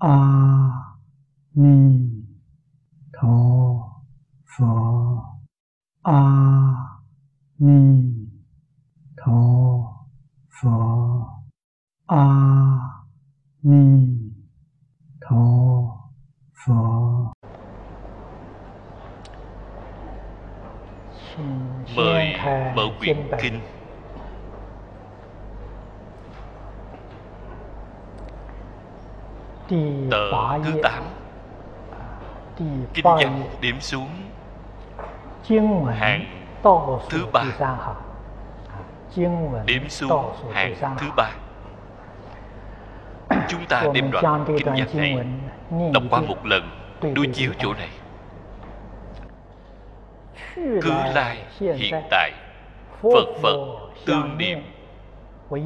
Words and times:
a 0.00 0.16
ni 1.54 2.10
tho 3.12 3.34
phở 4.46 4.66
a 6.02 6.22
ni 7.58 8.14
tho 9.16 9.40
phở 10.62 10.70
a 12.06 12.24
ni 13.62 14.08
tho 15.20 15.44
phở 16.66 16.74
mời 21.96 22.36
mở 22.76 22.82
quyển 23.00 23.16
kinh 23.42 23.60
tờ 30.10 30.58
thứ 30.64 30.80
tám 30.82 31.04
kinh 33.02 33.04
văn 33.04 33.42
điểm 33.60 33.80
xuống 33.80 34.08
hàng 35.98 36.24
thứ 37.10 37.26
ba. 37.32 37.44
điểm 39.66 39.88
xuống 39.88 40.34
hàng 40.52 40.74
thứ 40.98 41.06
ba. 41.16 41.30
Chúng 43.48 43.66
ta 43.68 43.84
đem 43.94 44.10
đoạn 44.10 44.44
kinh 44.46 44.66
văn 44.66 44.76
này 44.94 45.18
đọc 45.92 46.02
qua 46.10 46.20
một 46.20 46.46
lần 46.46 46.70
đối 47.14 47.26
chiếu 47.26 47.52
chỗ 47.58 47.74
này. 47.74 47.88
Cứ 50.54 50.92
lai 51.14 51.44
hiện 51.60 52.02
tại 52.10 52.32
phật 53.02 53.26
phật 53.42 53.56
tương 54.06 54.38
niệm 54.38 54.58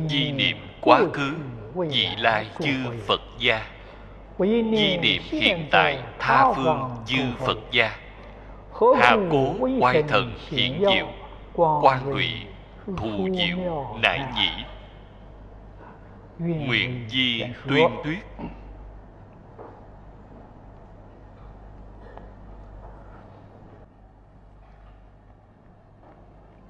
di 0.09 0.33
niệm 0.33 0.57
quá 0.81 1.01
khứ 1.13 1.33
vị 1.75 2.09
lai 2.19 2.47
chư 2.61 2.73
phật 3.07 3.21
gia 3.39 3.63
di 4.39 4.63
niệm 4.63 5.23
hiện 5.25 5.69
tại 5.71 6.03
tha 6.19 6.53
phương 6.57 6.91
chư 7.07 7.23
phật 7.39 7.59
gia. 7.71 7.97
Hạ 9.01 9.17
cố 9.31 9.55
quay 9.81 10.03
thần 10.03 10.35
hiện 10.49 10.85
diệu 10.89 11.09
quan 11.63 12.01
hủy 12.01 12.29
thù 12.87 13.29
diệu 13.33 13.87
nại 14.03 14.21
nhĩ. 14.37 14.65
Nguyện 16.39 17.07
di 17.09 17.43
tuyên 17.69 17.89
tuyết 18.05 18.19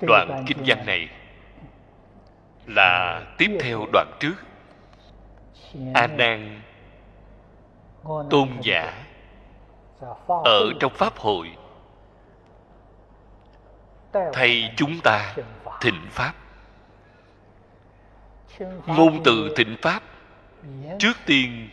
đoạn 0.01 0.45
kinh 0.47 0.59
văn 0.67 0.87
này 0.87 1.09
là 2.67 3.23
tiếp 3.39 3.59
theo 3.61 3.87
đoạn 3.93 4.07
trước. 4.21 4.35
a 5.95 6.07
nan 6.07 6.61
tôn 8.05 8.49
giả 8.63 9.07
ở 10.45 10.73
trong 10.81 10.93
pháp 10.95 11.17
hội. 11.17 11.57
Thay 14.33 14.75
chúng 14.77 15.01
ta 15.05 15.35
thịnh 15.81 16.07
pháp. 16.11 16.35
Ngôn 18.87 19.23
từ 19.25 19.55
thịnh 19.57 19.77
pháp 19.83 20.03
trước 20.99 21.17
tiên 21.27 21.69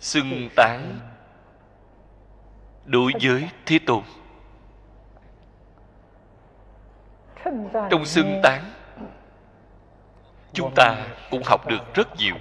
xưng 0.00 0.48
tán 0.56 1.00
đối 2.84 3.12
với 3.22 3.48
thế 3.66 3.78
tôn. 3.86 4.02
trong 7.90 8.04
xưng 8.04 8.40
tán 8.42 8.64
chúng 10.52 10.72
ta 10.76 11.06
cũng 11.30 11.42
học 11.46 11.68
được 11.68 11.94
rất 11.94 12.16
nhiều 12.16 12.34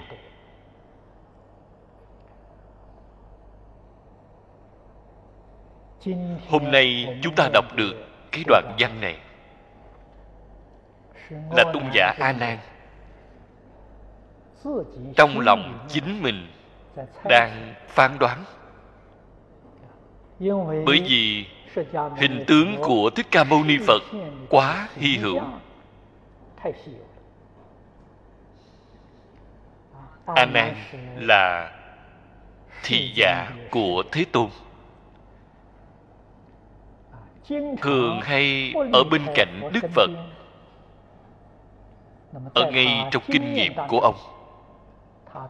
hôm 6.49 6.71
nay 6.71 7.17
chúng 7.21 7.35
ta 7.35 7.49
đọc 7.53 7.65
được 7.75 7.93
cái 8.31 8.43
đoạn 8.47 8.75
văn 8.79 9.01
này. 9.01 9.17
Là 11.29 11.63
tôn 11.73 11.83
giả 11.93 12.13
a 12.19 12.31
nan 12.31 12.57
trong 15.15 15.39
lòng 15.39 15.85
chính 15.89 16.21
mình 16.21 16.47
đang 17.29 17.73
phán 17.87 18.19
đoán. 18.19 18.43
Bởi 20.85 21.03
vì 21.07 21.45
hình 22.17 22.43
tướng 22.47 22.75
của 22.81 23.09
thích 23.15 23.27
ca 23.31 23.43
mâu 23.43 23.63
ni 23.63 23.77
phật 23.87 24.01
quá 24.49 24.87
hy 24.95 25.17
hữu. 25.17 25.41
A 30.25 30.45
nan 30.45 30.75
là 31.15 31.71
thị 32.83 33.11
giả 33.15 33.51
của 33.71 34.03
thế 34.11 34.25
tôn 34.31 34.49
thường 37.81 38.19
hay 38.23 38.73
ở 38.93 39.03
bên 39.11 39.21
cạnh 39.35 39.69
đức 39.73 39.89
phật, 39.93 40.09
ở 42.53 42.71
ngay 42.71 43.07
trong 43.11 43.23
kinh 43.27 43.53
nghiệm 43.53 43.73
của 43.87 43.99
ông. 43.99 44.15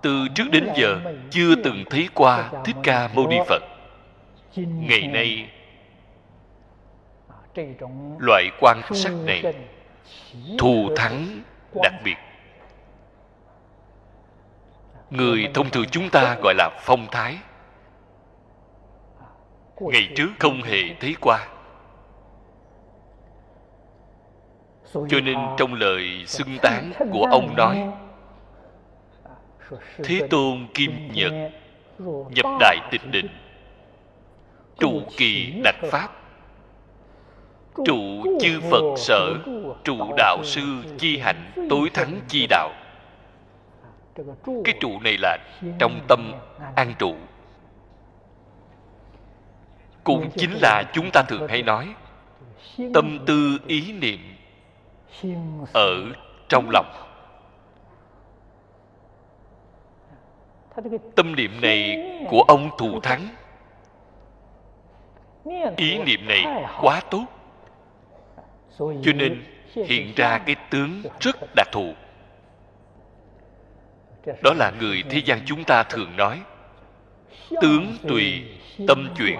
Từ 0.01 0.27
trước 0.35 0.43
đến 0.51 0.69
giờ, 0.75 0.99
chưa 1.29 1.55
từng 1.63 1.83
thấy 1.89 2.09
qua 2.13 2.51
thích 2.65 2.75
ca 2.83 3.09
mâu 3.15 3.27
ni 3.27 3.37
phật. 3.47 3.61
Ngày 4.55 5.07
nay, 5.07 5.49
loại 8.19 8.49
quan 8.59 8.81
sát 8.91 9.13
này 9.25 9.43
thù 10.59 10.89
thắng 10.95 11.41
đặc 11.83 11.93
biệt. 12.03 12.15
Người 15.09 15.47
thông 15.53 15.69
thường 15.69 15.85
chúng 15.91 16.09
ta 16.09 16.37
gọi 16.43 16.53
là 16.57 16.69
phong 16.79 17.07
thái. 17.11 17.37
Ngày 19.79 20.09
trước 20.15 20.29
không 20.39 20.61
hề 20.63 20.81
thấy 20.99 21.15
qua. 21.21 21.47
Cho 25.09 25.19
nên 25.19 25.37
trong 25.57 25.73
lời 25.73 26.23
xưng 26.27 26.57
tán 26.61 26.91
của 27.11 27.27
ông 27.31 27.55
nói 27.55 27.91
thế 30.03 30.19
tôn 30.29 30.67
kim 30.73 31.11
nhật 31.13 31.33
nhập 32.29 32.45
đại 32.59 32.77
tịch 32.91 33.01
định 33.11 33.27
trụ 34.79 35.01
kỳ 35.17 35.53
đạch 35.63 35.91
pháp 35.91 36.09
trụ 37.85 38.23
chư 38.41 38.59
phật 38.71 38.95
sở 38.97 39.33
trụ 39.83 39.97
đạo 40.17 40.37
sư 40.43 40.61
chi 40.97 41.17
hạnh 41.17 41.51
tối 41.69 41.89
thắng 41.93 42.19
chi 42.27 42.47
đạo. 42.49 42.69
cái 44.63 44.77
trụ 44.79 44.99
này 44.99 45.17
là 45.17 45.37
trong 45.79 45.99
tâm 46.07 46.33
an 46.75 46.93
trụ. 46.99 47.15
Cũng 50.03 50.29
chính 50.35 50.51
là 50.61 50.83
chúng 50.93 51.09
ta 51.13 51.23
thường 51.27 51.47
hay 51.47 51.63
nói 51.63 51.93
tâm 52.93 53.19
tư 53.25 53.57
ý 53.67 53.91
niệm 53.91 54.19
ở 55.73 56.11
trong 56.49 56.69
lòng. 56.69 56.85
Tâm 61.15 61.35
niệm 61.35 61.61
này 61.61 61.97
của 62.29 62.41
ông 62.47 62.69
thù 62.77 62.99
thắng. 62.99 63.27
Ý 65.77 65.97
niệm 65.97 66.27
này 66.27 66.45
quá 66.81 67.01
tốt. 67.11 67.25
Cho 68.79 69.13
nên 69.15 69.43
hiện 69.75 70.13
ra 70.15 70.37
cái 70.37 70.55
tướng 70.69 71.01
rất 71.19 71.35
đặc 71.55 71.67
thù. 71.71 71.93
Đó 74.43 74.53
là 74.55 74.71
người 74.79 75.03
thế 75.09 75.21
gian 75.25 75.39
chúng 75.45 75.63
ta 75.63 75.83
thường 75.83 76.17
nói 76.17 76.41
tướng 77.61 77.97
tùy 78.07 78.43
tâm 78.87 79.07
chuyển 79.17 79.39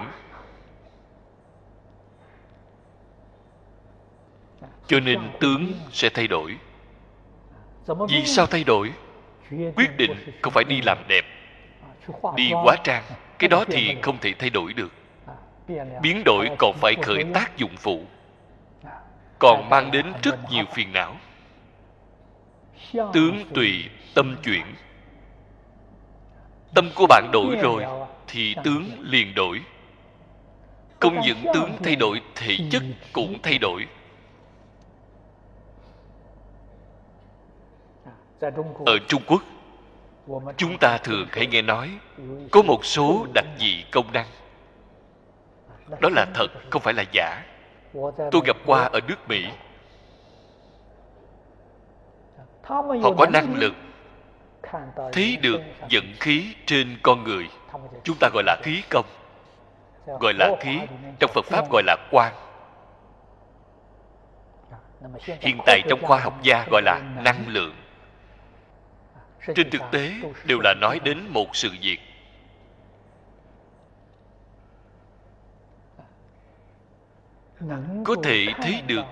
cho 4.86 5.00
nên 5.00 5.20
tướng 5.40 5.72
sẽ 5.92 6.08
thay 6.08 6.28
đổi. 6.28 6.56
Vì 8.08 8.24
sao 8.24 8.46
thay 8.46 8.64
đổi? 8.64 8.92
quyết 9.76 9.96
định 9.96 10.10
không 10.42 10.52
phải 10.52 10.64
đi 10.64 10.80
làm 10.82 10.98
đẹp 11.08 11.24
đi 12.36 12.50
quá 12.64 12.76
trang 12.84 13.02
cái 13.38 13.48
đó 13.48 13.64
thì 13.68 13.96
không 14.02 14.18
thể 14.20 14.34
thay 14.38 14.50
đổi 14.50 14.72
được. 14.72 14.92
Biến 16.02 16.22
đổi 16.24 16.48
còn 16.58 16.76
phải 16.80 16.94
khởi 17.02 17.24
tác 17.34 17.56
dụng 17.56 17.76
phụ. 17.76 18.00
Còn 19.38 19.68
mang 19.70 19.90
đến 19.90 20.12
rất 20.22 20.50
nhiều 20.50 20.64
phiền 20.74 20.92
não. 20.92 21.16
Tướng 22.92 23.44
tùy 23.54 23.84
tâm 24.14 24.36
chuyển. 24.44 24.64
tâm 26.74 26.90
của 26.94 27.06
bạn 27.08 27.30
đổi 27.32 27.56
rồi 27.62 27.84
thì 28.26 28.54
tướng 28.64 28.90
liền 29.00 29.34
đổi. 29.34 29.62
Không 31.00 31.20
những 31.20 31.44
tướng 31.54 31.72
thay 31.82 31.96
đổi 31.96 32.20
thể 32.34 32.56
chất 32.70 32.82
cũng 33.12 33.38
thay 33.42 33.58
đổi 33.58 33.86
ở 38.86 38.98
trung 39.08 39.22
quốc 39.26 39.42
chúng 40.56 40.78
ta 40.78 40.98
thường 40.98 41.26
hay 41.32 41.46
nghe 41.46 41.62
nói 41.62 41.90
có 42.50 42.62
một 42.62 42.84
số 42.84 43.26
đặc 43.34 43.44
dị 43.58 43.84
công 43.92 44.12
năng. 44.12 44.26
Đó 46.00 46.08
là 46.12 46.26
thật 46.34 46.46
không 46.70 46.82
phải 46.82 46.94
là 46.94 47.04
giả. 47.12 47.44
Tôi 48.30 48.42
gặp 48.44 48.56
qua 48.66 48.84
ở 48.84 49.00
nước 49.08 49.28
mỹ. 49.28 49.44
Họ 52.62 53.12
có 53.18 53.26
năng 53.32 53.54
lực 53.54 53.74
thấy 55.12 55.36
được 55.42 55.60
dẫn 55.88 56.04
khí 56.20 56.54
trên 56.66 56.98
con 57.02 57.24
người. 57.24 57.48
Chúng 58.04 58.16
ta 58.20 58.28
gọi 58.34 58.42
là 58.46 58.56
khí 58.62 58.82
công 58.90 59.06
gọi 60.20 60.34
là 60.34 60.56
khí 60.60 60.80
trong 61.18 61.30
phật 61.34 61.44
pháp 61.44 61.70
gọi 61.70 61.82
là 61.86 61.96
quan 62.10 62.34
hiện 65.40 65.58
tại 65.66 65.80
trong 65.88 66.02
khoa 66.02 66.20
học 66.20 66.34
gia 66.42 66.66
gọi 66.70 66.82
là 66.82 67.00
năng 67.24 67.48
lượng 67.48 67.74
trên 69.54 69.70
thực 69.70 69.82
tế, 69.92 70.12
đều 70.44 70.60
là 70.60 70.74
nói 70.80 71.00
đến 71.04 71.28
một 71.28 71.56
sự 71.56 71.70
việc. 71.82 71.98
Có 78.04 78.14
thể 78.24 78.46
thấy 78.62 78.82
được 78.86 79.04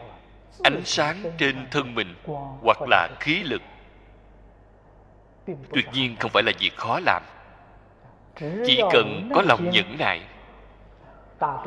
ánh 0.62 0.80
sáng 0.84 1.22
trên 1.38 1.66
thân 1.70 1.94
mình 1.94 2.14
hoặc 2.62 2.78
là 2.88 3.08
khí 3.20 3.42
lực. 3.42 3.62
Tuyệt 5.46 5.86
nhiên 5.92 6.16
không 6.20 6.30
phải 6.30 6.42
là 6.42 6.52
việc 6.58 6.76
khó 6.76 7.00
làm. 7.06 7.22
Chỉ 8.66 8.80
cần 8.92 9.30
có 9.34 9.42
lòng 9.42 9.70
nhẫn 9.70 9.96
nại, 9.98 10.20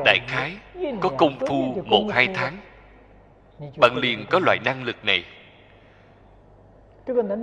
đại 0.06 0.20
khái 0.28 0.58
có 1.02 1.10
công 1.18 1.40
phu 1.40 1.84
một 1.86 2.10
hai 2.14 2.28
tháng, 2.36 2.58
bạn 3.78 3.96
liền 3.98 4.26
có 4.30 4.40
loại 4.40 4.60
năng 4.66 4.84
lực 4.84 5.06
này 5.06 5.26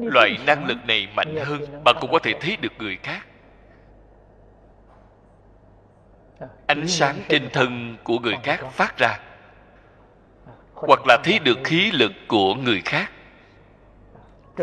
loại 0.02 0.36
năng 0.46 0.66
lực 0.66 0.78
này 0.86 1.08
mạnh 1.16 1.36
hơn 1.44 1.82
bạn 1.84 1.96
cũng 2.00 2.12
có 2.12 2.18
thể 2.18 2.34
thấy 2.40 2.56
được 2.60 2.72
người 2.78 2.98
khác. 3.02 3.26
Ánh 6.66 6.88
sáng 6.88 7.16
trên 7.28 7.50
thân 7.52 7.96
của 8.04 8.18
người 8.18 8.36
khác 8.42 8.60
phát 8.72 8.98
ra. 8.98 9.18
Hoặc 10.74 11.00
là 11.06 11.18
thấy 11.24 11.38
được 11.38 11.58
khí 11.64 11.90
lực 11.90 12.12
của 12.28 12.54
người 12.54 12.82
khác. 12.84 13.10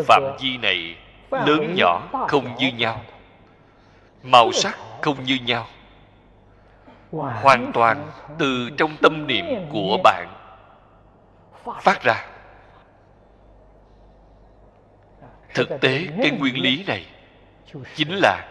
Phạm 0.08 0.24
vi 0.40 0.58
này 0.58 0.98
lớn 1.32 1.74
nhỏ 1.76 2.08
không 2.28 2.56
như 2.58 2.72
nhau. 2.78 3.02
Màu 4.24 4.52
sắc 4.52 4.78
không 5.02 5.24
như 5.24 5.38
nhau. 5.46 5.68
Hoàn 7.12 7.72
toàn 7.74 8.08
từ 8.38 8.70
trong 8.78 8.98
tâm 9.02 9.28
niệm 9.28 9.46
của 9.70 9.98
bạn 10.04 10.28
phát 11.82 12.04
ra 12.04 12.31
thực 15.54 15.70
tế 15.82 16.08
cái 16.22 16.32
nguyên 16.32 16.62
lý 16.62 16.84
này 16.88 17.06
chính 17.96 18.12
là 18.12 18.48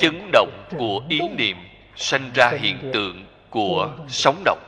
chấn 0.00 0.30
động 0.32 0.66
của 0.78 1.02
ý 1.08 1.20
niệm 1.28 1.56
sanh 1.96 2.30
ra 2.34 2.50
hiện 2.60 2.90
tượng 2.92 3.26
của 3.50 3.96
sống 4.08 4.42
động. 4.44 4.58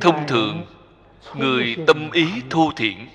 Thông 0.00 0.26
thường 0.26 0.66
người 1.34 1.76
tâm 1.86 2.10
ý 2.12 2.26
thô 2.50 2.70
thiện 2.76 3.08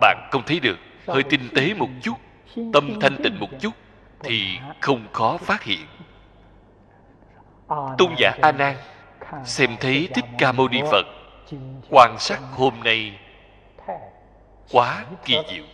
bạn 0.00 0.28
không 0.32 0.42
thấy 0.46 0.60
được 0.60 0.78
hơi 1.06 1.22
tinh 1.22 1.48
tế 1.54 1.74
một 1.74 1.88
chút 2.02 2.14
tâm 2.72 3.00
thanh 3.00 3.16
tịnh 3.22 3.40
một 3.40 3.48
chút 3.60 3.72
thì 4.22 4.58
không 4.80 5.06
khó 5.12 5.36
phát 5.36 5.62
hiện. 5.62 5.86
Tôn 7.68 8.12
giả 8.18 8.38
a 8.42 8.52
nan 8.52 8.76
xem 9.44 9.76
thấy 9.80 10.08
thích 10.14 10.24
ca 10.38 10.52
mâu 10.52 10.68
ni 10.68 10.80
phật 10.90 11.06
quan 11.90 12.18
sát 12.18 12.40
hôm 12.52 12.74
nay 12.84 13.18
quá 14.72 15.04
kỳ 15.24 15.36
diệu, 15.50 15.64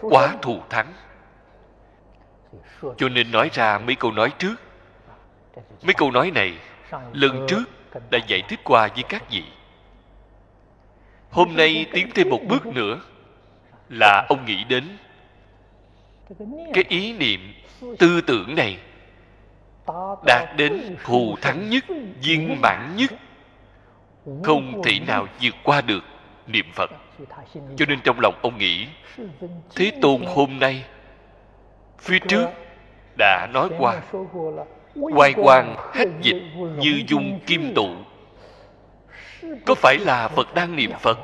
quá 0.00 0.36
thù 0.42 0.60
thắng. 0.70 0.92
Cho 2.96 3.08
nên 3.08 3.30
nói 3.30 3.50
ra 3.52 3.78
mấy 3.78 3.94
câu 3.94 4.12
nói 4.12 4.32
trước. 4.38 4.54
Mấy 5.82 5.94
câu 5.94 6.10
nói 6.10 6.30
này 6.30 6.58
lần 7.12 7.46
trước 7.48 7.64
đã 8.10 8.18
giải 8.26 8.42
thích 8.48 8.60
qua 8.64 8.88
với 8.94 9.02
các 9.08 9.30
vị. 9.30 9.44
Hôm 11.30 11.56
nay 11.56 11.86
tiến 11.92 12.10
thêm 12.14 12.28
một 12.28 12.40
bước 12.48 12.66
nữa 12.66 13.00
là 13.88 14.26
ông 14.28 14.44
nghĩ 14.44 14.64
đến 14.64 14.98
cái 16.74 16.84
ý 16.88 17.12
niệm 17.12 17.54
tư 17.98 18.20
tưởng 18.20 18.54
này 18.54 18.78
đạt 20.26 20.56
đến 20.56 20.96
thù 21.04 21.36
thắng 21.40 21.70
nhất, 21.70 21.84
viên 22.22 22.60
mãn 22.60 22.96
nhất 22.96 23.10
không 24.42 24.82
thể 24.84 25.00
nào 25.06 25.26
vượt 25.42 25.54
qua 25.62 25.80
được 25.80 26.04
niệm 26.46 26.66
phật. 26.74 26.90
Cho 27.76 27.86
nên 27.88 28.00
trong 28.04 28.20
lòng 28.20 28.34
ông 28.42 28.58
nghĩ 28.58 28.86
thế 29.76 29.92
tôn 30.02 30.22
hôm 30.26 30.58
nay 30.60 30.84
phía 31.98 32.18
trước 32.28 32.46
đã 33.18 33.46
nói 33.52 33.68
qua 33.78 34.02
Hoài 34.94 35.32
quang 35.32 35.76
hết 35.94 36.08
dịch 36.22 36.42
như 36.78 37.02
dung 37.08 37.40
kim 37.46 37.74
tụ. 37.74 37.88
Có 39.66 39.74
phải 39.74 39.98
là 39.98 40.28
Phật 40.28 40.54
đang 40.54 40.76
niệm 40.76 40.90
Phật? 41.00 41.18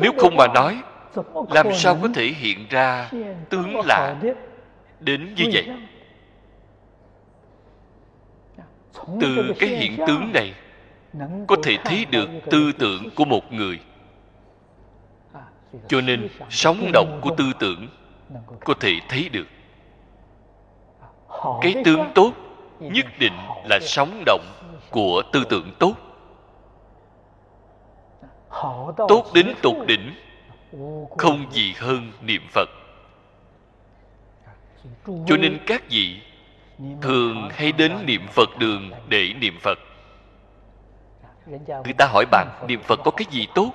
Nếu 0.00 0.12
không 0.18 0.36
mà 0.36 0.46
nói 0.54 0.82
Làm 1.50 1.72
sao 1.74 1.98
có 2.02 2.08
thể 2.14 2.24
hiện 2.24 2.66
ra 2.70 3.10
tướng 3.50 3.80
lạ 3.86 4.16
đến 5.00 5.34
như 5.34 5.44
vậy? 5.52 5.68
Từ 9.20 9.52
cái 9.58 9.68
hiện 9.68 9.96
tướng 10.06 10.32
này 10.32 10.54
Có 11.46 11.56
thể 11.62 11.76
thấy 11.84 12.04
được 12.04 12.28
tư 12.50 12.72
tưởng 12.78 13.10
của 13.16 13.24
một 13.24 13.52
người. 13.52 13.80
Cho 15.88 16.00
nên 16.00 16.28
sống 16.50 16.90
động 16.92 17.20
của 17.22 17.34
tư 17.36 17.44
tưởng 17.60 17.88
Có 18.60 18.74
thể 18.80 18.92
thấy 19.08 19.28
được. 19.28 19.46
Cái 21.60 21.74
tướng 21.84 22.10
tốt 22.14 22.32
nhất 22.80 23.06
định 23.18 23.32
là 23.70 23.78
sống 23.82 24.22
động 24.26 24.44
của 24.90 25.22
tư 25.32 25.44
tưởng 25.50 25.74
tốt. 25.78 25.94
Tốt 29.08 29.24
đến 29.34 29.54
tột 29.62 29.86
đỉnh 29.86 30.14
không 31.18 31.46
gì 31.52 31.74
hơn 31.76 32.12
niệm 32.22 32.42
phật. 32.52 32.68
Cho 35.04 35.36
nên 35.36 35.58
các 35.66 35.82
vị 35.90 36.20
thường 37.02 37.48
hay 37.52 37.72
đến 37.72 37.92
niệm 38.06 38.26
phật 38.28 38.58
đường 38.58 38.90
để 39.08 39.32
niệm 39.40 39.58
phật? 39.60 39.78
Người 41.84 41.92
ta 41.98 42.06
hỏi 42.06 42.24
bạn, 42.30 42.48
niệm 42.68 42.80
phật 42.82 43.00
có 43.04 43.10
cái 43.10 43.26
gì 43.30 43.46
tốt? 43.54 43.70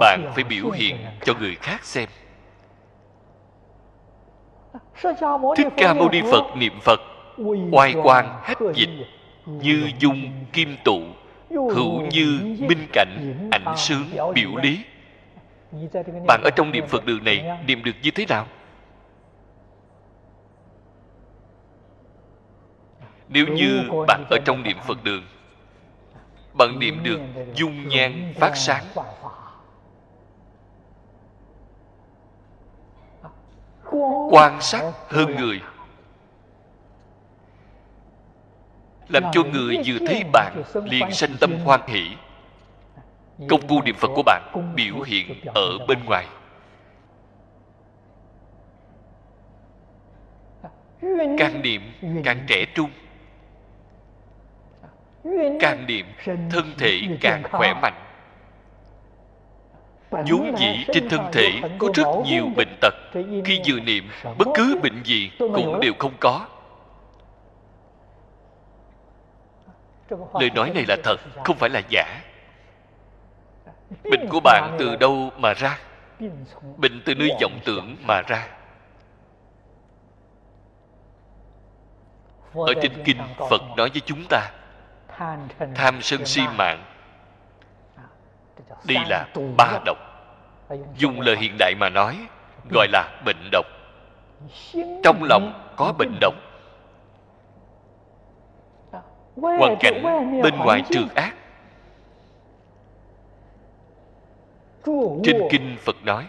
Bạn 0.00 0.32
phải 0.34 0.44
biểu 0.44 0.70
hiện 0.70 0.96
cho 1.24 1.34
người 1.34 1.54
khác 1.54 1.84
xem. 1.84 2.08
Thích 5.56 5.68
ca 5.76 5.94
mâu 5.94 6.10
ni 6.10 6.20
phật 6.30 6.56
niệm 6.56 6.80
phật, 6.82 7.00
oai 7.72 7.94
quang 8.02 8.40
hết 8.42 8.54
dịch, 8.74 8.88
như 9.46 9.90
dung 9.98 10.44
kim 10.52 10.76
tụ, 10.84 11.00
hữu 11.50 12.00
như 12.00 12.56
minh 12.68 12.86
cảnh, 12.92 13.48
ảnh 13.50 13.76
sướng 13.76 14.04
biểu 14.34 14.56
lý 14.62 14.84
bạn 16.26 16.40
ở 16.44 16.50
trong 16.56 16.72
niệm 16.72 16.86
phật 16.86 17.04
đường 17.04 17.24
này, 17.24 17.58
niệm 17.66 17.84
được 17.84 17.92
như 18.02 18.10
thế 18.10 18.26
nào? 18.28 18.46
Nếu 23.28 23.46
như 23.46 23.82
bạn 24.08 24.24
ở 24.30 24.38
trong 24.44 24.62
niệm 24.62 24.76
phật 24.86 25.04
đường, 25.04 25.22
bạn 26.52 26.78
niệm 26.78 27.02
được 27.02 27.20
dung 27.54 27.88
nhan 27.88 28.34
phát 28.36 28.56
sáng. 28.56 28.84
Quan 34.30 34.60
sát 34.60 34.92
hơn 35.08 35.36
người. 35.36 35.60
Làm 39.08 39.22
cho 39.32 39.42
người 39.42 39.76
vừa 39.86 40.06
thấy 40.06 40.24
bạn 40.32 40.62
liền 40.84 41.12
sanh 41.12 41.36
tâm 41.40 41.58
hoan 41.64 41.80
hỷ 41.86 42.16
công 43.48 43.60
phu 43.68 43.82
niệm 43.82 43.94
phật 43.94 44.10
của 44.14 44.22
bạn 44.26 44.72
biểu 44.74 45.00
hiện 45.00 45.40
ở 45.54 45.78
bên 45.88 46.04
ngoài. 46.04 46.26
Càng 51.38 51.62
niệm 51.62 51.82
càng 52.24 52.44
trẻ 52.46 52.64
trung. 52.74 52.90
Càng 55.60 55.86
niệm 55.86 56.06
thân 56.26 56.74
thể 56.78 57.00
càng 57.20 57.42
khỏe 57.52 57.74
mạnh. 57.82 58.00
Vốn 60.10 60.54
dĩ 60.58 60.84
trên 60.92 61.08
thân 61.08 61.20
thể 61.32 61.60
có 61.78 61.88
rất 61.94 62.06
nhiều 62.24 62.48
bệnh 62.56 62.76
tật. 62.80 62.94
khi 63.44 63.60
vừa 63.66 63.80
niệm 63.80 64.08
bất 64.38 64.48
cứ 64.54 64.80
bệnh 64.82 65.02
gì 65.04 65.30
cũng 65.38 65.80
đều 65.80 65.92
không 65.98 66.12
có. 66.20 66.46
Lời 70.10 70.50
nói 70.54 70.70
này 70.74 70.84
là 70.88 70.96
thật 71.04 71.16
không 71.44 71.56
phải 71.56 71.70
là 71.70 71.82
giả 71.88 72.20
bệnh 74.02 74.28
của 74.28 74.40
bạn 74.40 74.76
từ 74.78 74.96
đâu 74.96 75.30
mà 75.36 75.54
ra? 75.54 75.78
Bệnh 76.76 77.02
từ 77.04 77.14
nơi 77.14 77.30
vọng 77.40 77.60
tưởng 77.64 77.96
mà 78.06 78.22
ra. 78.22 78.48
Ở 82.54 82.74
trên 82.82 82.92
kinh 83.04 83.18
phật 83.50 83.62
nói 83.76 83.90
với 83.90 84.02
chúng 84.06 84.24
ta, 84.30 84.50
tham 85.74 86.02
sân 86.02 86.26
si 86.26 86.42
mạng, 86.56 86.84
đây 88.86 88.98
là 89.08 89.26
ba 89.56 89.78
độc. 89.84 89.98
Dùng 90.96 91.20
lời 91.20 91.36
hiện 91.36 91.56
đại 91.58 91.74
mà 91.80 91.88
nói, 91.88 92.18
gọi 92.70 92.88
là 92.92 93.20
bệnh 93.24 93.48
độc. 93.52 93.66
Trong 95.02 95.22
lòng 95.22 95.72
có 95.76 95.92
bệnh 95.98 96.18
độc. 96.20 96.34
Hoàn 99.36 99.76
cảnh 99.80 100.02
bên 100.42 100.56
ngoài 100.56 100.82
trường 100.90 101.08
ác 101.14 101.34
trên 105.24 105.42
kinh 105.50 105.76
phật 105.80 105.96
nói, 106.04 106.26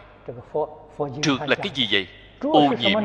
trượt 1.22 1.50
là 1.50 1.56
cái 1.56 1.70
gì 1.74 1.88
vậy? 1.92 2.08
Ô 2.42 2.62
nhiễm. 2.80 3.00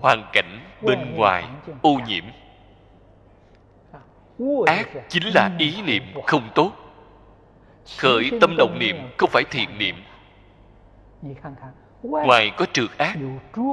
Hoàn 0.00 0.24
cảnh 0.32 0.60
bên 0.82 1.16
ngoài 1.16 1.44
ô 1.82 1.98
nhiễm. 2.06 2.24
Ác 4.66 4.88
chính 5.08 5.22
là 5.34 5.50
ý 5.58 5.82
niệm 5.82 6.02
không 6.26 6.48
tốt. 6.54 6.72
Khởi 7.98 8.30
tâm 8.40 8.54
động 8.58 8.76
niệm 8.80 8.96
không 9.18 9.30
phải 9.32 9.44
thiện 9.50 9.78
niệm. 9.78 9.94
Ngoài 12.02 12.50
có 12.56 12.66
trượt 12.72 12.98
ác, 12.98 13.16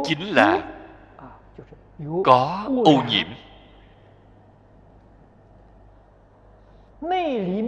chính 0.03 0.21
là 0.21 0.61
có 2.25 2.65
ô 2.85 3.03
nhiễm. 3.09 3.27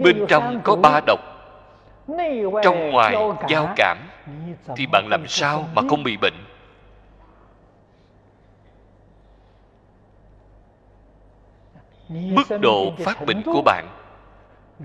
Bên 0.02 0.24
trong 0.28 0.60
có 0.64 0.76
ba 0.76 1.00
độc 1.06 1.33
trong 2.62 2.90
ngoài 2.90 3.16
giao 3.48 3.72
cảm 3.76 3.98
thì 4.76 4.86
bạn 4.92 5.08
làm 5.10 5.28
sao 5.28 5.68
mà 5.74 5.82
không 5.88 6.02
bị 6.02 6.16
bệnh? 6.16 6.34
Mức 12.08 12.58
độ 12.60 12.92
phát 12.98 13.26
bệnh 13.26 13.42
của 13.42 13.62
bạn 13.64 13.88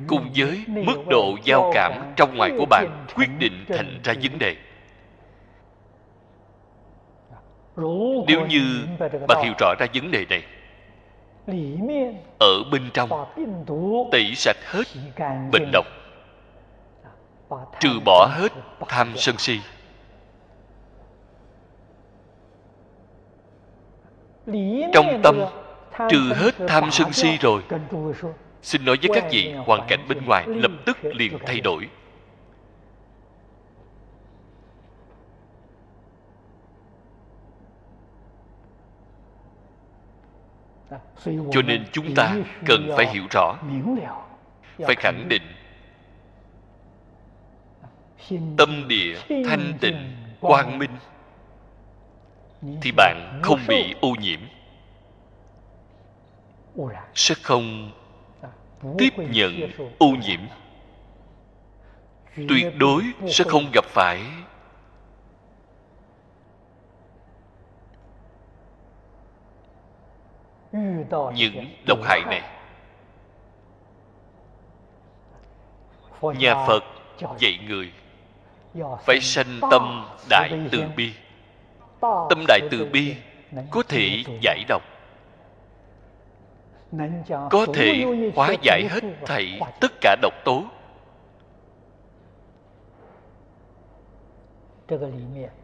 cùng 0.07 0.29
với 0.35 0.63
mức 0.67 1.07
độ 1.09 1.35
giao 1.43 1.71
cảm 1.73 2.13
trong 2.15 2.37
ngoài 2.37 2.51
của 2.57 2.65
bạn 2.65 3.05
quyết 3.15 3.29
định 3.39 3.65
thành 3.67 3.99
ra 4.03 4.13
vấn 4.23 4.39
đề. 4.39 4.55
Nếu 8.27 8.47
như 8.47 8.87
bạn 9.27 9.43
hiểu 9.43 9.53
rõ 9.59 9.73
ra 9.79 9.87
vấn 9.93 10.11
đề 10.11 10.25
này 10.29 10.43
ở 12.39 12.63
bên 12.71 12.89
trong 12.93 13.09
tẩy 14.11 14.35
sạch 14.35 14.57
hết 14.65 14.83
bệnh 15.51 15.69
độc 15.71 15.85
trừ 17.79 17.99
bỏ 18.05 18.29
hết 18.31 18.51
tham 18.87 19.13
sân 19.15 19.37
si. 19.37 19.59
Trong 24.93 25.21
tâm, 25.23 25.39
trừ 26.09 26.33
hết 26.35 26.55
tham 26.67 26.91
sân 26.91 27.13
si 27.13 27.37
rồi, 27.37 27.63
xin 28.61 28.85
nói 28.85 28.97
với 29.01 29.21
các 29.21 29.31
vị, 29.31 29.53
hoàn 29.53 29.87
cảnh 29.87 30.05
bên 30.09 30.25
ngoài 30.25 30.45
lập 30.47 30.71
tức 30.85 30.97
liền 31.03 31.37
thay 31.45 31.61
đổi. 31.61 31.89
Cho 41.25 41.61
nên 41.67 41.85
chúng 41.91 42.15
ta 42.15 42.35
cần 42.65 42.89
phải 42.97 43.07
hiểu 43.07 43.23
rõ, 43.31 43.57
phải 44.77 44.95
khẳng 44.95 45.25
định 45.29 45.41
tâm 48.57 48.87
địa 48.87 49.19
thanh 49.27 49.73
tịnh 49.81 50.15
quang 50.39 50.79
minh. 50.79 50.91
Thì 52.81 52.91
bạn 52.91 53.39
không 53.43 53.59
bị 53.67 53.95
ô 54.01 54.15
nhiễm. 54.21 54.39
Sẽ 57.15 57.35
không 57.43 57.91
tiếp 58.97 59.13
nhận 59.17 59.53
ô 59.97 60.07
nhiễm. 60.07 60.39
Tuyệt 62.35 62.73
đối 62.77 63.03
sẽ 63.27 63.43
không 63.47 63.63
gặp 63.73 63.85
phải. 63.85 64.23
Những 71.35 71.65
độc 71.87 71.99
hại 72.03 72.21
này. 72.25 72.41
nhà 76.21 76.65
phật 76.67 76.83
dạy 77.39 77.59
người 77.67 77.91
phải 79.05 79.19
sanh 79.21 79.59
tâm 79.71 80.05
đại 80.29 80.51
từ 80.71 80.83
bi. 80.95 81.13
Tâm 82.01 82.45
đại 82.47 82.59
từ 82.71 82.85
bi 82.85 83.15
có 83.71 83.83
thể 83.83 84.23
giải 84.41 84.63
độc. 84.67 84.81
Có 87.49 87.65
thể 87.73 88.05
hóa 88.35 88.53
giải 88.61 88.87
hết 88.89 89.03
thảy 89.25 89.59
tất 89.81 89.91
cả 90.01 90.15
độc 90.21 90.33
tố. 90.45 90.63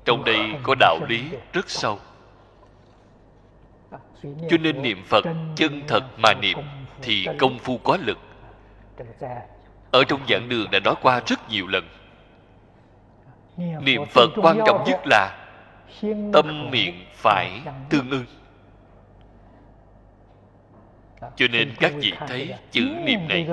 Trong 0.05 0.23
đây 0.23 0.37
có 0.63 0.75
đạo 0.79 0.99
lý 1.07 1.23
rất 1.53 1.69
sâu. 1.69 1.99
Cho 4.23 4.57
nên 4.61 4.81
niệm 4.81 5.03
phật 5.05 5.25
chân 5.55 5.81
thật 5.87 6.03
mà 6.17 6.33
niệm 6.33 6.57
thì 7.01 7.27
công 7.39 7.59
phu 7.59 7.77
có 7.77 7.97
lực. 8.01 8.17
Ở 9.91 10.03
trong 10.07 10.21
giảng 10.29 10.49
đường 10.49 10.71
đã 10.71 10.79
nói 10.79 10.95
qua 11.01 11.21
rất 11.25 11.49
nhiều 11.49 11.67
lần 11.67 11.83
niệm 13.57 14.05
phật 14.05 14.29
quan 14.35 14.59
trọng 14.65 14.83
nhất 14.83 15.01
là 15.05 15.47
tâm 16.33 16.69
miệng 16.71 17.05
phải 17.13 17.61
tương 17.89 18.09
ưng. 18.09 18.25
Cho 21.35 21.47
nên 21.51 21.73
các 21.79 21.93
vị 21.95 22.13
thấy 22.27 22.55
chữ 22.71 22.81
niệm 23.05 23.27
này 23.27 23.47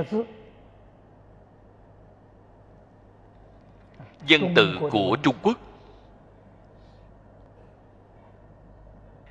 dân 4.26 4.52
tự 4.56 4.78
của 4.90 5.16
trung 5.22 5.36
quốc 5.42 5.58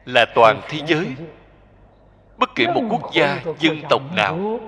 là 0.05 0.25
toàn 0.35 0.61
thế 0.69 0.79
giới. 0.87 1.07
bất 2.37 2.49
kể 2.55 2.67
một 2.67 2.81
quốc 2.89 3.13
gia 3.13 3.41
dân 3.59 3.81
tộc 3.89 4.01
nào 4.15 4.59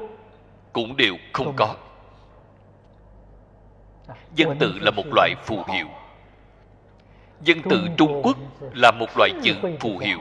cũng 0.74 0.98
đều 0.98 1.16
không 1.34 1.54
có 1.56 1.76
dân 4.36 4.58
tự 4.60 4.74
là 4.82 4.92
một 4.92 5.06
loại 5.16 5.36
phù 5.44 5.64
hiệu. 5.68 5.88
Dân 7.42 7.62
tự 7.70 7.88
trung 7.98 8.22
quốc 8.24 8.38
là 8.74 8.92
một 8.92 9.18
loại 9.18 9.32
chữ 9.44 9.54
phù 9.80 9.98
hiệu. 9.98 10.20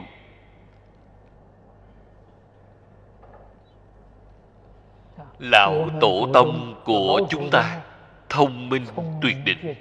Lão 5.39 5.89
tổ 6.01 6.29
tông 6.33 6.81
của 6.85 7.21
chúng 7.29 7.49
ta 7.51 7.81
thông 8.29 8.69
minh 8.69 8.85
tuyệt 9.21 9.35
đỉnh. 9.45 9.75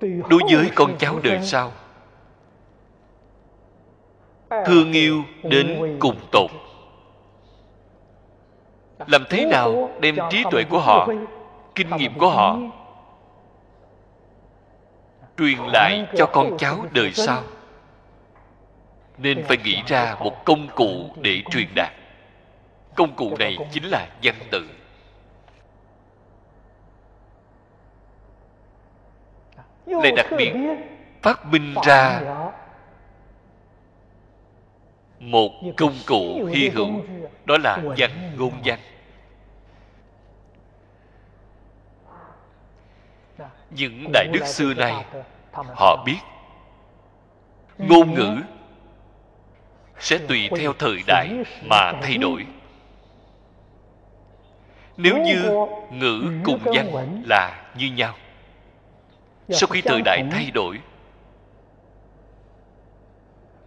Đối 0.00 0.40
với 0.52 0.70
con 0.74 0.96
cháu 0.98 1.20
đời 1.22 1.40
sau, 1.42 1.72
thương 4.66 4.92
yêu 4.92 5.22
đến 5.42 5.96
cùng 6.00 6.16
tột 6.32 6.50
làm 8.98 9.24
thế 9.30 9.46
nào 9.46 9.90
đem 10.00 10.16
trí 10.30 10.44
tuệ 10.50 10.62
của 10.70 10.80
họ 10.80 11.08
kinh 11.74 11.96
nghiệm 11.96 12.18
của 12.18 12.30
họ 12.30 12.58
truyền 15.38 15.58
lại 15.58 16.06
cho 16.16 16.26
con 16.26 16.58
cháu 16.58 16.86
đời 16.92 17.12
sau. 17.12 17.42
Nên 19.18 19.44
phải 19.44 19.56
nghĩ 19.56 19.82
ra 19.86 20.16
một 20.20 20.44
công 20.44 20.68
cụ 20.74 21.10
để 21.20 21.42
truyền 21.50 21.66
đạt. 21.74 21.92
Công 22.94 23.16
cụ 23.16 23.36
này 23.38 23.56
chính 23.72 23.84
là 23.84 24.06
văn 24.22 24.34
tự 24.50 24.68
lại 29.86 30.12
đặc 30.12 30.26
biệt 30.38 30.52
phát 31.22 31.46
minh 31.46 31.74
ra 31.84 32.20
một 35.18 35.50
công 35.76 35.94
cụ 36.06 36.44
hy 36.44 36.68
hữu 36.68 37.04
đó 37.44 37.56
là 37.64 37.82
văn 37.96 38.10
ngôn 38.36 38.52
văn. 38.64 38.78
Những 43.70 44.10
đại 44.12 44.26
đức 44.32 44.46
xưa 44.46 44.74
nay 44.74 45.04
họ 45.52 46.02
biết 46.06 46.18
ngôn 47.78 48.14
ngữ 48.14 48.36
sẽ 49.98 50.18
tùy 50.28 50.48
theo 50.58 50.72
thời 50.78 51.02
đại 51.06 51.28
mà 51.70 51.92
thay 52.02 52.16
đổi. 52.16 52.46
Nếu 54.96 55.16
như 55.16 55.66
ngữ 55.90 56.32
cùng 56.44 56.60
văn 56.64 57.22
là 57.26 57.72
như 57.76 57.90
nhau 57.90 58.14
sau 59.48 59.66
khi 59.66 59.80
thời 59.80 60.02
đại 60.04 60.24
thay 60.30 60.50
đổi 60.50 60.80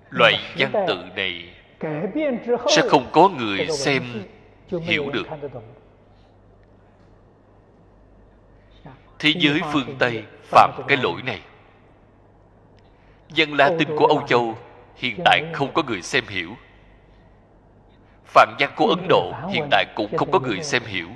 loại 0.09 0.33
văn 0.57 0.71
tự 0.87 1.03
này 1.15 1.53
sẽ 2.67 2.81
không 2.89 3.09
có 3.11 3.29
người 3.29 3.67
xem 3.67 4.03
hiểu 4.81 5.09
được. 5.09 5.27
thế 9.19 9.33
giới 9.37 9.61
phương 9.73 9.95
tây 9.99 10.23
phạm 10.43 10.71
cái 10.87 10.97
lỗi 10.97 11.21
này. 11.21 11.41
Văn 13.35 13.53
latin 13.53 13.87
của 13.97 14.05
âu 14.05 14.21
châu 14.27 14.57
hiện 14.95 15.19
tại 15.25 15.41
không 15.53 15.73
có 15.73 15.83
người 15.87 16.01
xem 16.01 16.23
hiểu. 16.27 16.55
Phạm 18.25 18.55
văn 18.59 18.69
của 18.75 18.85
ấn 18.85 19.07
độ 19.09 19.33
hiện 19.49 19.67
tại 19.71 19.85
cũng 19.95 20.17
không 20.17 20.31
có 20.31 20.39
người 20.39 20.63
xem 20.63 20.83
hiểu. 20.85 21.07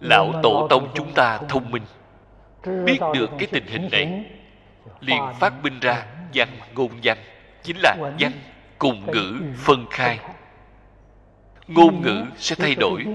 Lão 0.00 0.32
tổ 0.42 0.66
tông 0.70 0.88
chúng 0.94 1.12
ta 1.14 1.38
thông 1.48 1.70
minh 1.70 1.82
biết 2.84 2.98
được 3.14 3.30
cái 3.38 3.48
tình 3.52 3.66
hình 3.66 3.88
này 3.92 4.24
liền 5.00 5.22
phát 5.40 5.52
minh 5.62 5.80
ra 5.80 6.06
văn 6.34 6.48
ngôn 6.74 6.90
văn 7.02 7.18
chính 7.62 7.76
là 7.82 7.96
văn 8.18 8.32
cùng 8.78 9.12
ngữ 9.12 9.40
phân 9.56 9.86
khai. 9.90 10.18
Ngôn 11.66 12.02
ngữ 12.02 12.24
sẽ 12.36 12.54
thay 12.58 12.74
đổi, 12.74 13.06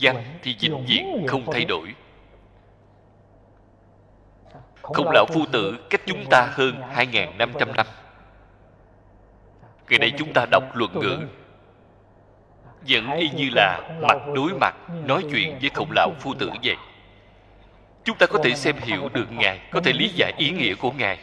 văn 0.00 0.24
thì 0.42 0.56
vĩnh 0.60 0.86
viễn 0.86 1.26
không 1.28 1.52
thay 1.52 1.64
đổi. 1.64 1.94
Không 4.82 5.10
lão 5.10 5.26
phu 5.26 5.46
tử 5.52 5.86
cách 5.90 6.00
chúng 6.06 6.24
ta 6.30 6.48
hơn 6.52 6.74
2.500 6.94 7.74
năm 7.76 7.86
Ngày 9.88 9.98
nay 9.98 10.12
chúng 10.18 10.32
ta 10.32 10.46
đọc 10.50 10.62
luận 10.74 10.90
ngữ. 11.00 11.18
Vẫn 12.88 13.10
y 13.18 13.30
như 13.30 13.48
là 13.52 13.80
mặt 14.02 14.18
đối 14.34 14.52
mặt, 14.60 14.76
Nói 15.04 15.24
chuyện 15.32 15.58
với 15.60 15.70
khổng 15.74 15.90
lão 15.94 16.10
phu 16.20 16.34
tử 16.34 16.50
vậy. 16.64 16.76
Chúng 18.04 18.18
ta 18.18 18.26
có 18.26 18.38
thể 18.44 18.54
xem 18.54 18.76
hiểu 18.82 19.08
được 19.12 19.32
Ngài 19.32 19.60
Có 19.70 19.80
thể 19.80 19.92
lý 19.92 20.08
giải 20.08 20.32
ý 20.38 20.50
nghĩa 20.50 20.74
của 20.74 20.90
Ngài. 20.90 21.18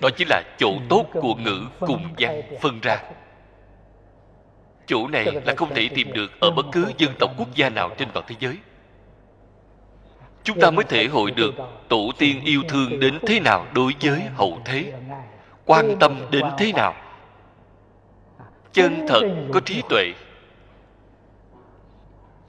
Đó 0.00 0.08
chính 0.16 0.28
là 0.28 0.42
chỗ 0.58 0.72
tốt 0.88 1.06
của 1.12 1.34
ngữ 1.34 1.60
cùng 1.80 2.08
văn 2.18 2.42
phân 2.60 2.80
ra. 2.80 3.02
Chỗ 4.86 5.08
này 5.08 5.26
là 5.44 5.54
không 5.56 5.74
thể 5.74 5.88
tìm 5.94 6.12
được 6.12 6.40
Ở 6.40 6.50
bất 6.50 6.66
cứ 6.72 6.92
dân 6.98 7.14
tộc 7.18 7.30
quốc 7.38 7.54
gia 7.54 7.68
nào 7.68 7.90
trên 7.98 8.08
toàn 8.12 8.26
thế 8.28 8.36
giới. 8.38 8.56
Chúng 10.42 10.60
ta 10.60 10.70
mới 10.70 10.84
thể 10.84 11.06
hội 11.06 11.30
được 11.30 11.54
Tổ 11.88 12.10
tiên 12.18 12.40
yêu 12.44 12.62
thương 12.68 13.00
đến 13.00 13.18
thế 13.26 13.40
nào 13.40 13.66
đối 13.74 13.92
với 14.00 14.20
hậu 14.34 14.58
thế? 14.64 14.92
Quan 15.64 15.96
tâm 16.00 16.26
đến 16.30 16.44
thế 16.58 16.72
nào? 16.72 16.94
Chân 18.72 19.06
thật 19.08 19.20
có 19.52 19.60
trí 19.60 19.82
tuệ. 19.88 20.12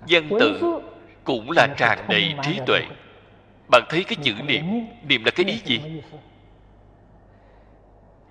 Văn 0.07 0.29
tự 0.39 0.79
cũng 1.23 1.51
là 1.51 1.67
tràn 1.77 1.99
đầy 2.09 2.33
trí 2.43 2.59
tuệ 2.65 2.81
bạn 3.67 3.83
thấy 3.89 4.03
cái 4.03 4.17
chữ 4.23 4.33
niệm? 4.45 4.87
Niệm 5.07 5.23
là 5.23 5.31
cái 5.31 5.45
ý 5.45 5.61
gì? 5.65 6.01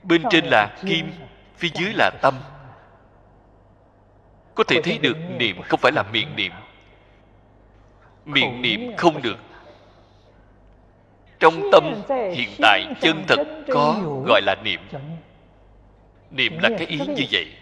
Bên 0.02 0.22
trên 0.30 0.44
là 0.44 0.76
kim 0.86 1.12
phía 1.56 1.68
dưới 1.74 1.92
là 1.94 2.10
tâm. 2.22 2.34
Có 4.54 4.64
thể 4.64 4.80
thấy 4.84 4.98
được 4.98 5.16
niệm 5.38 5.62
không 5.62 5.80
phải 5.80 5.92
là 5.92 6.02
miệng 6.02 6.36
niệm. 6.36 6.52
Miệng 8.24 8.62
niệm 8.62 8.96
không 8.96 9.22
được. 9.22 9.38
Trong 11.40 11.54
tâm 11.72 11.94
hiện 12.08 12.50
tại 12.62 12.86
chân 13.00 13.24
thật 13.28 13.38
có 13.72 14.00
gọi 14.26 14.40
là 14.42 14.54
niệm. 14.64 14.80
Niệm 16.30 16.58
là 16.62 16.68
cái 16.78 16.86
ý 16.86 16.98
như 16.98 17.24
vậy. 17.30 17.52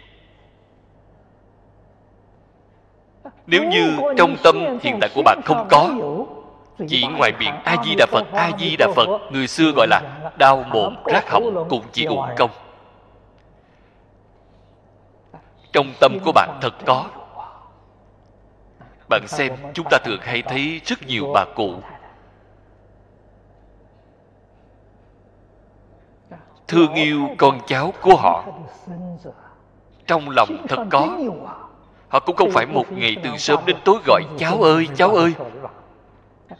Nếu 3.47 3.63
như 3.63 3.97
trong 4.17 4.35
tâm 4.43 4.55
hiện 4.81 4.97
tại 5.01 5.09
của 5.15 5.21
bạn 5.25 5.41
không 5.45 5.67
có 5.71 5.89
chỉ 6.87 7.07
ngoài 7.07 7.31
miệng 7.39 7.55
a 7.63 7.75
di 7.85 7.95
đà 7.95 8.05
phật 8.11 8.23
a 8.33 8.51
di 8.59 8.75
đà 8.79 8.87
phật 8.95 9.07
người 9.31 9.47
xưa 9.47 9.71
gọi 9.75 9.87
là 9.87 10.01
đau 10.37 10.63
mồm 10.69 10.95
rác 11.05 11.31
họng 11.31 11.65
cùng 11.69 11.83
chỉ 11.91 12.05
uổng 12.05 12.25
công. 12.37 12.51
Trong 15.73 15.93
tâm 15.99 16.17
của 16.25 16.31
bạn 16.31 16.59
thật 16.61 16.73
có. 16.85 17.05
Bạn 19.09 19.27
xem 19.27 19.53
chúng 19.73 19.87
ta 19.89 19.97
thường 20.05 20.19
hay 20.21 20.41
thấy 20.41 20.81
rất 20.85 21.07
nhiều 21.07 21.31
bà 21.33 21.45
cụ 21.55 21.73
thương 26.73 26.93
yêu 26.93 27.29
con 27.37 27.59
cháu 27.67 27.93
của 28.01 28.15
họ. 28.15 28.45
Trong 30.07 30.29
lòng 30.29 30.65
thật 30.69 30.85
có. 30.89 31.17
họ 32.07 32.19
cũng 32.19 32.35
không 32.35 32.51
phải 32.51 32.65
một 32.65 32.91
ngày 32.91 33.15
từ 33.23 33.29
sớm 33.37 33.59
đến 33.65 33.75
tối 33.85 33.97
gọi 34.05 34.23
cháu 34.37 34.61
ơi 34.61 34.87
cháu 34.95 35.09
ơi 35.15 35.33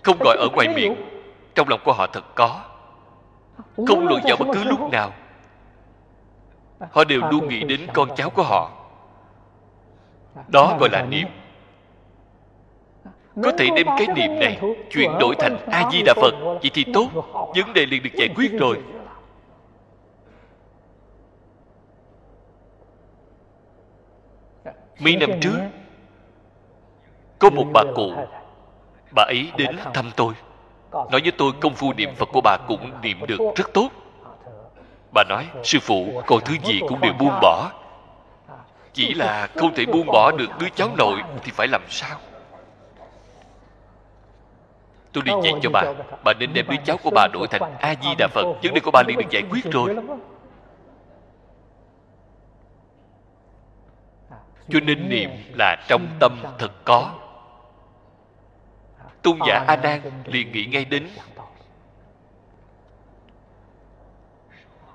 không 0.03 0.17
gọi 0.19 0.37
ở 0.37 0.49
ngoài 0.53 0.67
miệng. 0.75 0.95
trong 1.55 1.69
lòng 1.69 1.79
của 1.85 1.93
họ 1.93 2.07
thật 2.07 2.35
có. 2.35 2.61
Không 3.87 4.07
luận 4.07 4.21
vào 4.23 4.37
bất 4.39 4.47
cứ 4.53 4.63
lúc 4.63 4.79
nào. 4.91 5.11
họ 6.91 7.03
đều 7.03 7.21
luôn 7.31 7.47
nghĩ 7.47 7.63
đến 7.63 7.87
con 7.93 8.09
cháu 8.15 8.29
của 8.29 8.43
họ. 8.43 8.71
đó 10.47 10.77
gọi 10.79 10.89
là 10.91 11.01
niệm. 11.01 11.27
có 13.43 13.51
thể 13.57 13.67
đem 13.75 13.87
cái 13.97 14.07
niệm 14.15 14.39
này 14.39 14.59
chuyển 14.89 15.11
đổi 15.19 15.35
thành 15.39 15.57
a 15.71 15.89
di 15.91 16.01
đà 16.05 16.13
phật 16.13 16.33
vậy 16.43 16.71
thì 16.73 16.85
tốt. 16.93 17.09
vấn 17.33 17.73
đề 17.73 17.85
liền 17.85 18.03
được 18.03 18.13
giải 18.13 18.29
quyết 18.35 18.51
rồi. 18.59 18.79
mấy 24.99 25.15
năm 25.15 25.29
trước 25.41 25.57
có 27.39 27.49
một 27.49 27.65
bà 27.73 27.83
cụ 27.95 28.11
bà 29.15 29.23
ấy 29.23 29.51
đến 29.57 29.77
thăm 29.93 30.11
tôi. 30.15 30.33
Nói 30.91 31.21
với 31.21 31.31
tôi 31.37 31.51
công 31.61 31.73
phu 31.73 31.93
niệm 31.93 32.15
phật 32.15 32.29
của 32.33 32.41
bà 32.43 32.57
cũng 32.67 32.91
niệm 33.01 33.25
được 33.27 33.39
rất 33.55 33.73
tốt. 33.73 33.89
Bà 35.13 35.23
nói 35.29 35.47
sư 35.63 35.79
phụ 35.81 36.21
con 36.27 36.39
thứ 36.45 36.55
gì 36.63 36.79
cũng 36.87 37.01
đều 37.01 37.13
buông 37.19 37.39
bỏ. 37.41 37.71
Chỉ 38.93 39.13
là 39.13 39.47
không 39.55 39.73
thể 39.75 39.85
buông 39.85 40.07
bỏ 40.07 40.31
được 40.37 40.49
đứa 40.59 40.69
cháu 40.75 40.89
nội 40.97 41.21
thì 41.43 41.51
phải 41.51 41.67
làm 41.67 41.81
sao? 41.89 42.17
Tôi 45.11 45.23
đi 45.23 45.31
dạy 45.43 45.53
cho 45.61 45.69
bà. 45.73 45.83
Bà 46.23 46.33
nên 46.39 46.53
đem 46.53 46.65
đứa 46.69 46.75
cháu 46.85 46.97
của 47.03 47.09
bà 47.15 47.27
đổi 47.33 47.47
thành 47.47 47.75
a 47.79 47.95
di 48.03 48.09
đà 48.17 48.27
phật. 48.27 48.43
Vấn 48.63 48.73
đề 48.73 48.79
của 48.83 48.91
bà 48.91 49.03
liền 49.07 49.17
được 49.17 49.29
giải 49.29 49.43
quyết 49.49 49.65
rồi. 49.71 49.95
Cho 54.69 54.79
nên 54.79 55.09
niệm 55.09 55.29
là 55.53 55.75
trong 55.87 56.07
tâm 56.19 56.43
thật 56.59 56.71
có 56.85 57.11
tôn 59.23 59.39
giả 59.47 59.65
a 59.67 59.75
nan 59.75 60.01
liền 60.25 60.51
nghĩ 60.51 60.65
ngay 60.65 60.85
đến 60.85 61.07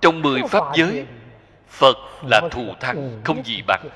trong 0.01 0.23
mười 0.23 0.43
pháp 0.49 0.65
giới 0.77 1.07
phật 1.69 1.97
là 2.23 2.41
thù 2.51 2.63
thắng 2.81 3.21
không 3.25 3.45
gì 3.45 3.63
bằng. 3.67 3.89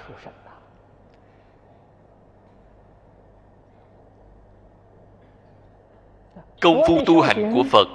công 6.61 6.83
phu 6.89 6.99
tu 7.07 7.21
hành 7.21 7.53
của 7.55 7.63
phật 7.73 7.89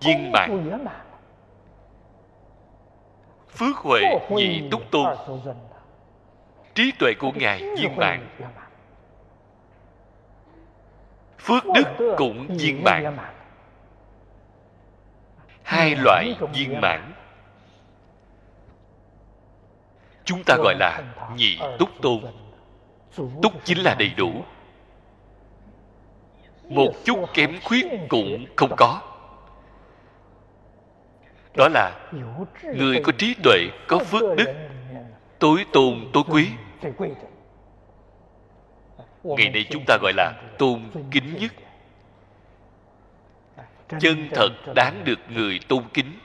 viên 0.00 0.32
mãn. 0.32 0.70
phước 3.48 3.76
huệ 3.76 4.00
nhị 4.30 4.68
túc 4.70 4.90
tôn. 4.90 5.16
trí 6.74 6.92
tuệ 6.98 7.14
của 7.18 7.32
ngài 7.34 7.62
viên 7.78 7.96
mãn 7.96 8.26
phước 11.40 11.64
đức 11.74 12.14
cũng 12.16 12.46
viên 12.48 12.84
mãn. 12.84 13.16
Hai 15.62 15.94
loại 15.96 16.36
viên 16.52 16.80
mãn. 16.80 17.12
Chúng 20.24 20.42
ta 20.46 20.56
gọi 20.56 20.74
là 20.78 21.02
nhị 21.36 21.58
túc 21.78 21.88
tôn. 22.02 22.20
Túc 23.42 23.52
chính 23.64 23.78
là 23.78 23.94
đầy 23.98 24.10
đủ. 24.16 24.32
Một 26.64 26.92
chút 27.04 27.24
kém 27.34 27.58
khuyết 27.64 27.86
cũng 28.08 28.46
không 28.56 28.74
có. 28.76 29.00
Đó 31.56 31.68
là 31.68 32.10
người 32.62 33.00
có 33.04 33.12
trí 33.18 33.34
tuệ, 33.42 33.58
có 33.88 33.98
phước 33.98 34.36
đức, 34.36 34.54
tối 35.38 35.64
tôn, 35.72 36.10
tối 36.12 36.22
quý 36.28 36.48
ngày 39.24 39.50
nay 39.50 39.66
chúng 39.70 39.84
ta 39.86 39.98
gọi 40.02 40.12
là 40.16 40.32
tôn 40.58 40.82
kính 41.10 41.36
nhất. 41.40 41.52
Chân 44.00 44.28
thật 44.34 44.48
đáng 44.74 45.04
được 45.04 45.18
người 45.28 45.60
tôn 45.68 45.84
kính. 45.94 46.18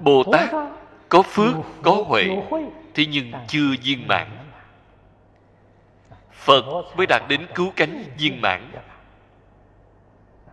Bồ 0.00 0.22
tát 0.32 0.50
có 1.08 1.22
phước, 1.22 1.54
có 1.82 2.04
huệ, 2.06 2.24
thế 2.94 3.06
nhưng 3.06 3.32
chưa 3.48 3.74
viên 3.82 4.06
mãn. 4.08 4.28
Phật 6.32 6.62
mới 6.96 7.06
đạt 7.06 7.22
đến 7.28 7.46
cứu 7.54 7.72
cánh 7.76 8.04
viên 8.18 8.40
mãn. 8.40 8.70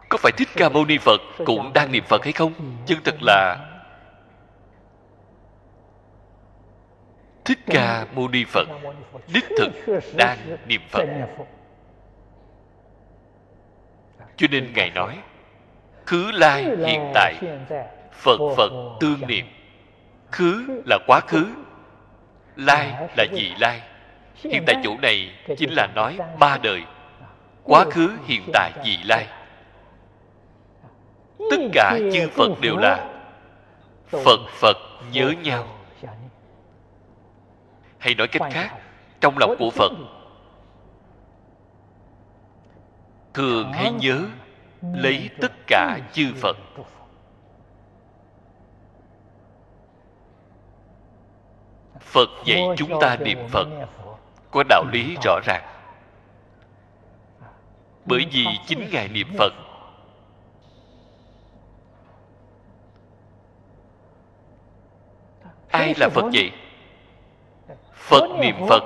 Có 0.10 0.18
phải 0.18 0.32
thích 0.38 0.48
ca 0.56 0.70
mâu 0.70 0.86
ni 0.86 0.98
phật 0.98 1.22
cũng 1.46 1.74
đang 1.74 1.92
niệm 1.92 2.04
phật 2.08 2.24
hay 2.24 2.34
không? 2.34 2.54
Chân 2.86 2.98
thật 3.04 3.16
là 3.22 3.58
thích 7.48 7.60
ca 7.66 8.06
mâu 8.16 8.28
ni 8.28 8.44
phật, 8.44 8.68
đích 9.34 9.46
thực 9.58 9.72
đang 10.18 10.38
niệm 10.68 10.82
phật. 10.90 11.06
Cho 14.38 14.48
nên 14.52 14.74
ngài 14.76 14.90
nói, 14.90 15.18
khứ 16.06 16.32
lai 16.32 16.64
hiện 16.86 17.12
tại, 17.14 17.34
phật 18.12 18.38
phật 18.58 18.72
tương 19.00 19.28
niệm. 19.28 19.46
Khứ 20.32 20.82
là 20.86 20.98
quá 21.08 21.20
khứ, 21.20 21.46
lai 22.56 23.10
là 23.18 23.26
vị 23.32 23.52
lai. 23.60 23.82
Hiện 24.36 24.64
tại 24.68 24.76
chỗ 24.84 24.98
này 25.02 25.32
chính 25.58 25.70
là 25.74 25.88
nói 25.96 26.18
ba 26.40 26.58
đời. 26.58 26.84
Quá 27.64 27.86
khứ, 27.92 28.10
hiện 28.26 28.42
tại 28.54 28.72
vị 28.86 28.98
lai. 29.04 29.28
Tất 31.52 31.58
cả 31.74 32.00
chư 32.14 32.30
phật 32.30 32.62
đều 32.62 32.78
là 32.78 33.10
phật 34.10 34.40
phật 34.50 34.78
nhớ 35.12 35.34
nhau 35.44 35.77
hay 38.00 38.16
nói 38.16 38.28
cách 38.28 38.52
khác 38.52 38.78
trong 39.22 39.38
lòng 39.38 39.56
của 39.60 39.70
phật. 39.70 39.92
thường 43.34 43.74
hay 43.74 43.92
nhớ 43.92 44.22
lấy 44.82 45.30
tất 45.42 45.52
cả 45.68 46.00
chư 46.14 46.34
phật. 46.36 46.58
phật. 52.02 52.30
Dạy 52.46 52.62
chúng 52.78 53.00
ta 53.02 53.18
niệm 53.18 53.48
phật. 53.50 53.68
có 54.52 54.64
đạo 54.70 54.84
lý 54.92 55.18
rõ 55.24 55.40
ràng. 55.46 55.64
Bởi 58.06 58.26
vì 58.32 58.46
chính 58.68 58.90
ngài 58.92 59.08
niệm 59.08 59.28
phật. 59.38 59.54
Ai 65.72 65.94
là 65.98 66.10
phật 66.10 66.26
vậy 66.34 66.52
phật 68.08 68.24
niệm 68.40 68.56
phật. 68.70 68.84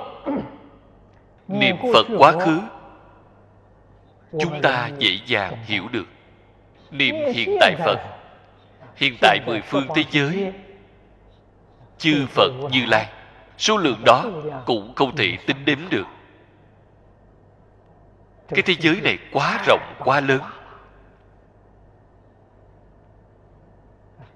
Niệm 1.48 1.76
phật 1.92 2.06
quá 2.18 2.32
khứ. 2.32 2.60
Chúng 4.40 4.60
ta 4.62 4.90
dễ 4.98 5.18
dàng 5.26 5.56
hiểu 5.64 5.88
được. 5.92 6.06
Niệm 6.90 7.14
hiện 7.34 7.56
tại 7.60 7.76
phật. 7.78 7.98
hiện 8.96 9.16
tại 9.20 9.38
mười 9.46 9.60
phương 9.60 9.86
thế 9.94 10.04
giới. 10.10 10.52
chư 11.98 12.26
phật 12.26 12.50
như 12.70 12.84
lai. 12.86 13.08
Số 13.58 13.76
lượng 13.76 14.02
đó 14.04 14.26
cũng 14.66 14.92
không 14.94 15.16
thể 15.16 15.36
tính 15.46 15.64
đếm 15.64 15.78
được. 15.90 16.06
Cái 18.48 18.62
thế 18.62 18.74
giới 18.80 19.00
này 19.00 19.18
quá 19.32 19.62
rộng 19.66 19.94
quá 19.98 20.20
lớn. 20.20 20.40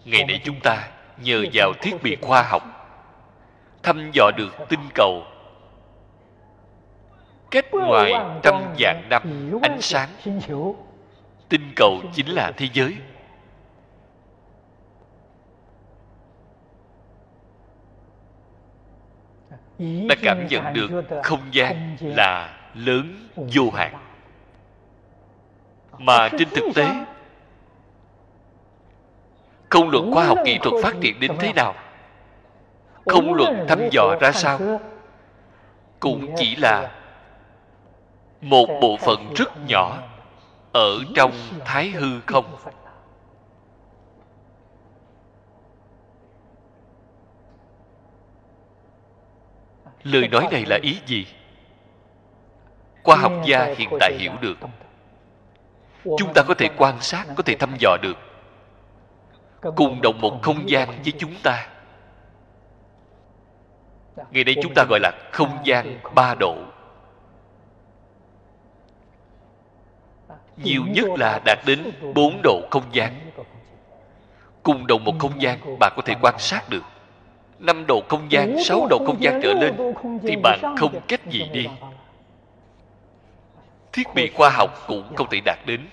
ngày 0.04 0.24
nay 0.24 0.40
chúng 0.44 0.60
ta 0.60 0.88
nhờ 1.22 1.44
vào 1.52 1.72
thiết 1.82 2.02
bị 2.02 2.16
khoa 2.22 2.42
học 2.42 2.75
thăm 3.86 4.10
dò 4.12 4.30
được 4.36 4.52
tinh 4.68 4.80
cầu. 4.94 5.22
Cách 7.50 7.66
ngoài 7.72 8.12
trăm 8.42 8.54
vạn 8.78 9.08
năm 9.10 9.22
ánh 9.62 9.80
sáng, 9.80 10.08
tinh 11.48 11.72
cầu 11.76 12.00
chính 12.14 12.26
là 12.26 12.52
thế 12.56 12.68
giới. 12.72 12.96
Đã 20.08 20.14
cảm 20.22 20.46
nhận 20.46 20.72
được 20.72 20.90
không 21.22 21.40
gian 21.52 21.96
là 22.00 22.58
lớn 22.74 23.28
vô 23.36 23.70
hạn. 23.74 23.94
Mà 25.98 26.28
trên 26.28 26.48
thực 26.54 26.64
tế, 26.74 26.86
không 29.68 29.90
luận 29.90 30.12
khoa 30.12 30.24
học 30.24 30.38
kỹ 30.44 30.58
thuật 30.62 30.84
phát 30.84 30.94
triển 31.00 31.20
đến 31.20 31.32
thế 31.38 31.52
nào 31.52 31.74
không 33.06 33.34
luận 33.34 33.64
thăm 33.68 33.88
dò 33.90 34.16
ra 34.20 34.32
sao. 34.32 34.80
Cũng 36.00 36.34
chỉ 36.36 36.56
là 36.56 36.92
một 38.40 38.66
bộ 38.80 38.96
phận 39.00 39.34
rất 39.34 39.48
nhỏ 39.68 39.98
ở 40.72 40.90
trong 41.14 41.32
thái 41.64 41.90
hư 41.90 42.20
không? 42.26 42.56
lời 50.02 50.28
nói 50.28 50.48
này 50.50 50.64
là 50.66 50.78
ý 50.82 50.98
gì? 51.06 51.26
Khoa 53.02 53.16
học 53.16 53.32
gia 53.44 53.64
hiện 53.64 53.88
tại 54.00 54.12
hiểu 54.18 54.32
được. 54.40 54.58
chúng 56.04 56.32
ta 56.34 56.42
có 56.48 56.54
thể 56.58 56.68
quan 56.76 57.00
sát 57.00 57.26
có 57.36 57.42
thể 57.42 57.54
thăm 57.54 57.76
dò 57.80 57.96
được. 58.02 58.16
cùng 59.76 60.02
đồng 60.02 60.20
một 60.20 60.38
không 60.42 60.70
gian 60.70 60.88
với 60.88 61.12
chúng 61.18 61.34
ta 61.42 61.75
ngày 64.16 64.44
nay 64.44 64.54
chúng 64.62 64.74
ta 64.74 64.84
gọi 64.88 65.00
là 65.00 65.12
không 65.32 65.58
gian 65.64 65.98
ba 66.14 66.34
độ. 66.34 66.56
Nhiều 70.56 70.82
nhất 70.88 71.04
là 71.18 71.40
đạt 71.44 71.58
đến 71.66 71.92
bốn 72.14 72.40
độ 72.42 72.60
không 72.70 72.84
gian. 72.92 73.12
Cùng 74.62 74.86
đồng 74.86 75.04
một 75.04 75.14
không 75.18 75.42
gian, 75.42 75.58
bạn 75.80 75.92
có 75.96 76.02
thể 76.04 76.14
quan 76.22 76.34
sát 76.38 76.68
được. 76.68 76.82
Năm 77.58 77.84
độ 77.88 78.02
không 78.08 78.32
gian, 78.32 78.56
sáu 78.64 78.86
độ 78.90 78.98
không 79.06 79.22
gian 79.22 79.40
trở 79.42 79.52
lên, 79.52 79.94
thì 80.22 80.36
bạn 80.36 80.74
không 80.78 81.00
cách 81.08 81.26
gì 81.26 81.48
đi. 81.52 81.66
Thiết 83.92 84.14
bị 84.14 84.30
khoa 84.34 84.50
học 84.50 84.70
cũng 84.86 85.14
không 85.16 85.26
thể 85.30 85.40
đạt 85.44 85.58
đến. 85.66 85.88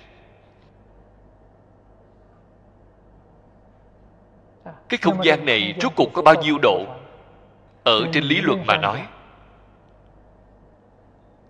Cái 4.90 4.98
không 5.02 5.24
gian 5.24 5.46
này 5.46 5.76
rốt 5.82 5.92
cuộc 5.96 6.14
có 6.14 6.22
bao 6.22 6.36
nhiêu 6.36 6.58
độ? 6.62 6.86
Ở 7.84 8.08
trên 8.14 8.24
lý 8.24 8.42
luận 8.42 8.64
mà 8.66 8.78
nói 8.78 9.08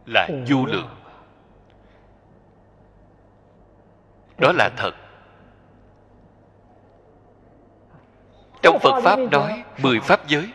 là 0.05 0.27
vô 0.47 0.65
lượng. 0.65 0.89
Đó 4.37 4.51
là 4.51 4.69
thật. 4.77 4.91
Trong 8.61 8.79
phật 8.79 9.01
pháp 9.03 9.19
nói 9.31 9.63
mười 9.77 9.99
pháp 9.99 10.27
giới. 10.27 10.51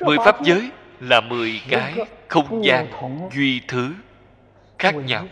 Mười 0.00 0.16
pháp 0.24 0.42
giới 0.42 0.70
là 1.00 1.20
mười 1.20 1.60
cái 1.70 1.94
không 2.28 2.64
gian 2.64 2.86
duy 3.32 3.60
thứ 3.68 3.94
khác 4.78 4.94
nhau. 4.94 5.24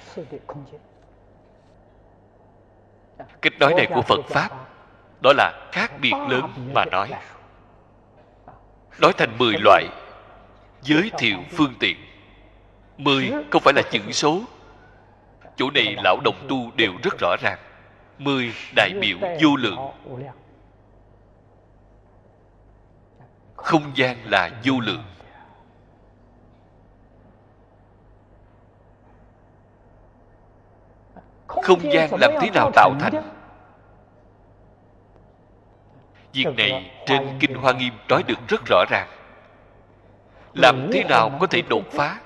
Cách 3.42 3.52
nói 3.60 3.74
này 3.74 3.86
của 3.94 4.02
phật 4.02 4.20
pháp 4.28 4.50
đó 5.20 5.32
là 5.36 5.68
khác 5.72 5.92
biệt 6.00 6.12
lớn 6.28 6.50
mà 6.74 6.84
nói 6.84 7.10
nói 8.98 9.12
thành 9.18 9.38
mười 9.38 9.54
loại. 9.60 9.86
Giới 10.82 11.10
thiệu 11.18 11.38
phương 11.50 11.74
tiện. 11.80 11.96
Mười 12.96 13.32
không 13.50 13.62
phải 13.62 13.74
là 13.74 13.82
chữ 13.90 14.12
số. 14.12 14.40
chỗ 15.56 15.70
này 15.70 15.96
lão 16.04 16.20
đồng 16.24 16.46
tu 16.48 16.70
đều 16.76 16.92
rất 17.02 17.14
rõ 17.20 17.36
ràng. 17.42 17.58
Mười 18.18 18.54
đại 18.76 18.90
biểu 19.00 19.18
vô 19.42 19.56
lượng. 19.56 19.78
không 23.56 23.92
gian 23.94 24.16
là 24.24 24.50
vô 24.64 24.80
lượng. 24.80 25.04
Không 31.46 31.92
gian 31.92 32.10
làm 32.20 32.30
thế 32.40 32.50
nào 32.50 32.70
tạo 32.74 32.94
thành 33.00 33.39
việc 36.32 36.46
này 36.56 36.90
trên 37.06 37.28
kinh 37.40 37.54
hoa 37.54 37.72
nghiêm 37.72 37.92
nói 38.08 38.22
được 38.22 38.38
rất 38.48 38.60
rõ 38.66 38.84
ràng. 38.90 39.08
Làm 40.54 40.90
thế 40.92 41.04
nào 41.04 41.30
có 41.40 41.46
thể 41.46 41.62
đột 41.68 41.84
phá? 41.92 42.20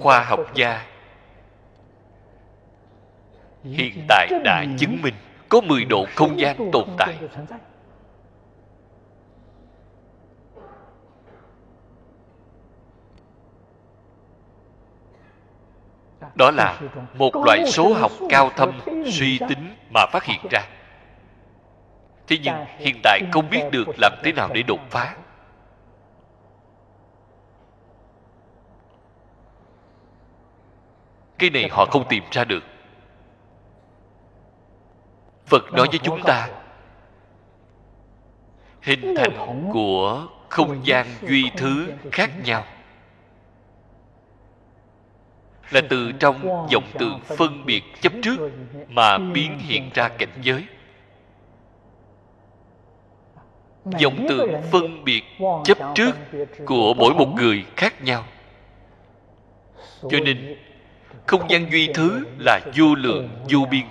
Khoa 0.00 0.24
học 0.24 0.40
gia. 0.54 0.86
Hiện 3.64 4.04
tại 4.08 4.28
đã 4.44 4.64
chứng 4.78 5.02
minh 5.02 5.14
có 5.48 5.60
10 5.60 5.84
độ 5.84 6.06
không 6.14 6.40
gian 6.40 6.70
tồn 6.72 6.84
tại. 6.98 7.14
đó 16.34 16.50
là 16.50 16.80
một 17.14 17.36
loại 17.44 17.64
số 17.66 17.92
học 17.94 18.12
cao 18.28 18.50
thâm 18.56 18.80
suy 19.06 19.38
tính 19.48 19.76
mà 19.94 20.06
phát 20.12 20.24
hiện 20.24 20.40
ra 20.50 20.60
thế 22.28 22.38
nhưng 22.42 22.54
hiện 22.78 23.00
tại 23.02 23.20
không 23.32 23.50
biết 23.50 23.62
được 23.72 23.88
làm 23.98 24.12
thế 24.24 24.32
nào 24.32 24.48
để 24.54 24.62
đột 24.62 24.80
phá. 24.90 25.16
Cái 31.38 31.50
này 31.50 31.68
họ 31.70 31.84
không 31.84 32.04
tìm 32.08 32.24
ra 32.30 32.44
được. 32.44 32.64
Phật 35.46 35.72
nói 35.72 35.86
với 35.90 35.98
chúng 36.02 36.22
ta, 36.22 36.48
hình 38.82 39.14
thành 39.16 39.68
của 39.72 40.26
không 40.48 40.86
gian 40.86 41.06
duy 41.22 41.50
thứ 41.56 41.92
khác 42.12 42.30
nhau. 42.44 42.64
Là 45.70 45.80
từ 45.90 46.12
trong 46.12 46.66
vọng 46.72 46.90
từ 46.98 47.12
phân 47.36 47.66
biệt 47.66 47.82
chấp 48.00 48.12
trước 48.22 48.50
mà 48.88 49.18
biến 49.18 49.58
hiện 49.58 49.90
ra 49.94 50.08
cảnh 50.08 50.38
giới. 50.42 50.66
Vọng 54.02 54.26
tượng 54.28 54.62
phân 54.70 55.04
biệt 55.04 55.22
chấp 55.64 55.78
trước 55.94 56.10
của 56.66 56.94
mỗi 56.94 57.14
một 57.14 57.28
người 57.36 57.64
khác 57.76 58.02
nhau. 58.02 58.24
Cho 60.02 60.18
nên 60.24 60.56
không 61.26 61.50
gian 61.50 61.72
duy 61.72 61.88
thứ 61.94 62.24
là 62.38 62.60
vô 62.76 62.94
lượng 62.94 63.28
vô 63.50 63.58
biên. 63.70 63.84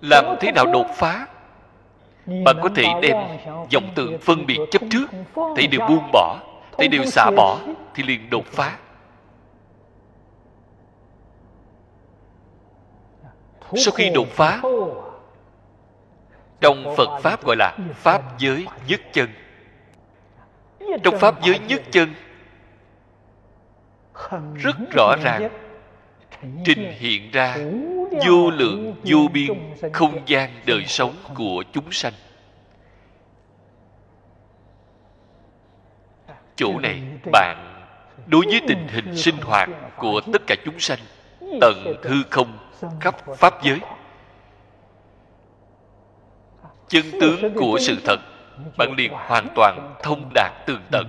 Làm 0.00 0.24
thế 0.40 0.52
nào 0.52 0.66
đột 0.72 0.86
phá? 0.94 1.26
Bạn 2.26 2.56
có 2.62 2.68
thể 2.74 2.84
đem 3.02 3.16
vọng 3.72 3.90
tượng 3.94 4.18
phân 4.18 4.46
biệt 4.46 4.58
chấp 4.70 4.82
trước 4.90 5.06
thì 5.56 5.66
đều 5.66 5.80
buông 5.88 6.10
bỏ 6.12 6.40
thấy 6.78 6.88
đều 6.88 7.04
xả 7.04 7.30
bỏ 7.36 7.58
thì 7.94 8.02
liền 8.02 8.30
đột 8.30 8.44
phá. 8.46 8.78
Sau 13.76 13.92
khi 13.94 14.10
đột 14.10 14.28
phá 14.28 14.62
trong 16.60 16.94
phật 16.96 17.18
pháp 17.22 17.44
gọi 17.44 17.56
là 17.56 17.76
pháp 17.94 18.38
giới 18.38 18.66
nhất 18.88 19.00
chân. 19.12 19.28
Trong 21.02 21.18
pháp 21.18 21.42
giới 21.42 21.58
nhất 21.58 21.82
chân 21.90 22.14
rất 24.54 24.76
rõ 24.90 25.16
ràng 25.22 25.48
trình 26.64 26.92
hiện 26.98 27.30
ra 27.30 27.56
vô 28.26 28.50
lượng 28.50 28.94
vô 29.04 29.28
biên 29.32 29.74
không 29.92 30.20
gian 30.26 30.50
đời 30.66 30.84
sống 30.86 31.14
của 31.34 31.64
chúng 31.72 31.92
sanh. 31.92 32.12
Chỗ 36.56 36.78
này 36.78 37.02
bạn 37.32 37.74
đối 38.26 38.46
với 38.46 38.60
tình 38.68 38.88
hình 38.88 39.16
sinh 39.16 39.36
hoạt 39.42 39.68
của 39.96 40.20
tất 40.32 40.42
cả 40.46 40.54
chúng 40.64 40.78
sanh 40.80 40.98
tận 41.60 41.94
hư 42.02 42.16
không 42.30 42.58
khắp 43.00 43.14
pháp 43.36 43.62
giới 43.62 43.80
chân 46.94 47.04
tướng 47.20 47.54
của 47.54 47.78
sự 47.80 47.96
thật 48.04 48.20
bạn 48.78 48.94
liền 48.96 49.12
hoàn 49.12 49.48
toàn 49.54 49.94
thông 50.02 50.30
đạt 50.34 50.52
tường 50.66 50.80
tận. 50.90 51.06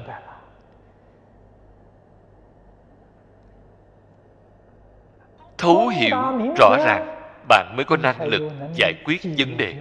Thấu 5.58 5.88
hiểu 5.88 6.18
rõ 6.58 6.78
ràng 6.86 7.22
bạn 7.48 7.74
mới 7.76 7.86
có 7.86 7.98
năng 7.98 8.22
lực 8.28 8.52
giải 8.76 8.94
quyết 9.06 9.22
vấn 9.38 9.58
đề. 9.58 9.76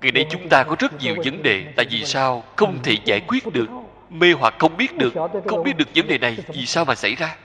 ngày 0.00 0.12
nay 0.12 0.26
chúng 0.30 0.48
ta 0.48 0.64
có 0.64 0.76
rất 0.78 0.92
nhiều 0.98 1.16
vấn 1.24 1.42
đề 1.42 1.72
tại 1.76 1.86
vì 1.90 2.04
sao? 2.04 2.42
Không 2.56 2.78
thể 2.82 2.96
giải 3.04 3.20
quyết 3.28 3.52
được 3.52 3.66
mê 4.10 4.32
hoặc 4.32 4.54
không 4.58 4.76
biết 4.76 4.96
được 4.96 5.14
không 5.46 5.62
biết 5.62 5.76
được 5.76 5.88
vấn 5.94 6.06
đề 6.06 6.18
này 6.18 6.38
vì 6.48 6.66
sao 6.66 6.84
mà 6.84 6.94
xảy 6.94 7.14
ra? 7.14 7.36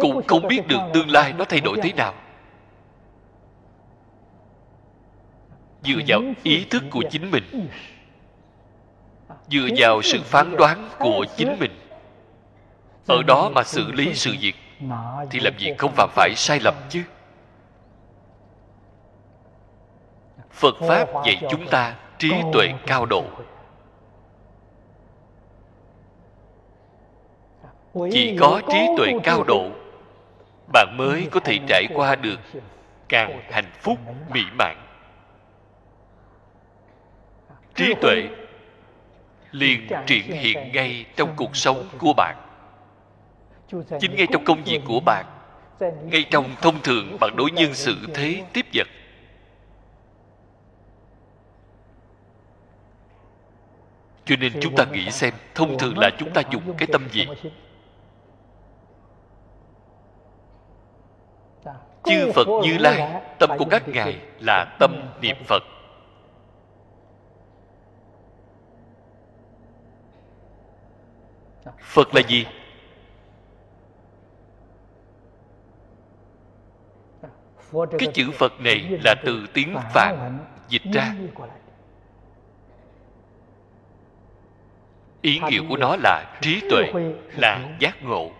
Cũng 0.00 0.26
không 0.26 0.48
biết 0.48 0.60
được 0.68 0.78
tương 0.94 1.10
lai 1.10 1.32
nó 1.38 1.44
thay 1.44 1.60
đổi 1.60 1.78
thế 1.82 1.92
nào 1.92 2.14
dựa 5.84 6.00
vào 6.06 6.20
ý 6.42 6.64
thức 6.64 6.82
của 6.90 7.02
chính 7.10 7.30
mình. 7.30 7.68
Dựa 9.48 9.68
vào 9.76 10.02
sự 10.02 10.18
phán 10.24 10.56
đoán 10.56 10.88
của 10.98 11.26
chính 11.36 11.58
mình. 11.60 11.70
Ở 13.06 13.22
đó 13.22 13.50
mà 13.54 13.62
xử 13.62 13.92
lý 13.92 14.14
sự 14.14 14.34
việc, 14.40 14.54
thì 15.30 15.40
làm 15.40 15.58
gì 15.58 15.74
không 15.78 15.92
phạm 15.96 16.10
phải 16.12 16.34
sai 16.36 16.60
lầm 16.60 16.74
chứ? 16.88 17.02
Phật 20.50 20.74
pháp 20.88 21.08
dạy 21.26 21.42
chúng 21.50 21.66
ta 21.68 21.94
trí 22.18 22.30
tuệ 22.52 22.72
cao 22.86 23.06
độ. 23.06 23.24
Chỉ 28.12 28.36
có 28.40 28.60
trí 28.72 28.86
tuệ 28.96 29.12
cao 29.22 29.44
độ, 29.44 29.68
bạn 30.72 30.96
mới 30.96 31.28
có 31.30 31.40
thể 31.40 31.58
trải 31.68 31.86
qua 31.94 32.14
được 32.14 32.38
càng 33.08 33.40
hạnh 33.50 33.72
phúc 33.80 33.98
mỹ 34.32 34.40
mãn 34.58 34.76
trí 37.74 37.94
tuệ 38.00 38.28
liền 39.50 39.88
triển 40.06 40.26
hiện 40.26 40.72
ngay 40.72 41.06
trong 41.16 41.34
cuộc 41.36 41.56
sống 41.56 41.88
của 41.98 42.12
bạn. 42.16 42.36
Chính 44.00 44.16
ngay 44.16 44.26
trong 44.32 44.44
công 44.44 44.64
việc 44.64 44.80
của 44.84 45.00
bạn, 45.00 45.26
ngay 46.02 46.24
trong 46.30 46.44
thông 46.62 46.80
thường 46.82 47.16
bạn 47.20 47.30
đối 47.36 47.50
nhân 47.50 47.74
sự 47.74 47.96
thế 48.14 48.44
tiếp 48.52 48.66
vật. 48.74 48.86
Cho 54.24 54.36
nên 54.36 54.52
chúng 54.60 54.76
ta 54.76 54.84
nghĩ 54.84 55.10
xem, 55.10 55.34
thông 55.54 55.78
thường 55.78 55.98
là 55.98 56.10
chúng 56.18 56.30
ta 56.30 56.42
dùng 56.50 56.74
cái 56.78 56.88
tâm 56.92 57.08
gì 57.10 57.26
chư 62.04 62.32
phật 62.32 62.46
như 62.62 62.78
lai, 62.78 63.22
tâm 63.38 63.50
của 63.58 63.64
các 63.70 63.88
ngài 63.88 64.18
là 64.40 64.76
tâm 64.78 65.02
niệm 65.20 65.36
phật. 65.46 65.62
Phật 71.80 72.14
là 72.14 72.20
gì? 72.28 72.46
Cái 77.98 78.08
chữ 78.14 78.30
phật 78.38 78.60
này 78.60 78.98
là 79.04 79.14
từ 79.24 79.46
tiếng 79.54 79.76
phạn 79.94 80.38
dịch 80.68 80.82
ra. 80.92 81.14
Ý 85.22 85.40
nghĩa 85.50 85.60
của 85.68 85.76
nó 85.76 85.96
là 85.96 86.38
trí 86.40 86.60
tuệ, 86.70 86.92
là 87.36 87.76
giác 87.80 88.02
ngộ. 88.02 88.30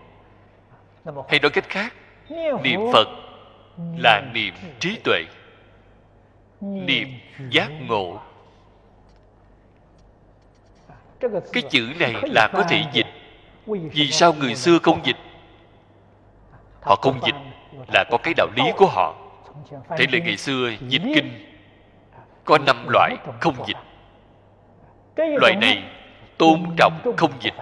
Hay 1.27 1.39
nói 1.39 1.51
cách 1.51 1.69
khác, 1.69 1.93
niệm 2.63 2.79
phật 2.93 3.07
là 3.97 4.21
niệm 4.33 4.53
trí 4.79 4.99
tuệ, 5.03 5.23
niệm 6.61 7.07
giác 7.49 7.69
ngộ. 7.87 8.21
Cái 11.53 11.63
chữ 11.69 11.93
này 11.99 12.13
là 12.23 12.49
có 12.53 12.63
thể 12.69 12.83
dịch 12.93 13.05
vì 13.65 14.11
sao 14.11 14.33
người 14.33 14.55
xưa 14.55 14.79
không 14.83 14.99
dịch? 15.03 15.17
Họ 16.81 16.95
không 16.95 17.19
dịch 17.25 17.35
là 17.93 18.03
có 18.11 18.17
cái 18.23 18.33
đạo 18.37 18.47
lý 18.55 18.63
của 18.77 18.87
họ. 18.87 19.15
Thế 19.97 20.05
là 20.11 20.19
ngày 20.25 20.37
xưa 20.37 20.69
dịch 20.87 21.01
kinh, 21.15 21.31
có 22.43 22.57
năm 22.57 22.87
loại 22.89 23.15
không 23.41 23.55
dịch. 23.67 23.77
Loại 25.15 25.55
này 25.61 25.83
tôn 26.37 26.63
trọng 26.77 27.13
không 27.17 27.31
dịch. 27.39 27.53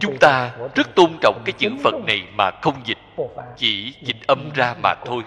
Chúng 0.00 0.16
ta 0.20 0.56
rất 0.74 0.94
tôn 0.94 1.10
trọng 1.20 1.42
cái 1.44 1.52
chữ 1.52 1.70
phật 1.84 1.94
này 2.06 2.22
mà 2.34 2.50
không 2.62 2.74
dịch, 2.84 2.98
chỉ 3.56 3.94
dịch 4.02 4.26
âm 4.26 4.50
ra 4.54 4.74
mà 4.82 4.94
thôi. 5.04 5.22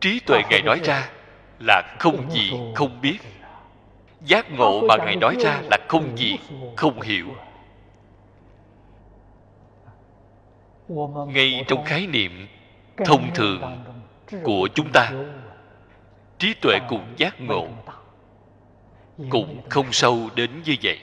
Trí 0.00 0.20
tuệ 0.20 0.42
ngài 0.50 0.62
nói 0.62 0.80
ra 0.84 1.08
là 1.58 1.96
không 1.98 2.30
gì 2.30 2.52
không 2.74 3.00
biết 3.00 3.18
giác 4.20 4.50
ngộ 4.50 4.80
mà 4.88 4.96
ngài 4.96 5.16
nói 5.16 5.36
ra 5.40 5.60
là 5.70 5.78
không 5.88 6.18
gì 6.18 6.38
không 6.76 7.00
hiểu. 7.00 7.26
Ngay 11.28 11.64
trong 11.68 11.84
khái 11.84 12.06
niệm 12.06 12.48
thông 13.04 13.34
thường 13.34 13.84
của 14.42 14.68
chúng 14.74 14.92
ta 14.92 15.12
trí 16.38 16.54
tuệ 16.62 16.78
cùng 16.88 17.14
giác 17.16 17.40
ngộ 17.40 17.68
cũng 19.30 19.60
không 19.68 19.92
sâu 19.92 20.18
đến 20.34 20.50
như 20.64 20.76
vậy. 20.82 20.98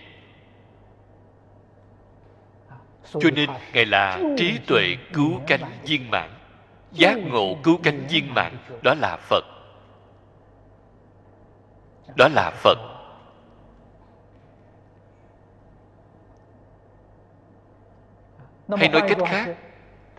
Cho 3.20 3.30
nên 3.36 3.50
ngài 3.74 3.86
là 3.86 4.20
trí 4.38 4.58
tuệ 4.68 4.96
cứu 5.14 5.32
cánh 5.48 5.72
viên 5.84 6.10
mãn. 6.10 6.30
Giác 6.92 7.18
ngộ 7.18 7.56
cứu 7.64 7.80
cánh 7.84 8.08
viên 8.10 8.34
mãn 8.34 8.58
đó 8.84 8.94
là 8.94 9.18
phật. 9.18 9.44
Đó 12.18 12.28
là 12.34 12.52
phật 12.56 12.93
hay 18.70 18.90
nói 18.90 19.02
cách 19.08 19.18
khác 19.28 19.56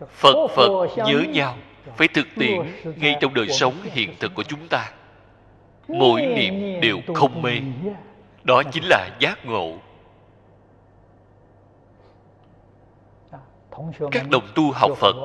phật 0.09 0.49
phật 0.57 0.89
nhớ 0.97 1.25
nhau 1.29 1.57
phải 1.97 2.09
thực 2.09 2.27
tiễn 2.39 2.61
ngay 2.97 3.17
trong 3.21 3.35
đời 3.35 3.49
sống 3.49 3.75
hiện 3.83 4.15
thực 4.21 4.35
của 4.35 4.43
chúng 4.43 4.69
ta. 4.69 4.91
Mỗi 5.89 6.21
niệm 6.21 6.81
đều 6.81 6.99
không 7.15 7.43
mê. 7.43 7.61
đó 8.45 8.63
chính 8.73 8.85
là 8.85 9.11
giác 9.21 9.47
ngộ. 9.47 9.73
Các 14.11 14.29
đồng 14.31 14.49
tu 14.55 14.73
học 14.73 14.91
phật 14.97 15.17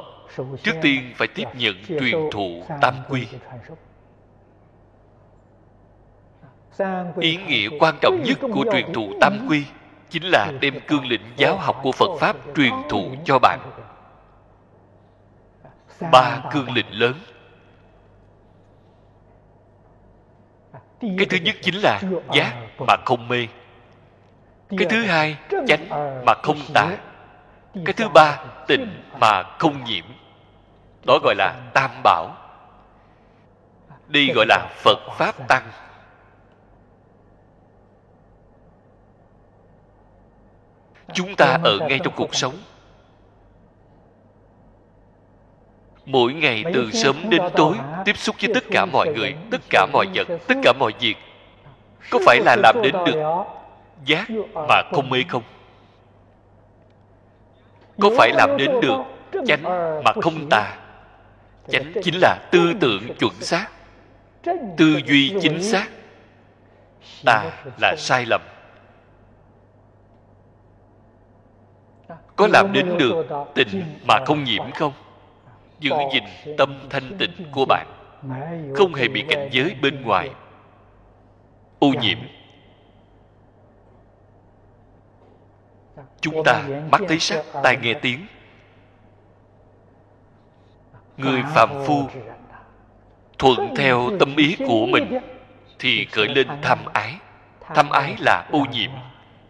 trước 0.64 0.76
tiên 0.82 1.14
phải 1.16 1.28
tiếp 1.28 1.46
nhận 1.54 1.76
truyền 1.88 2.30
thụ 2.32 2.64
tam 2.82 2.96
quy. 3.10 3.28
ý 7.20 7.38
nghĩa 7.48 7.70
quan 7.80 7.96
trọng 8.02 8.24
nhất 8.26 8.40
của 8.54 8.66
truyền 8.72 8.94
thụ 8.94 9.12
tam 9.22 9.48
quy 9.50 9.66
chính 10.10 10.24
là 10.24 10.52
đem 10.62 10.80
cương 10.88 11.08
lĩnh 11.08 11.34
giáo 11.36 11.58
học 11.58 11.80
của 11.84 11.92
phật 11.92 12.18
pháp 12.20 12.36
truyền 12.56 12.74
thụ 12.90 13.12
cho 13.26 13.40
bạn. 13.40 13.60
ba 16.12 16.42
cương 16.52 16.72
lĩnh 16.72 16.92
lớn. 16.92 17.14
Cái 21.02 21.26
thứ 21.30 21.38
nhất 21.38 21.56
chính 21.62 21.76
là 21.76 22.02
giác 22.34 22.54
mà 22.88 22.96
không 23.06 23.28
mê. 23.28 23.48
Cái 24.78 24.88
thứ 24.90 25.04
hai 25.04 25.38
chánh 25.68 25.90
mà 26.26 26.34
không 26.44 26.58
tà. 26.74 26.98
Cái 27.86 27.94
thứ 27.94 28.10
ba 28.10 28.46
tịnh 28.68 29.04
mà 29.20 29.44
không 29.60 29.84
nhiễm. 29.84 30.06
Đó 31.06 31.20
gọi 31.24 31.36
là 31.38 31.56
tam 31.74 31.92
bảo. 32.04 32.36
Đây 34.08 34.32
gọi 34.36 34.46
là 34.50 34.68
phật 34.76 35.00
pháp. 35.18 35.48
Tăng 35.48 35.72
chúng 41.14 41.36
ta 41.36 41.58
ở 41.64 41.80
ngay 41.90 42.00
trong 42.04 42.14
cuộc 42.16 42.36
sống. 42.36 42.54
Mỗi 46.06 46.34
ngày 46.34 46.64
từ 46.74 46.92
sớm 46.92 47.30
đến 47.30 47.42
tối 47.56 47.76
tiếp 48.06 48.18
xúc 48.18 48.36
với 48.42 48.54
tất 48.54 48.64
cả 48.72 48.86
mọi 48.86 49.08
người 49.16 49.36
tất 49.52 49.62
cả 49.70 49.88
mọi 49.94 50.06
vật 50.14 50.28
tất 50.48 50.56
cả 50.64 50.74
mọi 50.80 50.92
việc. 51.00 51.16
có 52.10 52.20
phải 52.26 52.40
là 52.46 52.56
làm 52.56 52.76
đến 52.84 52.96
được 53.06 53.44
giác 54.06 54.30
mà 54.68 54.82
không 54.92 55.10
mê 55.10 55.24
không? 55.28 55.44
Có 58.02 58.10
phải 58.18 58.32
làm 58.34 58.58
đến 58.58 58.72
được 58.82 58.98
chánh 59.48 59.64
mà 60.04 60.12
không 60.22 60.50
tà? 60.50 60.76
Chánh 61.68 61.92
chính 62.04 62.16
là 62.22 62.38
tư 62.52 62.74
tưởng 62.80 63.16
chuẩn 63.20 63.34
xác. 63.42 63.68
Tư 64.78 65.00
duy 65.06 65.34
chính 65.42 65.64
xác. 65.64 65.88
Ta 67.26 67.44
là 67.82 67.96
sai 67.98 68.26
lầm 68.26 68.42
có 72.40 72.48
làm 72.48 72.74
đến 72.74 72.98
được 72.98 73.26
tình 73.56 73.84
mà 74.08 74.16
không 74.26 74.44
nhiễm 74.44 74.72
không? 74.72 74.94
Giữ 75.80 75.92
gìn 76.14 76.24
tâm 76.58 76.80
thanh 76.90 77.18
tịnh 77.18 77.32
của 77.52 77.66
bạn, 77.66 77.88
không 78.76 78.94
hề 78.94 79.08
bị 79.08 79.24
cảnh 79.30 79.50
giới 79.52 79.76
bên 79.82 80.02
ngoài. 80.02 80.30
Ô 81.80 81.88
nhiễm. 82.02 82.18
Chúng 86.22 86.44
ta 86.46 86.64
mắt 86.92 87.02
thấy 87.08 87.20
sắc, 87.20 87.46
tai 87.64 87.78
nghe 87.82 87.94
tiếng. 87.94 88.26
Người 91.18 91.44
phàm 91.56 91.70
phu 91.86 92.04
thuận 93.38 93.76
theo 93.76 94.10
tâm 94.20 94.36
ý 94.36 94.56
của 94.68 94.86
mình 94.86 95.20
thì 95.80 96.06
khởi 96.06 96.28
lên 96.28 96.48
tham 96.62 96.80
ái. 96.94 97.16
Tham 97.62 97.90
ái 97.90 98.16
là 98.20 98.48
ô 98.52 98.60
nhiễm. 98.72 98.92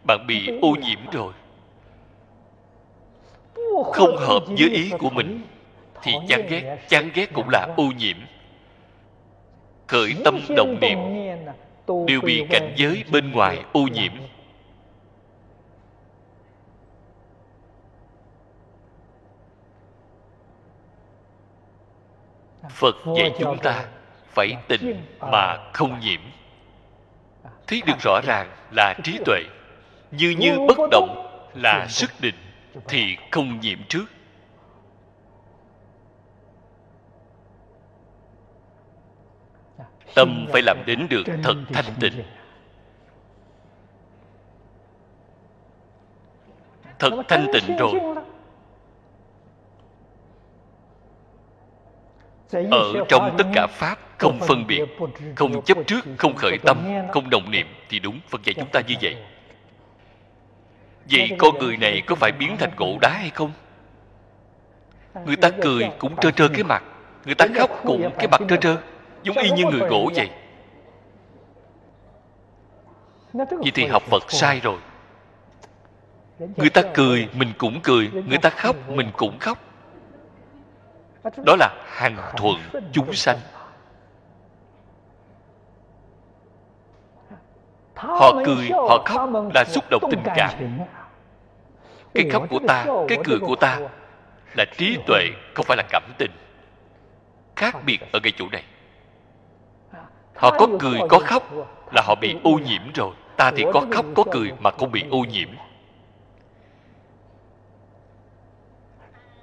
Bạn 0.07 0.25
bị 0.27 0.59
ô 0.61 0.75
nhiễm 0.75 0.99
rồi 1.11 1.33
không 3.93 4.17
hợp 4.17 4.43
với 4.47 4.69
ý 4.69 4.91
của 4.99 5.09
mình 5.09 5.41
thì 6.03 6.13
chán 6.27 6.45
ghét 6.49 6.77
chán 6.89 7.09
ghét 7.13 7.33
cũng 7.33 7.49
là 7.49 7.67
ô 7.77 7.83
nhiễm. 7.97 8.17
Khởi 9.87 10.15
tâm 10.25 10.39
động 10.55 10.77
niệm 10.81 10.97
đều 12.07 12.21
bị 12.21 12.45
cảnh 12.49 12.73
giới 12.77 13.03
bên 13.11 13.31
ngoài 13.31 13.63
ô 13.73 13.81
nhiễm. 13.81 14.11
phật 22.79 22.95
dạy 23.17 23.31
chúng 23.39 23.57
ta 23.57 23.85
phải 24.27 24.57
tình 24.67 25.01
mà 25.19 25.57
không 25.73 25.99
nhiễm. 25.99 26.19
Thấy 27.67 27.81
được 27.85 27.99
rõ 27.99 28.21
ràng 28.25 28.49
là 28.71 28.93
trí 29.03 29.19
tuệ 29.25 29.39
như 30.11 30.29
như 30.39 30.59
bất 30.67 30.77
động 30.91 31.27
là 31.53 31.87
sức 31.87 32.11
định 32.19 32.35
thì 32.87 33.17
không 33.31 33.59
nhiễm 33.59 33.79
trước. 33.89 34.05
Tâm 40.15 40.45
phải 40.51 40.61
làm 40.61 40.77
đến 40.85 41.07
được 41.09 41.23
thật 41.43 41.55
thanh 41.73 41.93
tịnh. 41.99 42.23
thật 46.99 47.11
thanh 47.27 47.47
tịnh 47.53 47.77
rồi. 47.77 47.99
ở 52.51 53.05
trong 53.09 53.35
tất 53.37 53.43
cả 53.53 53.67
pháp 53.67 53.99
không 54.17 54.39
phân 54.39 54.67
biệt 54.67 54.81
không 55.35 55.61
chấp 55.65 55.77
trước 55.87 56.05
không 56.17 56.35
khởi 56.35 56.57
tâm 56.63 56.77
không 57.11 57.29
đồng 57.29 57.51
niệm 57.51 57.67
thì 57.89 57.99
đúng 57.99 58.19
phật 58.29 58.41
dạy 58.43 58.53
chúng 58.53 58.69
ta 58.71 58.81
như 58.87 58.95
vậy 59.01 59.15
vậy 61.11 61.31
con 61.39 61.57
người 61.59 61.77
này 61.77 62.01
có 62.05 62.15
phải 62.15 62.31
biến 62.31 62.55
thành 62.59 62.71
gỗ 62.77 62.97
đá 63.01 63.09
hay 63.09 63.29
không? 63.29 63.51
Người 65.25 65.35
ta 65.35 65.49
cười 65.61 65.89
cũng 65.99 66.15
trơ 66.17 66.31
trơ 66.31 66.47
cái 66.47 66.63
mặt. 66.63 66.83
Người 67.25 67.35
ta 67.35 67.45
khóc 67.55 67.69
cũng 67.83 68.09
cái 68.17 68.27
mặt 68.27 68.41
trơ 68.49 68.55
trơ. 68.55 68.77
Giống 69.23 69.37
y 69.37 69.51
như 69.51 69.63
người 69.65 69.89
gỗ 69.89 70.11
vậy. 70.15 70.29
Vậy 73.33 73.71
thì 73.73 73.85
học 73.85 74.03
phật 74.03 74.31
sai 74.31 74.59
rồi. 74.59 74.77
Người 76.39 76.69
ta 76.69 76.81
cười 76.93 77.29
mình 77.33 77.53
cũng 77.57 77.79
cười 77.83 78.11
người 78.27 78.37
ta 78.37 78.49
khóc 78.49 78.75
mình 78.89 79.11
cũng 79.17 79.39
khóc. 79.39 79.57
Đó 81.45 81.55
là 81.59 81.69
hàng 81.85 82.17
thuận 82.37 82.55
chúng 82.91 83.13
sanh. 83.13 83.37
Họ 87.95 88.31
cười 88.45 88.69
họ 88.69 89.03
khóc 89.05 89.29
là 89.53 89.63
xúc 89.67 89.83
động 89.89 90.03
tình 90.11 90.23
cảm 90.35 90.79
cái 92.13 92.29
khóc 92.31 92.43
của 92.49 92.59
ta 92.67 92.85
cái 93.07 93.17
cười 93.23 93.39
của 93.39 93.55
ta 93.55 93.79
là 94.57 94.65
trí 94.77 94.97
tuệ 95.05 95.25
không 95.53 95.65
phải 95.65 95.77
là 95.77 95.83
cảm 95.89 96.03
tình. 96.17 96.31
Khác 97.55 97.75
biệt 97.85 97.99
ở 98.11 98.19
cái 98.23 98.33
chỗ 98.37 98.45
này. 98.51 98.63
Họ 100.35 100.51
có 100.59 100.67
cười 100.79 100.99
có 101.09 101.19
khóc 101.19 101.43
là 101.91 102.01
họ 102.05 102.15
bị 102.15 102.35
ô 102.43 102.51
nhiễm 102.51 102.81
rồi. 102.95 103.11
Ta 103.37 103.51
thì 103.55 103.65
có 103.73 103.85
khóc 103.91 104.05
có 104.15 104.23
cười 104.31 104.51
mà 104.59 104.71
không 104.71 104.91
bị 104.91 105.03
ô 105.11 105.17
nhiễm. 105.17 105.49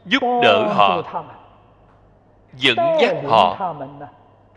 Giúp 0.04 0.22
đỡ 0.42 0.72
họ 0.74 1.02
dẫn 2.54 2.76
dắt 3.00 3.16
họ 3.26 3.74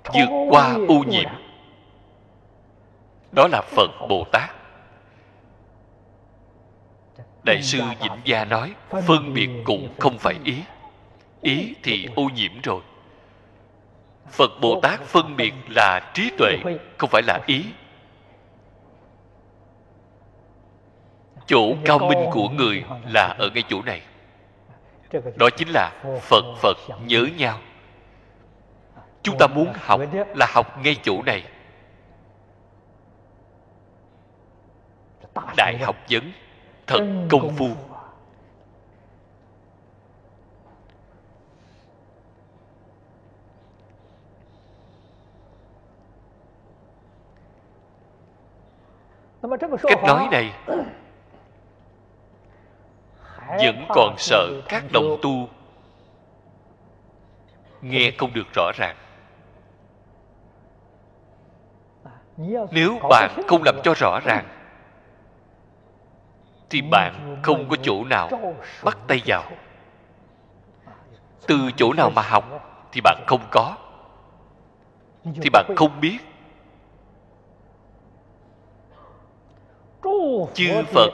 vượt 0.03 0.47
qua 0.49 0.73
ô 0.87 1.03
nhiễm. 1.07 1.29
đó 3.31 3.47
là 3.51 3.61
phật 3.61 3.91
bồ 4.09 4.23
tát 4.31 4.58
đại 7.49 7.61
sư 7.61 7.81
vĩnh 8.01 8.21
gia 8.23 8.45
nói 8.45 8.73
phân 9.07 9.33
biệt 9.33 9.49
cũng 9.63 9.89
không 9.99 10.17
phải 10.17 10.35
ý. 10.43 10.63
Ý 11.41 11.75
thì 11.83 12.07
ô 12.15 12.23
nhiễm 12.23 12.51
rồi. 12.63 12.81
Phật 14.31 14.51
bồ 14.61 14.79
tát 14.81 14.99
phân 15.01 15.35
biệt 15.35 15.53
là 15.69 16.11
trí 16.13 16.31
tuệ 16.37 16.57
không 16.97 17.09
phải 17.09 17.21
là 17.27 17.39
ý. 17.47 17.65
Chỗ 21.45 21.75
cao 21.85 21.99
minh 21.99 22.25
của 22.31 22.49
người 22.49 22.83
là 23.05 23.35
ở 23.39 23.49
ngay 23.53 23.63
chỗ 23.69 23.81
này. 23.81 24.01
Đó 25.35 25.49
chính 25.57 25.67
là 25.73 25.91
phật 26.21 26.45
phật 26.57 26.77
nhớ 27.05 27.25
nhau. 27.37 27.59
Chúng 29.23 29.37
ta 29.39 29.47
muốn 29.47 29.73
học 29.75 30.01
là 30.35 30.47
học 30.49 30.79
ngay 30.83 30.95
chỗ 31.03 31.21
này. 31.25 31.43
Đại 35.57 35.77
học. 35.77 35.95
vấn 36.09 36.31
thật 36.89 37.27
công 37.29 37.55
phu. 37.57 37.69
Cách 49.83 50.03
nói 50.03 50.27
này 50.31 50.53
vẫn 53.57 53.85
còn 53.89 54.15
sợ 54.17 54.61
các 54.69 54.83
đồng 54.93 55.17
tu. 55.21 55.47
Nghe 57.81 58.11
không 58.17 58.33
được 58.33 58.47
rõ 58.55 58.71
ràng. 58.75 58.95
Nếu 62.71 62.99
bạn 63.09 63.41
không 63.47 63.63
làm 63.63 63.75
cho 63.83 63.93
rõ 63.93 64.19
ràng 64.19 64.58
thì 66.69 66.81
bạn 66.81 67.39
không 67.43 67.69
có 67.69 67.75
chỗ 67.81 68.03
nào 68.03 68.29
bắt 68.83 68.97
tay 69.07 69.21
vào. 69.25 69.43
Từ 71.47 71.57
chỗ 71.75 71.93
nào 71.93 72.09
mà 72.09 72.21
học 72.21 72.45
thì 72.91 73.01
bạn 73.01 73.23
không 73.27 73.41
có, 73.51 73.75
thì 75.23 75.49
bạn 75.49 75.65
không 75.75 76.01
biết. 76.01 76.17
Chư 80.53 80.83
phật 80.93 81.09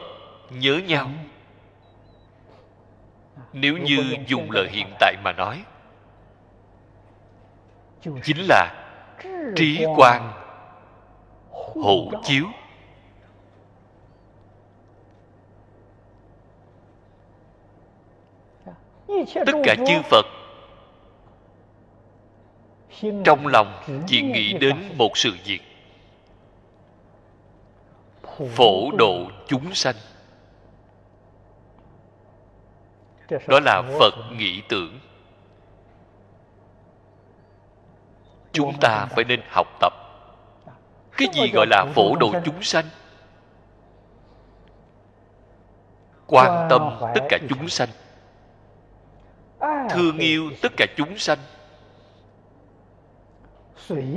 nhớ 0.49 0.79
nhau. 0.87 1.09
Nếu 3.53 3.77
như 3.77 4.15
dùng 4.27 4.51
lời 4.51 4.67
hiện 4.71 4.87
tại 4.99 5.15
mà 5.23 5.31
nói, 5.31 5.63
chính 8.01 8.37
là 8.37 8.73
trí 9.55 9.85
quan 9.97 10.31
hộ 11.51 12.11
chiếu. 12.23 12.45
Tất 19.45 19.53
cả 19.63 19.75
chư 19.87 20.01
phật 20.09 20.25
trong 23.25 23.47
lòng 23.47 23.83
chỉ 24.07 24.21
nghĩ 24.21 24.53
đến 24.53 24.75
một 24.97 25.17
sự 25.17 25.31
việc. 25.45 25.59
Phổ 28.55 28.91
độ 28.97 29.17
chúng 29.47 29.73
sanh. 29.73 29.95
Đó 33.47 33.59
là 33.65 33.81
phật 33.99 34.13
nghĩ 34.31 34.61
tưởng. 34.69 34.99
Chúng 38.51 38.73
ta 38.81 39.07
phải 39.09 39.23
nên 39.23 39.41
học 39.49 39.67
tập. 39.79 39.93
Cái 41.17 41.27
gì 41.33 41.51
gọi 41.53 41.65
là 41.69 41.85
phổ 41.95 42.15
độ 42.15 42.31
chúng 42.45 42.61
sanh? 42.61 42.85
Quan 46.27 46.67
tâm 46.69 46.95
tất 47.15 47.21
cả 47.29 47.37
chúng 47.49 47.69
sanh 47.69 47.89
thương 49.89 50.17
yêu 50.17 50.51
tất 50.61 50.71
cả 50.77 50.85
chúng 50.97 51.17
sanh. 51.17 51.39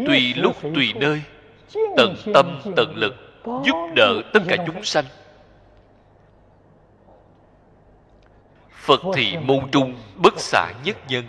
Tùy 0.07 0.35
lúc 0.37 0.57
tùy 0.63 0.93
nơi. 0.97 1.23
tận 1.97 2.15
tâm 2.35 2.61
tận 2.77 2.93
lực 2.97 3.15
giúp 3.45 3.93
đỡ 3.97 4.23
tất 4.33 4.41
cả 4.49 4.57
chúng 4.67 4.85
sanh. 4.85 5.05
Phật 8.71 9.01
thị 9.15 9.37
môn 9.37 9.71
trung 9.71 9.95
bất 10.17 10.41
xả 10.41 10.73
nhất 10.85 10.97
nhân. 11.09 11.25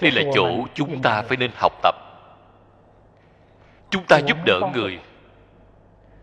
đây 0.00 0.10
là 0.10 0.22
chỗ 0.34 0.48
chúng 0.74 1.02
ta 1.02 1.22
phải 1.22 1.36
nên 1.36 1.50
học 1.54 1.72
tập 1.82 2.09
chúng 3.90 4.04
ta 4.04 4.18
giúp 4.18 4.36
đỡ 4.46 4.60
người. 4.74 5.00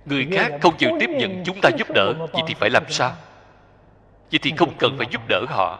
Người 0.06 0.28
khác 0.32 0.52
không 0.62 0.78
chịu 0.78 0.90
tiếp 1.00 1.10
nhận 1.10 1.44
chúng 1.46 1.62
ta 1.62 1.70
giúp 1.78 1.88
đỡ 1.96 2.14
vậy 2.34 2.44
thì 2.48 2.54
phải 2.54 2.70
làm 2.70 2.84
sao? 2.90 3.12
Vậy 4.32 4.40
thì 4.42 4.54
không 4.58 4.74
cần 4.80 4.96
phải 4.98 5.08
giúp 5.12 5.22
đỡ 5.30 5.46
họ. 5.48 5.80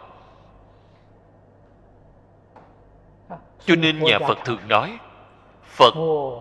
Cho 3.66 3.76
nên 3.76 4.00
nhà 4.00 4.20
phật 4.20 4.38
thường 4.46 4.68
nói 4.68 4.98
phật 5.64 5.94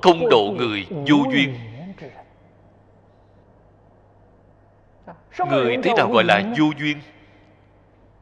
không 0.02 0.28
độ 0.30 0.54
người 0.56 0.86
vô 0.90 1.16
duyên. 1.32 1.54
người 5.50 5.76
thế 5.82 5.92
nào 5.96 6.10
gọi 6.12 6.24
là 6.24 6.42
vô 6.58 6.66
duyên? 6.78 7.00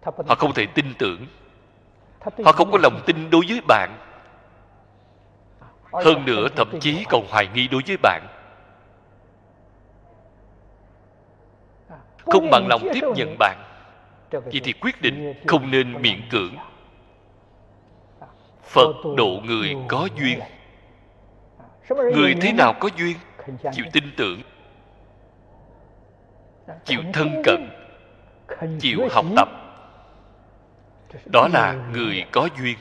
Họ 0.03 0.35
không 0.35 0.55
thể 0.55 0.67
tin 0.67 0.95
tưởng. 0.99 1.27
Họ 2.45 2.53
không 2.53 2.71
có 2.71 2.79
lòng 2.83 3.03
tin 3.07 3.31
đối 3.31 3.45
với 3.49 3.61
bạn 3.69 3.99
hơn 5.95 6.25
nữa 6.25 6.49
thậm 6.57 6.81
chí 6.81 7.05
còn 7.09 7.27
hoài 7.31 7.49
nghi 7.55 7.69
đối 7.69 7.83
với 7.87 7.97
bạn. 7.97 8.27
Không 12.19 12.51
bằng 12.51 12.67
lòng 12.69 12.83
tiếp 12.93 13.05
nhận 13.17 13.37
bạn. 13.39 13.57
Vậy 14.31 14.61
thì 14.65 14.73
quyết 14.73 15.03
định 15.03 15.35
không 15.47 15.71
nên 15.71 16.03
miễn 16.03 16.21
cưỡng. 16.31 16.55
Phật 18.63 18.93
độ 19.17 19.41
người 19.45 19.77
có 19.89 20.09
duyên. 20.17 20.41
Người 21.89 22.35
thế 22.41 22.53
nào 22.53 22.75
có 22.81 22.89
duyên? 22.97 23.17
Chịu 23.73 23.85
tin 23.93 24.05
tưởng. 24.17 24.43
Chịu 26.85 27.01
thân 27.13 27.43
cận. 27.45 27.71
Chịu 28.81 29.01
học 29.11 29.27
tập. 29.37 29.49
Đó 31.33 31.49
là 31.53 31.75
người 31.93 32.25
có 32.33 32.49
duyên. 32.59 32.77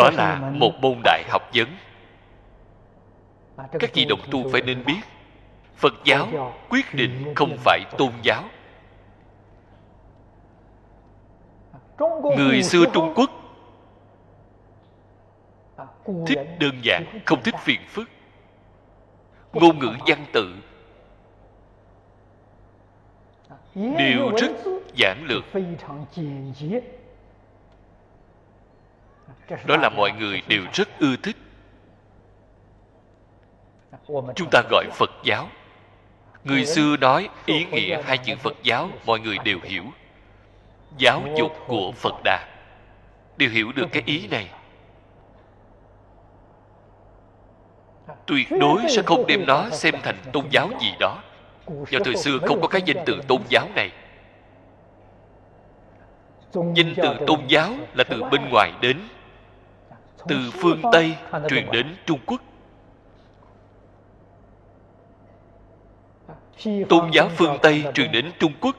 Đó 0.00 0.10
là 0.10 0.50
một 0.54 0.72
môn 0.80 1.00
đại 1.04 1.24
học 1.28 1.42
vấn. 1.54 1.68
Các 3.78 3.90
vị 3.94 4.04
đồng 4.04 4.20
tu 4.30 4.50
phải 4.52 4.62
nên 4.62 4.84
biết, 4.84 5.00
phật 5.76 5.94
giáo 6.04 6.54
quyết 6.68 6.94
định 6.94 7.32
không 7.36 7.56
phải 7.64 7.80
tôn 7.98 8.12
giáo. 8.22 8.44
Người 12.36 12.62
xưa 12.62 12.84
trung 12.92 13.12
quốc 13.16 13.30
thích 16.26 16.38
đơn 16.58 16.80
giản, 16.82 17.20
không 17.26 17.42
thích 17.42 17.54
phiền 17.58 17.80
phức. 17.88 18.08
Ngôn 19.52 19.78
ngữ 19.78 19.94
văn 20.06 20.24
tự 20.32 20.54
đều 23.74 24.30
rất 24.36 24.50
giản 24.94 25.24
lược 25.28 25.44
đó 29.66 29.76
là 29.76 29.88
mọi 29.88 30.12
người 30.12 30.42
đều 30.48 30.62
rất 30.72 30.88
ưa 30.98 31.16
thích. 31.22 31.36
Chúng 34.36 34.48
ta 34.50 34.62
gọi 34.70 34.84
phật 34.92 35.10
giáo. 35.24 35.48
Người 36.44 36.66
xưa 36.66 36.96
nói 36.96 37.28
ý 37.46 37.64
nghĩa 37.64 38.02
hai 38.02 38.18
chữ 38.18 38.34
phật 38.36 38.56
giáo, 38.62 38.88
mọi 39.06 39.20
người 39.20 39.36
đều 39.44 39.58
hiểu. 39.62 39.84
Giáo 40.98 41.22
dục 41.36 41.52
của 41.66 41.92
phật 41.92 42.14
đà. 42.24 42.48
Đều 43.36 43.50
hiểu 43.50 43.72
được 43.72 43.86
cái 43.92 44.02
ý 44.06 44.28
này. 44.28 44.50
Tuyệt 48.26 48.48
đối 48.60 48.82
sẽ 48.88 49.02
không 49.02 49.26
đem 49.26 49.46
nó 49.46 49.70
xem 49.70 49.94
thành 50.02 50.16
tôn 50.32 50.44
giáo 50.50 50.70
gì 50.80 50.94
đó. 51.00 51.22
Do 51.90 51.98
thời 52.04 52.16
xưa 52.16 52.38
không 52.38 52.60
có 52.60 52.68
cái 52.68 52.82
danh 52.86 53.02
từ 53.06 53.20
tôn 53.28 53.40
giáo 53.48 53.68
này. 53.74 53.90
Danh 56.52 56.94
từ 56.96 57.16
tôn 57.26 57.40
giáo 57.48 57.72
là 57.94 58.04
từ 58.04 58.22
bên 58.22 58.48
ngoài 58.50 58.72
đến 58.80 58.98
từ 60.28 60.36
phương 60.52 60.82
tây 60.92 61.16
truyền 61.48 61.70
đến 61.72 61.96
trung 62.06 62.18
quốc. 62.26 62.40
Tôn 66.88 67.10
giáo 67.12 67.28
phương 67.36 67.58
tây 67.62 67.84
truyền 67.94 68.12
đến 68.12 68.32
trung 68.38 68.52
quốc. 68.60 68.76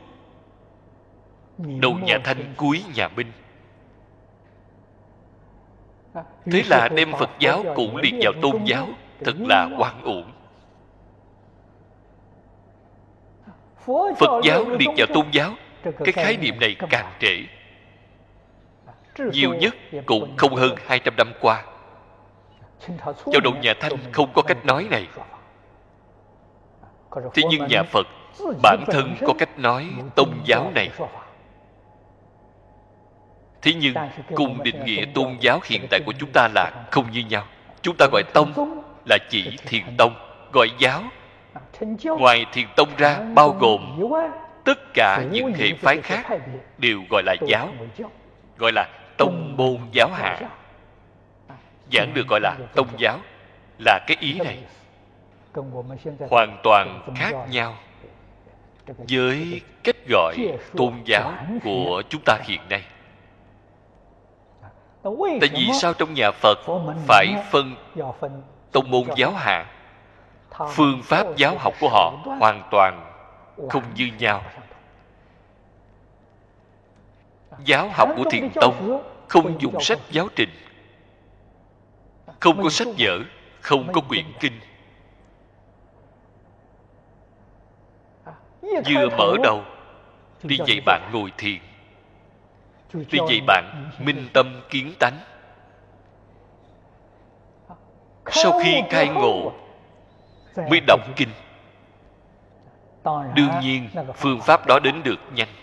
Đầu 1.57 1.93
nhà 1.93 2.17
thanh 2.23 2.53
cuối 2.57 2.83
nhà 2.95 3.07
minh. 3.07 3.31
Thế 6.45 6.63
là 6.69 6.89
đem 6.95 7.11
phật 7.19 7.29
giáo 7.39 7.63
cũng 7.75 7.97
liệt 7.97 8.13
vào 8.21 8.33
tôn 8.41 8.63
giáo. 8.65 8.87
thật 9.19 9.35
là 9.39 9.69
oan 9.79 10.01
uổng. 10.03 10.31
Phật 14.17 14.41
giáo 14.43 14.65
liệt 14.69 14.89
vào 14.97 15.07
tôn 15.13 15.25
giáo. 15.31 15.53
cái 15.83 16.11
khái 16.11 16.37
niệm 16.37 16.59
này 16.59 16.75
càng 16.89 17.11
trễ 17.19 17.60
nhiều 19.31 19.53
nhất 19.53 19.75
cũng 20.05 20.37
không 20.37 20.55
hơn 20.55 20.75
200 20.85 21.15
năm 21.17 21.31
qua. 21.41 21.63
Cho 23.05 23.39
độ 23.43 23.51
nhà 23.61 23.73
thanh 23.79 23.91
không 24.11 24.33
có 24.33 24.41
cách 24.41 24.65
nói 24.65 24.87
này 24.89 25.07
thế 27.33 27.43
nhưng 27.49 27.67
nhà 27.67 27.83
phật 27.83 28.07
bản 28.63 28.83
thân 28.87 29.15
có 29.27 29.33
cách 29.37 29.59
nói 29.59 29.89
tôn 30.15 30.29
giáo 30.45 30.71
này. 30.75 30.89
Thế 33.61 33.73
nhưng 33.73 33.93
cùng 34.35 34.63
định 34.63 34.85
nghĩa 34.85 35.05
tôn 35.13 35.37
giáo 35.39 35.59
hiện 35.63 35.87
tại 35.89 35.99
của 36.05 36.13
chúng 36.19 36.29
ta 36.33 36.47
là 36.55 36.87
không 36.91 37.11
như 37.11 37.23
nhau. 37.29 37.43
Chúng 37.81 37.95
ta 37.97 38.07
gọi 38.11 38.23
tông 38.33 38.81
là 39.09 39.17
chỉ 39.29 39.57
thiền 39.65 39.83
tông 39.97 40.13
gọi 40.53 40.67
giáo. 40.79 41.01
Ngoài 42.03 42.45
thiền 42.53 42.67
tông 42.75 42.89
ra 42.97 43.19
bao 43.35 43.49
gồm 43.59 43.99
tất 44.65 44.79
cả 44.93 45.23
những 45.31 45.53
hệ 45.53 45.73
phái 45.73 46.01
khác 46.01 46.27
đều 46.77 47.01
gọi 47.09 47.23
là 47.25 47.35
giáo 47.47 47.69
gọi 48.57 48.71
là 48.71 48.87
tông 49.21 49.53
môn 49.57 49.77
giáo 49.91 50.09
hạ. 50.13 50.39
Giảng 51.93 52.13
được 52.13 52.27
gọi 52.27 52.39
là 52.43 52.57
tông 52.75 52.87
giáo 52.97 53.19
là 53.85 53.99
cái 54.07 54.17
ý 54.19 54.39
này. 54.39 54.63
Hoàn 56.29 56.59
toàn 56.63 57.01
khác 57.15 57.33
nhau 57.49 57.75
với 58.85 59.61
cách 59.83 59.95
gọi 60.09 60.35
tôn 60.77 60.93
giáo 61.05 61.33
của 61.63 62.03
chúng 62.09 62.21
ta 62.25 62.37
hiện 62.43 62.61
nay. 62.69 62.83
Tại 65.41 65.49
vì 65.53 65.69
sao 65.73 65.93
trong 65.93 66.13
nhà 66.13 66.31
phật 66.31 66.59
phải 67.07 67.27
phân 67.51 67.75
tông 68.71 68.91
môn 68.91 69.03
giáo 69.15 69.31
hạ? 69.31 69.65
Phương 70.69 71.01
pháp 71.03 71.27
giáo 71.37 71.55
học 71.59 71.73
của 71.79 71.89
họ 71.89 72.13
hoàn 72.39 72.67
toàn 72.71 73.13
không 73.69 73.83
như 73.95 74.09
nhau. 74.19 74.41
Giáo 77.65 77.89
học 77.93 78.09
của 78.17 78.23
thiền 78.31 78.49
tông 78.55 79.03
không 79.31 79.61
dùng 79.61 79.81
sách 79.81 79.99
giáo 80.11 80.27
trình. 80.35 80.49
Không 82.39 82.63
có 82.63 82.69
sách 82.69 82.87
vở 82.97 83.19
không 83.61 83.93
có 83.93 84.01
quyển 84.01 84.25
kinh. 84.39 84.59
Vừa 88.61 89.09
mở 89.17 89.33
đầu 89.43 89.63
đi 90.43 90.57
dạy 90.67 90.81
bạn 90.85 91.09
ngồi 91.13 91.31
thiền. 91.37 91.59
Đi 92.93 93.19
dạy 93.29 93.41
bạn 93.47 93.91
minh 93.99 94.27
tâm 94.33 94.61
kiến 94.69 94.93
tánh. 94.99 95.19
Sau 98.31 98.59
khi 98.63 98.81
khai 98.89 99.07
ngộ 99.09 99.53
mới 100.55 100.79
đọc 100.87 100.99
kinh. 101.15 101.29
Đương 103.35 103.59
nhiên 103.61 103.89
phương 104.15 104.41
pháp 104.41 104.67
đó 104.67 104.79
đến 104.83 105.03
được 105.03 105.19
nhanh 105.33 105.60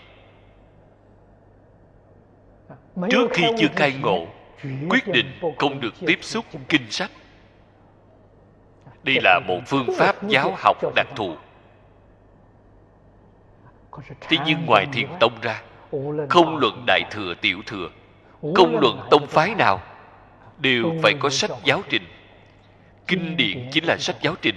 trước 3.09 3.27
khi 3.33 3.43
chưa 3.57 3.67
khai 3.75 3.93
ngộ 4.01 4.27
quyết 4.89 5.07
định 5.07 5.39
không 5.57 5.79
được 5.79 5.93
tiếp 5.99 6.19
xúc 6.21 6.45
kinh 6.69 6.91
sách. 6.91 7.11
Đây 9.03 9.17
là 9.23 9.39
một 9.47 9.59
phương 9.67 9.87
pháp 9.97 10.27
giáo 10.27 10.53
học 10.57 10.77
đặc 10.95 11.07
thù. 11.15 11.35
Thế 14.21 14.37
nhưng 14.45 14.65
ngoài 14.65 14.85
thiền 14.93 15.07
tông 15.19 15.33
ra 15.41 15.61
không 16.29 16.57
luận 16.57 16.83
đại 16.87 17.01
thừa 17.11 17.33
tiểu 17.41 17.61
thừa 17.65 17.89
không 18.55 18.79
luận 18.81 19.07
tông 19.11 19.27
phái 19.27 19.55
nào 19.55 19.81
đều 20.57 20.93
phải 21.03 21.13
có 21.19 21.29
sách 21.29 21.51
giáo 21.63 21.81
trình. 21.89 22.03
Kinh 23.07 23.37
điển 23.37 23.69
chính 23.71 23.85
là 23.85 23.97
sách 23.97 24.15
giáo 24.21 24.35
trình. 24.41 24.55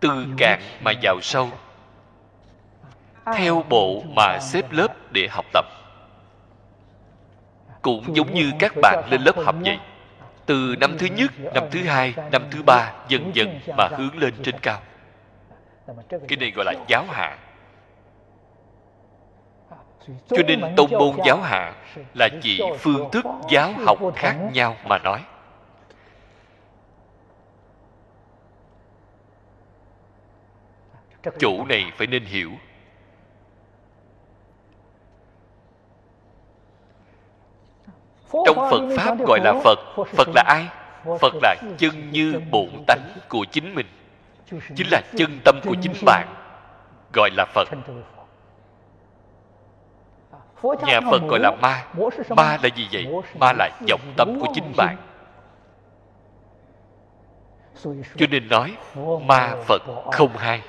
Từ 0.00 0.26
cạn 0.38 0.60
mà 0.84 0.92
vào 1.02 1.20
sâu 1.22 1.50
theo 3.34 3.64
bộ 3.68 4.02
mà 4.16 4.38
xếp 4.40 4.72
lớp 4.72 5.12
để 5.12 5.28
học 5.30 5.44
tập 5.52 5.64
cũng 7.86 8.16
giống 8.16 8.34
như 8.34 8.52
các 8.58 8.72
bạn 8.82 9.04
lên 9.10 9.22
lớp 9.22 9.36
học 9.44 9.54
vậy. 9.64 9.78
Từ 10.46 10.74
năm 10.80 10.96
thứ 10.98 11.06
nhất 11.06 11.32
năm 11.54 11.64
thứ 11.70 11.82
hai 11.82 12.14
năm 12.32 12.42
thứ 12.50 12.62
ba 12.62 12.92
dần 13.08 13.30
dần 13.34 13.60
mà 13.76 13.88
hướng 13.90 14.18
lên 14.18 14.34
trên 14.42 14.54
cao. 14.62 14.80
cái 16.28 16.36
này 16.40 16.50
gọi 16.50 16.64
là 16.64 16.72
giáo 16.88 17.04
hạ. 17.08 17.38
Cho 20.28 20.42
nên 20.46 20.60
tông 20.76 20.90
môn 20.90 21.16
giáo 21.26 21.40
hạ 21.40 21.72
là 22.14 22.28
chỉ 22.42 22.60
phương 22.78 23.10
thức 23.12 23.24
giáo 23.50 23.72
học 23.86 23.98
khác 24.16 24.36
nhau 24.52 24.76
mà 24.84 24.98
nói. 24.98 25.20
Chủ 31.38 31.64
này 31.64 31.92
phải 31.96 32.06
nên 32.06 32.24
hiểu 32.24 32.50
trong 38.32 38.56
phật 38.70 38.82
pháp 38.96 39.18
gọi 39.26 39.40
là 39.44 39.54
phật 39.64 39.78
phật 40.14 40.28
là 40.34 40.42
ai? 40.46 40.68
Phật 41.20 41.34
là 41.42 41.56
chân 41.78 42.10
như 42.10 42.40
bổn 42.50 42.68
tánh 42.86 43.08
của 43.28 43.44
chính 43.50 43.74
mình. 43.74 43.86
Chính 44.76 44.86
là 44.90 45.02
chân 45.16 45.38
tâm 45.44 45.60
của 45.64 45.74
chính 45.82 45.92
bạn 46.06 46.28
gọi 47.12 47.30
là 47.36 47.44
phật. 47.54 47.68
Nhà 50.62 51.00
phật 51.10 51.22
gọi 51.28 51.40
là 51.40 51.50
ma. 51.62 51.84
Ma. 52.28 52.58
Là 52.62 52.68
gì 52.76 52.88
vậy? 52.92 53.06
Ma 53.38 53.52
là 53.52 53.70
vọng 53.90 54.12
tâm 54.16 54.40
của 54.40 54.48
chính 54.54 54.72
bạn. 54.76 54.96
Cho 58.16 58.26
nên 58.30 58.48
nói 58.48 58.76
ma 59.26 59.54
phật 59.66 59.82
không 60.12 60.36
hai 60.36 60.62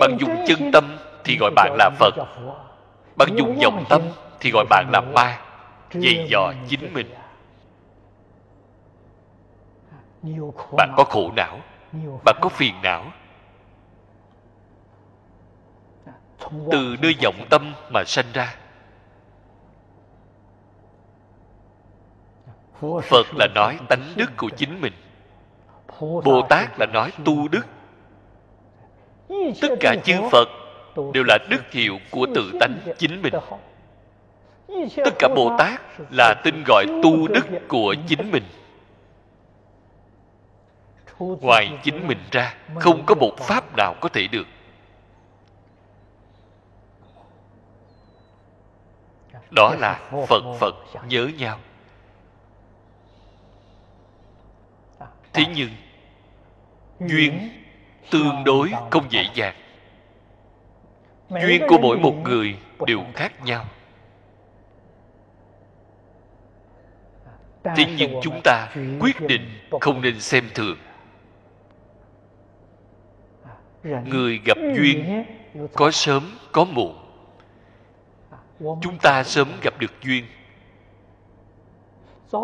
bạn 0.00 0.16
dùng 0.20 0.44
chân 0.46 0.70
tâm 0.72 0.96
thì 1.24 1.36
gọi 1.40 1.50
bạn 1.56 1.74
là 1.78 1.90
phật 1.98 2.14
bạn 3.16 3.28
dùng 3.36 3.58
vọng 3.62 3.84
tâm 3.88 4.02
thì 4.40 4.50
gọi 4.50 4.64
bạn 4.70 4.90
là 4.92 5.00
ma 5.00 5.40
dày 5.90 6.26
dò 6.30 6.52
chính 6.68 6.94
mình. 6.94 7.14
Bạn 10.76 10.92
có 10.96 11.04
khổ 11.04 11.32
não 11.36 11.60
bạn 12.24 12.38
có 12.40 12.48
phiền 12.48 12.74
não. 12.82 13.04
Từ 16.70 16.96
nơi 17.02 17.14
vọng 17.22 17.46
tâm 17.50 17.74
mà 17.90 18.04
sanh 18.06 18.26
ra. 18.32 18.54
Phật 22.80 23.26
là 23.34 23.48
nói 23.54 23.78
tánh 23.88 24.12
đức 24.16 24.30
của 24.36 24.48
chính 24.56 24.80
mình. 24.80 24.92
Bồ 26.00 26.46
tát 26.48 26.78
là 26.78 26.86
nói 26.86 27.12
tu 27.24 27.48
đức. 27.48 27.66
Tất 29.62 29.68
cả 29.80 29.94
chư 30.04 30.14
phật 30.32 30.48
đều 30.96 31.24
là 31.24 31.38
đức 31.48 31.70
hiệu 31.70 31.98
của 32.10 32.26
tự 32.34 32.52
tánh 32.60 32.78
chính 32.98 33.22
mình. 33.22 33.34
tất 35.04 35.14
cả 35.18 35.28
bồ 35.36 35.56
tát 35.58 35.80
là 36.10 36.34
tên 36.44 36.64
gọi 36.66 36.86
tu 37.02 37.28
đức 37.28 37.46
của 37.68 37.94
chính 38.08 38.30
mình. 38.30 38.44
Ngoài 41.18 41.78
chính 41.82 42.06
mình. 42.06 42.18
ra 42.30 42.54
không 42.74 43.06
có 43.06 43.14
một 43.14 43.36
pháp 43.38 43.76
nào 43.76 43.94
có 44.00 44.08
thể 44.08 44.26
được. 44.26 44.46
Đó 49.50 49.74
là 49.78 50.00
phật 50.28 50.42
phật 50.60 50.74
nhớ 51.08 51.30
nhau. 51.38 51.58
Thế 55.32 55.44
nhưng 55.54 55.70
duyên 57.00 57.50
tương 58.10 58.44
đối 58.44 58.72
không 58.90 59.04
dễ 59.10 59.26
dàng 59.34 59.54
duyên 61.30 61.62
của 61.68 61.78
mỗi 61.78 61.98
một 61.98 62.14
người 62.24 62.56
đều 62.86 63.04
khác 63.14 63.44
nhau. 63.44 63.64
Thế 67.76 67.86
nhưng 67.98 68.20
chúng 68.22 68.40
ta 68.44 68.68
quyết 69.00 69.20
định 69.20 69.42
không 69.80 70.00
nên 70.00 70.20
xem 70.20 70.44
thường. 70.54 70.76
Người 73.84 74.40
gặp 74.44 74.58
duyên 74.76 75.24
có 75.72 75.90
sớm 75.90 76.38
có 76.52 76.64
muộn. 76.64 76.98
Chúng 78.60 78.98
ta 79.02 79.22
sớm 79.24 79.48
gặp 79.62 79.74
được 79.78 79.92
duyên. 80.02 80.24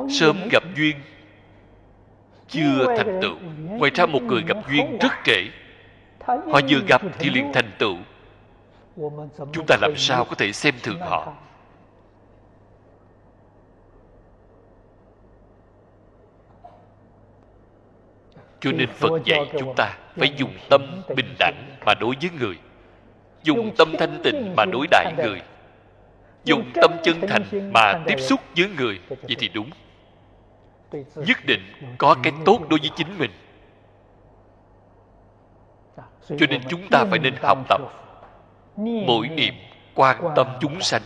Sớm 0.09 0.49
gặp 0.53 0.63
duyên 0.77 0.97
chưa 2.49 2.97
thành 2.97 3.19
tựu. 3.23 3.37
Ngoài 3.79 3.91
ra 3.95 4.07
một 4.07 4.23
người 4.23 4.43
gặp 4.47 4.57
duyên 4.71 4.99
rất 5.01 5.13
trễ. 5.25 5.45
Họ 6.27 6.61
vừa 6.69 6.81
gặp 6.89 7.03
thì 7.19 7.31
liền 7.31 7.53
thành 7.53 7.71
tựu 7.79 7.97
chúng 9.53 9.67
ta 9.67 9.77
làm 9.81 9.97
sao 9.97 10.25
có 10.25 10.35
thể 10.35 10.53
xem 10.53 10.75
thường 10.83 11.01
họ? 11.01 11.33
Cho 18.61 18.73
nên 18.73 18.89
phật 18.89 19.25
dạy 19.25 19.51
chúng 19.59 19.75
ta 19.77 19.99
phải 20.17 20.35
dùng 20.37 20.55
tâm 20.71 21.03
bình 21.17 21.35
đẳng 21.39 21.77
mà 21.87 21.95
đối 21.95 22.15
với 22.21 22.31
người. 22.39 22.59
Dùng 23.43 23.75
tâm 23.79 23.93
thanh 23.99 24.21
tịnh 24.25 24.55
mà 24.57 24.65
đối 24.65 24.87
đại 24.91 25.13
người. 25.19 25.41
dùng 26.45 26.71
tâm 26.75 26.91
chân 27.03 27.21
thành 27.29 27.73
mà 27.73 28.03
tiếp 28.07 28.21
xúc 28.21 28.41
với 28.57 28.69
người. 28.79 29.01
Vậy 29.09 29.37
thì 29.39 29.49
đúng. 29.49 29.71
nhất 31.17 31.39
định 31.47 31.61
có 31.99 32.17
cái 32.23 32.33
tốt 32.45 32.61
đối 32.69 32.79
với 32.81 32.91
chính 32.97 33.19
mình. 33.19 33.31
Cho 36.29 36.47
nên 36.51 36.61
chúng 36.69 36.89
ta 36.91 37.05
phải 37.11 37.19
nên 37.19 37.35
học 37.43 37.59
tập 37.69 37.81
mỗi 39.07 39.29
niệm 39.29 39.55
quan 39.95 40.33
tâm 40.37 40.47
chúng 40.61 40.81
sanh. 40.81 41.03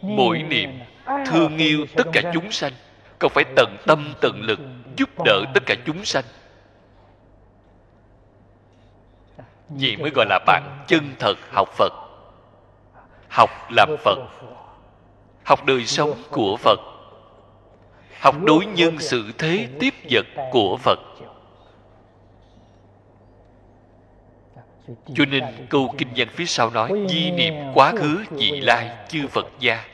mỗi 0.00 0.42
niệm 0.42 0.70
thương 1.26 1.56
yêu 1.56 1.86
tất 1.96 2.04
cả 2.12 2.22
chúng 2.34 2.52
sanh 2.52 2.72
còn 3.18 3.30
phải 3.34 3.44
tận 3.56 3.76
tâm 3.86 4.14
tận 4.20 4.40
lực 4.42 4.60
giúp 4.96 5.10
đỡ 5.24 5.44
tất 5.54 5.62
cả 5.66 5.74
chúng 5.86 6.04
sanh. 6.04 6.24
vậy 9.68 9.96
mới 9.96 10.10
gọi 10.14 10.26
là 10.28 10.38
bạn 10.46 10.84
chân 10.86 11.14
thật 11.18 11.34
học 11.52 11.68
phật. 11.72 11.92
Học 13.28 13.50
làm 13.70 13.96
phật. 13.98 14.18
Học 15.44 15.64
đời 15.66 15.86
sống 15.86 16.12
của 16.30 16.56
phật. 16.56 16.78
Học 18.20 18.34
đối 18.44 18.66
nhân 18.66 18.98
xử 18.98 19.32
thế 19.38 19.68
tiếp 19.80 19.94
vật 20.10 20.26
của 20.52 20.76
phật 20.76 20.98
cho 25.14 25.24
nên 25.24 25.44
câu 25.70 25.94
kinh 25.98 26.08
văn 26.16 26.28
phía 26.32 26.44
sau 26.44 26.70
nói 26.70 26.92
di 27.08 27.30
niệm 27.30 27.54
quá 27.74 27.92
khứ 27.96 28.24
vị 28.30 28.60
lai 28.60 28.90
chư 29.08 29.26
phật 29.28 29.46
gia. 29.58 29.84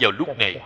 Vào 0.00 0.10
lúc 0.10 0.38
này 0.38 0.60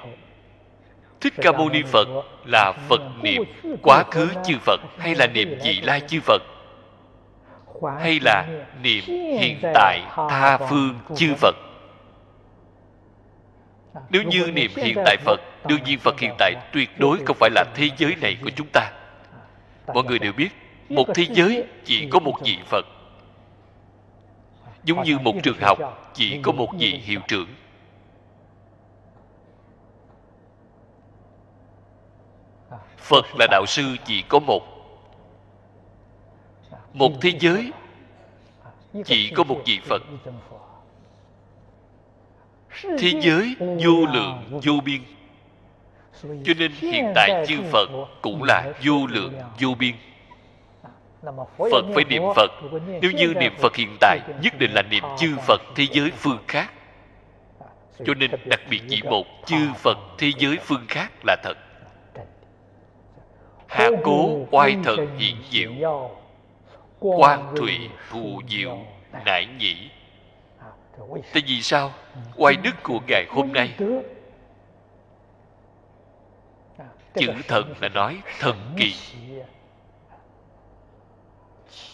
thích 1.21 1.35
ca 1.37 1.53
mâu 1.53 1.69
ni 1.69 1.83
phật 1.83 2.09
là 2.45 2.73
phật 2.89 3.03
niệm 3.23 3.43
quá 3.83 4.05
khứ 4.11 4.29
chư 4.45 4.55
phật 4.59 4.81
hay 4.99 5.15
là 5.15 5.27
niệm 5.27 5.59
vị 5.65 5.81
lai 5.81 6.01
chư 6.01 6.21
phật? 6.21 6.43
Hay 8.01 8.21
là 8.23 8.47
niệm 8.83 9.05
hiện 9.39 9.59
tại 9.75 10.03
tha 10.17 10.59
phương 10.59 10.99
chư 11.17 11.35
phật? 11.35 11.55
Nếu 14.11 14.23
như 14.23 14.51
niệm 14.53 14.71
hiện 14.77 14.97
tại 15.05 15.17
phật 15.25 15.41
đương 15.69 15.83
nhiên 15.85 15.99
phật 15.99 16.21
hiện 16.21 16.35
tại 16.39 16.55
tuyệt 16.73 16.91
đối 16.99 17.19
không 17.27 17.37
phải 17.41 17.51
là 17.51 17.65
thế 17.75 17.89
giới 17.97 18.17
này 18.21 18.37
của 18.43 18.51
chúng 18.57 18.67
ta. 18.73 18.91
Mọi 19.95 20.05
người 20.05 20.19
đều 20.19 20.33
biết 20.33 20.49
một 20.95 21.05
thế 21.15 21.27
giới 21.31 21.65
chỉ 21.85 22.09
có 22.11 22.19
một 22.19 22.35
vị 22.45 22.59
phật. 22.67 22.87
Giống 24.85 25.03
như 25.03 25.19
một 25.19 25.35
trường 25.43 25.59
học 25.61 25.79
chỉ 26.15 26.41
có 26.43 26.53
một 26.53 26.69
vị 26.79 27.01
hiệu 27.05 27.21
trưởng. 27.29 27.49
Phật 32.99 33.25
là 33.39 33.47
đạo 33.51 33.65
sư 33.67 33.97
chỉ 34.05 34.23
có 34.23 34.39
một. 34.39 34.63
Một 36.93 37.13
thế 37.21 37.33
giới 37.41 37.73
chỉ 39.05 39.31
có 39.37 39.45
một 39.45 39.61
vị 39.67 39.81
phật. 39.85 40.03
Thế 42.99 43.13
giới 43.23 43.57
vô 43.61 44.07
lượng 44.13 44.61
vô 44.65 44.73
biên. 44.85 45.03
Cho 46.23 46.55
nên 46.59 46.73
hiện 46.73 47.13
tại 47.15 47.45
chư 47.49 47.57
phật 47.73 47.89
cũng 48.23 48.43
là 48.43 48.73
vô 48.85 49.07
lượng 49.07 49.35
vô 49.61 49.75
biên 49.79 49.95
phật 51.70 51.85
phải 51.95 52.05
niệm 52.05 52.22
phật. 52.37 52.51
Nếu 53.03 53.11
như 53.11 53.35
niệm 53.35 53.53
phật 53.59 53.77
hiện 53.77 53.97
tại 54.01 54.20
nhất 54.43 54.53
định 54.59 54.70
là 54.75 54.83
niệm 54.83 55.05
chư 55.18 55.37
phật 55.47 55.62
thế 55.75 55.87
giới 55.93 56.11
phương 56.11 56.39
khác. 56.49 56.72
Cho 58.07 58.14
nên 58.14 58.31
đặc 58.45 58.61
biệt 58.70 58.83
chỉ 58.89 59.03
một 59.03 59.27
chư 59.47 59.72
phật 59.77 59.99
thế 60.18 60.33
giới 60.39 60.59
phương 60.62 60.85
khác 60.89 61.12
là 61.27 61.37
thật. 61.43 61.55
Hạ 63.68 63.89
cố 64.05 64.47
oai 64.51 64.77
thần 64.85 65.18
hiện 65.18 65.37
diệu. 65.51 66.11
quan 67.01 67.55
thủy 67.57 67.91
thù 68.11 68.41
diệu 68.49 68.79
nải 69.25 69.47
nhĩ. 69.59 69.91
Tại 71.33 71.43
vì 71.47 71.62
sao? 71.62 71.93
Oai 72.37 72.57
đức 72.57 72.75
của 72.83 73.01
ngài 73.09 73.25
hôm 73.29 73.53
nay. 73.53 73.75
chữ 77.14 77.33
thần 77.49 77.75
là 77.81 77.89
nói 77.89 78.22
thần 78.41 78.57
kỳ 78.77 78.95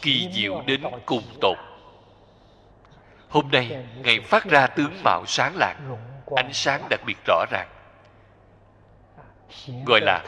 kỳ 0.02 0.28
diệu 0.32 0.62
đến 0.66 0.82
cùng 1.06 1.22
tột. 1.40 1.56
Hôm 3.28 3.48
nay 3.52 3.86
ngài 4.02 4.20
phát 4.20 4.44
ra 4.44 4.66
tướng 4.66 5.02
mạo 5.04 5.24
sáng 5.26 5.56
lạng 5.56 5.96
ánh 6.36 6.52
sáng 6.52 6.82
đặc 6.90 7.00
biệt 7.06 7.16
rõ 7.26 7.44
ràng. 7.50 7.68
Gọi 9.86 10.00
là 10.00 10.24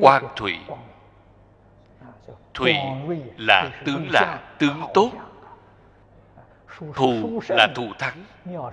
quan 0.00 0.26
thủy 0.36 0.58
thủy 2.54 2.76
là 3.38 3.70
tướng 3.84 4.08
lạ 4.12 4.38
tướng 4.58 4.82
tốt. 4.94 5.10
thù 6.94 7.40
là 7.48 7.68
thù 7.74 7.92
thắng 7.98 8.24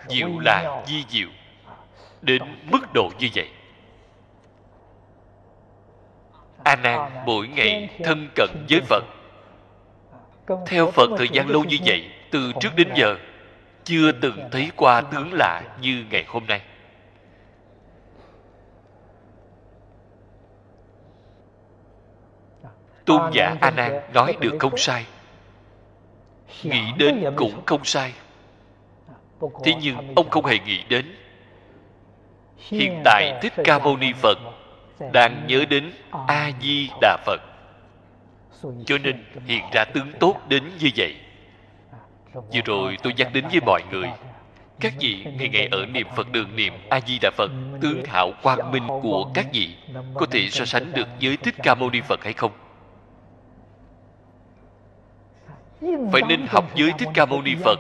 diệu 0.07 0.39
là 0.39 0.83
di 0.87 1.05
diệu. 1.09 1.29
Đến 2.21 2.41
mức 2.71 2.93
độ 2.93 3.11
như 3.19 3.29
vậy 3.35 3.49
a 6.63 6.75
nan 6.75 7.11
mỗi 7.25 7.47
ngày 7.47 7.89
thân 8.03 8.29
cận 8.35 8.49
với 8.69 8.81
phật 8.81 9.03
theo 10.65 10.91
phật 10.91 11.09
thời 11.17 11.27
gian 11.31 11.49
lâu 11.49 11.63
như 11.63 11.77
vậy 11.85 12.09
từ 12.31 12.51
trước 12.59 12.69
đến 12.75 12.87
giờ 12.95 13.15
chưa 13.83 14.11
từng 14.11 14.49
thấy 14.51 14.71
qua 14.75 15.01
tướng 15.01 15.33
lạ 15.33 15.61
như 15.81 16.05
ngày 16.09 16.25
hôm 16.27 16.45
nay. 16.45 16.61
Tôn 23.05 23.31
giả 23.33 23.55
a 23.61 23.71
nan 23.71 24.01
nói 24.13 24.35
được 24.39 24.57
không 24.59 24.77
sai. 24.77 25.05
Nghĩ 26.63 26.81
đến 26.97 27.33
cũng 27.35 27.65
không 27.65 27.83
sai. 27.83 28.13
Thế 29.63 29.73
nhưng 29.81 30.15
ông 30.15 30.29
không 30.29 30.45
hề 30.45 30.59
nghĩ 30.59 30.83
đến. 30.89 31.15
Hiện 32.57 33.01
tại 33.05 33.39
thích 33.41 33.53
ca 33.63 33.79
mâu 33.79 33.97
ni 33.97 34.13
phật 34.13 34.37
đang 35.13 35.47
nhớ 35.47 35.65
đến 35.69 35.91
a 36.27 36.51
di 36.61 36.89
đà 37.01 37.17
phật 37.25 37.41
cho 38.85 38.97
nên 38.97 39.23
hiện 39.45 39.63
ra 39.73 39.85
tướng 39.85 40.11
tốt 40.19 40.35
đến 40.47 40.63
như 40.79 40.89
vậy. 40.95 41.15
Vừa 42.33 42.61
rồi 42.65 42.97
tôi 43.03 43.13
nhắc 43.17 43.29
đến 43.33 43.45
với 43.51 43.59
mọi 43.65 43.81
người, 43.91 44.09
các 44.79 44.93
vị 44.99 45.25
ngày 45.37 45.49
ngày 45.49 45.67
ở 45.71 45.85
niệm 45.85 46.07
phật 46.15 46.31
đường 46.31 46.55
niệm 46.55 46.73
a 46.89 46.99
di 47.07 47.19
đà 47.21 47.31
phật, 47.37 47.51
tướng 47.81 48.05
hảo 48.05 48.31
quang 48.43 48.71
minh 48.71 48.87
của 48.87 49.31
các 49.33 49.47
vị, 49.53 49.75
có 50.13 50.25
thể 50.31 50.49
so 50.49 50.65
sánh 50.65 50.93
được 50.93 51.07
với 51.21 51.37
thích 51.37 51.55
ca 51.63 51.75
mâu 51.75 51.89
ni 51.89 52.01
phật 52.01 52.23
hay 52.23 52.33
không? 52.33 52.51
Phải 56.11 56.21
nên 56.29 56.45
học 56.47 56.65
với 56.77 56.91
thích 56.97 57.09
ca 57.13 57.25
mâu 57.25 57.41
ni 57.41 57.55
phật. 57.63 57.79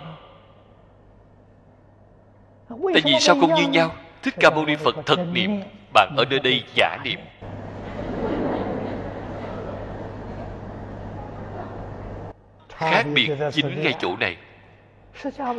Tại 2.93 3.01
vì 3.05 3.13
sao 3.19 3.35
không 3.39 3.53
như 3.55 3.67
nhau? 3.67 3.91
Thích 4.23 4.35
ca 4.39 4.49
mâu 4.49 4.65
ni 4.65 4.75
phật 4.75 4.95
thật 5.05 5.25
niệm, 5.31 5.61
bạn 5.93 6.15
ở 6.17 6.25
nơi 6.29 6.39
đây 6.39 6.63
giả 6.75 6.97
niệm. 7.03 7.19
Khác 12.81 13.03
biệt 13.13 13.29
chính 13.51 13.83
ngay 13.83 13.93
chỗ 13.99 14.15
này. 14.19 14.37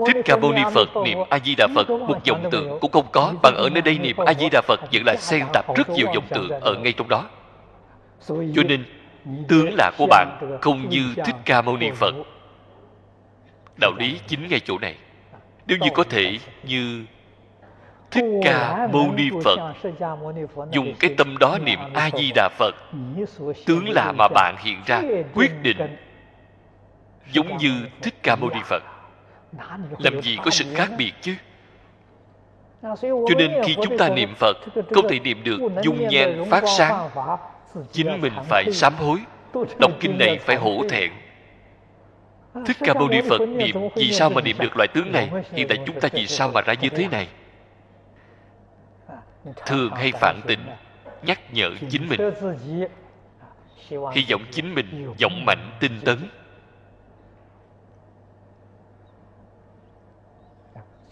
Thích 0.06 0.16
ca 0.24 0.36
mâu 0.36 0.52
ni 0.52 0.62
phật 0.74 0.88
niệm 1.04 1.18
a 1.30 1.38
di 1.38 1.54
đà 1.54 1.66
phật 1.74 1.90
một 1.90 2.24
dòng 2.24 2.50
tượng 2.50 2.78
cũng 2.80 2.90
không 2.92 3.06
có. 3.12 3.34
Bạn 3.42 3.54
ở 3.56 3.68
nơi 3.72 3.82
đây 3.82 3.98
niệm 3.98 4.16
a 4.26 4.34
di 4.34 4.48
đà 4.52 4.60
phật 4.60 4.80
vẫn 4.92 5.02
là 5.06 5.16
xen 5.16 5.46
tạp 5.52 5.76
rất 5.76 5.90
nhiều 5.90 6.06
dòng 6.14 6.26
tượng 6.30 6.50
ở 6.60 6.74
ngay 6.74 6.92
trong 6.92 7.08
đó. 7.08 7.24
Cho 8.28 8.62
nên 8.68 8.84
tướng 9.48 9.74
lạ 9.78 9.90
của 9.98 10.06
bạn 10.06 10.58
không 10.60 10.88
như 10.88 11.14
thích 11.24 11.36
ca 11.44 11.62
mâu 11.62 11.76
ni 11.76 11.90
phật. 11.90 12.14
Đạo 13.80 13.92
lý 13.98 14.20
chính 14.26 14.48
ngay 14.48 14.60
chỗ 14.60 14.78
này. 14.78 14.94
Nếu 15.66 15.78
như 15.78 15.88
có 15.94 16.04
thể 16.04 16.38
như 16.62 17.04
thích 18.10 18.24
ca 18.44 18.88
mâu 18.92 19.12
ni 19.16 19.30
phật 19.44 19.58
dùng 20.70 20.94
cái 21.00 21.14
tâm 21.18 21.38
đó 21.38 21.58
niệm 21.62 21.78
a 21.94 22.10
di 22.18 22.32
đà 22.34 22.48
phật 22.58 22.74
tướng 23.66 23.90
lạ 23.90 24.12
mà 24.12 24.28
bạn 24.28 24.56
hiện 24.58 24.78
ra 24.86 25.02
quyết 25.34 25.62
định 25.62 25.96
giống 27.32 27.56
như 27.56 27.86
thích 28.02 28.14
ca 28.22 28.36
mâu 28.36 28.50
ni 28.50 28.60
phật. 28.64 28.82
Làm 29.98 30.22
gì 30.22 30.38
có 30.44 30.50
sự 30.50 30.64
khác 30.74 30.90
biệt 30.98 31.12
chứ? 31.20 31.34
Cho 33.02 33.34
nên 33.38 33.50
khi 33.64 33.76
chúng 33.82 33.98
ta 33.98 34.08
niệm 34.08 34.34
phật, 34.34 34.56
không 34.90 35.08
thể 35.08 35.18
niệm 35.18 35.44
được 35.44 35.58
dung 35.82 36.08
nhan 36.08 36.44
phát 36.50 36.64
sáng. 36.78 37.10
Chính 37.92 38.20
mình 38.20 38.32
phải 38.48 38.64
sám 38.72 38.94
hối. 38.94 39.18
Đọc 39.78 39.90
kinh 40.00 40.18
này 40.18 40.38
phải 40.38 40.56
hổ 40.56 40.82
thẹn. 40.90 41.10
Thích 42.66 42.76
ca 42.80 42.94
mâu 42.94 43.08
ni 43.08 43.20
phật 43.28 43.40
niệm, 43.40 43.76
vì 43.96 44.12
sao 44.12 44.30
mà 44.30 44.40
niệm 44.40 44.56
được 44.58 44.76
loại 44.76 44.88
tướng 44.94 45.12
này? 45.12 45.30
Hiện 45.52 45.68
tại 45.68 45.78
chúng 45.86 46.00
ta 46.00 46.08
vì 46.12 46.26
sao 46.26 46.50
mà 46.54 46.60
ra 46.60 46.74
như 46.80 46.88
thế 46.88 47.08
này? 47.08 47.28
Thường 49.66 49.90
hay 49.94 50.12
phản 50.12 50.40
tỉnh 50.46 50.60
nhắc 51.22 51.54
nhở 51.54 51.70
chính 51.90 52.08
mình. 52.08 52.20
Hy 53.88 54.26
vọng 54.30 54.42
chính 54.50 54.74
mình 54.74 55.14
vọng 55.22 55.44
mạnh 55.44 55.70
tinh 55.80 56.00
tấn. 56.04 56.28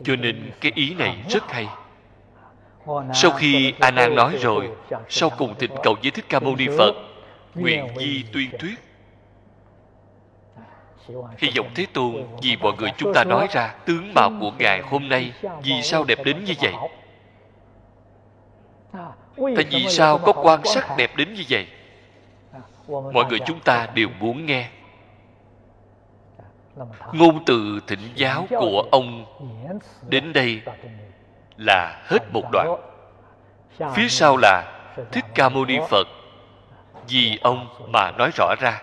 Cho 0.04 0.16
nên 0.16 0.50
cái 0.60 0.72
ý 0.74 0.94
này 0.94 1.16
rất 1.28 1.52
hay. 1.52 1.68
Sau 3.14 3.30
khi 3.30 3.72
a 3.80 3.90
nan 3.90 4.14
nói 4.14 4.36
rồi, 4.40 4.68
sau 5.08 5.30
cùng 5.38 5.54
thỉnh 5.58 5.70
cầu 5.82 5.96
với 6.02 6.10
thích 6.10 6.24
ca 6.28 6.40
mâu 6.40 6.56
ni 6.56 6.66
phật, 6.78 6.94
nguyện 7.54 7.86
di 7.98 8.24
tuyên 8.32 8.50
thuyết. 8.58 8.74
Hy 11.38 11.50
vọng 11.56 11.70
thế 11.74 11.86
tôn 11.92 12.26
vì 12.42 12.56
mọi 12.56 12.72
người 12.78 12.90
chúng 12.96 13.14
ta 13.14 13.24
nói 13.24 13.46
ra 13.50 13.74
tướng 13.86 14.14
mạo 14.14 14.30
của 14.40 14.52
ngài 14.58 14.80
hôm 14.80 15.08
nay 15.08 15.32
vì 15.62 15.82
sao 15.82 16.04
đẹp 16.04 16.18
đến 16.24 16.44
như 16.44 16.54
vậy? 16.60 16.74
Tại 19.56 19.64
vì 19.70 19.86
sao 19.88 20.18
có 20.18 20.32
quan 20.32 20.60
sắc 20.64 20.96
đẹp 20.96 21.16
đến 21.16 21.34
như 21.34 21.42
vậy? 21.48 21.66
Mọi 22.88 23.24
người 23.28 23.38
chúng 23.46 23.60
ta 23.60 23.88
đều 23.94 24.08
muốn 24.20 24.46
nghe 24.46 24.68
ngôn 27.12 27.44
từ 27.46 27.80
thỉnh 27.86 28.12
giáo 28.14 28.46
của 28.50 28.88
ông 28.92 29.24
đến 30.08 30.32
đây 30.32 30.62
là 31.56 32.02
hết 32.04 32.18
một 32.32 32.44
đoạn. 32.52 32.76
Phía 33.94 34.08
sau 34.08 34.36
là 34.36 34.80
thích 35.12 35.24
ca 35.34 35.48
mâu 35.48 35.64
ni 35.64 35.78
phật. 35.88 36.06
Vì 37.08 37.38
ông 37.42 37.68
mà 37.88 38.10
nói 38.10 38.30
rõ 38.36 38.54
ra. 38.60 38.82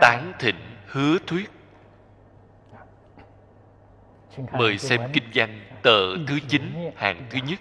Tán 0.00 0.32
thịnh 0.38 0.60
hứa 0.86 1.18
thuyết. 1.26 1.50
Mời 4.52 4.78
xem 4.78 5.00
kinh 5.12 5.24
văn 5.34 5.60
tờ 5.82 6.16
thứ 6.26 6.38
chín 6.48 6.90
hàng 6.96 7.26
thứ 7.30 7.38
nhất. 7.46 7.60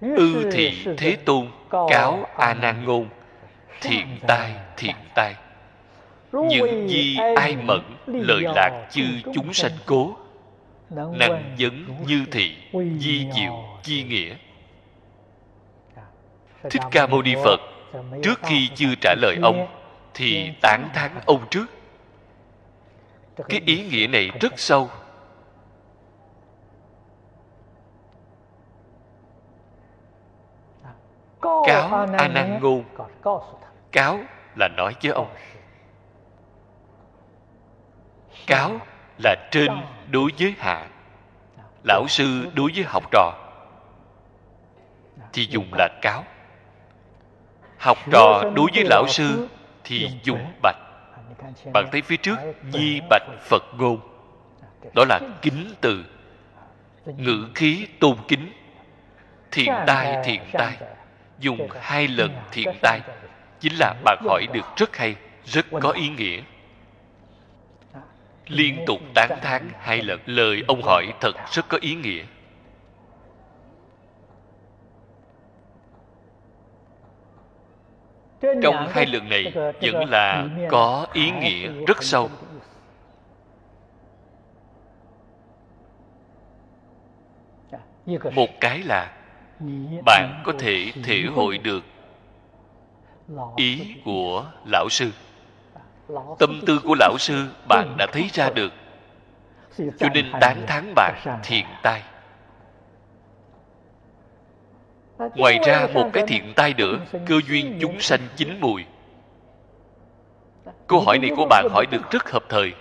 Ư 0.00 0.50
thị 0.52 0.86
thế 0.98 1.16
tôn 1.24 1.50
cáo 1.70 2.26
a 2.36 2.54
nan 2.54 2.84
ngôn 2.84 3.08
thiện 3.80 4.18
tai 4.26 4.54
thiện 4.76 4.96
tai. 5.14 5.34
Những 6.32 6.88
di 6.88 7.18
ai 7.36 7.56
mẫn 7.56 7.82
lời 8.06 8.42
lạc 8.54 8.88
chư 8.90 9.04
chúng 9.34 9.52
sanh 9.52 9.72
cố. 9.86 10.16
Năng 10.90 11.56
vấn 11.58 12.04
như 12.06 12.24
thị 12.32 12.56
di 12.72 13.28
diệu 13.34 13.64
chi 13.82 14.04
nghĩa. 14.04 14.36
Thích 16.70 16.82
ca 16.90 17.06
mâu 17.06 17.22
ni 17.22 17.34
phật 17.44 17.60
trước 18.22 18.40
khi 18.42 18.70
chưa 18.74 18.94
trả 19.00 19.14
lời 19.14 19.36
ông 19.42 19.66
thì 20.14 20.50
tán 20.60 20.88
thán 20.94 21.10
ông 21.26 21.46
trước. 21.50 21.66
Cái 23.48 23.60
ý 23.66 23.84
nghĩa 23.88 24.06
này 24.06 24.30
rất 24.40 24.52
sâu. 24.56 24.88
Cáo 31.42 32.06
a 32.18 32.28
nan 32.28 32.58
ngôn 32.62 32.84
cáo 33.92 34.20
là 34.56 34.68
nói 34.68 34.94
với 35.02 35.12
ông. 35.12 35.34
Cáo 38.46 38.70
là 39.18 39.36
trên 39.50 39.70
đối 40.10 40.30
với 40.38 40.54
hạ. 40.58 40.86
Lão 41.84 42.08
sư 42.08 42.50
đối 42.54 42.70
với 42.74 42.84
học 42.84 43.04
trò. 43.10 43.32
Thì 45.32 45.46
dùng 45.50 45.74
là 45.78 45.88
cáo. 46.02 46.24
Học 47.78 47.98
trò 48.12 48.42
đối 48.54 48.70
với 48.74 48.84
lão 48.84 49.04
sư 49.08 49.48
thì 49.84 50.10
dùng 50.22 50.52
bạch. 50.62 50.76
Bạn 51.72 51.88
thấy 51.92 52.02
phía 52.02 52.16
trước 52.16 52.38
di 52.72 53.00
bạch 53.10 53.22
phật 53.40 53.62
ngôn. 53.76 54.00
Đó 54.94 55.04
là 55.08 55.20
kính 55.42 55.74
từ. 55.80 56.04
Ngữ 57.06 57.48
khí 57.54 57.86
tôn 58.00 58.16
kính. 58.28 58.52
Thiện 59.50 59.72
tai 59.86 60.16
thiện 60.24 60.42
tai. 60.52 60.76
Dùng 61.38 61.68
hai 61.80 62.08
lần 62.08 62.36
thiện 62.52 62.68
tai 62.82 63.00
chính 63.60 63.72
là 63.78 63.94
bạn 64.04 64.18
hỏi 64.24 64.46
được 64.52 64.66
rất 64.76 64.96
hay 64.96 65.16
rất 65.44 65.66
có 65.80 65.90
ý 65.90 66.08
nghĩa. 66.08 66.42
Liên 68.46 68.84
tục 68.86 69.00
tán 69.14 69.30
thán 69.42 69.70
hai 69.78 70.02
lần 70.02 70.20
lời 70.26 70.62
ông 70.68 70.82
hỏi 70.82 71.06
thật 71.20 71.32
rất 71.50 71.68
có 71.68 71.78
ý 71.80 71.94
nghĩa. 71.94 72.24
Trong 78.62 78.88
hai 78.90 79.06
lần 79.06 79.28
này 79.28 79.52
vẫn 79.80 80.04
là 80.10 80.48
có 80.70 81.06
ý 81.12 81.30
nghĩa 81.30 81.68
rất 81.86 82.02
sâu. 82.02 82.30
một 88.34 88.48
cái 88.60 88.82
là 88.82 89.12
bạn 90.04 90.42
có 90.44 90.52
thể 90.58 90.92
thể 91.04 91.22
hội 91.34 91.58
được 91.58 91.84
ý 93.56 93.94
của 94.04 94.46
lão 94.64 94.88
sư. 94.90 95.10
Tâm 96.38 96.60
tư 96.66 96.80
của 96.84 96.94
lão 96.98 97.18
sư 97.18 97.46
bạn 97.68 97.94
đã 97.98 98.06
thấy 98.12 98.30
ra 98.32 98.50
được. 98.50 98.72
Cho 99.98 100.08
nên 100.14 100.32
tán 100.40 100.64
thán 100.66 100.92
bạn 100.94 101.40
thiện 101.42 101.66
tai. 101.82 102.02
Ngoài 105.18 105.58
ra 105.66 105.88
một 105.94 106.10
cái 106.12 106.24
thiện 106.26 106.52
tai 106.56 106.74
nữa, 106.74 106.98
cơ 107.26 107.40
duyên 107.48 107.78
chúng 107.80 108.00
sanh 108.00 108.20
chín 108.36 108.60
mùi. 108.60 108.84
Câu 110.86 111.00
hỏi 111.00 111.18
này 111.18 111.30
của 111.36 111.46
bạn 111.50 111.68
hỏi 111.70 111.86
được 111.90 112.10
rất 112.10 112.30
hợp 112.30 112.44
thời. 112.48 112.72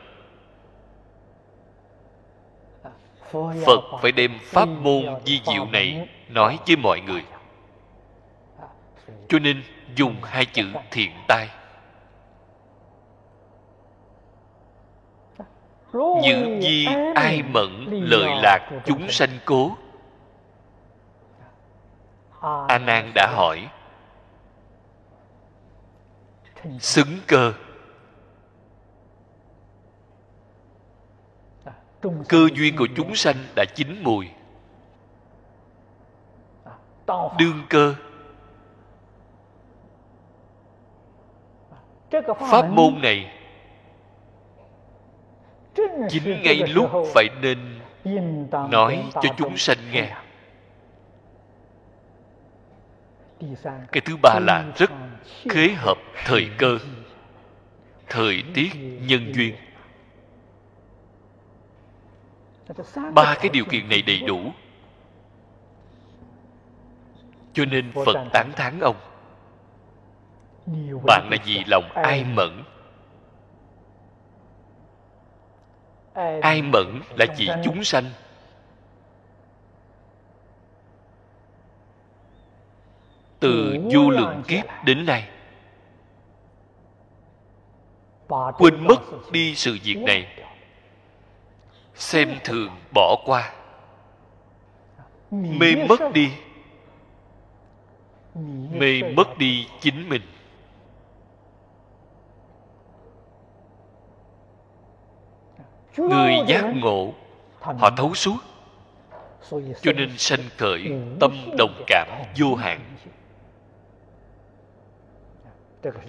Phật 3.65 3.81
phải 4.01 4.11
đem 4.11 4.31
pháp 4.43 4.69
môn 4.69 5.05
di 5.25 5.41
diệu 5.45 5.65
này 5.65 6.07
nói 6.29 6.59
với 6.67 6.75
mọi 6.75 7.01
người. 7.01 7.23
Cho 9.29 9.39
nên 9.39 9.63
dùng 9.95 10.15
hai 10.23 10.45
chữ 10.45 10.73
thiện 10.91 11.11
tai. 11.27 11.49
Những 15.93 16.61
di 16.61 16.85
ai 17.15 17.43
mẫn 17.43 17.88
lợi 17.89 18.41
lạc 18.43 18.69
chúng 18.85 19.09
sanh 19.09 19.29
cố. 19.45 19.77
A 22.67 22.77
nan 22.77 23.11
đã 23.15 23.27
hỏi, 23.35 23.69
xứng 26.79 27.17
cơ? 27.27 27.53
Cơ 32.29 32.47
duyên 32.53 32.75
của 32.77 32.88
chúng 32.95 33.15
sanh 33.15 33.35
đã 33.55 33.65
chín 33.75 34.03
mùi. 34.03 34.29
Đương 37.39 37.65
cơ 37.69 37.95
pháp 42.49 42.70
môn 42.70 43.01
này 43.01 43.32
chính 46.09 46.41
ngay 46.43 46.55
lúc 46.55 46.89
phải 47.13 47.28
nên 47.41 47.57
nói 48.70 49.03
cho 49.13 49.30
chúng 49.38 49.57
sanh 49.57 49.78
nghe. 49.91 50.15
cái 53.91 54.01
thứ 54.05 54.18
ba 54.24 54.39
là 54.39 54.65
rất 54.76 54.91
khế 55.49 55.70
hợp 55.70 55.97
thời 56.26 56.49
cơ 56.57 56.78
thời 58.09 58.43
tiết 58.53 58.70
nhân 59.01 59.34
duyên. 59.36 59.55
Ba 63.13 63.36
cái 63.41 63.49
điều 63.49 63.65
kiện 63.65 63.89
này 63.89 64.01
đầy 64.01 64.20
đủ. 64.20 64.39
Cho 67.53 67.65
nên 67.65 67.91
phật 68.05 68.26
tán 68.34 68.51
thán 68.55 68.80
ông 68.80 68.95
bạn 71.07 71.28
là 71.32 71.38
vì 71.45 71.63
lòng 71.68 71.91
ai 71.91 72.24
mẫn? 72.24 72.63
Ai 76.41 76.61
mẫn 76.61 77.01
là 77.18 77.26
chỉ 77.38 77.49
chúng 77.63 77.84
sanh. 77.84 78.05
Từ 83.39 83.78
vô 83.91 84.09
lượng 84.09 84.43
kiếp 84.47 84.65
đến 84.86 85.05
nay 85.05 85.30
quên 88.57 88.88
mất 88.88 89.32
đi 89.32 89.55
sự 89.55 89.78
việc 89.84 89.97
này. 89.97 90.28
xem 91.95 92.39
thường 92.43 92.70
bỏ 92.93 93.15
qua. 93.26 93.53
Mê 95.32 95.76
mất 95.89 95.99
đi. 96.13 96.32
Mê 98.72 99.01
mất 99.15 99.38
đi 99.38 99.68
chính 99.82 100.09
mình 100.09 100.22
người 105.97 106.33
giác 106.47 106.65
ngộ 106.75 107.13
họ 107.59 107.89
thấu 107.97 108.13
suốt. 108.13 108.37
Cho 109.81 109.91
nên 109.93 110.17
sanh 110.17 110.39
khởi 110.57 110.91
tâm 111.19 111.31
đồng 111.57 111.83
cảm 111.87 112.07
vô 112.37 112.55
hạn. 112.55 112.79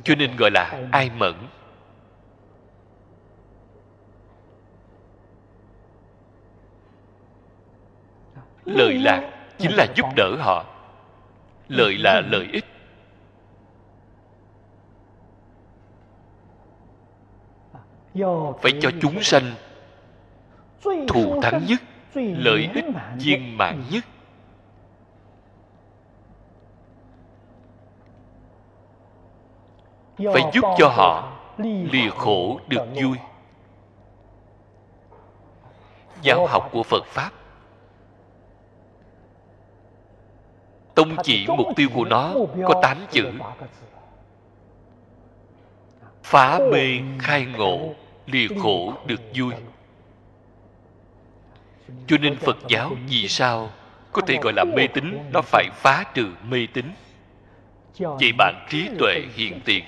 Cho 0.04 0.14
nên 0.14 0.36
gọi 0.36 0.50
là 0.50 0.88
ai 0.92 1.10
mẫn. 1.16 1.34
Lợi 8.64 8.98
lạc 8.98 9.30
chính 9.58 9.72
là 9.72 9.86
giúp 9.96 10.06
đỡ 10.16 10.36
họ. 10.38 10.64
Lợi 11.68 11.98
là 11.98 12.20
lợi 12.20 12.48
ích. 12.52 12.64
Phải 18.62 18.72
cho 18.80 18.90
chúng 19.00 19.22
sanh 19.22 19.54
thù 20.82 21.40
thắng 21.42 21.66
nhất 21.66 21.82
lợi 22.14 22.68
ích 22.74 22.84
viên 23.18 23.56
mãn 23.56 23.82
nhất 23.90 24.04
phải 30.18 30.42
giúp 30.52 30.64
cho 30.78 30.88
họ 30.88 31.38
lìa 31.58 32.10
khổ 32.10 32.60
được 32.68 32.86
vui 33.02 33.18
giáo 36.22 36.46
học 36.46 36.68
của 36.72 36.82
phật 36.82 37.04
pháp 37.06 37.30
tông 40.94 41.16
chỉ 41.22 41.46
mục 41.46 41.66
tiêu 41.76 41.88
của 41.94 42.04
nó 42.04 42.34
có 42.68 42.80
tám 42.82 42.98
chữ 43.10 43.32
phá 46.22 46.58
mê 46.72 46.98
khai 47.18 47.46
ngộ 47.56 47.94
lìa 48.26 48.48
khổ 48.62 48.92
được 49.06 49.20
vui 49.34 49.52
cho 52.06 52.16
nên 52.18 52.36
phật 52.36 52.56
giáo 52.68 52.92
vì 53.08 53.28
sao 53.28 53.70
có 54.12 54.22
thể 54.26 54.38
gọi 54.42 54.52
là 54.56 54.64
mê 54.64 54.86
tín, 54.86 55.18
nó 55.32 55.42
phải 55.42 55.68
phá 55.72 56.04
trừ 56.14 56.26
mê 56.48 56.66
tín? 56.72 56.92
Vậy 57.98 58.32
bạn 58.38 58.66
trí 58.68 58.88
tuệ 58.98 59.26
hiện 59.34 59.60
tiền 59.64 59.84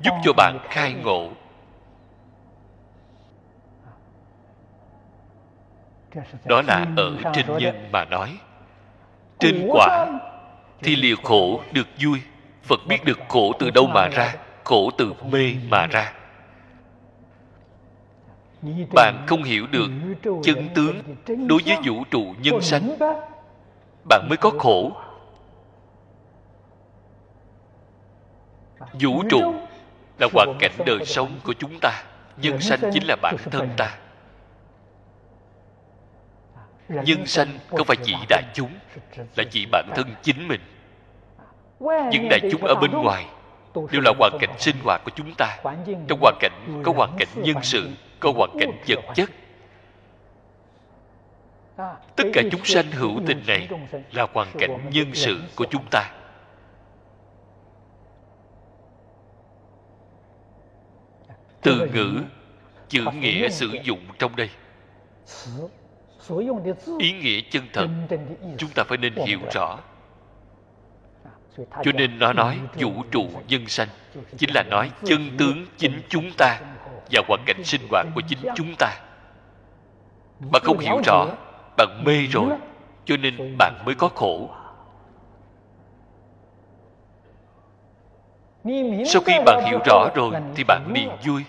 giúp 0.00 0.12
cho 0.24 0.32
bạn 0.32 0.58
khai 0.70 0.92
ngộ. 0.92 1.30
Đó 6.44 6.62
là 6.62 6.86
ở 6.96 7.16
trên 7.34 7.46
nhân 7.58 7.88
mà 7.92 8.04
nói. 8.04 8.38
Trên 9.38 9.68
quả 9.72 10.06
thì 10.82 10.96
lìa 10.96 11.14
khổ 11.22 11.60
được 11.72 11.88
vui. 12.02 12.20
Phật 12.62 12.80
biết 12.88 13.04
được 13.04 13.18
khổ 13.28 13.52
từ 13.58 13.70
đâu 13.70 13.86
mà 13.86 14.08
ra, 14.08 14.34
khổ 14.64 14.90
từ 14.98 15.12
mê 15.30 15.54
mà 15.68 15.86
ra 15.86 16.12
bạn 18.94 19.24
không 19.26 19.42
hiểu 19.42 19.66
được 19.66 19.90
chân 20.42 20.68
tướng 20.74 21.02
đối 21.48 21.60
với 21.66 21.76
vũ 21.84 22.04
trụ 22.10 22.34
nhân 22.42 22.60
sanh 22.60 22.96
bạn 24.08 24.26
mới 24.28 24.36
có 24.36 24.50
khổ. 24.58 24.92
Vũ 29.00 29.22
trụ 29.30 29.54
là 30.18 30.28
hoàn 30.34 30.56
cảnh 30.60 30.72
đời 30.86 31.04
sống 31.04 31.40
của 31.44 31.54
chúng 31.58 31.78
ta 31.80 32.02
nhân 32.36 32.60
sanh 32.60 32.80
chính 32.92 33.02
là 33.06 33.16
bản 33.22 33.36
thân 33.50 33.68
ta. 33.76 33.98
Nhân 36.88 37.26
sanh 37.26 37.48
không 37.68 37.86
phải 37.86 37.96
chỉ 38.02 38.14
đại 38.28 38.42
chúng 38.54 38.70
là 39.36 39.44
chỉ 39.50 39.66
bản 39.72 39.88
thân 39.94 40.06
chính 40.22 40.48
mình. 40.48 40.60
Những 42.12 42.28
đại 42.30 42.40
chúng 42.52 42.64
ở 42.64 42.74
bên 42.74 42.90
ngoài 42.92 43.26
đều 43.92 44.02
là 44.04 44.12
hoàn 44.18 44.32
cảnh 44.40 44.54
sinh 44.58 44.76
hoạt 44.84 45.00
của 45.04 45.10
chúng 45.14 45.34
ta. 45.38 45.58
Trong 46.08 46.18
hoàn 46.20 46.34
cảnh 46.40 46.82
có 46.84 46.92
hoàn 46.96 47.16
cảnh 47.18 47.28
nhân 47.34 47.56
sự 47.62 47.88
có 48.20 48.32
hoàn 48.36 48.50
cảnh 48.58 48.70
vật 48.88 49.00
chất. 49.14 49.30
Tất 52.16 52.24
cả 52.32 52.42
chúng 52.50 52.64
sanh 52.64 52.90
hữu 52.90 53.20
tình 53.26 53.42
này 53.46 53.68
là 54.12 54.26
hoàn 54.32 54.48
cảnh 54.58 54.90
nhân 54.92 55.14
sự 55.14 55.40
của 55.56 55.66
chúng 55.70 55.84
ta. 55.90 56.10
Từ 61.62 61.88
ngữ, 61.94 62.20
chữ 62.88 63.04
nghĩa 63.14 63.48
sử 63.48 63.68
dụng 63.82 64.00
trong 64.18 64.36
đây. 64.36 64.50
Ý 66.98 67.12
nghĩa 67.12 67.40
chân 67.50 67.62
thật, 67.72 67.86
chúng 68.58 68.70
ta 68.74 68.84
phải 68.88 68.98
nên 68.98 69.14
hiểu 69.14 69.38
rõ 69.52 69.78
cho 71.56 71.92
nên 71.94 72.18
nó 72.18 72.32
nói 72.32 72.58
vũ 72.74 72.92
trụ 73.10 73.28
nhân 73.48 73.66
sanh 73.66 73.88
chính 74.38 74.50
là 74.54 74.62
nói 74.62 74.90
chân 75.04 75.30
tướng 75.38 75.66
chính 75.76 76.02
chúng 76.08 76.30
ta 76.38 76.60
và 77.12 77.22
hoàn 77.28 77.40
cảnh 77.46 77.64
sinh 77.64 77.80
hoạt 77.90 78.06
của 78.14 78.20
chính 78.28 78.38
chúng 78.54 78.74
ta. 78.78 79.00
Bạn 80.52 80.62
không 80.64 80.78
hiểu 80.78 81.00
rõ 81.04 81.26
bạn 81.76 82.02
mê 82.04 82.26
rồi, 82.26 82.50
cho 83.04 83.16
nên 83.16 83.56
bạn 83.58 83.82
mới 83.84 83.94
có 83.94 84.08
khổ. 84.08 84.50
Sau 89.06 89.22
khi 89.26 89.32
bạn 89.46 89.64
hiểu 89.66 89.78
rõ 89.86 90.08
rồi 90.14 90.34
thì 90.54 90.64
bạn 90.64 90.92
liền 90.94 91.10
vui. 91.24 91.44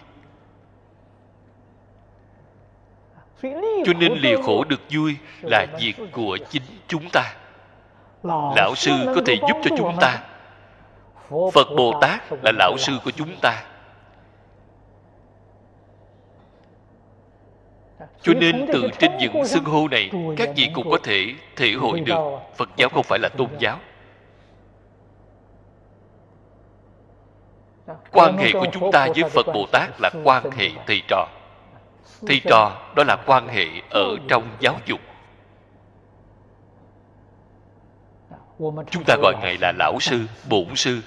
Cho 3.86 3.94
nên 4.00 4.14
lìa 4.14 4.42
khổ 4.44 4.64
được 4.64 4.82
vui 4.90 5.18
là 5.42 5.66
việc 5.80 5.96
của 6.12 6.38
chính 6.50 6.64
chúng 6.88 7.10
ta 7.10 7.34
lão 8.24 8.76
sư 8.76 8.92
có 9.16 9.22
thể 9.26 9.36
giúp 9.36 9.58
cho 9.64 9.76
chúng 9.78 9.98
ta. 10.02 10.24
phật 11.54 11.68
bồ 11.78 12.00
tát 12.02 12.22
là 12.44 12.52
lão 12.52 12.78
sư 12.78 12.94
của 13.06 13.12
chúng 13.12 13.36
ta. 13.42 13.64
Cho 18.22 18.34
nên 18.34 18.66
từ 18.74 18.90
trên 19.00 19.18
những 19.18 19.46
xưng 19.46 19.64
hô 19.64 19.88
này 19.88 20.12
các 20.38 20.50
vị 20.56 20.70
cũng 20.74 20.90
có 20.90 20.98
thể 21.04 21.34
thể 21.56 21.72
hội 21.72 22.00
được. 22.00 22.40
phật 22.56 22.70
giáo 22.78 22.90
không 22.90 23.04
phải 23.04 23.20
là 23.20 23.30
tôn 23.38 23.50
giáo. 23.60 23.80
Quan 28.12 28.38
hệ 28.38 28.52
của 28.54 28.68
chúng 28.72 28.92
ta 28.92 29.08
với 29.16 29.30
phật 29.30 29.46
bồ 29.54 29.66
tát 29.72 29.90
là 30.02 30.10
quan 30.24 30.52
hệ 30.52 30.70
thầy 30.88 31.02
trò. 31.08 31.28
Thầy 32.28 32.42
trò 32.44 32.78
đó 32.96 33.04
là 33.04 33.18
quan 33.26 33.48
hệ 33.48 33.66
ở 33.90 34.18
trong 34.28 34.44
giáo 34.60 34.76
dục 34.86 35.00
chúng 38.92 39.04
ta 39.08 39.16
gọi 39.22 39.34
ngài 39.42 39.58
là 39.58 39.72
lão 39.80 40.00
sư 40.00 40.28
bổn 40.50 40.76
sư. 40.76 41.02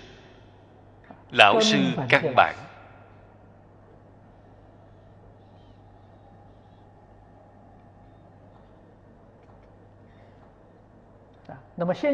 Lão 1.31 1.61
sư 1.61 1.79
căn 2.09 2.35
bản. 2.37 2.55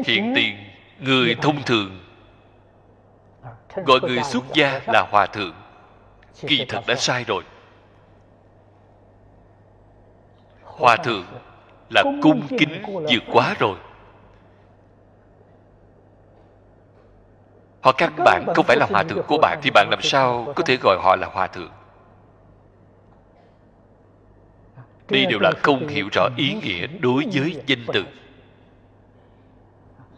Hiện 0.05 0.33
tiền 0.35 0.57
người 0.99 1.35
thông 1.41 1.63
thường. 1.63 1.99
Gọi 3.75 3.99
người 4.01 4.23
xuất 4.23 4.43
gia 4.53 4.81
là 4.87 5.07
hòa 5.11 5.25
thượng. 5.25 5.53
Kỳ 6.47 6.65
thật 6.69 6.81
đã 6.87 6.95
sai 6.95 7.23
rồi. 7.23 7.43
Hòa 10.63 10.97
thượng 10.97 11.25
là 11.89 12.03
cung 12.21 12.47
kính 12.59 12.83
vượt 12.85 13.23
quá 13.33 13.55
rồi. 13.59 13.77
Hoặc 17.81 17.95
các 17.97 18.13
bạn 18.25 18.45
không 18.55 18.65
phải 18.65 18.77
là 18.77 18.85
hòa 18.89 19.03
thượng 19.03 19.23
của 19.27 19.37
bạn 19.37 19.59
thì 19.63 19.69
bạn 19.73 19.87
làm 19.89 20.01
sao 20.01 20.53
có 20.55 20.63
thể 20.63 20.77
gọi 20.81 20.97
họ 21.01 21.15
là 21.15 21.27
hòa 21.27 21.47
thượng? 21.47 21.71
Đây 25.09 25.25
đều 25.25 25.39
là 25.39 25.51
không 25.63 25.87
hiểu 25.87 26.09
rõ 26.11 26.29
ý 26.37 26.53
nghĩa 26.53 26.87
đối 26.99 27.25
với 27.33 27.55
danh 27.65 27.85
từ. 27.93 28.05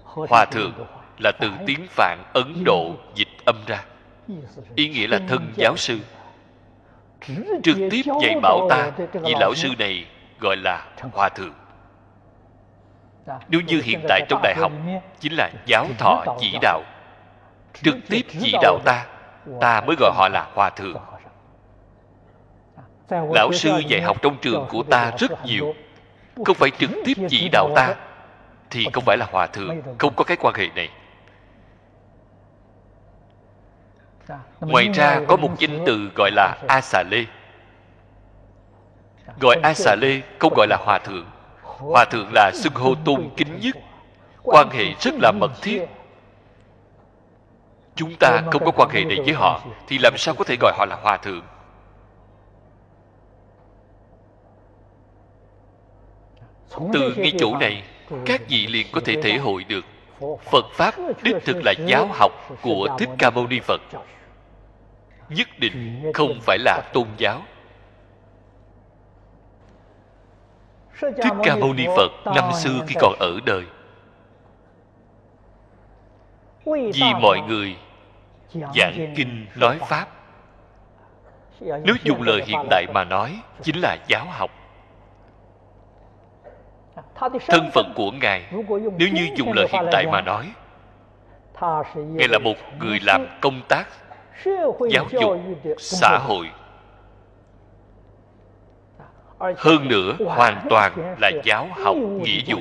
Hòa 0.04 0.46
thượng 0.46 0.74
là 1.20 1.32
từ 1.40 1.52
tiếng 1.66 1.88
phạn 1.90 2.24
ấn 2.34 2.64
độ 2.64 2.92
dịch 3.16 3.28
âm 3.46 3.56
ra. 3.68 3.84
Ý 4.76 4.90
nghĩa 4.90 5.08
là 5.08 5.20
thân 5.30 5.54
giáo 5.56 5.78
sư. 5.78 6.00
Trực 7.64 7.78
tiếp 7.92 8.02
dạy 8.22 8.40
bảo 8.42 8.68
ta 8.70 8.92
vị 9.14 9.34
lão 9.40 9.54
sư 9.56 9.70
này 9.80 10.06
gọi 10.40 10.56
là 10.58 10.88
hòa 11.14 11.30
thượng. 11.30 11.54
Nếu 13.48 13.62
như 13.62 13.82
hiện 13.84 14.00
tại 14.10 14.22
trong 14.30 14.42
đại 14.44 14.56
học 14.58 14.72
chính 15.20 15.34
là 15.34 15.52
giáo 15.66 15.88
thọ 16.00 16.26
chỉ 16.40 16.58
đạo 16.62 16.82
trực 17.74 17.96
tiếp 18.10 18.22
chỉ 18.42 18.54
đạo 18.62 18.80
ta 18.86 19.06
ta 19.62 19.82
mới 19.82 19.96
gọi 20.00 20.12
họ 20.16 20.30
là 20.30 20.48
hòa 20.54 20.70
thượng 20.70 20.98
lão 23.10 23.52
sư 23.54 23.82
dạy 23.88 24.02
học 24.02 24.18
trong 24.22 24.38
trường 24.42 24.68
của 24.70 24.84
ta 24.84 25.12
rất 25.18 25.46
nhiều. 25.46 25.74
không 26.46 26.56
phải 26.56 26.70
trực 26.80 26.90
tiếp 27.06 27.14
chỉ 27.30 27.50
đạo 27.52 27.70
ta 27.76 27.96
thì 28.70 28.88
không 28.94 29.04
phải 29.06 29.18
là 29.18 29.28
hòa 29.32 29.48
thượng 29.48 29.82
không 29.98 30.14
có 30.16 30.24
cái 30.24 30.38
quan 30.38 30.56
hệ 30.56 30.68
này. 30.76 30.90
Ngoài 34.60 34.90
ra 34.94 35.22
có 35.28 35.36
một 35.36 35.50
danh 35.60 35.84
từ 35.86 36.12
gọi 36.16 36.32
là 36.32 36.58
a 36.68 36.82
xà 36.82 37.04
lê. 37.12 37.26
Gọi 39.40 39.56
a 39.64 39.74
xà 39.74 39.96
lê 40.02 40.22
không 40.40 40.54
gọi 40.56 40.68
là 40.68 40.78
hòa 40.86 41.00
thượng. 41.00 41.26
Hòa 41.62 42.06
thượng 42.06 42.30
là 42.34 42.52
xưng 42.54 42.74
hô 42.74 42.96
tôn 43.06 43.30
kính 43.38 43.60
nhất. 43.60 43.76
Quan 44.44 44.70
hệ 44.70 44.86
rất 45.00 45.14
là 45.22 45.32
mật 45.32 45.52
thiết 45.62 45.86
chúng 47.96 48.16
ta 48.20 48.42
không 48.52 48.66
có 48.66 48.72
quan 48.72 48.90
hệ 48.90 49.04
này 49.04 49.18
với 49.26 49.34
họ 49.34 49.62
thì 49.88 49.98
làm 49.98 50.14
sao 50.18 50.36
có 50.36 50.44
thể 50.44 50.56
gọi 50.60 50.74
họ 50.78 50.86
là 50.86 50.96
hòa 50.96 51.18
thượng? 51.18 51.44
Từ 56.94 57.14
ngay 57.18 57.34
chỗ 57.38 57.58
này 57.58 57.84
các 58.26 58.42
vị 58.50 58.68
liền 58.68 58.88
có 58.92 59.02
thể 59.06 59.16
thể 59.22 59.38
hội 59.38 59.64
được. 59.64 59.86
Phật 60.52 60.66
pháp 60.74 60.96
đích 61.24 61.36
thực 61.46 61.62
là 61.66 61.74
giáo 61.86 62.08
học 62.12 62.32
của 62.62 62.88
thích 63.00 63.10
ca 63.20 63.30
mâu 63.30 63.48
ni 63.48 63.60
phật. 63.60 63.82
Nhất 65.30 65.48
định 65.60 66.12
không 66.14 66.40
phải 66.42 66.58
là 66.58 66.82
tôn 66.94 67.08
giáo. 67.18 67.42
Thích 71.02 71.34
ca 71.44 71.56
mâu 71.56 71.74
ni 71.74 71.86
phật 71.98 72.12
năm 72.36 72.52
xưa 72.54 72.80
khi 72.88 72.96
còn 73.00 73.14
ở 73.20 73.40
đời 73.46 73.66
vì 76.66 77.14
mọi 77.22 77.40
người 77.48 77.78
giảng 78.76 79.14
kinh 79.16 79.46
nói 79.56 79.80
pháp. 79.88 80.08
Nếu 81.60 81.96
dùng 82.04 82.22
lời 82.22 82.42
hiện 82.46 82.60
đại 82.70 82.86
mà 82.94 83.04
nói 83.04 83.40
chính 83.62 83.76
là 83.82 83.98
giáo 84.08 84.26
học. 84.30 84.52
Thân 87.48 87.70
phận 87.74 87.94
của 87.96 88.12
ngài 88.12 88.46
nếu 88.98 89.08
như 89.14 89.30
dùng 89.36 89.54
lời 89.54 89.68
hiện 89.72 89.86
tại 89.92 90.06
mà 90.12 90.22
nói 90.22 90.52
ngài 91.96 92.28
là 92.28 92.40
một 92.40 92.56
người 92.80 93.00
làm 93.04 93.28
công 93.42 93.62
tác 93.68 93.88
giáo 94.90 95.06
dục 95.12 95.38
xã 95.80 96.18
hội. 96.18 96.50
Hơn 99.58 99.88
nữa 99.88 100.14
hoàn 100.26 100.66
toàn 100.70 101.16
là 101.22 101.32
giáo 101.44 101.68
học 101.84 101.96
nghĩa 101.96 102.40
vụ 102.48 102.58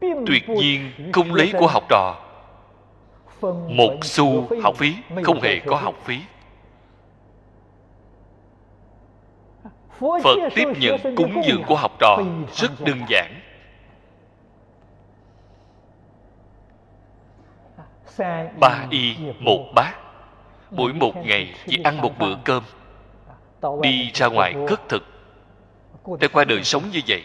tuyệt 0.00 0.48
nhiên 0.48 0.90
không 1.12 1.34
lấy 1.34 1.52
của 1.58 1.66
học 1.66 1.84
trò. 1.88 2.16
một 3.68 3.92
xu 4.02 4.48
học 4.62 4.76
phí 4.76 4.94
không 5.24 5.40
hề 5.40 5.58
có 5.58 5.76
học 5.76 5.94
phí. 6.04 6.20
Phật 9.98 10.38
tiếp 10.54 10.68
nhận 10.80 11.16
cúng 11.16 11.42
dường 11.46 11.62
của 11.66 11.76
học 11.76 11.92
trò 11.98 12.18
rất 12.52 12.70
đơn 12.80 12.98
giản. 13.08 13.40
Ba 18.60 18.86
y 18.90 19.16
một 19.38 19.66
bát. 19.74 19.94
Mỗi 20.70 20.92
một 20.92 21.16
ngày 21.16 21.54
chỉ 21.66 21.80
ăn 21.84 22.00
một 22.00 22.12
bữa 22.18 22.36
cơm 22.44 22.62
đi 23.82 24.10
ra 24.14 24.26
ngoài 24.26 24.54
cất 24.68 24.80
thực. 24.88 25.02
Để 26.20 26.28
qua 26.28 26.44
đời 26.44 26.64
sống 26.64 26.82
như 26.92 27.00
vậy 27.08 27.22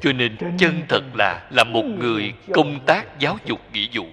cho 0.00 0.12
nên 0.12 0.36
chân 0.58 0.82
thật 0.88 1.02
là 1.14 1.48
là 1.50 1.64
một 1.64 1.82
người 1.82 2.34
công 2.52 2.80
tác 2.86 3.18
giáo 3.18 3.36
dục 3.44 3.58
nghĩa 3.72 3.86
vụ. 3.92 4.04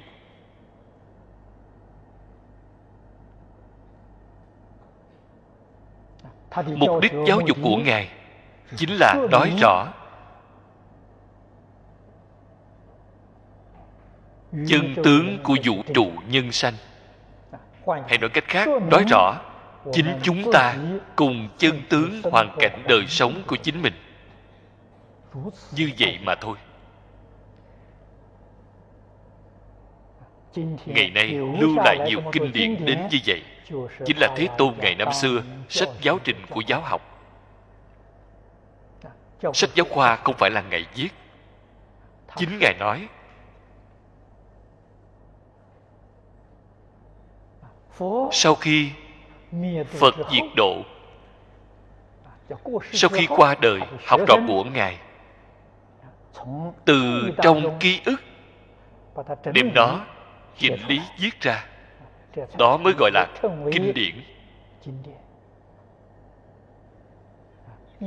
Mục 6.76 7.02
đích 7.02 7.12
giáo 7.28 7.40
dục 7.48 7.58
của 7.64 7.78
ngài 7.78 8.10
chính 8.76 8.90
là 9.00 9.16
nói 9.32 9.54
rõ 9.62 9.94
chân 14.68 14.96
tướng 15.04 15.38
của 15.44 15.56
vũ 15.66 15.84
trụ 15.94 16.12
nhân 16.30 16.52
sanh. 16.52 16.74
Hay 18.08 18.18
nói 18.18 18.30
cách 18.30 18.44
khác, 18.48 18.68
nói 18.92 19.06
rõ 19.10 19.42
chính 19.94 20.20
chúng 20.24 20.52
ta 20.54 20.76
cùng 21.16 21.50
chân 21.58 21.82
tướng 21.90 22.22
hoàn 22.24 22.56
cảnh 22.60 22.84
đời 22.88 23.06
sống 23.08 23.44
của 23.48 23.56
chính 23.56 23.82
mình 23.82 23.94
như 25.72 25.92
vậy 26.00 26.20
mà 26.24 26.36
thôi. 26.36 26.58
Ngày 30.86 31.10
nay 31.10 31.28
lưu 31.60 31.76
lại 31.76 31.98
nhiều 32.08 32.22
kinh 32.32 32.52
điển 32.52 32.86
đến 32.86 33.08
như 33.12 33.18
vậy. 33.26 33.44
Chính 34.06 34.18
là 34.18 34.34
thế 34.38 34.48
tôn 34.58 34.74
ngày 34.78 34.96
năm 34.96 35.14
xưa 35.14 35.42
sách 35.70 35.90
giáo 36.02 36.20
trình 36.24 36.38
của 36.50 36.62
giáo 36.68 36.82
học. 36.82 37.02
Sách 39.54 39.70
giáo 39.76 39.86
khoa 39.90 40.16
không 40.16 40.36
phải 40.38 40.52
là 40.52 40.62
ngày 40.62 40.86
viết. 40.96 41.10
Chính 42.36 42.60
ngài 42.60 42.74
nói, 42.80 43.08
sau 48.32 48.56
khi 48.56 48.92
phật 49.86 50.16
diệt 50.32 50.44
độ, 50.56 50.82
sau 52.94 53.10
khi 53.10 53.28
qua 53.30 53.56
đời, 53.62 53.80
học 54.06 54.22
trò 54.28 54.36
của 54.48 54.64
ngài 54.64 54.98
từ 56.86 57.32
trong 57.42 57.80
ký 57.80 58.02
ức. 58.06 58.22
đem 59.54 59.74
đó 59.74 60.06
chỉnh 60.58 60.78
lý 60.88 61.02
viết 61.20 61.42
ra. 61.42 61.66
Đó 62.58 62.78
mới 62.78 62.94
gọi 62.98 63.12
là 63.14 63.28
kinh 63.72 63.94
điển. 63.94 64.16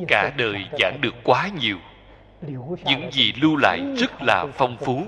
Cả 0.09 0.33
đời 0.37 0.67
giảng 0.79 1.01
được 1.01 1.15
quá 1.25 1.49
nhiều. 1.61 1.79
Những 2.85 3.13
gì 3.13 3.33
lưu 3.43 3.57
lại 3.57 3.81
rất 3.97 4.11
là 4.23 4.47
phong 4.55 4.77
phú. 4.77 5.03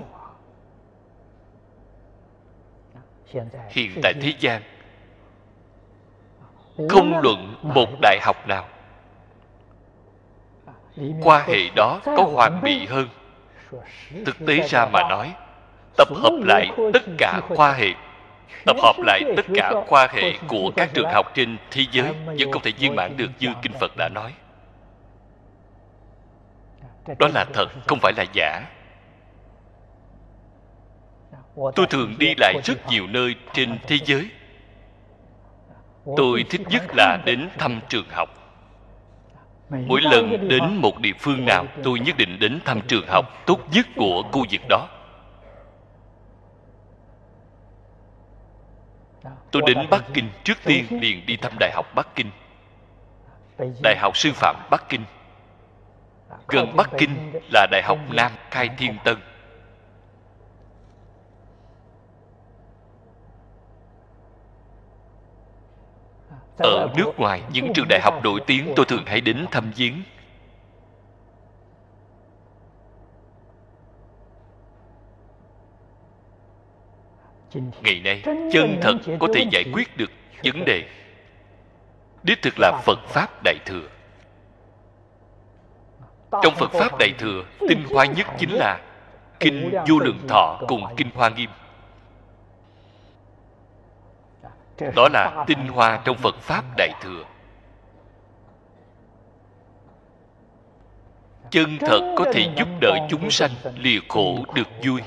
hiện 3.69 3.99
tại 4.03 4.13
thế 4.21 4.33
gian 4.39 4.61
không 6.89 7.19
luận 7.23 7.55
một 7.61 7.89
đại 8.01 8.19
học 8.21 8.47
nào 8.47 8.67
qua 11.23 11.43
hệ 11.47 11.69
đó 11.75 11.99
có 12.05 12.23
hoàn 12.23 12.61
bị 12.63 12.85
hơn. 12.85 13.09
thực 14.25 14.37
tế 14.47 14.59
ra 14.59 14.85
mà 14.85 15.09
nói 15.09 15.33
tập 15.97 16.07
hợp 16.15 16.33
lại 16.41 16.69
tất 16.93 17.03
cả 17.17 17.41
khoa 17.47 17.73
hệ. 17.73 17.93
Tập 18.65 18.75
hợp 18.81 18.95
lại 18.99 19.21
tất 19.35 19.45
cả 19.53 19.71
khoa 19.87 20.07
hệ 20.07 20.33
của 20.47 20.71
các 20.75 20.89
trường 20.93 21.09
học 21.13 21.31
trên 21.35 21.57
thế 21.71 21.85
giới 21.91 22.13
vẫn 22.39 22.51
không 22.51 22.61
thể 22.61 22.71
viên 22.79 22.95
mãn 22.95 23.17
được 23.17 23.29
như 23.39 23.53
kinh 23.61 23.73
phật 23.79 23.97
đã 23.97 24.09
nói. 24.09 24.33
Đó 27.19 27.27
là 27.33 27.45
thật 27.53 27.67
không 27.87 27.99
phải 28.01 28.13
là 28.17 28.25
giả. 28.33 28.61
Tôi 31.75 31.87
thường 31.89 32.15
đi 32.19 32.33
lại 32.37 32.53
rất 32.63 32.87
nhiều 32.87 33.07
nơi 33.07 33.35
trên 33.53 33.77
thế 33.87 33.97
giới. 34.05 34.29
Tôi 36.17 36.45
thích 36.49 36.61
nhất 36.69 36.83
là 36.97 37.17
đến 37.25 37.49
thăm 37.57 37.79
trường 37.89 38.05
học 38.09 38.44
mỗi 39.69 40.01
lần 40.01 40.47
đến 40.47 40.75
một 40.75 40.99
địa 40.99 41.13
phương 41.19 41.45
nào 41.45 41.65
tôi 41.83 41.99
nhất 41.99 42.17
định 42.17 42.39
đến 42.39 42.59
thăm 42.65 42.81
trường 42.87 43.07
học 43.07 43.25
tốt 43.45 43.59
nhất 43.71 43.87
của 43.95 44.23
khu 44.31 44.45
vực 44.51 44.61
đó. 44.69 44.87
Tôi 49.51 49.61
đến 49.65 49.77
bắc 49.89 50.03
kinh 50.13 50.29
trước 50.43 50.57
tiên 50.63 50.85
liền 50.89 51.25
đi 51.25 51.37
thăm 51.37 51.51
đại 51.59 51.71
học 51.73 51.85
bắc 51.95 52.15
kinh. 52.15 52.31
Đại 53.83 53.95
học 53.97 54.17
sư 54.17 54.31
phạm 54.33 54.55
bắc 54.71 54.89
kinh. 54.89 55.05
Gần 56.47 56.75
bắc 56.75 56.89
kinh 56.97 57.31
là 57.53 57.67
đại 57.71 57.81
học 57.85 57.97
nam 58.09 58.31
khai 58.51 58.69
thiên 58.77 58.97
tân 59.03 59.17
ở 66.57 66.89
nước 66.97 67.11
ngoài 67.17 67.43
những 67.53 67.73
trường 67.73 67.87
đại 67.89 67.99
học 68.03 68.23
nổi 68.23 68.39
tiếng 68.47 68.73
tôi 68.75 68.85
thường 68.85 69.03
hay 69.05 69.21
đến 69.21 69.45
thăm 69.51 69.71
viếng. 69.75 69.93
Ngày 77.83 78.01
nay 78.03 78.21
chân 78.25 78.79
thật 78.81 78.93
có 79.19 79.27
thể 79.35 79.45
giải 79.51 79.63
quyết 79.73 79.97
được 79.97 80.11
vấn 80.43 80.65
đề. 80.65 80.83
Đích 82.23 82.41
thực 82.41 82.53
là 82.59 82.81
phật 82.85 82.99
pháp 83.07 83.43
đại 83.43 83.55
thừa. 83.65 83.87
Trong 86.43 86.55
phật 86.55 86.71
pháp 86.71 86.97
đại 86.99 87.13
thừa 87.17 87.43
tinh 87.69 87.83
hoa 87.93 88.05
nhất 88.05 88.27
chính 88.37 88.51
là 88.51 88.79
kinh 89.39 89.71
vô 89.87 89.99
lượng 89.99 90.19
thọ 90.27 90.59
cùng 90.67 90.83
kinh 90.97 91.09
hoa 91.15 91.29
nghiêm 91.29 91.49
đó 94.79 95.09
là 95.13 95.43
tinh 95.47 95.67
hoa 95.67 96.01
trong 96.05 96.17
phật 96.17 96.35
pháp 96.35 96.63
đại 96.77 96.89
thừa. 97.01 97.23
Chân 101.49 101.77
thật 101.79 102.15
có 102.17 102.25
thể 102.33 102.53
giúp 102.57 102.67
đỡ 102.81 103.07
chúng 103.09 103.31
sanh 103.31 103.51
lìa 103.75 103.99
khổ 104.09 104.45
được 104.55 104.67
vui. 104.83 105.01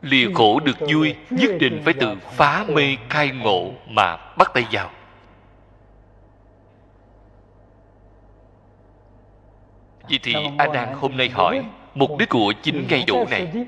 Lìa 0.00 0.32
khổ 0.34 0.60
được 0.60 0.76
vui 0.80 1.16
nhất 1.30 1.50
định 1.60 1.82
phải 1.84 1.94
từ 2.00 2.16
phá 2.20 2.64
mê 2.68 2.96
khai 3.10 3.30
ngộ 3.30 3.70
mà 3.86 4.16
bắt 4.38 4.50
tay 4.54 4.66
vào. 4.72 4.90
Vậy 10.08 10.18
thì 10.22 10.34
A 10.58 10.66
Nan 10.66 10.94
hôm 10.94 11.16
nay 11.16 11.28
hỏi 11.28 11.64
Mục 11.96 12.10
đích 12.18 12.28
của 12.28 12.52
chính 12.62 12.86
ngay 12.88 13.04
độ 13.06 13.24
này 13.30 13.66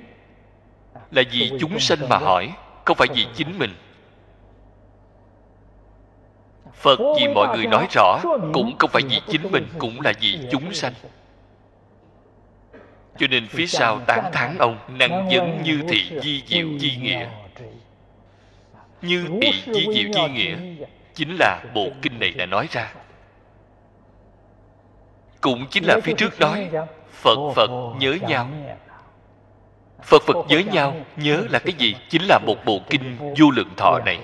Là 1.10 1.22
vì 1.30 1.52
chúng 1.60 1.78
sanh 1.78 2.08
mà 2.08 2.18
hỏi 2.18 2.52
Không 2.84 2.96
phải 2.96 3.08
vì 3.14 3.26
chính 3.34 3.58
mình. 3.58 3.74
Phật 6.74 6.98
vì 7.20 7.28
mọi 7.34 7.56
người 7.56 7.66
nói 7.66 7.86
rõ 7.90 8.20
Cũng 8.52 8.76
không 8.78 8.90
phải 8.90 9.02
vì 9.08 9.20
chính 9.26 9.52
mình 9.52 9.66
Cũng 9.78 10.00
là 10.00 10.12
vì 10.20 10.38
chúng 10.50 10.74
sanh. 10.74 10.92
Cho 13.18 13.26
nên 13.30 13.46
phía 13.48 13.66
sau 13.66 14.00
tán 14.06 14.30
thán 14.32 14.58
ông 14.58 14.78
năng 14.98 15.28
vấn 15.28 15.62
như 15.62 15.82
thị 15.88 16.20
di 16.22 16.42
diệu 16.46 16.66
di 16.78 16.96
nghĩa. 16.96 17.26
như 19.02 19.26
thị 19.42 19.52
di 19.66 19.86
diệu 19.94 20.12
di 20.12 20.28
nghĩa 20.32 20.56
chính 21.14 21.36
là 21.38 21.62
bộ 21.74 21.88
kinh 22.02 22.18
này 22.18 22.30
đã 22.30 22.46
nói 22.46 22.68
ra. 22.70 22.92
cũng 25.40 25.66
chính 25.70 25.84
là 25.84 26.00
phía 26.02 26.12
trước 26.16 26.40
nói 26.40 26.70
phật 27.10 27.52
phật 27.54 27.70
nhớ 27.98 28.16
nhau 28.28 28.48
phật 30.02 30.22
phật 30.22 30.36
nhớ 30.48 30.58
nhau 30.58 30.94
nhớ 31.16 31.46
là 31.50 31.58
cái 31.58 31.72
gì? 31.78 31.94
chính 32.08 32.22
là 32.22 32.38
một 32.46 32.56
bộ 32.64 32.80
kinh 32.90 33.32
vô 33.38 33.50
lượng 33.50 33.70
thọ 33.76 33.98
này. 34.06 34.18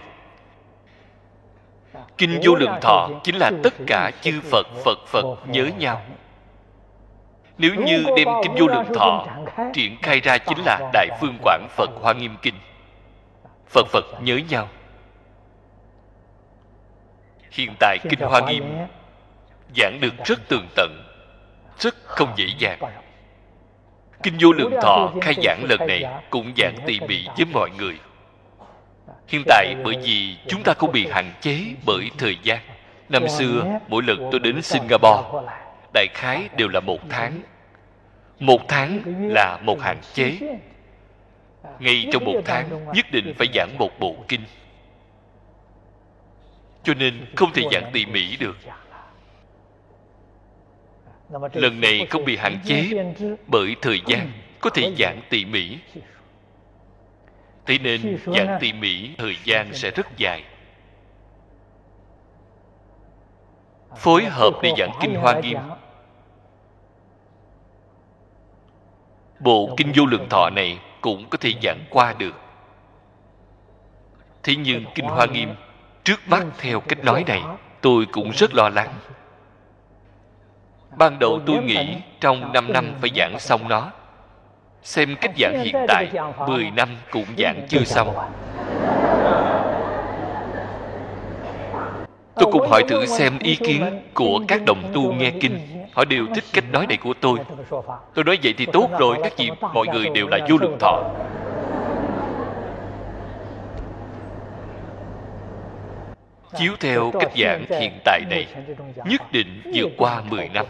Kinh 2.18 2.40
vô 2.44 2.54
lượng 2.54 2.78
thọ 2.82 3.08
chính 3.24 3.36
là 3.36 3.50
tất 3.62 3.74
cả 3.86 4.10
chư 4.20 4.40
phật 4.50 4.66
phật 4.84 4.98
phật 5.06 5.24
nhớ 5.46 5.70
nhau. 5.78 6.02
Nếu 7.58 7.74
như 7.74 8.04
đem 8.16 8.28
kinh 8.42 8.54
vô 8.58 8.66
lượng 8.66 8.94
thọ 8.94 9.26
triển 9.72 9.96
khai 10.02 10.20
ra 10.20 10.38
chính 10.38 10.58
là 10.64 10.90
đại 10.92 11.08
phương 11.20 11.38
quảng 11.42 11.66
phật 11.70 11.90
hoa 12.02 12.12
nghiêm 12.12 12.36
kinh. 12.42 12.54
Phật 13.68 13.86
phật 13.86 14.04
nhớ 14.22 14.40
nhau. 14.48 14.68
Hiện 17.50 17.74
tại 17.80 17.98
kinh 18.10 18.20
hoa 18.20 18.40
nghiêm 18.40 18.64
giảng 19.76 20.00
được 20.00 20.14
rất 20.24 20.48
tường 20.48 20.66
tận 20.74 21.04
rất 21.78 21.94
không 22.04 22.32
dễ 22.36 22.46
dàng 22.58 22.78
kinh 24.24 24.34
vô 24.40 24.52
lượng 24.52 24.72
thọ 24.82 25.12
khai 25.20 25.34
giảng 25.44 25.64
lần 25.68 25.86
này 25.86 26.04
cũng 26.30 26.52
giảng 26.56 26.74
tỉ 26.86 27.00
mỉ 27.00 27.26
với 27.36 27.46
mọi 27.52 27.70
người. 27.78 27.98
Hiện 29.28 29.42
tại 29.46 29.74
bởi 29.84 29.96
vì 30.02 30.36
chúng 30.48 30.62
ta 30.62 30.74
không 30.74 30.92
bị 30.92 31.06
hạn 31.10 31.32
chế 31.40 31.60
bởi 31.86 32.10
thời 32.18 32.38
gian 32.42 32.58
năm 33.08 33.28
xưa 33.28 33.80
mỗi 33.88 34.02
lần 34.02 34.28
tôi 34.30 34.40
đến 34.40 34.62
singapore 34.62 35.22
đại 35.94 36.06
khái 36.14 36.48
đều 36.56 36.68
là 36.68 36.80
một 36.80 36.98
tháng. 37.08 37.40
Một 38.40 38.68
tháng 38.68 39.00
là 39.30 39.58
một 39.62 39.80
hạn 39.80 39.96
chế. 40.14 40.38
ngay 41.78 42.06
trong 42.12 42.24
một 42.24 42.40
tháng 42.44 42.92
nhất 42.94 43.06
định 43.12 43.34
phải 43.38 43.48
giảng 43.54 43.78
một 43.78 43.90
bộ 44.00 44.16
kinh. 44.28 44.40
Cho 46.82 46.94
nên 46.94 47.26
không 47.36 47.52
thể 47.52 47.62
giảng 47.72 47.90
tỉ 47.92 48.06
mỉ 48.06 48.36
được 48.36 48.56
lần 51.52 51.80
này 51.80 52.06
không 52.10 52.24
bị 52.24 52.36
hạn 52.36 52.58
chế 52.64 52.90
bởi 53.46 53.76
thời 53.82 54.00
gian 54.06 54.32
có 54.60 54.70
thể 54.70 54.94
giảng 54.98 55.20
tỉ 55.30 55.44
mỉ. 55.44 55.78
Thế 57.66 57.78
nên 57.78 58.18
giảng 58.26 58.58
tỉ 58.60 58.72
mỉ 58.72 59.10
thời 59.18 59.36
gian 59.44 59.74
sẽ 59.74 59.90
rất 59.90 60.06
dài. 60.16 60.44
Phối 63.96 64.24
hợp 64.24 64.52
để 64.62 64.72
giảng 64.78 64.92
kinh 65.00 65.14
hoa 65.14 65.40
nghiêm. 65.40 65.58
bộ 69.40 69.74
kinh 69.76 69.92
vô 69.96 70.06
lượng 70.06 70.26
thọ 70.30 70.50
này 70.50 70.78
cũng 71.00 71.28
có 71.30 71.38
thể 71.40 71.52
giảng 71.62 71.84
qua 71.90 72.14
được. 72.18 72.34
Thế 74.42 74.56
nhưng 74.56 74.84
kinh 74.94 75.06
hoa 75.06 75.26
nghiêm 75.26 75.54
trước 76.04 76.20
mắt 76.26 76.44
theo 76.58 76.80
cách 76.80 77.04
nói 77.04 77.24
này 77.26 77.42
tôi 77.80 78.06
cũng 78.12 78.30
rất 78.30 78.54
lo 78.54 78.68
lắng 78.68 78.94
ban 80.96 81.18
đầu 81.18 81.40
tôi 81.46 81.62
nghĩ 81.62 81.96
trong 82.20 82.52
5 82.52 82.72
năm 82.72 82.94
phải 83.00 83.10
giảng 83.16 83.38
xong 83.38 83.68
nó. 83.68 83.90
Xem 84.82 85.16
cách 85.20 85.30
giảng 85.38 85.62
hiện 85.64 85.76
tại 85.88 86.08
10 86.48 86.70
năm 86.70 86.88
cũng 87.10 87.26
giảng 87.38 87.66
chưa 87.68 87.84
xong. 87.84 88.14
tôi 92.34 92.52
cũng 92.52 92.70
hỏi 92.70 92.82
thử 92.88 93.06
xem 93.06 93.38
ý 93.38 93.56
kiến 93.56 94.02
của 94.14 94.40
các 94.48 94.62
đồng 94.66 94.82
tu 94.92 95.12
nghe 95.12 95.30
kinh. 95.30 95.58
Họ 95.92 96.04
đều 96.04 96.26
thích 96.34 96.44
cách 96.52 96.64
nói 96.72 96.86
này 96.86 96.96
của 96.96 97.14
tôi. 97.20 97.38
Tôi 98.14 98.24
nói 98.24 98.38
vậy 98.42 98.54
thì 98.58 98.66
tốt 98.72 98.90
rồi 98.98 99.16
các 99.22 99.32
vị 99.36 99.50
mọi 99.74 99.86
người 99.86 100.08
đều 100.14 100.28
là 100.28 100.38
vô 100.48 100.56
lượng 100.60 100.76
thọ 100.80 101.02
chiếu 106.56 106.72
theo 106.80 107.10
cách 107.20 107.32
giảng 107.36 107.64
hiện 107.80 107.98
tại 108.04 108.20
này 108.30 108.46
nhất 109.04 109.22
định 109.32 109.62
vượt 109.74 109.88
qua 109.98 110.22
10 110.30 110.48
năm 110.48 110.66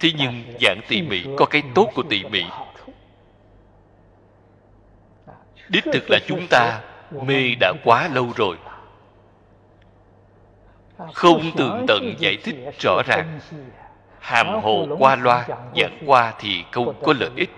thế 0.00 0.10
nhưng 0.18 0.44
giảng 0.60 0.80
tỉ 0.88 1.02
mỉ 1.02 1.24
có 1.36 1.46
cái 1.46 1.62
tốt 1.74 1.88
của 1.94 2.02
tỉ 2.10 2.24
mỉ 2.24 2.44
đích 5.68 5.84
thực 5.92 6.10
là 6.10 6.18
chúng 6.26 6.46
ta 6.50 6.80
mê 7.10 7.54
đã 7.60 7.72
quá 7.84 8.08
lâu 8.08 8.32
rồi 8.36 8.56
không 11.12 11.50
tường 11.56 11.84
tận 11.88 12.14
giải 12.18 12.36
thích 12.44 12.56
rõ 12.82 13.02
ràng 13.06 13.40
hàm 14.20 14.46
hồ 14.62 14.86
qua 14.98 15.16
loa 15.16 15.46
giảng 15.76 15.98
qua 16.06 16.34
thì 16.38 16.64
không 16.72 16.94
có 17.02 17.14
lợi 17.20 17.30
ích 17.36 17.50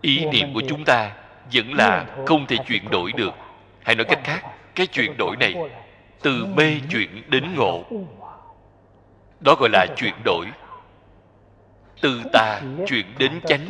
ý 0.00 0.24
niệm 0.24 0.54
của 0.54 0.62
chúng 0.68 0.84
ta 0.84 1.12
vẫn 1.52 1.72
là 1.72 2.06
không 2.26 2.46
thể 2.46 2.56
chuyển 2.66 2.90
đổi 2.90 3.12
được. 3.12 3.34
hay 3.82 3.96
nói 3.96 4.04
cách 4.04 4.20
khác 4.24 4.42
cái 4.74 4.86
chuyển 4.86 5.16
đổi 5.16 5.36
này 5.36 5.54
từ 6.22 6.46
mê 6.56 6.74
chuyển 6.90 7.22
đến 7.30 7.54
ngộ. 7.56 7.84
đó 9.40 9.54
gọi 9.60 9.68
là 9.72 9.86
chuyển 9.96 10.14
đổi. 10.24 10.46
Từ 12.00 12.22
tà 12.32 12.60
chuyển 12.86 13.06
đến 13.18 13.40
chánh 13.46 13.66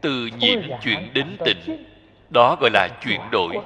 từ 0.00 0.30
nhiễm 0.38 0.60
chuyển 0.82 1.10
đến 1.14 1.36
tịnh. 1.44 1.86
đó 2.30 2.56
gọi 2.60 2.70
là 2.70 2.88
chuyển 3.04 3.20
đổi. 3.30 3.58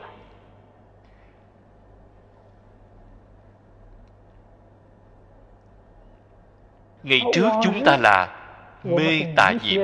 ngày 7.03 7.21
trước 7.33 7.49
chúng 7.63 7.85
ta 7.85 7.97
là 7.97 8.39
mê 8.85 9.23
tà 9.37 9.53
nhiễm 9.63 9.81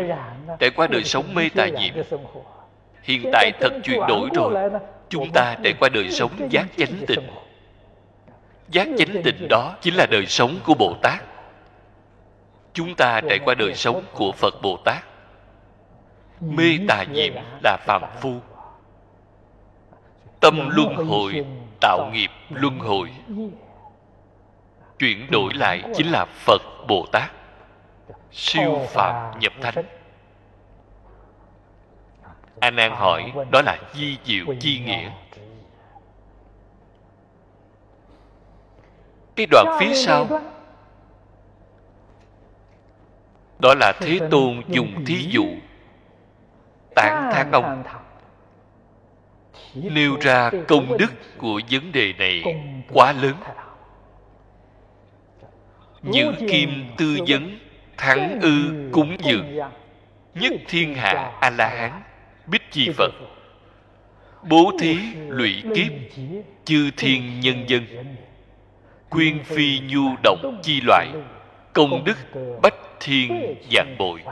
trải 0.58 0.70
qua 0.70 0.86
đời 0.86 1.04
sống 1.04 1.34
mê 1.34 1.48
tà 1.56 1.68
nhiễm 1.68 1.94
hiện 3.02 3.30
tại 3.32 3.52
thật 3.60 3.72
chuyển 3.84 4.00
đổi 4.08 4.28
rồi. 4.34 4.70
Chúng 5.08 5.30
ta 5.32 5.56
trải 5.64 5.72
qua 5.80 5.88
đời 5.88 6.10
sống 6.10 6.30
giác 6.50 6.66
chánh 6.76 7.06
tịnh 7.06 7.28
giác 8.68 8.88
chánh 8.98 9.22
tịnh 9.24 9.48
đó 9.50 9.76
chính 9.80 9.94
là 9.94 10.06
đời 10.10 10.26
sống 10.26 10.58
của 10.64 10.74
bồ 10.74 10.94
tát. 11.02 11.22
Chúng 12.72 12.94
ta 12.94 13.20
trải 13.28 13.38
qua 13.38 13.54
đời 13.54 13.74
sống 13.74 14.04
của 14.12 14.32
phật 14.32 14.54
bồ 14.62 14.76
tát. 14.84 15.04
Mê 16.40 16.78
tà 16.88 17.04
nhiễm 17.12 17.32
là 17.64 17.76
phàm 17.86 18.02
phu. 18.20 18.34
Tâm 20.40 20.68
luân 20.70 20.94
hồi, 20.94 21.44
tạo 21.80 22.10
nghiệp 22.12 22.30
luân 22.50 22.78
hồi. 22.78 23.08
Chuyển 24.98 25.30
đổi 25.30 25.54
lại 25.54 25.82
chính 25.94 26.10
là 26.10 26.24
phật 26.24 26.62
bồ 26.88 27.06
tát. 27.12 27.30
Siêu 28.32 28.80
phạm 28.88 29.38
nhập 29.40 29.52
thánh 29.60 29.84
a 32.60 32.70
nan 32.70 32.92
hỏi 32.92 33.32
đó 33.50 33.62
là 33.62 33.78
di 33.94 34.18
diệu 34.24 34.44
chi 34.60 34.78
nghĩa. 34.78 35.10
cái 39.36 39.46
đoạn 39.50 39.76
phía 39.80 39.94
sau. 39.94 40.26
đó 43.58 43.74
là 43.80 43.92
thế 44.00 44.18
tôn 44.30 44.62
dùng 44.68 45.04
thí 45.04 45.26
dụ 45.30 45.46
tán 46.94 47.30
thán 47.32 47.50
ông. 47.52 47.82
nêu 49.74 50.16
ra 50.20 50.50
công 50.68 50.96
đức 50.98 51.12
của 51.38 51.60
vấn 51.70 51.92
đề 51.92 52.12
này 52.12 52.42
quá 52.92 53.12
lớn. 53.12 53.34
như 56.02 56.32
kim 56.50 56.84
tư 56.96 57.18
vấn 57.28 57.58
thắng 57.96 58.40
ư 58.40 58.88
cúng 58.92 59.16
dường. 59.18 59.58
nhất 60.34 60.52
thiên 60.68 60.94
hạ 60.94 61.32
a 61.40 61.50
la 61.50 61.68
hán 61.68 62.02
bích 62.50 62.70
chi 62.70 62.90
phật. 62.96 63.12
Bố 64.48 64.72
thí 64.78 64.98
lụy 65.28 65.62
kiếp 65.74 65.92
chư 66.64 66.90
thiên 66.96 67.40
nhân 67.40 67.64
dân. 67.68 67.86
quyên 69.08 69.44
phi 69.44 69.80
nhu 69.80 70.16
động 70.22 70.60
chi 70.62 70.80
loại 70.80 71.08
công 71.72 72.04
đức 72.04 72.16
bách 72.62 72.74
thiên 73.00 73.56
dạng 73.72 73.96
bội. 73.98 74.22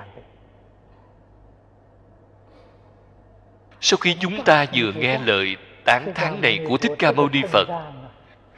sau 3.81 3.97
khi 3.97 4.17
chúng 4.21 4.45
ta 4.45 4.67
vừa 4.75 4.93
nghe 4.93 5.19
lời 5.19 5.57
tán 5.85 6.13
thán 6.15 6.41
này 6.41 6.61
của 6.69 6.77
thích 6.77 6.93
ca 6.99 7.13
mâu 7.13 7.29
ni 7.29 7.43
phật 7.53 7.69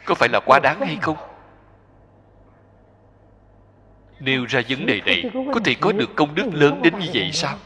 có 0.05 0.15
phải 0.15 0.29
là 0.33 0.41
quá 0.47 0.61
đáng 0.63 0.81
hay 0.81 0.97
không? 1.03 1.17
nêu 4.21 4.45
ra 4.45 4.61
vấn 4.69 4.87
đề 4.87 5.01
này 5.07 5.23
có 5.55 5.61
thể 5.65 5.75
có 5.81 5.93
được 5.93 6.11
công 6.17 6.35
đức 6.35 6.47
lớn 6.53 6.81
đến 6.83 6.99
như 6.99 7.07
vậy 7.15 7.31
sao 7.33 7.57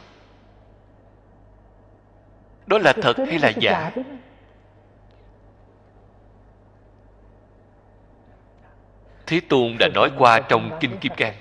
đó 2.67 2.79
là 2.79 2.93
thật 3.03 3.15
hay 3.29 3.39
là 3.39 3.53
giả? 3.61 3.91
thế 9.27 9.41
tôn 9.49 9.77
đã 9.79 9.89
nói 9.95 10.11
qua 10.19 10.41
trong 10.41 10.79
kinh 10.81 10.99
kim 10.99 11.13
cang. 11.17 11.35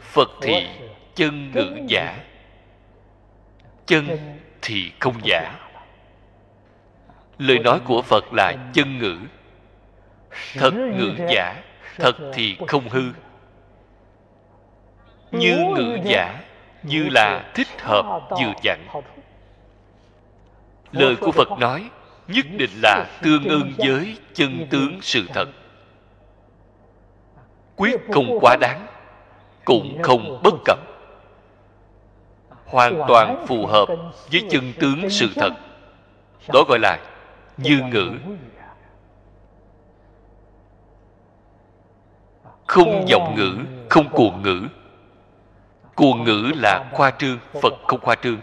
Phật. 0.00 0.30
Thì 0.42 0.66
chân 1.14 1.52
ngữ 1.54 1.78
giả. 1.86 2.18
Chân 3.86 4.06
thì 4.62 4.92
không 5.00 5.14
giả. 5.24 5.58
lời 7.38 7.58
nói 7.58 7.80
của 7.84 8.02
phật 8.02 8.32
là 8.32 8.70
chân 8.72 8.98
ngữ. 8.98 9.18
Thật 10.54 10.74
ngữ 10.74 11.14
giả? 11.28 11.62
thật 11.96 12.16
thì 12.34 12.56
không 12.68 12.88
hư. 12.88 13.02
Như 15.32 15.56
ngữ 15.76 15.98
giả 16.04 16.40
như 16.82 17.08
là 17.10 17.50
thích 17.54 17.68
hợp 17.80 18.28
vừa 18.30 18.52
dặn 18.62 18.86
lời 20.92 21.16
của 21.20 21.32
phật 21.32 21.48
nói, 21.58 21.90
nhất 22.28 22.46
định 22.56 22.70
là 22.82 23.06
tương 23.22 23.44
ưng 23.44 23.72
với 23.78 24.16
chân 24.34 24.66
tướng 24.70 24.98
sự 25.02 25.26
thật. 25.34 25.48
Quyết 27.76 27.96
không 28.12 28.38
quá 28.40 28.56
đáng, 28.60 28.86
cũng 29.64 30.02
không 30.02 30.40
bất 30.42 30.54
cập. 30.64 30.78
Hoàn 32.66 33.02
toàn 33.08 33.44
phù 33.46 33.66
hợp 33.66 33.88
với 34.32 34.42
chân 34.50 34.72
tướng 34.80 35.10
sự 35.10 35.28
thật. 35.34 35.50
Đó 36.52 36.64
gọi 36.68 36.78
là 36.78 36.98
như 37.56 37.80
ngữ. 37.92 38.12
Không 42.66 43.08
giọng 43.08 43.34
ngữ, 43.36 43.58
không 43.88 44.08
cuồng 44.08 44.42
ngữ 44.42 44.62
cuồng 46.00 46.24
ngữ 46.24 46.52
là 46.56 46.84
khoa 46.92 47.10
trương, 47.10 47.38
phật 47.62 47.74
không 47.86 48.00
khoa 48.00 48.14
trương. 48.14 48.40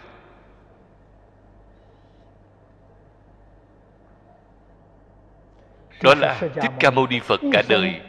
Đó 6.02 6.14
là 6.14 6.38
thích 6.40 6.72
ca 6.80 6.90
mâu 6.90 7.06
ni 7.06 7.20
phật 7.20 7.40
cả 7.52 7.62
đời. 7.68 8.00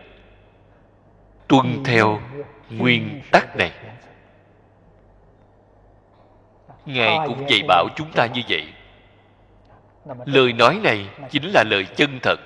Tuân 1.48 1.84
theo 1.86 2.20
nguyên 2.70 3.22
tắc 3.32 3.56
này. 3.56 3.72
Ngài 6.86 7.18
cũng 7.28 7.50
dạy 7.50 7.62
bảo 7.68 7.88
chúng 7.96 8.12
ta 8.12 8.26
như 8.26 8.42
vậy. 8.50 8.74
Lời 10.26 10.54
nói 10.54 10.80
này 10.84 11.10
chính 11.30 11.52
là 11.54 11.64
lời 11.68 11.86
chân 11.96 12.20
thật. 12.24 12.40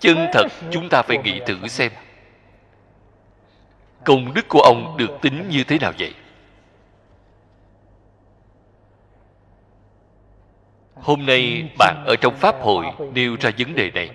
Chân 0.00 0.16
thật 0.32 0.46
chúng 0.70 0.88
ta 0.88 1.02
phải 1.02 1.18
nghĩ 1.18 1.40
thử 1.46 1.68
xem. 1.68 1.92
Công 4.04 4.34
đức 4.34 4.48
của 4.48 4.60
ông 4.60 4.96
được 4.98 5.18
tính 5.22 5.48
như 5.48 5.64
thế 5.64 5.78
nào 5.78 5.92
vậy? 5.98 6.14
Hôm 11.02 11.26
nay 11.26 11.70
bạn 11.78 12.04
ở 12.06 12.16
trong 12.20 12.36
pháp 12.36 12.54
hội 12.60 12.86
nêu 13.12 13.36
ra 13.40 13.50
vấn 13.58 13.74
đề 13.74 13.90
này. 13.90 14.10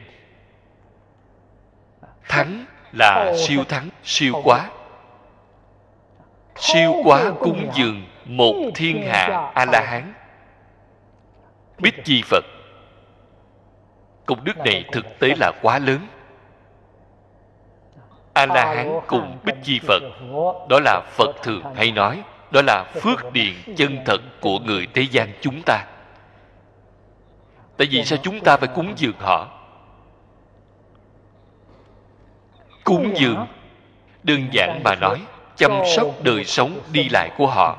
Thắng 2.27 2.65
là 2.91 3.34
siêu 3.38 3.63
thắng, 3.63 3.89
siêu 4.03 4.34
quá. 4.43 4.69
Siêu 6.55 6.93
quá 7.03 7.31
cung 7.39 7.69
dường 7.73 8.05
một 8.25 8.53
thiên 8.75 9.01
hạ 9.07 9.51
a 9.53 9.65
la 9.65 9.81
hán 9.81 10.13
bích 11.79 12.03
chi 12.03 12.21
phật. 12.25 12.45
Công 14.25 14.43
đức 14.43 14.57
này 14.57 14.86
thực 14.91 15.19
tế 15.19 15.36
là 15.39 15.51
quá 15.61 15.79
lớn. 15.79 16.07
A 18.34 18.45
la 18.45 18.65
hán 18.76 18.99
cùng 19.07 19.38
bích 19.43 19.55
chi 19.64 19.80
phật, 19.88 20.03
đó 20.69 20.80
là 20.80 21.01
phật 21.11 21.35
thường 21.43 21.64
hay 21.76 21.91
nói, 21.91 22.23
đó 22.51 22.61
là 22.68 22.84
phước 23.01 23.34
điền 23.34 23.53
chân 23.77 23.97
thật 24.05 24.22
của 24.41 24.60
người 24.60 24.88
thế 24.93 25.01
gian 25.11 25.30
chúng 25.41 25.61
ta 25.65 25.85
tại 27.78 27.88
vì 27.91 28.04
sao 28.06 28.20
chúng 28.24 28.40
ta 28.40 28.58
phải 28.58 28.68
cúng 28.76 28.94
dường 28.98 29.20
họ? 29.20 29.48
Cúng 32.84 33.14
dường. 33.16 33.48
đơn 34.24 34.48
giản 34.52 34.82
mà 34.84 34.95
nói 34.95 35.22
chăm 35.56 35.72
sóc 35.95 36.08
đời 36.24 36.45
sống 36.45 36.80
đi 36.91 37.10
lại 37.10 37.30
của 37.38 37.48
họ. 37.48 37.78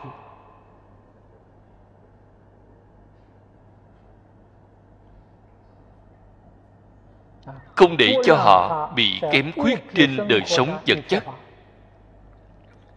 Không 7.74 7.96
để 7.96 8.16
cho 8.24 8.36
họ 8.36 8.92
bị 8.94 9.20
kém 9.32 9.52
khuyết 9.52 9.94
trên 9.94 10.28
đời 10.28 10.40
sống 10.46 10.78
vật 10.86 10.98
chất. 11.08 11.24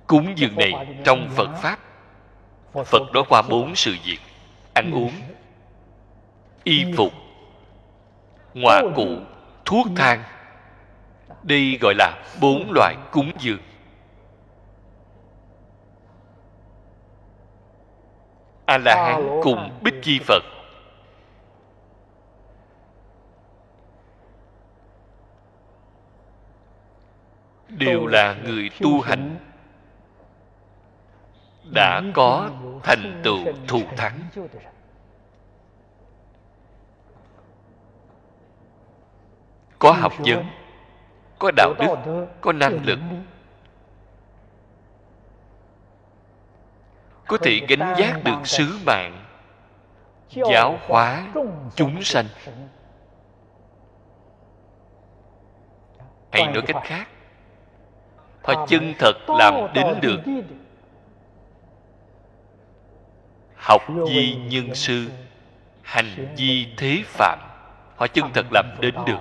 cúng 0.07 0.33
dường 0.35 0.55
này 0.55 0.97
trong 1.03 1.29
phật 1.35 1.49
pháp. 1.61 1.79
Phật 2.85 3.01
nói 3.13 3.23
qua 3.29 3.41
bốn 3.41 3.75
sự 3.75 3.95
việc 4.03 4.19
ăn 4.73 4.91
uống 4.91 5.11
y 6.63 6.93
phục 6.97 7.13
ngoại 8.53 8.83
cụ 8.95 9.07
thuốc 9.65 9.87
thang. 9.95 10.23
Đây 11.43 11.77
gọi 11.81 11.93
là 11.97 12.23
bốn 12.41 12.71
loại 12.71 12.95
cúng 13.11 13.31
dường. 13.39 13.59
A 18.65 18.77
la 18.77 18.95
hán 18.95 19.39
cùng 19.43 19.79
bích 19.81 19.93
chi 20.03 20.19
phật. 20.19 20.43
Đều 27.69 28.07
là 28.07 28.35
người 28.43 28.69
tu 28.81 29.01
hành. 29.01 29.37
Đã 31.73 32.01
có 32.13 32.49
thành 32.83 33.21
tựu 33.23 33.39
thù 33.67 33.81
thắng 33.97 34.19
có 39.79 39.91
học 39.91 40.13
vấn 40.17 40.45
có 41.39 41.51
đạo 41.51 41.73
đức 41.79 41.95
có 42.41 42.53
năng 42.53 42.85
lực. 42.85 42.99
có 47.27 47.37
thể 47.37 47.59
gánh 47.67 47.95
giác 47.97 48.23
được 48.23 48.47
sứ 48.47 48.79
mạng 48.85 49.25
giáo 50.29 50.77
hóa 50.87 51.27
chúng 51.75 52.03
sanh. 52.03 52.25
Hay 56.31 56.47
nói 56.47 56.63
cách 56.67 56.83
khác. 56.83 57.07
Họ 58.43 58.65
chân 58.69 58.93
thật 58.99 59.13
làm 59.27 59.53
đến 59.73 59.87
được 60.01 60.19
học 63.55 63.81
di 64.07 64.35
nhân 64.35 64.75
sư 64.75 65.09
hành 65.81 66.35
di 66.37 66.73
thế 66.77 67.03
phạm. 67.05 67.39
Họ 67.95 68.07
chân 68.07 68.25
thật 68.33 68.45
làm 68.51 68.65
đến 68.81 68.95
được 69.05 69.19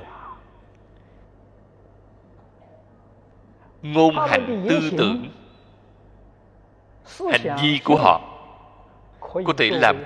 ngôn 3.82 4.16
hành 4.28 4.66
tư 4.68 4.90
tưởng 4.98 5.30
hành 7.32 7.56
vi 7.62 7.80
của 7.84 7.96
họ 7.96 8.20
có 9.20 9.52
thể 9.58 9.70
làm 9.70 10.04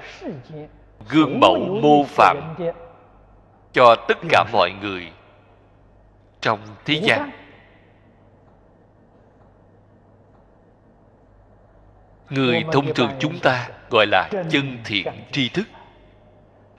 gương 1.08 1.40
mẫu 1.40 1.56
mô 1.82 2.04
phạm 2.04 2.54
cho 3.72 3.96
tất 4.08 4.18
cả 4.28 4.44
mọi 4.52 4.70
người 4.82 5.12
trong 6.40 6.58
thế 6.84 7.00
gian. 7.02 7.30
người 12.30 12.64
thông 12.72 12.94
thường 12.94 13.10
chúng 13.18 13.38
ta 13.38 13.68
gọi 13.90 14.06
là 14.06 14.28
chân 14.50 14.78
thiện 14.84 15.06
tri 15.32 15.48
thức. 15.48 15.68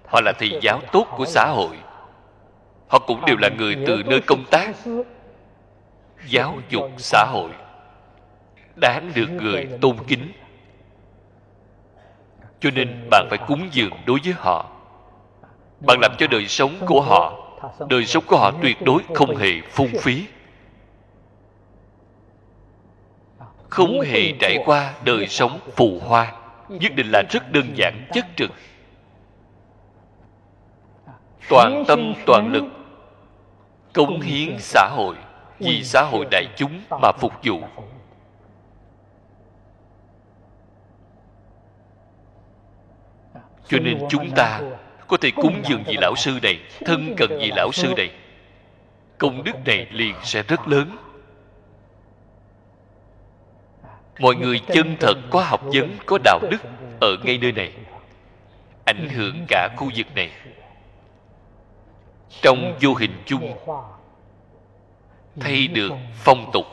Họ 0.06 0.22
là 0.26 0.34
thầy 0.40 0.60
giáo 0.62 0.82
tốt 0.92 1.08
của 1.18 1.26
xã 1.26 1.48
hội. 1.48 1.78
Họ 2.88 3.00
cũng 3.00 3.26
đều 3.26 3.38
là 3.38 3.50
người 3.58 3.78
từ 3.88 4.04
nơi 4.06 4.22
công 4.22 4.44
tác 4.52 4.76
giáo 6.28 6.58
dục 6.70 6.92
xã 6.98 7.26
hội. 7.26 7.50
Đáng 8.76 9.12
được 9.16 9.28
người 9.30 9.68
tôn 9.82 9.98
kính. 10.08 10.32
Cho 12.60 12.70
nên 12.72 13.08
bạn 13.10 13.28
phải 13.30 13.40
cúng 13.48 13.70
dường 13.72 13.92
đối 14.06 14.20
với 14.24 14.34
họ. 14.34 14.70
Bạn 15.88 15.98
làm 16.02 16.12
cho 16.18 16.28
đời 16.28 16.48
sống 16.48 16.76
của 16.88 17.02
họ, 17.02 17.34
đời 17.90 18.06
sống 18.06 18.24
của 18.28 18.38
họ 18.38 18.52
tuyệt 18.62 18.82
đối 18.82 19.02
không 19.14 19.36
hề 19.36 19.62
phung 19.62 19.92
phí. 20.02 20.26
Không 23.70 24.02
hề 24.02 24.34
trải 24.40 24.58
qua 24.66 24.94
đời 25.06 25.28
sống 25.28 25.60
phù 25.76 26.00
hoa, 26.00 26.34
nhất 26.70 26.92
định 26.96 27.08
là 27.12 27.24
rất 27.30 27.52
đơn 27.52 27.66
giản, 27.76 28.08
chất 28.14 28.26
trực. 28.36 28.52
Toàn 31.50 31.84
tâm, 31.88 32.14
toàn 32.26 32.52
lực 32.52 32.64
cống 33.94 34.22
hiến 34.22 34.56
xã 34.60 34.90
hội 34.92 35.16
vì 35.64 35.84
xã 35.84 36.02
hội 36.02 36.26
đại 36.32 36.46
chúng 36.56 36.82
mà 37.02 37.12
phục 37.12 37.34
vụ. 37.44 37.62
Cho 43.68 43.80
nên 43.80 44.00
chúng 44.10 44.32
ta 44.36 44.62
có 45.08 45.18
thể 45.18 45.32
cúng 45.36 45.62
dường 45.66 45.84
vị 45.88 45.98
lão 46.02 46.16
sư 46.16 46.40
này, 46.44 46.60
thân 46.86 47.14
cần 47.18 47.30
vị 47.40 47.52
lão 47.56 47.72
sư 47.72 47.94
này. 47.98 48.12
Công 49.18 49.44
đức 49.44 49.56
này 49.66 49.88
liền 49.92 50.16
sẽ 50.24 50.44
rất 50.44 50.68
lớn. 50.68 50.98
Mọi 54.20 54.36
người 54.36 54.60
chân 54.68 54.96
thật 55.00 55.14
có 55.30 55.42
học 55.42 55.62
vấn, 55.64 55.98
có 56.06 56.18
đạo 56.24 56.40
đức 56.52 56.58
ở 57.02 57.16
ngay 57.24 57.38
nơi 57.38 57.52
này, 57.52 57.74
ảnh 58.86 59.10
hưởng 59.10 59.46
cả 59.48 59.70
khu 59.78 59.90
vực 59.96 60.08
này. 60.16 60.32
Trong 62.42 62.78
vô 62.82 62.94
hình 62.94 63.24
chung 63.26 63.54
thay 65.40 65.68
được 65.68 65.92
phong 66.14 66.50
tục. 66.54 66.66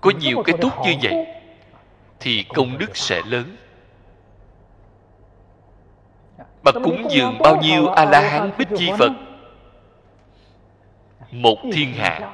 Có 0.00 0.10
nhiều 0.20 0.42
cái 0.42 0.56
tốt 0.60 0.70
như 0.84 0.94
vậy 1.02 1.26
thì 2.20 2.44
công 2.54 2.78
đức 2.78 2.96
sẽ 2.96 3.22
lớn. 3.26 3.56
Mà 6.62 6.72
cúng 6.72 7.06
dường 7.10 7.38
bao 7.38 7.56
nhiêu 7.56 7.86
a 7.88 8.04
la 8.04 8.20
hán 8.20 8.50
bích 8.58 8.68
chi 8.76 8.90
phật? 8.98 9.12
Một 11.30 11.58
thiên 11.72 11.92
hạ. 11.92 12.32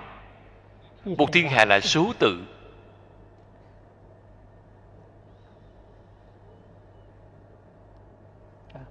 một 1.04 1.32
thiên 1.32 1.48
hạ 1.48 1.64
là 1.64 1.80
số 1.80 2.12
tự. 2.18 2.44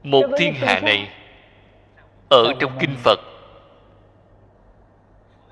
Một 0.04 0.24
thiên 0.38 0.54
hạ 0.54 0.80
này 0.80 1.10
ở 2.30 2.54
trong 2.60 2.78
kinh 2.80 2.96
phật 3.04 3.31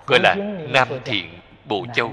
gọi 0.09 0.19
là 0.23 0.35
nam 0.69 0.87
thiện 1.05 1.39
bộ 1.65 1.85
châu. 1.93 2.11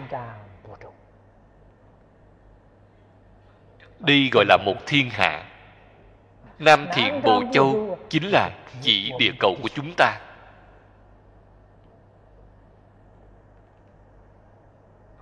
đây 3.99 4.29
gọi 4.33 4.45
là 4.49 4.57
một 4.57 4.75
thiên 4.87 5.11
hạ. 5.11 5.45
Nam 6.59 6.87
thiện 6.93 7.21
bộ 7.23 7.43
châu 7.53 7.99
chính 8.11 8.25
là 8.25 8.51
chỉ 8.83 9.13
địa 9.19 9.33
cầu 9.39 9.57
của 9.63 9.69
chúng 9.75 9.95
ta. 9.97 10.21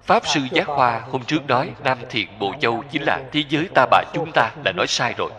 Pháp 0.02 0.26
sư 0.26 0.40
giác 0.50 0.66
hoa 0.66 1.00
hôm 1.10 1.24
trước 1.24 1.46
nói 1.48 1.74
nam 1.84 1.98
thiện 2.10 2.38
bộ 2.38 2.54
châu 2.60 2.84
chính 2.90 3.02
là 3.02 3.22
thế 3.32 3.44
giới 3.48 3.68
ta 3.74 3.86
bà 3.90 4.02
chúng 4.14 4.30
ta 4.34 4.50
là 4.64 4.72
nói 4.72 4.86
sai 4.86 5.14
rồi. 5.18 5.30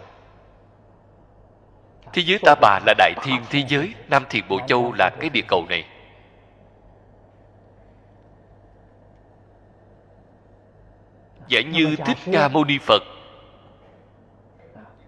thế 2.13 2.21
giới 2.25 2.39
ta 2.43 2.55
bà 2.61 2.79
là 2.85 2.93
đại 2.97 3.13
thiên 3.23 3.41
thế 3.49 3.63
giới 3.67 3.93
nam 4.09 4.25
thiện 4.29 4.43
bộ 4.49 4.59
châu 4.67 4.93
là 4.93 5.09
cái 5.19 5.29
địa 5.29 5.43
cầu 5.47 5.65
này 5.69 5.85
giả 11.47 11.61
như 11.61 11.95
thích 12.05 12.17
ca 12.31 12.47
mâu 12.47 12.63
ni 12.63 12.77
phật 12.77 13.03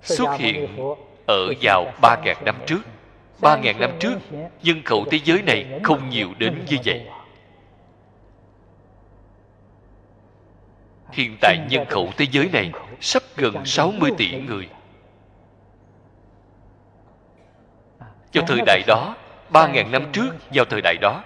xuất 0.01 0.37
hiện 0.37 0.77
ở 1.27 1.53
vào 1.61 1.85
ba 2.01 2.17
ngàn 2.23 2.45
năm 2.45 2.55
trước. 2.67 2.81
Ba 3.41 3.57
ngàn 3.57 3.79
năm 3.79 3.91
trước 3.99 4.19
nhân 4.63 4.83
khẩu 4.85 5.05
thế 5.11 5.19
giới 5.23 5.41
này 5.41 5.79
không 5.83 6.09
nhiều 6.09 6.29
đến 6.37 6.65
như 6.69 6.77
vậy. 6.85 7.07
hiện 11.11 11.37
tại 11.41 11.57
nhân 11.69 11.85
khẩu 11.89 12.09
thế 12.17 12.25
giới 12.31 12.49
này 12.53 12.71
sắp 13.01 13.23
gần 13.35 13.65
60 13.65 14.11
tỷ 14.17 14.41
người. 14.41 14.69
vào 18.33 18.45
thời 18.47 18.59
đại 18.65 18.81
đó 18.87 19.15
ba 19.49 19.67
ngàn 19.67 19.91
năm 19.91 20.11
trước 20.11 20.29
vào 20.53 20.65
thời 20.65 20.81
đại 20.81 20.95
đó 21.01 21.23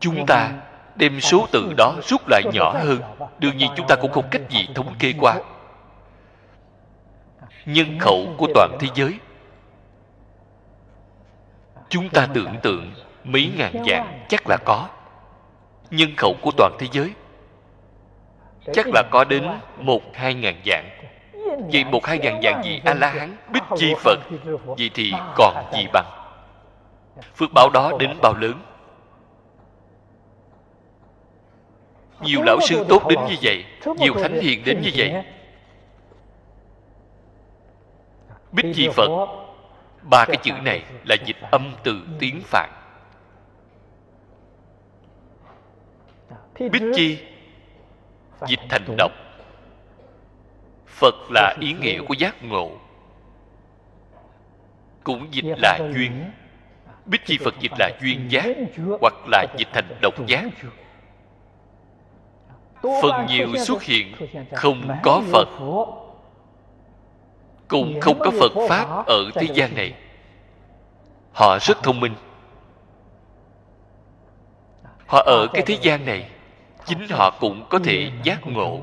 chúng 0.00 0.26
ta 0.26 0.52
đem 0.96 1.20
số 1.20 1.46
tự 1.52 1.72
đó 1.76 1.94
rút 2.02 2.28
lại 2.28 2.42
nhỏ 2.52 2.72
hơn, 2.72 3.00
đương 3.38 3.56
nhiên 3.56 3.70
chúng 3.76 3.86
ta 3.86 3.96
cũng 3.96 4.12
không 4.12 4.28
cách 4.30 4.42
gì 4.48 4.68
thống 4.74 4.94
kê 4.98 5.12
qua. 5.20 5.34
Nhân 7.66 7.98
khẩu 7.98 8.26
của 8.38 8.46
toàn 8.54 8.76
thế 8.80 8.88
giới. 8.94 9.18
Chúng 11.88 12.08
ta 12.08 12.28
tưởng 12.34 12.56
tượng 12.62 12.92
mấy 13.24 13.52
ngàn 13.58 13.72
vạn 13.86 14.24
chắc 14.28 14.48
là 14.48 14.56
có. 14.64 14.88
Nhân 15.90 16.16
khẩu 16.16 16.34
của 16.42 16.50
toàn 16.56 16.72
thế 16.78 16.86
giới. 16.92 17.12
Chắc 18.72 18.86
là 18.94 19.02
có 19.10 19.24
đến 19.24 19.48
một, 19.78 20.02
hai 20.14 20.34
ngàn 20.34 20.60
vạn 20.64 20.90
vậy 21.72 21.84
một, 21.84 22.06
hai 22.06 22.18
ngàn 22.18 22.40
vạn 22.42 22.62
vị 22.64 22.80
a 22.84 22.94
la 22.94 23.10
hán 23.10 23.36
bích 23.52 23.62
chi 23.76 23.94
phật? 23.98 24.18
Vậy 24.64 24.90
thì 24.94 25.12
còn 25.36 25.64
gì 25.72 25.86
bằng? 25.92 26.06
Phước 27.36 27.52
báo 27.54 27.70
đó 27.70 27.92
đến 27.98 28.18
bao 28.22 28.34
lớn? 28.34 28.54
Nhiều 32.22 32.42
lão 32.42 32.60
sư 32.60 32.84
tốt 32.88 33.08
đến 33.08 33.18
như 33.28 33.36
vậy 33.42 33.64
nhiều 33.98 34.14
thánh 34.14 34.40
hiền 34.40 34.62
đến 34.64 34.80
như 34.80 34.90
vậy. 34.94 35.24
Bích 38.52 38.66
chi 38.74 38.88
phật 38.94 39.08
ba 40.02 40.24
cái 40.24 40.36
chữ 40.42 40.52
này 40.62 40.84
là 41.04 41.16
dịch 41.24 41.36
âm 41.50 41.74
từ 41.84 42.00
tiếng 42.18 42.40
phạn. 42.44 42.70
Bích 46.58 46.82
chi 46.94 47.18
dịch 48.48 48.60
thành 48.68 48.96
độc. 48.98 49.12
Phật 50.86 51.14
là 51.30 51.56
ý 51.60 51.72
nghĩa 51.72 52.00
của 52.08 52.14
giác 52.14 52.44
ngộ. 52.44 52.70
Cũng 55.04 55.28
dịch 55.30 55.54
là 55.58 55.78
duyên. 55.94 56.30
Bích 57.06 57.24
chi 57.24 57.38
phật 57.44 57.54
dịch 57.60 57.72
là 57.78 57.90
duyên 58.02 58.26
giác 58.30 58.56
hoặc 59.00 59.14
là 59.28 59.46
dịch 59.58 59.68
thành 59.72 59.98
độc 60.02 60.26
giác 60.26 60.44
phần 62.82 63.26
nhiều 63.26 63.56
xuất 63.56 63.82
hiện 63.82 64.14
không 64.54 64.88
có 65.02 65.22
phật. 65.32 65.48
Cũng 67.68 68.00
không 68.00 68.18
có 68.18 68.30
phật 68.40 68.52
pháp 68.68 69.06
ở 69.06 69.30
thế 69.34 69.46
gian 69.54 69.74
này. 69.74 69.94
họ 71.32 71.58
rất 71.60 71.82
thông 71.82 72.00
minh. 72.00 72.14
Họ 75.06 75.22
ở 75.26 75.46
cái 75.52 75.62
thế 75.66 75.78
gian 75.82 76.06
này 76.06 76.30
chính 76.86 77.08
họ 77.10 77.30
cũng 77.40 77.66
có 77.70 77.78
thể 77.84 78.10
giác 78.22 78.46
ngộ. 78.46 78.80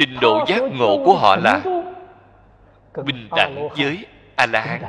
trình 0.00 0.20
độ 0.20 0.44
giác 0.48 0.62
ngộ 0.72 1.02
của 1.04 1.14
họ 1.14 1.36
là 1.36 1.60
bình 3.04 3.28
đẳng 3.36 3.68
với 3.76 4.06
a 4.36 4.46
la 4.46 4.60
hán 4.60 4.82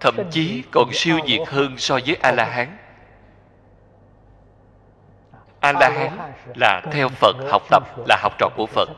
thậm 0.00 0.14
chí 0.30 0.62
còn 0.70 0.92
siêu 0.92 1.18
việt 1.26 1.40
hơn 1.46 1.74
so 1.78 1.98
với 2.06 2.16
a 2.22 2.32
la 2.32 2.44
hán 2.44 2.76
a 5.64 5.72
la 5.72 5.88
hán 5.88 6.32
là 6.54 6.82
theo 6.92 7.08
phật 7.08 7.36
học 7.50 7.62
tập, 7.70 7.82
là 8.08 8.16
học 8.22 8.32
trò 8.38 8.48
của 8.56 8.66
phật. 8.66 8.88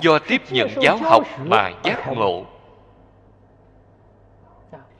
Do 0.00 0.18
tiếp 0.18 0.42
nhận 0.50 0.68
giáo 0.82 0.96
học 0.96 1.22
mà 1.44 1.70
giác 1.84 2.08
ngộ. 2.08 2.44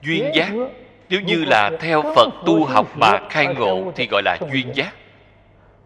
Duyên 0.01 0.31
giác, 0.35 0.51
nếu 1.09 1.21
như 1.21 1.45
là 1.45 1.71
theo 1.79 2.01
phật 2.15 2.29
tu 2.45 2.65
học 2.65 2.87
mà 2.95 3.19
khai 3.29 3.55
ngộ 3.55 3.91
thì 3.95 4.07
gọi 4.11 4.21
là 4.25 4.37
duyên 4.51 4.75
giác. 4.75 4.93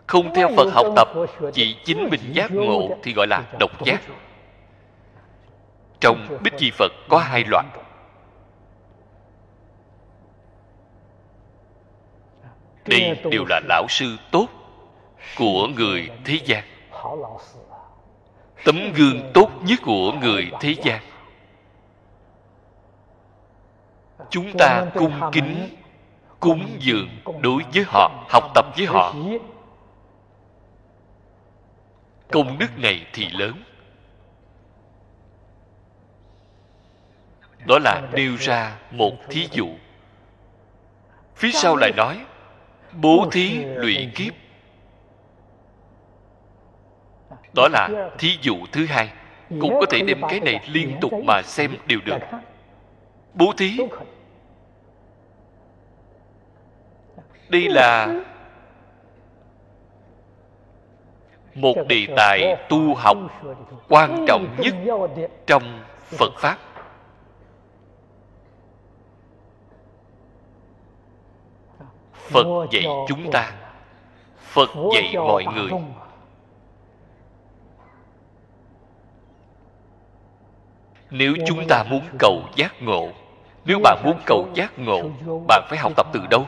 Không 0.07 0.33
theo 0.35 0.49
phật 0.57 0.73
học 0.73 0.85
tập, 0.95 1.07
chỉ 1.53 1.77
chính 1.85 2.09
mình 2.09 2.21
giác 2.33 2.51
ngộ 2.51 2.89
thì 3.03 3.13
gọi 3.13 3.27
là 3.27 3.43
độc 3.59 3.85
giác. 3.85 4.01
Trong 5.99 6.37
bích 6.41 6.53
chi 6.57 6.71
phật 6.77 6.91
có 7.09 7.17
hai 7.17 7.43
loại 7.47 7.65
đây 12.85 13.21
đều 13.31 13.45
là 13.49 13.61
lão 13.69 13.85
sư 13.89 14.17
tốt 14.31 14.47
của 15.37 15.67
người 15.67 16.09
thế 16.25 16.39
gian. 16.45 16.63
Tấm 18.65 18.93
gương 18.95 19.31
tốt 19.33 19.49
nhất 19.63 19.79
của 19.83 20.11
người 20.11 20.51
thế 20.59 20.75
gian. 20.83 21.01
Chúng 24.29 24.57
ta 24.57 24.85
cung 24.95 25.21
kính 25.31 25.69
cúng 26.39 26.77
dường 26.79 27.09
đối 27.41 27.63
với 27.73 27.83
họ 27.87 28.25
học 28.29 28.51
tập 28.55 28.65
với 28.77 28.85
họ. 28.85 29.13
công 32.33 32.57
đức 32.59 32.77
này 32.77 33.05
thì 33.13 33.29
lớn. 33.29 33.63
Đó 37.65 37.79
là 37.79 38.01
nêu 38.13 38.35
ra 38.35 38.77
một 38.91 39.13
thí 39.29 39.47
dụ. 39.51 39.67
Phía 41.35 41.51
sau 41.51 41.75
lại 41.75 41.91
nói 41.97 42.25
bố 43.01 43.25
thí 43.31 43.65
lụy 43.65 44.09
kiếp. 44.15 44.33
Đó 47.55 47.67
là 47.71 48.09
thí 48.17 48.37
dụ 48.41 48.55
thứ 48.71 48.85
hai. 48.85 49.09
Cũng 49.49 49.73
có 49.79 49.85
thể 49.89 50.01
đem 50.07 50.21
cái 50.29 50.39
này 50.39 50.59
liên 50.67 50.97
tục 51.01 51.11
mà 51.23 51.41
xem 51.41 51.71
đều 51.87 51.99
được. 52.05 52.19
bố 53.33 53.53
thí. 53.57 53.77
Đây 57.49 57.69
là 57.69 58.19
một 61.55 61.75
đề 61.87 62.07
tài 62.17 62.57
tu 62.69 62.93
học 62.95 63.17
quan 63.89 64.25
trọng 64.27 64.55
nhất 64.59 64.73
trong 65.47 65.63
phật 66.17 66.33
pháp 66.37 66.57
phật 72.29 72.67
dạy 72.71 72.83
chúng 73.07 73.31
ta. 73.31 73.51
Phật 74.37 74.69
dạy 74.93 75.13
mọi 75.15 75.45
người. 75.45 75.71
Nếu 81.11 81.33
chúng 81.47 81.67
ta 81.67 81.83
muốn 81.83 82.01
cầu 82.19 82.41
giác 82.55 82.81
ngộ 82.81 83.09
nếu 83.65 83.79
bạn 83.83 84.01
muốn 84.05 84.19
cầu 84.25 84.47
giác 84.53 84.79
ngộ 84.79 85.09
bạn 85.47 85.63
phải 85.69 85.79
học 85.79 85.91
tập 85.95 86.07
từ 86.13 86.19
đâu? 86.29 86.47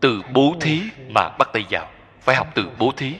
Từ 0.00 0.22
bố 0.34 0.54
thí 0.60 0.82
mà 1.08 1.28
bắt 1.38 1.48
tay 1.52 1.64
vào. 1.70 1.88
Phải 2.20 2.36
học 2.36 2.46
từ 2.54 2.70
bố 2.78 2.92
thí. 2.96 3.14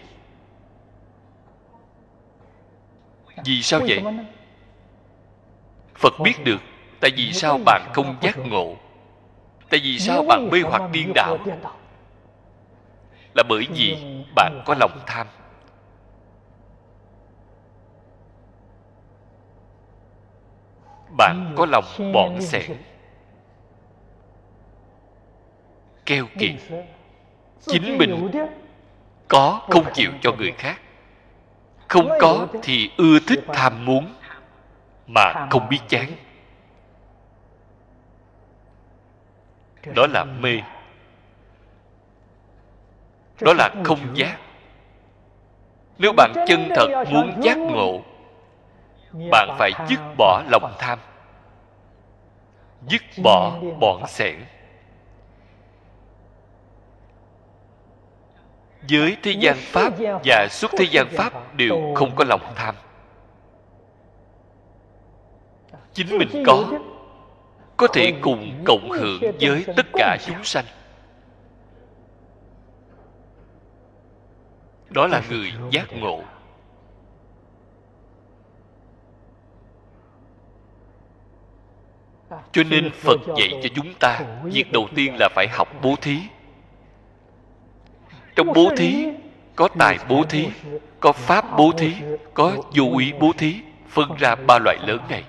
Vì 3.45 3.63
sao 3.63 3.81
vậy? 3.89 4.03
phật 6.03 6.21
biết 6.21 6.45
được 6.45 6.61
tại 7.01 7.11
vì 7.17 7.33
sao 7.33 7.59
bạn 7.65 7.91
không 7.95 8.17
giác 8.21 8.39
ngộ 8.39 8.77
tại 9.73 9.81
vì 9.85 9.99
sao 9.99 10.23
bạn 10.23 10.49
mê 10.51 10.61
hoặc 10.61 10.83
điên 10.93 11.13
đảo? 11.15 11.39
Là 13.35 13.43
bởi 13.49 13.67
vì 13.75 13.97
bạn 14.35 14.63
có 14.67 14.75
lòng 14.81 15.01
tham. 15.07 15.27
Bạn 21.17 21.55
có 21.57 21.67
lòng 21.67 22.13
bọn 22.15 22.41
sẻ 22.41 22.69
keo 26.07 26.27
kiệt. 26.39 26.55
Chính 27.67 27.99
mình 27.99 28.31
có 29.29 29.61
không 29.71 29.85
chịu 29.95 30.11
cho 30.21 30.33
người 30.33 30.53
khác. 30.53 30.81
Không 31.89 32.09
có 32.21 32.47
thì 32.63 32.91
ưa 32.97 33.19
thích 33.27 33.45
tham 33.53 33.85
muốn 33.85 34.15
mà 35.07 35.47
không 35.51 35.69
biết 35.69 35.81
chán. 35.89 36.07
Đó 39.87 40.07
là 40.07 40.25
mê. 40.25 40.61
Đó 43.41 43.53
là 43.53 43.71
không 43.85 43.99
giác. 44.15 44.39
Nếu 45.99 46.13
bạn 46.17 46.33
chân 46.49 46.69
thật 46.77 47.05
muốn 47.11 47.41
giác 47.43 47.59
ngộ, 47.59 48.01
bạn 49.31 49.49
phải 49.59 49.73
dứt 49.89 50.01
bỏ 50.19 50.43
lòng 50.51 50.75
tham. 50.79 50.99
Dứt 52.89 53.03
bỏ 53.23 53.61
bọn 53.81 54.03
sẻn 54.09 54.45
Dưới 58.87 59.17
thế 59.23 59.31
gian 59.31 59.57
pháp 59.57 59.93
và 60.25 60.49
xuất 60.51 60.71
thế 60.79 60.85
gian 60.91 61.09
pháp 61.09 61.55
đều 61.55 61.95
không 61.95 62.15
có 62.17 62.25
lòng 62.25 62.53
tham. 62.57 62.75
Chính 65.93 66.19
mình 66.19 66.45
có 66.47 66.65
có 67.83 67.89
thể 67.89 68.13
cùng 68.21 68.63
cộng 68.65 68.91
hưởng 68.91 69.21
với 69.41 69.65
tất 69.77 69.87
cả 69.93 70.17
chúng 70.27 70.45
sanh. 70.45 70.65
Đó 74.91 75.07
là 75.07 75.23
người 75.31 75.53
giác 75.71 75.93
ngộ. 75.93 76.23
Cho 82.53 82.63
nên 82.71 82.91
phật 82.93 83.21
dạy 83.39 83.61
cho 83.63 83.69
chúng 83.75 83.95
ta 84.01 84.21
việc 84.45 84.73
đầu 84.73 84.89
tiên 84.95 85.17
là 85.21 85.29
phải 85.35 85.49
học 85.49 85.69
bố 85.83 85.95
thí. 86.01 86.19
Trong 88.37 88.53
bố 88.55 88.71
thí 88.77 89.07
có 89.57 89.69
tài 89.79 89.99
bố 90.09 90.23
thí 90.29 90.49
có 91.01 91.13
pháp 91.13 91.45
bố 91.59 91.73
thí 91.79 91.95
có 92.35 92.57
vô 92.75 92.99
ý 92.99 93.13
bố 93.21 93.33
thí. 93.39 93.61
phân 93.93 94.17
ra 94.19 94.35
ba 94.35 94.59
loại 94.59 94.77
lớn 94.87 95.01
này 95.09 95.25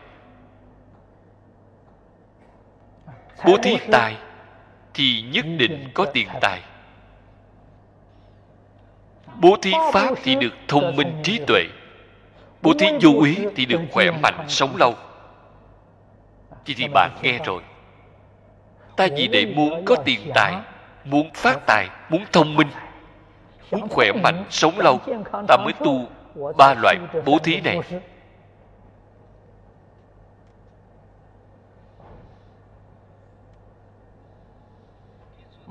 bố 3.45 3.57
thí 3.57 3.77
tài 3.91 4.17
thì 4.93 5.21
nhất 5.21 5.45
định 5.57 5.89
có 5.93 6.05
tiền 6.05 6.27
tài. 6.41 6.61
Bố 9.41 9.57
thí 9.61 9.71
pháp 9.93 10.09
thì 10.23 10.35
được 10.35 10.53
thông 10.67 10.95
minh 10.95 11.21
trí 11.23 11.39
tuệ. 11.47 11.63
Bố 12.61 12.73
thí 12.79 12.87
vô 13.01 13.21
ý 13.23 13.37
thì 13.55 13.65
được 13.65 13.81
khỏe 13.91 14.11
mạnh 14.11 14.45
sống 14.47 14.75
lâu. 14.77 14.93
chỉ 16.65 16.73
thì 16.73 16.87
bạn 16.93 17.11
nghe 17.21 17.39
rồi. 17.45 17.61
ta 18.95 19.07
vì 19.17 19.27
để 19.27 19.45
muốn 19.55 19.85
có 19.85 19.95
tiền 19.95 20.31
tài 20.35 20.55
muốn 21.05 21.29
phát 21.33 21.59
tài 21.65 21.89
muốn 22.09 22.25
thông 22.31 22.55
minh 22.55 22.67
muốn 23.71 23.87
khỏe 23.89 24.11
mạnh 24.11 24.43
sống 24.49 24.79
lâu. 24.79 24.99
ta 25.47 25.57
mới 25.57 25.73
tu 25.73 26.07
ba 26.57 26.73
loại 26.73 26.95
bố 27.25 27.37
thí 27.43 27.61
này 27.61 27.79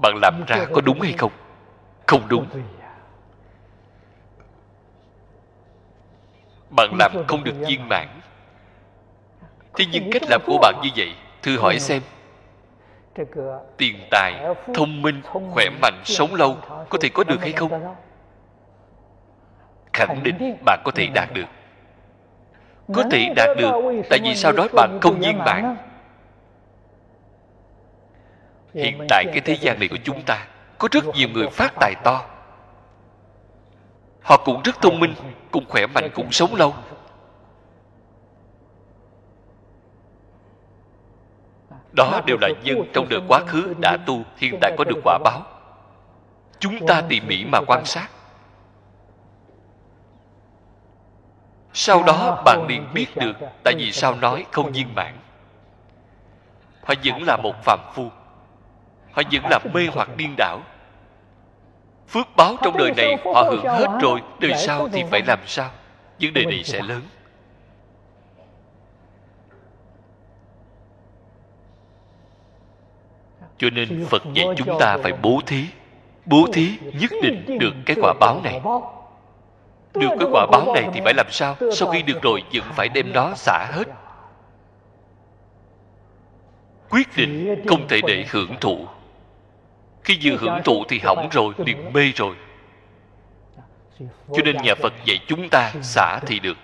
bạn 0.02 0.14
làm 0.22 0.44
ra 0.46 0.66
có 0.72 0.80
đúng 0.80 1.00
hay 1.00 1.12
không? 1.12 1.32
Không 2.06 2.22
đúng. 2.28 2.46
Bạn 6.76 6.90
làm 6.98 7.12
không 7.28 7.44
được 7.44 7.54
viên 7.66 7.88
mãn. 7.88 8.08
Thế 9.74 9.84
nhưng 9.92 10.10
cách 10.12 10.22
làm 10.30 10.40
của 10.46 10.58
bạn 10.62 10.74
như 10.82 10.88
vậy, 10.96 11.14
thử 11.42 11.58
hỏi 11.58 11.78
xem. 11.78 12.02
Tiền 13.76 13.96
tài, 14.10 14.34
thông 14.74 15.02
minh, 15.02 15.22
khỏe 15.50 15.66
mạnh, 15.82 16.00
sống 16.04 16.34
lâu, 16.34 16.56
có 16.88 16.98
thể 17.00 17.08
có 17.08 17.24
được 17.24 17.40
hay 17.40 17.52
không? 17.52 17.94
Khẳng 19.92 20.22
định 20.22 20.56
bạn 20.64 20.80
có 20.84 20.92
thể 20.94 21.06
đạt 21.14 21.28
được. 21.34 21.46
Có 22.94 23.04
thể 23.10 23.32
đạt 23.36 23.56
được, 23.58 23.72
tại 24.10 24.18
vì 24.22 24.34
sau 24.34 24.52
đó 24.52 24.66
bạn 24.72 24.98
không 25.02 25.20
viên 25.20 25.38
mãn 25.38 25.76
hiện 28.74 29.06
tại 29.08 29.24
cái 29.32 29.40
thế 29.40 29.56
gian 29.60 29.78
này 29.78 29.88
của 29.88 29.98
chúng 30.04 30.22
ta 30.22 30.46
có 30.78 30.88
rất 30.92 31.04
nhiều 31.14 31.28
người 31.28 31.48
phát 31.48 31.72
tài 31.80 31.94
to. 32.04 32.26
Họ 34.22 34.36
cũng 34.44 34.62
rất 34.64 34.82
thông 34.82 35.00
minh 35.00 35.14
cũng 35.50 35.64
khỏe 35.68 35.86
mạnh 35.86 36.10
cũng 36.14 36.32
sống 36.32 36.54
lâu. 36.54 36.74
Đó 41.92 42.20
đều 42.26 42.36
là 42.40 42.48
nhân 42.64 42.78
trong 42.92 43.08
đời 43.08 43.20
quá 43.28 43.40
khứ 43.46 43.74
đã 43.82 43.96
tu 44.06 44.22
hiện 44.36 44.58
tại 44.60 44.74
có 44.78 44.84
được 44.84 45.00
quả 45.04 45.18
báo. 45.24 45.42
Chúng 46.58 46.86
ta 46.86 47.02
tỉ 47.08 47.20
mỉ 47.20 47.44
mà 47.44 47.60
quan 47.66 47.84
sát. 47.84 48.08
Sau 51.72 52.02
đó 52.02 52.42
bạn 52.44 52.66
liền 52.68 52.86
biết 52.94 53.16
được 53.16 53.36
tại 53.64 53.74
vì 53.78 53.92
sao 53.92 54.14
nói 54.14 54.46
không 54.52 54.72
viên 54.72 54.94
mãn. 54.94 55.14
Họ 56.82 56.94
vẫn 57.04 57.22
là 57.26 57.36
một 57.36 57.54
phạm 57.64 57.78
phu 57.94 58.10
họ 59.12 59.22
vẫn 59.32 59.42
là 59.50 59.58
mê 59.72 59.86
hoặc 59.92 60.08
điên 60.16 60.34
đảo. 60.36 60.60
Phước 62.08 62.26
báo 62.36 62.56
trong 62.62 62.76
đời 62.76 62.90
này 62.96 63.16
họ 63.34 63.42
hưởng 63.42 63.64
hết 63.64 63.98
rồi 64.00 64.20
đời 64.40 64.54
sau 64.56 64.88
thì 64.88 65.04
phải 65.10 65.22
làm 65.26 65.38
sao? 65.46 65.70
Vấn 66.20 66.32
đề 66.32 66.44
này 66.44 66.64
sẽ 66.64 66.82
lớn. 66.82 67.02
Cho 73.58 73.68
nên 73.70 74.06
phật 74.10 74.22
dạy 74.34 74.46
chúng 74.56 74.78
ta 74.80 74.96
phải 75.02 75.12
bố 75.22 75.40
thí. 75.46 75.66
Bố 76.26 76.46
thí 76.52 76.78
nhất 77.00 77.10
định 77.22 77.58
được 77.58 77.74
cái 77.86 77.96
quả 78.02 78.14
báo 78.20 78.40
này. 78.44 78.60
được 79.94 80.08
cái 80.20 80.28
quả 80.32 80.46
báo 80.52 80.74
này 80.74 80.88
thì 80.92 81.00
phải 81.04 81.14
làm 81.16 81.26
sao? 81.30 81.56
Sau 81.72 81.90
khi 81.90 82.02
được 82.02 82.22
rồi 82.22 82.42
vẫn 82.52 82.64
phải 82.72 82.88
đem 82.88 83.12
nó 83.12 83.34
xả 83.34 83.66
hết. 83.72 83.84
Quyết 86.90 87.08
định 87.16 87.64
không 87.68 87.88
thể 87.88 88.00
để 88.06 88.26
hưởng 88.30 88.56
thụ 88.60 88.86
khi 90.04 90.18
vừa 90.22 90.36
hưởng 90.36 90.60
thụ 90.64 90.84
thì 90.88 90.98
hỏng 90.98 91.28
rồi 91.32 91.54
liền 91.58 91.92
mê 91.92 92.12
rồi. 92.16 92.36
Cho 94.08 94.42
nên 94.44 94.56
nhà 94.62 94.74
phật 94.82 94.92
dạy 95.04 95.18
chúng 95.26 95.48
ta 95.48 95.72
xả 95.82 96.18
thì 96.26 96.38
được. 96.38 96.56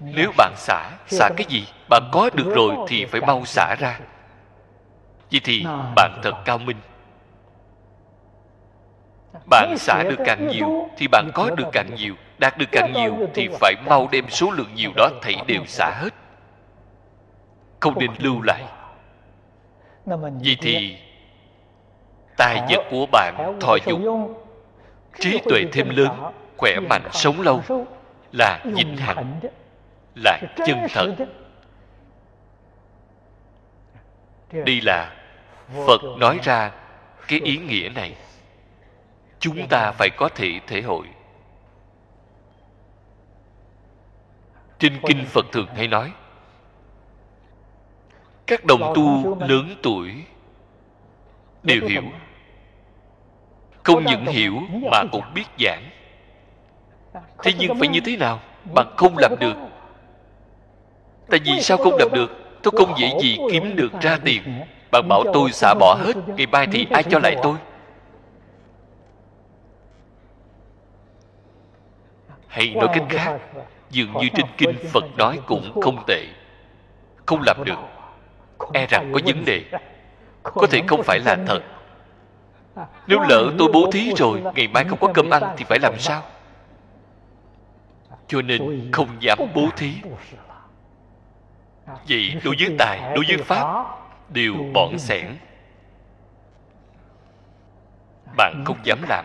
Nếu 0.00 0.32
bạn 0.36 0.52
xả 0.56 0.90
xả 1.06 1.28
cái 1.36 1.46
gì 1.48 1.66
bạn 1.88 2.02
có 2.12 2.30
được 2.34 2.52
rồi 2.54 2.74
thì 2.88 3.04
phải 3.04 3.20
mau 3.20 3.44
xả 3.44 3.74
ra. 3.78 4.00
Vậy 5.30 5.40
thì 5.44 5.64
bạn 5.96 6.20
thật 6.22 6.34
cao 6.44 6.58
minh. 6.58 6.76
Bạn 9.50 9.74
xả 9.78 10.02
được 10.02 10.18
càng 10.24 10.48
nhiều 10.48 10.88
thì 10.96 11.06
bạn 11.08 11.30
có 11.34 11.50
được 11.56 11.68
càng 11.72 11.94
nhiều 11.94 12.14
đạt 12.38 12.58
được 12.58 12.68
càng 12.72 12.92
nhiều 12.92 13.28
thì 13.34 13.48
phải 13.60 13.74
mau 13.86 14.08
đem 14.12 14.30
số 14.30 14.50
lượng 14.50 14.74
nhiều 14.74 14.90
đó 14.96 15.10
thảy 15.22 15.36
đều 15.46 15.64
xả 15.66 15.90
hết. 16.00 16.14
Không 17.80 17.98
nên 17.98 18.10
lưu 18.18 18.42
lại 18.42 18.64
vì 20.40 20.56
thì 20.60 20.96
tài 22.36 22.62
vật 22.68 22.84
của 22.90 23.06
bạn 23.12 23.58
thọ 23.60 23.76
dụng. 23.86 24.34
Trí 25.20 25.38
tuệ 25.44 25.64
thêm 25.72 25.88
lớn 25.88 26.32
khỏe 26.56 26.80
mạnh 26.88 27.08
sống 27.12 27.40
lâu 27.40 27.62
là 28.32 28.60
vĩnh 28.64 28.96
hằng 28.96 29.40
là 30.14 30.40
chân 30.66 30.78
thật. 30.92 31.14
đây 34.52 34.80
là 34.80 35.14
phật 35.86 36.00
nói 36.18 36.38
ra 36.42 36.72
cái 37.28 37.40
ý 37.44 37.56
nghĩa 37.56 37.88
này. 37.94 38.14
Chúng 39.38 39.68
ta 39.68 39.92
phải 39.92 40.10
có 40.16 40.28
thể 40.34 40.60
thể 40.66 40.82
hội. 40.82 41.06
Trên 44.78 45.00
kinh 45.06 45.24
phật 45.26 45.46
thường 45.52 45.68
hay 45.76 45.88
nói 45.88 46.12
các 48.48 48.64
đồng 48.64 48.92
tu 48.94 49.36
lớn 49.40 49.74
tuổi 49.82 50.24
đều 51.62 51.80
hiểu. 51.88 52.02
không 53.82 54.04
những 54.04 54.26
hiểu 54.26 54.54
mà 54.90 55.04
cũng 55.12 55.24
biết 55.34 55.44
giảng. 55.58 55.90
Thế 57.42 57.52
nhưng 57.58 57.78
phải 57.78 57.88
như 57.88 58.00
thế 58.00 58.16
nào 58.16 58.40
bạn 58.74 58.86
không 58.96 59.18
làm 59.18 59.34
được? 59.40 59.54
tại 61.30 61.40
vì 61.44 61.60
sao 61.60 61.76
không 61.76 61.96
làm 61.98 62.08
được? 62.12 62.60
tôi 62.62 62.72
không 62.76 62.94
dễ 62.98 63.12
gì 63.22 63.38
kiếm 63.52 63.76
được 63.76 63.92
ra 64.00 64.18
tiền. 64.24 64.42
bạn 64.90 65.08
bảo 65.08 65.24
tôi 65.32 65.52
xả 65.52 65.74
bỏ 65.80 65.94
hết 65.94 66.16
ngày 66.36 66.46
mai 66.46 66.66
thì 66.72 66.86
ai 66.90 67.02
cho 67.02 67.18
lại 67.18 67.36
tôi? 67.42 67.56
Hay 72.46 72.74
nói 72.74 72.88
cách 72.92 73.04
khác 73.08 73.38
dường 73.90 74.12
như 74.12 74.28
trên 74.34 74.46
kinh 74.58 74.76
phật 74.92 75.04
nói 75.16 75.40
cũng 75.46 75.80
không 75.82 76.04
tệ 76.06 76.26
không 77.26 77.42
làm 77.46 77.64
được 77.64 77.97
e 78.72 78.86
rằng 78.86 79.12
có 79.12 79.20
vấn 79.26 79.44
đề. 79.44 79.64
có 80.42 80.66
thể 80.70 80.82
không 80.86 81.02
phải 81.02 81.18
là 81.24 81.36
thật. 81.46 81.60
nếu 83.06 83.20
lỡ 83.28 83.52
tôi 83.58 83.68
bố 83.72 83.90
thí 83.92 84.12
rồi 84.16 84.42
ngày 84.54 84.68
mai 84.68 84.84
không 84.84 84.98
có 85.00 85.08
cơm 85.14 85.30
ăn 85.30 85.42
thì 85.56 85.64
phải 85.68 85.78
làm 85.82 85.98
sao? 85.98 86.22
Cho 88.26 88.42
nên 88.42 88.90
không 88.92 89.08
dám 89.20 89.38
bố 89.54 89.68
thí. 89.76 89.94
vậy 91.86 92.40
đối 92.44 92.54
với 92.58 92.76
tài 92.78 93.00
đối 93.14 93.24
với 93.28 93.36
pháp 93.36 93.84
đều 94.28 94.54
bỏn 94.74 94.98
sẻn. 94.98 95.26
bạn 98.36 98.62
không 98.66 98.78
dám 98.84 98.98
làm. 99.08 99.24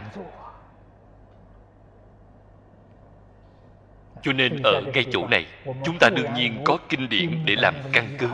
cho 4.23 4.33
nên 4.33 4.61
ở 4.63 4.81
ngay 4.93 5.05
chỗ 5.11 5.27
này 5.27 5.45
chúng 5.83 5.97
ta 5.99 6.09
đương 6.09 6.33
nhiên 6.33 6.61
có 6.65 6.77
kinh 6.89 7.09
điển 7.09 7.39
để 7.45 7.55
làm 7.55 7.75
căn 7.93 8.15
cứ 8.19 8.29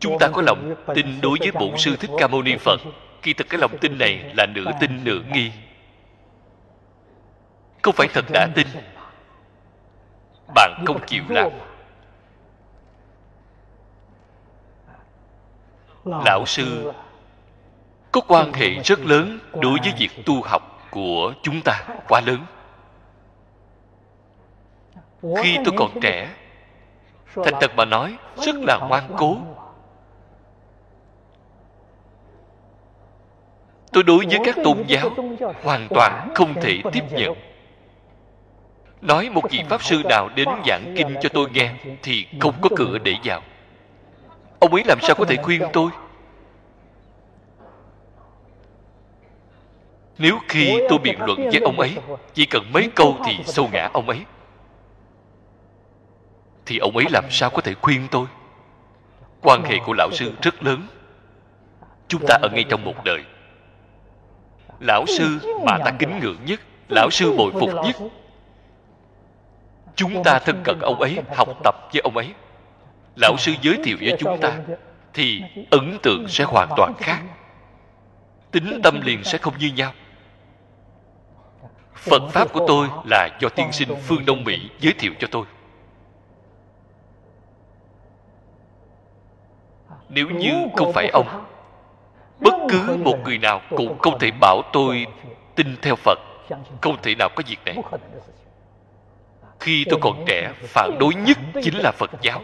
chúng 0.00 0.18
ta 0.18 0.28
có 0.28 0.42
lòng 0.42 0.74
tin 0.94 1.20
đối 1.20 1.38
với 1.40 1.52
bổn 1.52 1.76
sư 1.76 1.96
thích 1.96 2.10
ca 2.18 2.26
mâu 2.26 2.42
ni 2.42 2.56
phật. 2.56 2.80
Khi 3.22 3.32
thực 3.32 3.48
cái 3.48 3.60
lòng 3.60 3.78
tin 3.80 3.98
này 3.98 4.32
là 4.36 4.46
nửa 4.46 4.70
tin 4.80 5.04
nửa 5.04 5.20
nghi. 5.32 5.52
Không 7.82 7.94
phải 7.94 8.08
thật 8.14 8.24
đã 8.32 8.48
tin. 8.54 8.66
Bạn 10.54 10.84
không 10.86 11.06
chịu 11.06 11.22
làm. 11.28 11.50
Lão 16.04 16.46
sư, 16.46 16.92
có 18.12 18.20
quan 18.28 18.52
hệ 18.52 18.70
rất 18.84 19.00
lớn 19.00 19.38
đối 19.52 19.78
với 19.82 19.92
việc 19.98 20.10
tu 20.26 20.42
học 20.42 20.88
của 20.90 21.32
chúng 21.42 21.60
ta 21.64 21.84
quá 22.08 22.20
lớn. 22.26 22.46
Khi 25.42 25.58
tôi 25.64 25.74
còn 25.76 26.00
trẻ, 26.02 26.34
thành 27.34 27.54
thật 27.60 27.70
mà 27.76 27.84
nói, 27.84 28.16
rất 28.36 28.56
là 28.56 28.78
ngoan 28.88 29.04
cố 29.18 29.36
tôi 33.92 34.02
đối 34.02 34.26
với 34.26 34.38
các 34.44 34.56
tôn 34.64 34.84
giáo 34.86 35.10
hoàn 35.62 35.88
toàn 35.90 36.28
không 36.34 36.54
thể 36.54 36.78
tiếp 36.92 37.04
nhận. 37.10 37.34
Nói 39.00 39.30
một 39.30 39.42
vị 39.50 39.62
pháp 39.68 39.82
sư 39.82 40.02
nào 40.08 40.28
đến 40.34 40.48
giảng 40.66 40.94
kinh 40.96 41.14
cho 41.20 41.28
tôi 41.28 41.50
nghe 41.52 41.74
thì 42.02 42.26
không 42.40 42.54
có 42.60 42.68
cửa 42.76 42.98
để 42.98 43.14
vào. 43.24 43.42
Ông 44.58 44.74
ấy 44.74 44.82
làm 44.86 44.98
sao 45.02 45.14
có 45.14 45.24
thể 45.24 45.36
khuyên 45.36 45.62
tôi? 45.72 45.90
Nếu 50.18 50.38
khi 50.48 50.80
tôi 50.88 50.98
biện 50.98 51.20
luận 51.20 51.38
với 51.52 51.60
ông 51.64 51.80
ấy 51.80 51.96
chỉ 52.34 52.46
cần 52.46 52.72
mấy 52.72 52.90
câu 52.94 53.16
thì 53.24 53.38
sâu 53.44 53.68
ngã 53.72 53.90
ông 53.92 54.08
ấy. 54.08 54.24
Thì 56.66 56.78
ông 56.78 56.96
ấy 56.96 57.06
làm 57.10 57.24
sao 57.30 57.50
có 57.50 57.60
thể 57.60 57.74
khuyên 57.74 58.08
tôi? 58.10 58.26
Quan 59.42 59.64
hệ 59.64 59.78
của 59.86 59.92
lão 59.92 60.10
sư 60.12 60.32
rất 60.42 60.62
lớn. 60.62 60.82
Chúng 62.08 62.26
ta 62.26 62.38
ở 62.42 62.48
ngay 62.52 62.64
trong 62.68 62.84
một 62.84 63.04
đời 63.04 63.22
lão 64.80 65.06
sư 65.06 65.38
mà 65.66 65.78
ta 65.84 65.90
kính 65.98 66.18
ngưỡng 66.20 66.38
nhất 66.44 66.60
lão 66.88 67.10
sư 67.10 67.36
bồi 67.36 67.52
phục 67.52 67.70
nhất. 67.84 67.96
chúng 69.94 70.22
ta 70.24 70.38
thân 70.38 70.60
cận 70.64 70.78
ông 70.80 71.00
ấy 71.00 71.18
học 71.36 71.48
tập 71.64 71.74
với 71.92 72.00
ông 72.00 72.16
ấy. 72.16 72.34
Lão 73.16 73.36
sư 73.38 73.52
giới 73.62 73.78
thiệu 73.84 73.96
với 74.00 74.16
chúng 74.18 74.40
ta 74.40 74.58
thì 75.14 75.42
ấn 75.70 75.98
tượng 76.02 76.28
sẽ 76.28 76.44
hoàn 76.44 76.68
toàn 76.76 76.94
khác. 76.98 77.22
tính 78.50 78.80
tâm 78.82 79.00
liền 79.00 79.24
sẽ 79.24 79.38
không 79.38 79.58
như 79.58 79.70
nhau. 79.76 79.92
Phật 81.94 82.22
pháp 82.30 82.52
của 82.52 82.64
tôi 82.68 82.88
là 83.04 83.28
do 83.40 83.48
tiên 83.48 83.72
sinh 83.72 83.88
phương 84.02 84.26
đông 84.26 84.44
mỹ 84.44 84.70
giới 84.80 84.92
thiệu 84.92 85.12
cho 85.18 85.28
tôi. 85.30 85.44
nếu 90.08 90.30
như 90.30 90.66
không 90.76 90.92
phải 90.92 91.08
ông 91.08 91.44
bất 92.40 92.54
cứ 92.68 92.96
một 92.96 93.18
người 93.24 93.38
nào 93.38 93.60
cũng 93.76 93.98
không 93.98 94.18
thể 94.18 94.30
bảo 94.40 94.62
tôi 94.72 95.06
tin 95.54 95.76
theo 95.82 95.94
phật, 95.96 96.18
không 96.80 96.96
thể 97.02 97.14
nào 97.14 97.28
có 97.36 97.42
việc 97.46 97.58
này. 97.64 97.76
Khi 99.60 99.84
tôi 99.90 99.98
còn 100.02 100.24
trẻ, 100.26 100.52
phản 100.62 100.98
đối 101.00 101.14
nhất 101.14 101.38
chính 101.62 101.74
là 101.78 101.92
phật 101.98 102.10
giáo. 102.22 102.42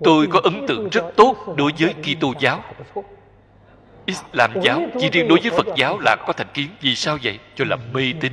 Tôi 0.00 0.26
có 0.30 0.40
ấn 0.44 0.66
tượng 0.66 0.88
rất 0.88 1.04
tốt 1.16 1.36
đối 1.56 1.72
với 1.78 1.94
kitô 1.94 2.32
giáo. 2.38 2.60
Islam 4.06 4.52
giáo 4.62 4.80
chỉ 5.00 5.10
riêng 5.10 5.28
đối 5.28 5.40
với 5.40 5.50
phật 5.50 5.66
giáo 5.76 5.98
là 5.98 6.16
có 6.26 6.32
thành 6.32 6.46
kiến, 6.54 6.68
vì 6.80 6.94
sao 6.94 7.18
vậy? 7.22 7.38
Cho 7.54 7.64
là 7.68 7.76
mê 7.92 8.12
tín. 8.20 8.32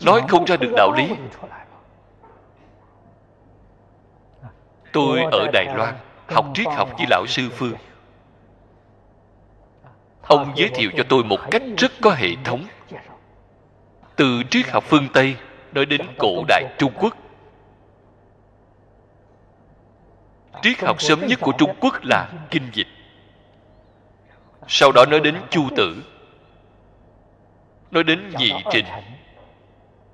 Nói 0.00 0.22
không 0.28 0.44
ra 0.44 0.56
được 0.56 0.72
đạo 0.76 0.92
lý. 0.96 1.08
Tôi 4.92 5.22
ở 5.32 5.46
đài 5.52 5.64
loan 5.74 5.94
học 6.28 6.46
triết 6.54 6.66
học 6.66 6.88
với 6.98 7.06
lão 7.10 7.26
sư 7.26 7.50
phương. 7.50 7.74
Ông 10.22 10.52
giới 10.56 10.68
thiệu 10.68 10.90
cho 10.96 11.04
tôi 11.08 11.24
một 11.24 11.40
cách 11.50 11.62
rất 11.78 11.92
có 12.00 12.10
hệ 12.10 12.28
thống. 12.44 12.64
Từ 14.16 14.42
triết 14.50 14.68
học 14.68 14.84
phương 14.86 15.08
tây 15.12 15.36
nói 15.72 15.86
đến 15.86 16.00
cổ 16.18 16.44
đại 16.48 16.64
trung 16.78 16.92
quốc. 17.00 17.16
Triết 20.62 20.80
học 20.80 21.02
sớm 21.02 21.26
nhất 21.26 21.38
của 21.42 21.52
trung 21.58 21.74
quốc 21.80 21.94
là 22.02 22.28
kinh 22.50 22.70
dịch. 22.72 22.86
Sau 24.68 24.92
đó 24.92 25.04
nói 25.10 25.20
đến 25.20 25.36
chu 25.50 25.68
tử. 25.76 26.02
Nói 27.90 28.04
đến 28.04 28.32
nhị 28.38 28.52
trình. 28.70 28.84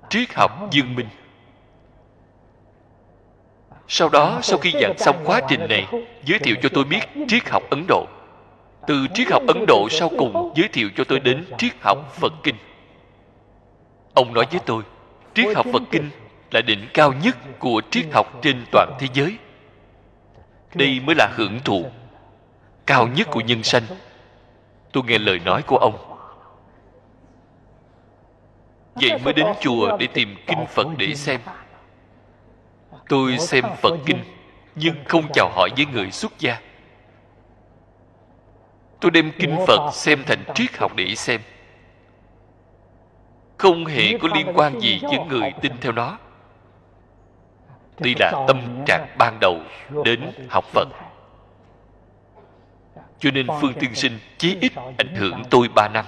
Triết 0.09 0.33
học 0.33 0.51
dương 0.71 0.95
minh 0.95 1.07
sau 3.87 4.09
đó 4.09 4.39
sau 4.41 4.57
khi 4.57 4.71
giảng 4.81 4.97
xong 4.97 5.15
quá 5.25 5.41
trình 5.49 5.67
này 5.69 5.87
giới 6.25 6.39
thiệu 6.39 6.55
cho 6.61 6.69
tôi 6.73 6.83
biết 6.83 6.99
triết 7.27 7.49
học 7.49 7.63
ấn 7.69 7.85
độ. 7.87 8.05
Từ 8.87 9.07
triết 9.13 9.27
học 9.31 9.41
ấn 9.47 9.65
độ 9.67 9.87
sau 9.91 10.09
cùng 10.17 10.53
giới 10.55 10.67
thiệu 10.67 10.89
cho 10.95 11.03
tôi 11.03 11.19
đến 11.19 11.45
triết 11.57 11.71
học 11.81 12.13
phật 12.13 12.33
kinh. 12.43 12.55
Ông 14.13 14.33
nói 14.33 14.45
với 14.51 14.59
tôi 14.65 14.83
triết 15.33 15.55
học 15.55 15.65
phật 15.73 15.81
kinh 15.91 16.09
là 16.51 16.61
đỉnh 16.61 16.87
cao 16.93 17.13
nhất 17.23 17.37
của 17.59 17.81
triết 17.91 18.05
học 18.13 18.39
trên 18.41 18.65
toàn 18.71 18.97
thế 18.99 19.07
giới. 19.13 19.37
Đây 20.75 20.99
mới 20.99 21.15
là 21.15 21.29
hưởng 21.35 21.59
thụ 21.59 21.85
cao 22.85 23.07
nhất 23.07 23.27
của 23.31 23.41
nhân 23.41 23.63
sanh. 23.63 23.83
Tôi 24.91 25.03
nghe 25.07 25.17
lời 25.17 25.39
nói 25.39 25.61
của 25.61 25.77
ông. 25.77 26.13
Vậy 28.95 29.19
mới 29.23 29.33
đến 29.33 29.47
chùa 29.61 29.97
để 29.97 30.07
tìm 30.07 30.35
kinh 30.47 30.65
phật 30.69 30.87
để 30.97 31.15
xem 31.15 31.41
tôi 33.13 33.37
xem 33.37 33.65
phật 33.81 33.93
kinh 34.05 34.23
nhưng 34.75 34.95
không 35.05 35.23
chào 35.33 35.49
hỏi 35.49 35.69
với 35.77 35.85
người 35.85 36.11
xuất 36.11 36.39
gia. 36.39 36.59
Tôi 38.99 39.11
đem 39.11 39.31
kinh 39.39 39.57
phật 39.67 39.91
xem 39.93 40.23
thành 40.27 40.43
triết 40.55 40.77
học 40.77 40.91
để 40.95 41.15
xem. 41.15 41.41
Không 43.57 43.85
hề 43.85 44.17
có 44.21 44.27
liên 44.35 44.47
quan 44.55 44.79
gì 44.79 44.99
với 45.01 45.19
người 45.29 45.53
tin 45.61 45.71
theo 45.81 45.91
nó. 45.91 46.17
Đây 47.99 48.13
là 48.19 48.45
tâm 48.47 48.83
trạng 48.85 49.07
ban 49.17 49.37
đầu 49.41 49.57
đến 50.05 50.31
học 50.49 50.65
phật. 50.65 50.87
cho 53.19 53.31
nên 53.31 53.47
phương 53.61 53.73
tiên 53.73 53.95
sinh 53.95 54.19
chí 54.37 54.57
ít 54.61 54.71
ảnh 54.97 55.15
hưởng 55.15 55.43
tôi 55.49 55.67
ba 55.75 55.87
năm. 55.87 56.05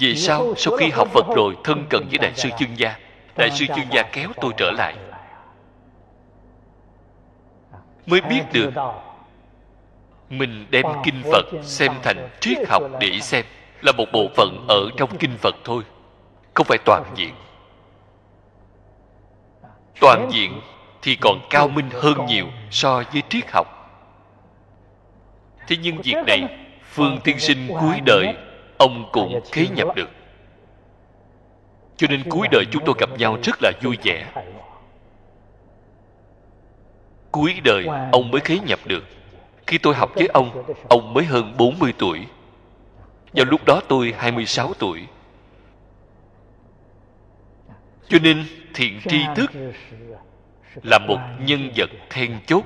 Về 0.00 0.14
sau 0.14 0.54
sau 0.56 0.76
khi 0.76 0.90
học 0.90 1.08
phật 1.08 1.26
rồi 1.36 1.56
thân 1.64 1.86
cận 1.90 2.02
với 2.10 2.18
đại 2.18 2.32
sư 2.34 2.48
chương 2.58 2.78
gia 2.78 3.05
đại 3.36 3.50
sư 3.50 3.66
chương 3.76 3.92
gia 3.92 4.02
kéo 4.02 4.28
tôi 4.40 4.52
trở 4.56 4.70
lại. 4.70 4.96
Mới 8.06 8.20
biết 8.20 8.42
được 8.52 8.70
mình 10.30 10.66
đem 10.70 10.86
kinh 11.04 11.22
phật 11.32 11.44
xem 11.62 11.92
thành 12.02 12.28
triết 12.40 12.68
học 12.68 12.82
để 13.00 13.20
xem 13.20 13.44
là 13.82 13.92
một 13.92 14.06
bộ 14.12 14.28
phận 14.36 14.66
ở 14.68 14.90
trong 14.96 15.16
kinh 15.18 15.36
phật 15.38 15.54
thôi, 15.64 15.82
không 16.54 16.66
phải 16.66 16.78
toàn 16.84 17.04
diện. 17.14 17.34
Toàn 20.00 20.28
diện 20.32 20.60
thì 21.02 21.16
còn 21.20 21.40
cao 21.50 21.68
minh 21.68 21.90
hơn 21.92 22.26
nhiều 22.26 22.46
so 22.70 23.02
với 23.12 23.22
triết 23.28 23.50
học. 23.50 23.66
Thế 25.68 25.76
nhưng 25.82 26.00
việc 26.02 26.16
này, 26.26 26.58
phương 26.84 27.18
tiên 27.24 27.38
sinh 27.38 27.68
cuối 27.68 28.00
đời, 28.04 28.34
ông 28.78 29.08
cũng 29.12 29.40
khế 29.52 29.66
nhập 29.68 29.88
được 29.96 30.10
cho 31.96 32.06
nên 32.10 32.22
cuối 32.30 32.48
đời 32.50 32.64
chúng 32.70 32.84
tôi 32.86 32.94
gặp 32.98 33.10
nhau 33.18 33.38
rất 33.42 33.56
là 33.62 33.72
vui 33.82 33.98
vẻ. 34.02 34.26
Cuối 37.30 37.60
đời, 37.64 37.86
ông 38.12 38.30
mới 38.30 38.40
khế 38.40 38.58
nhập 38.58 38.78
được. 38.84 39.04
Khi 39.66 39.78
tôi 39.78 39.94
học 39.94 40.10
với 40.14 40.26
ông 40.26 40.64
ông 40.88 41.14
mới 41.14 41.24
hơn 41.24 41.54
40 41.58 41.92
tuổi. 41.98 42.26
Vào 43.32 43.44
lúc 43.44 43.60
đó 43.66 43.80
tôi 43.88 44.14
26 44.18 44.72
tuổi. 44.78 45.06
Cho 48.08 48.18
nên 48.22 48.44
thiện 48.74 49.00
tri 49.08 49.24
thức 49.36 49.50
là 50.82 50.98
một 50.98 51.18
nhân 51.40 51.70
vật 51.76 51.90
then 52.10 52.38
chốt. 52.46 52.62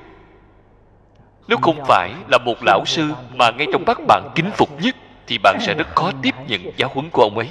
Nếu 1.47 1.57
không 1.61 1.85
phải 1.87 2.13
là 2.27 2.37
một 2.37 2.63
lão 2.65 2.83
sư 2.85 3.13
mà 3.35 3.51
ngay 3.57 3.67
trong 3.73 3.83
mắt 3.87 3.99
bạn 4.07 4.31
kính 4.35 4.51
phục 4.51 4.81
nhất, 4.81 4.95
thì 5.27 5.37
bạn 5.37 5.57
sẽ 5.61 5.73
rất 5.73 5.87
khó 5.95 6.11
tiếp 6.21 6.35
nhận 6.47 6.61
giáo 6.77 6.89
huấn 6.93 7.09
của 7.09 7.21
ông 7.21 7.37
ấy. 7.37 7.49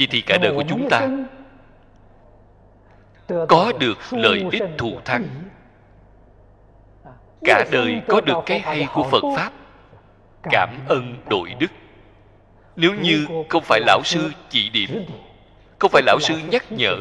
Vì 0.00 0.06
thì 0.06 0.20
cả 0.20 0.38
đời 0.42 0.52
của 0.54 0.64
chúng 0.68 0.88
ta 0.90 1.08
có 3.48 3.72
được 3.78 3.98
lợi 4.10 4.44
ích 4.50 4.62
thù 4.78 5.00
thắng. 5.04 5.24
Cả 7.44 7.64
đời 7.70 8.02
có 8.08 8.20
được 8.20 8.36
cái 8.46 8.58
hay 8.60 8.86
của 8.94 9.08
phật 9.10 9.22
pháp, 9.36 9.52
cảm 10.42 10.68
ơn 10.88 11.16
đội 11.30 11.54
đức. 11.58 11.70
Nếu 12.76 12.94
như 12.94 13.26
không 13.48 13.62
phải 13.62 13.80
lão 13.86 14.00
sư 14.04 14.30
chỉ 14.48 14.70
điểm, 14.70 15.04
không 15.78 15.90
phải 15.90 16.02
lão 16.06 16.18
sư 16.20 16.34
nhắc 16.50 16.72
nhở, 16.72 16.96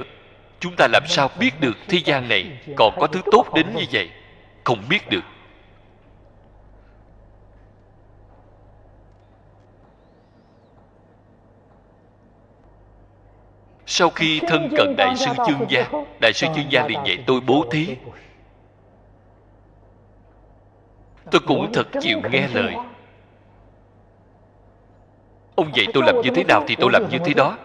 chúng 0.60 0.74
ta 0.78 0.88
làm 0.92 1.04
sao 1.08 1.30
biết 1.40 1.52
được 1.62 1.78
thế 1.88 1.98
gian 2.06 2.28
này 2.28 2.60
còn 2.76 2.94
có 3.00 3.08
thứ 3.08 3.22
tốt 3.32 3.46
đến 3.56 3.66
như 3.76 3.84
vậy? 3.92 4.10
Không 4.64 4.80
biết 4.90 5.10
được. 5.10 5.24
Sau 13.92 14.10
khi 14.10 14.42
thân 14.48 14.70
cận 14.78 14.96
đại 14.98 15.16
sư 15.16 15.32
chương 15.48 15.66
gia, 15.70 15.90
đại 16.22 16.34
sư 16.34 16.48
chương 16.56 16.72
gia 16.72 16.88
liền 16.88 17.00
dạy 17.06 17.24
tôi 17.28 17.40
bố 17.42 17.66
thí. 17.72 17.96
Tôi 21.32 21.42
cũng 21.48 21.72
thật 21.74 21.88
chịu 22.02 22.22
nghe 22.32 22.48
lời. 22.48 22.76
Ông 25.56 25.72
dạy 25.76 25.86
tôi 25.94 26.04
làm 26.06 26.22
như 26.22 26.30
thế 26.36 26.44
nào 26.44 26.64
thì 26.68 26.76
tôi 26.76 26.92
làm 26.92 27.10
như 27.10 27.18
thế 27.26 27.34
đó. 27.34 27.58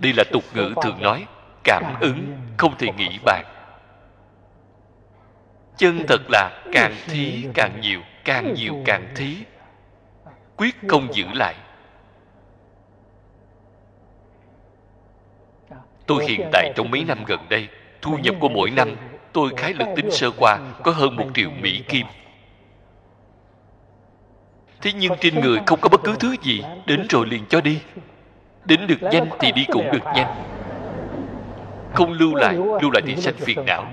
Đây 0.00 0.12
là 0.16 0.24
tục 0.32 0.44
ngữ 0.54 0.74
thường 0.82 1.02
nói, 1.02 1.26
cảm 1.64 2.00
ứng, 2.00 2.36
không 2.56 2.74
thể 2.78 2.88
nghĩ 2.96 3.18
bàn. 3.24 3.44
Chân 5.76 6.04
thật 6.08 6.20
là 6.28 6.62
càng 6.72 6.94
thí 7.06 7.44
càng 7.54 7.80
nhiều 7.80 8.00
càng 8.24 8.54
nhiều 8.54 8.74
càng 8.84 9.12
thí. 9.16 9.36
Quyết 10.56 10.74
không 10.88 11.14
giữ 11.14 11.26
lại. 11.34 11.54
Tôi 16.10 16.24
hiện 16.28 16.48
tại 16.52 16.72
trong 16.76 16.90
mấy 16.90 17.04
năm 17.04 17.18
gần 17.26 17.40
đây 17.48 17.68
thu 18.02 18.18
nhập 18.22 18.34
của 18.40 18.48
mỗi 18.48 18.70
năm 18.70 18.96
tôi 19.32 19.50
khái 19.56 19.74
lực 19.74 19.88
tính 19.96 20.10
sơ 20.10 20.30
qua 20.30 20.58
có 20.82 20.92
hơn 20.92 21.16
một 21.16 21.24
triệu 21.34 21.50
mỹ 21.60 21.82
kim 21.88 22.06
thế 24.82 24.92
nhưng 24.92 25.12
trên 25.20 25.40
người 25.40 25.58
không 25.66 25.80
có 25.80 25.88
bất 25.88 26.00
cứ 26.04 26.16
thứ 26.20 26.34
gì 26.42 26.62
đến 26.86 27.06
rồi 27.10 27.26
liền 27.26 27.44
cho 27.48 27.60
đi 27.60 27.80
đến 28.64 28.86
được 28.86 29.02
nhanh 29.02 29.26
thì 29.38 29.52
đi 29.52 29.64
cũng 29.72 29.90
được 29.92 30.04
nhanh 30.14 30.34
không 31.94 32.12
lưu 32.12 32.34
lại 32.34 32.54
lưu 32.54 32.90
lại 32.90 33.02
thì 33.06 33.16
sanh 33.16 33.34
phiền 33.34 33.58
não 33.66 33.86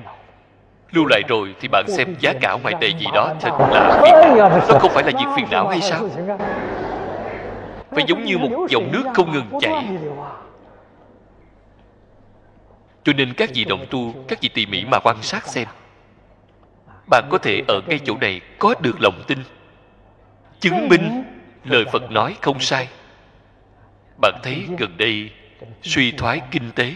lưu 0.91 1.05
lại 1.05 1.21
rồi 1.27 1.55
thì 1.59 1.67
bạn 1.67 1.85
xem 1.87 2.15
giá 2.19 2.33
cả 2.41 2.57
ngoài 2.63 2.75
đời 2.81 2.93
gì 2.99 3.05
đó 3.13 3.33
thật 3.41 3.51
là 3.59 3.99
phiền 4.03 4.37
não 4.37 4.49
nó 4.69 4.79
không 4.79 4.91
phải 4.93 5.03
là 5.03 5.11
việc 5.11 5.25
phiền 5.35 5.45
não 5.51 5.67
hay 5.67 5.81
sao 5.81 6.09
phải 7.91 8.05
giống 8.07 8.23
như 8.23 8.37
một 8.37 8.67
dòng 8.69 8.91
nước 8.91 9.03
không 9.13 9.31
ngừng 9.31 9.59
chảy 9.61 9.85
cho 13.07 13.13
nên 13.13 13.33
các 13.33 13.49
vị 13.53 13.65
động 13.65 13.85
tu, 13.89 14.13
các 14.27 14.41
vị 14.41 14.49
tỉ 14.53 14.65
mỉ 14.65 14.85
mà 14.85 14.99
quan 14.99 15.21
sát 15.21 15.47
xem. 15.47 15.67
Bạn 17.09 17.27
có 17.29 17.37
thể 17.37 17.61
ở 17.67 17.81
ngay 17.87 17.99
chỗ 18.05 18.17
này 18.21 18.41
có 18.59 18.75
được 18.81 19.01
lòng 19.01 19.23
tin. 19.27 19.39
Chứng 20.59 20.89
minh 20.89 21.23
lời 21.63 21.85
phật 21.91 22.11
nói 22.11 22.35
không 22.41 22.59
sai. 22.59 22.87
Bạn 24.21 24.33
thấy 24.43 24.67
gần 24.77 24.97
đây 24.97 25.29
suy 25.81 26.11
thoái 26.11 26.41
kinh 26.51 26.71
tế. 26.75 26.93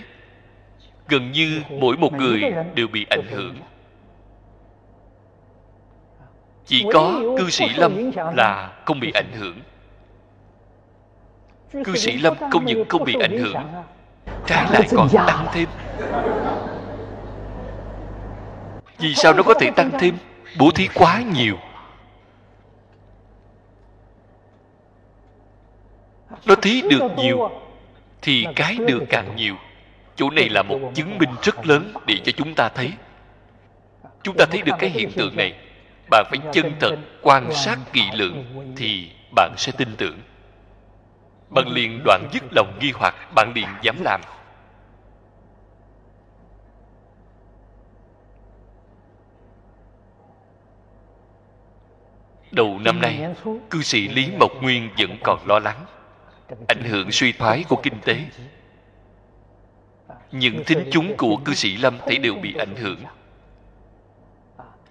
Gần 1.07 1.31
như 1.31 1.61
mỗi 1.69 1.97
một 1.97 2.13
người 2.13 2.41
đều 2.75 2.87
bị 2.87 3.05
ảnh 3.09 3.27
hưởng. 3.29 3.55
Chỉ 6.65 6.85
có 6.93 7.21
cư 7.37 7.49
sĩ 7.49 7.65
lâm 7.75 8.11
là 8.35 8.73
không 8.85 8.99
bị 8.99 9.11
ảnh 9.11 9.31
hưởng. 9.33 9.59
Cư 11.83 11.95
sĩ 11.95 12.17
lâm 12.17 12.37
không 12.51 12.65
những 12.65 12.85
không 12.89 13.03
bị 13.03 13.15
ảnh 13.21 13.37
hưởng, 13.37 13.55
trái 14.47 14.65
lại 14.71 14.87
còn 14.91 15.09
tăng 15.27 15.47
thêm 15.53 15.67
vì 18.97 19.15
sao 19.15 19.33
nó 19.33 19.43
có 19.43 19.53
thể 19.53 19.71
tăng 19.75 19.91
thêm? 19.99 20.17
Bố 20.59 20.71
thí 20.71 20.87
quá 20.93 21.21
nhiều. 21.33 21.57
Nó 26.45 26.55
thí 26.55 26.81
được 26.89 27.11
nhiều, 27.17 27.49
thì 28.21 28.45
cái 28.55 28.75
được 28.87 29.03
càng 29.09 29.35
nhiều. 29.35 29.55
Chỗ 30.15 30.29
này 30.29 30.49
là 30.49 30.63
một 30.63 30.79
chứng 30.93 31.17
minh 31.17 31.29
rất 31.41 31.67
lớn 31.67 31.93
để 32.05 32.15
cho 32.23 32.31
chúng 32.31 32.53
ta 32.55 32.69
thấy. 32.69 32.91
Chúng 34.23 34.35
ta 34.37 34.45
thấy 34.51 34.61
được 34.61 34.75
cái 34.79 34.89
hiện 34.89 35.11
tượng 35.11 35.35
này. 35.35 35.53
Bạn 36.09 36.25
phải 36.29 36.39
chân 36.53 36.73
thật 36.79 36.95
quan 37.21 37.53
sát 37.53 37.77
kỹ 37.93 38.03
lưỡng 38.13 38.43
thì 38.77 39.11
bạn 39.35 39.53
sẽ 39.57 39.71
tin 39.77 39.95
tưởng. 39.97 40.19
Bạn 41.49 41.67
liền 41.67 42.01
đoạn 42.05 42.29
dứt 42.33 42.43
lòng 42.51 42.77
nghi 42.79 42.91
hoặc, 42.95 43.15
bạn 43.35 43.51
liền 43.55 43.67
dám 43.81 43.95
làm. 44.01 44.21
Đầu 52.51 52.79
năm 52.79 53.01
nay, 53.01 53.27
cư 53.69 53.81
sĩ 53.81 54.07
lý 54.07 54.31
mộc 54.39 54.51
nguyên 54.61 54.89
vẫn 54.97 55.17
còn 55.23 55.39
lo 55.47 55.59
lắng, 55.59 55.85
ảnh 56.67 56.83
hưởng 56.83 57.11
suy 57.11 57.31
thoái 57.31 57.63
của 57.69 57.79
kinh 57.83 58.01
tế. 58.05 58.25
Những 60.31 60.63
thính 60.65 60.89
chúng 60.91 61.17
của 61.17 61.37
cư 61.45 61.53
sĩ 61.53 61.77
lâm 61.77 61.97
thấy 62.05 62.17
đều 62.17 62.35
bị 62.35 62.55
ảnh 62.59 62.75
hưởng. 62.75 62.99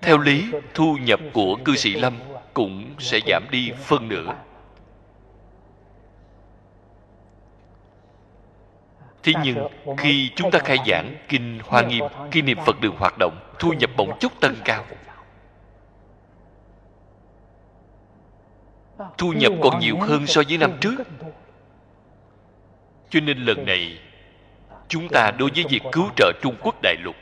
Theo 0.01 0.19
lý, 0.19 0.51
thu 0.75 0.97
nhập 1.03 1.21
của 1.33 1.57
cư 1.65 1.77
sĩ 1.77 1.95
lâm 1.95 2.15
cũng 2.55 2.95
sẽ 2.99 3.21
giảm 3.27 3.43
đi 3.51 3.73
phân 3.85 4.09
nửa. 4.09 4.35
Thế 9.23 9.33
nhưng, 9.45 9.69
khi 9.99 10.31
chúng 10.37 10.51
ta 10.51 10.59
khai 10.59 10.79
giảng 10.87 11.17
kinh 11.29 11.61
hoa 11.65 11.83
nghiêm, 11.83 12.05
khi 12.31 12.43
niệm 12.43 12.59
phật 12.67 12.81
đường 12.81 12.97
hoạt 12.99 13.15
động, 13.19 13.55
thu 13.59 13.73
nhập 13.73 13.91
bỗng 13.97 14.19
chốc 14.19 14.33
tăng 14.41 14.55
cao. 14.65 14.85
Thu 19.19 19.33
nhập 19.33 19.53
còn 19.63 19.79
nhiều 19.79 19.99
hơn 20.01 20.27
so 20.27 20.43
với 20.49 20.59
năm 20.59 20.73
trước. 20.81 20.95
Cho 23.11 23.21
nên 23.21 23.39
lần 23.39 23.67
này 23.67 23.99
chúng 24.89 25.09
ta 25.09 25.31
đối 25.31 25.51
với 25.55 25.65
việc 25.69 25.83
cứu 25.93 26.05
trợ 26.17 26.33
trung 26.43 26.57
quốc 26.61 26.75
đại 26.83 26.97
lục. 27.03 27.17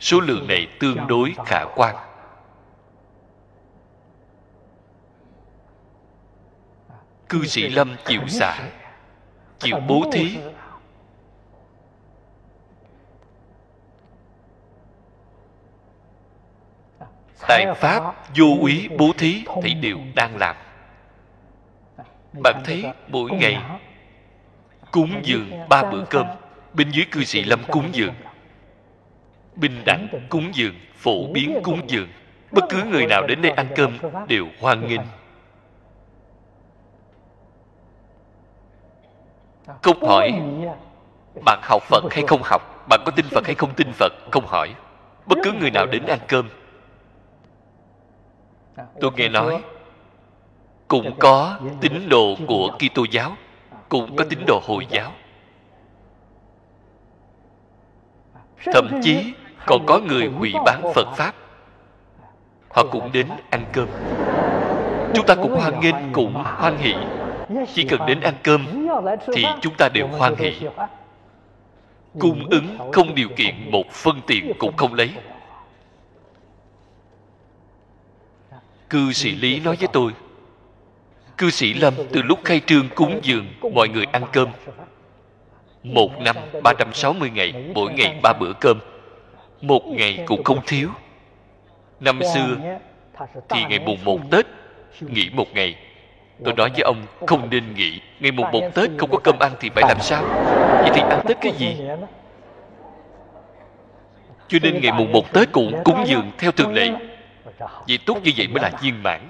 Số 0.00 0.20
lượng 0.20 0.46
này 0.46 0.66
tương 0.80 1.06
đối 1.06 1.34
khả 1.46 1.64
quan. 1.76 1.96
cư 7.28 7.44
sĩ 7.44 7.68
lâm 7.68 7.96
chịu 8.04 8.20
xả 8.28 8.68
chịu 9.58 9.76
bố 9.88 10.04
thí 10.12 10.38
Đại 17.64 17.74
pháp, 17.74 18.14
vô 18.36 18.46
úy, 18.60 18.88
bố 18.98 19.12
thí, 19.18 19.44
thì 19.62 19.74
đều 19.74 19.98
đang 20.14 20.36
làm. 20.36 20.56
Bạn 22.42 22.62
thấy 22.64 22.84
mỗi 23.08 23.30
ngày 23.30 23.62
cúng 24.90 25.20
dường 25.22 25.50
ba 25.68 25.82
bữa 25.82 26.04
cơm 26.04 26.26
bên 26.74 26.90
dưới 26.90 27.04
cư 27.10 27.24
sĩ 27.24 27.44
lâm 27.44 27.60
cúng 27.70 27.88
dường. 27.92 28.14
Bình 29.54 29.82
đẳng 29.86 30.08
cúng 30.28 30.50
dường, 30.54 30.74
phổ 30.96 31.26
biến 31.32 31.60
cúng 31.62 31.80
dường. 31.88 32.08
Bất 32.52 32.64
cứ 32.68 32.82
người 32.84 33.06
nào 33.06 33.26
đến 33.26 33.42
đây 33.42 33.52
ăn 33.52 33.66
cơm 33.76 33.98
đều 34.28 34.46
hoan 34.60 34.88
nghênh. 34.88 35.00
Không 39.82 40.02
hỏi, 40.02 40.32
bạn 41.44 41.60
học 41.62 41.82
phật 41.82 42.04
hay 42.10 42.24
không 42.26 42.40
học? 42.44 42.86
Bạn 42.88 43.00
có 43.06 43.12
tin 43.16 43.26
phật 43.30 43.46
hay 43.46 43.54
không 43.54 43.74
tin 43.76 43.92
phật? 43.92 44.12
Không 44.30 44.46
hỏi, 44.46 44.74
bất 45.26 45.38
cứ 45.44 45.52
người 45.52 45.70
nào 45.70 45.86
đến 45.86 46.06
ăn 46.06 46.18
cơm 46.28 46.48
tôi 49.00 49.10
nghe 49.16 49.28
nói 49.28 49.62
cũng 50.88 51.18
có 51.18 51.58
tín 51.80 52.08
đồ 52.08 52.34
của 52.46 52.70
kitô 52.78 53.04
giáo 53.10 53.36
cũng 53.88 54.16
có 54.16 54.24
tín 54.30 54.38
đồ 54.46 54.60
hồi 54.64 54.86
giáo. 54.90 55.12
Thậm 58.72 58.88
chí 59.02 59.34
còn 59.66 59.86
có 59.86 59.98
người 59.98 60.26
hủy 60.26 60.52
bán 60.64 60.82
phật 60.94 61.08
pháp. 61.16 61.34
Họ 62.70 62.84
cũng 62.90 63.12
đến 63.12 63.26
ăn 63.50 63.64
cơm. 63.72 63.88
Chúng 65.14 65.26
ta 65.26 65.34
cũng 65.34 65.60
hoan 65.60 65.80
nghênh 65.80 66.12
cũng 66.12 66.34
hoan 66.34 66.76
hỷ. 66.76 66.94
Chỉ 67.74 67.84
cần 67.84 68.00
đến 68.06 68.20
ăn 68.20 68.34
cơm 68.42 68.88
thì 69.34 69.44
chúng 69.60 69.74
ta 69.74 69.88
đều 69.88 70.06
hoan 70.06 70.34
hỷ. 70.36 70.52
cung 72.18 72.48
ứng 72.50 72.92
không 72.92 73.14
điều 73.14 73.28
kiện 73.36 73.70
một 73.70 73.90
phân 73.90 74.20
tiền 74.26 74.52
cũng 74.58 74.76
không 74.76 74.94
lấy 74.94 75.10
cư 78.90 79.12
sĩ 79.12 79.30
lý 79.30 79.60
nói 79.60 79.76
với 79.76 79.88
tôi, 79.92 80.12
cư 81.38 81.50
sĩ 81.50 81.74
lâm, 81.74 81.94
từ 82.12 82.22
lúc 82.22 82.38
khai 82.44 82.60
trương 82.66 82.88
cúng 82.94 83.20
dường, 83.22 83.46
mọi 83.74 83.88
người 83.88 84.04
ăn 84.12 84.22
cơm. 84.32 84.48
Một 85.82 86.20
năm 86.20 86.36
360 86.62 87.30
ngày, 87.30 87.52
mỗi 87.74 87.92
ngày 87.92 88.20
ba 88.22 88.32
bữa 88.32 88.52
cơm. 88.60 88.78
Một 89.60 89.82
ngày 89.86 90.24
cũng 90.26 90.44
không 90.44 90.58
thiếu. 90.66 90.88
Năm 92.00 92.20
xưa, 92.34 92.56
thì 93.48 93.64
ngày 93.68 93.78
mùng 93.78 94.04
một 94.04 94.20
tết, 94.30 94.46
nghỉ 95.00 95.30
một 95.32 95.46
ngày. 95.54 95.76
Tôi 96.44 96.54
nói 96.54 96.70
với 96.70 96.82
ông, 96.82 97.06
không 97.26 97.50
nên 97.50 97.74
nghỉ, 97.74 98.00
ngày 98.20 98.32
mùng 98.32 98.50
một 98.52 98.62
tết 98.74 98.90
không 98.98 99.10
có 99.10 99.18
cơm 99.18 99.38
ăn 99.38 99.52
thì 99.60 99.70
phải 99.74 99.84
làm 99.88 100.00
sao? 100.00 100.22
Vậy 100.82 100.90
thì 100.94 101.00
ăn 101.00 101.20
tết 101.26 101.36
cái 101.40 101.52
gì? 101.58 101.76
Cho 104.48 104.58
nên 104.62 104.80
ngày 104.82 104.92
mùng 104.92 105.12
một 105.12 105.32
tết 105.32 105.52
cũng 105.52 105.82
cúng 105.84 106.04
dường 106.06 106.30
theo 106.38 106.52
thường 106.52 106.74
lệ 106.74 106.90
vì 107.86 107.98
tốt 107.98 108.18
như 108.24 108.32
vậy 108.36 108.48
mới 108.48 108.62
là 108.62 108.70
viên 108.82 109.02
mãn. 109.02 109.28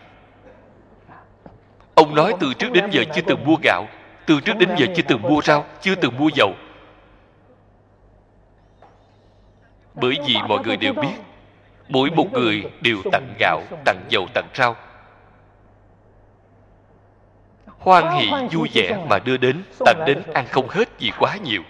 Ông 1.94 2.14
nói 2.14 2.34
từ 2.40 2.54
trước 2.54 2.72
đến 2.72 2.90
giờ 2.90 3.04
chưa 3.14 3.22
từng 3.26 3.44
mua 3.44 3.56
gạo, 3.62 3.86
từ 4.26 4.40
trước 4.40 4.52
đến 4.58 4.68
giờ 4.78 4.86
chưa 4.96 5.02
từng 5.02 5.22
mua 5.22 5.40
rau, 5.42 5.64
chưa 5.80 5.94
từng 5.94 6.16
mua 6.18 6.28
dầu. 6.34 6.52
Bởi 9.94 10.16
vì 10.26 10.34
mọi 10.48 10.58
người 10.64 10.76
đều 10.76 10.92
biết, 10.92 11.14
mỗi 11.88 12.10
một 12.10 12.32
người 12.32 12.70
đều 12.80 12.96
tặng 13.12 13.34
gạo, 13.38 13.62
tặng 13.84 14.00
dầu, 14.08 14.26
tặng 14.34 14.48
rau. 14.54 14.76
Hoan 17.78 18.16
hỷ 18.16 18.30
vui 18.52 18.68
vẻ 18.74 19.04
mà 19.08 19.18
đưa 19.18 19.36
đến, 19.36 19.62
tặng 19.84 20.04
đến 20.06 20.22
ăn 20.34 20.46
không 20.50 20.68
hết 20.68 20.88
vì 20.98 21.12
quá 21.18 21.36
nhiều. 21.36 21.62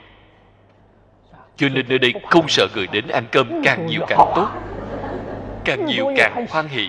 Cho 1.56 1.68
nên 1.68 1.89
nơi 1.89 1.98
đây 1.98 2.14
không 2.30 2.48
sợ 2.48 2.66
người 2.74 2.86
đến 2.86 3.09
ăn 3.09 3.24
cơm 3.32 3.62
càng 3.64 3.86
nhiều 3.86 4.01
càng 4.09 4.32
tốt 4.35 4.48
càng 5.69 5.86
nhiều 5.86 6.12
càng 6.16 6.47
hoan 6.51 6.69
hỷ. 6.69 6.89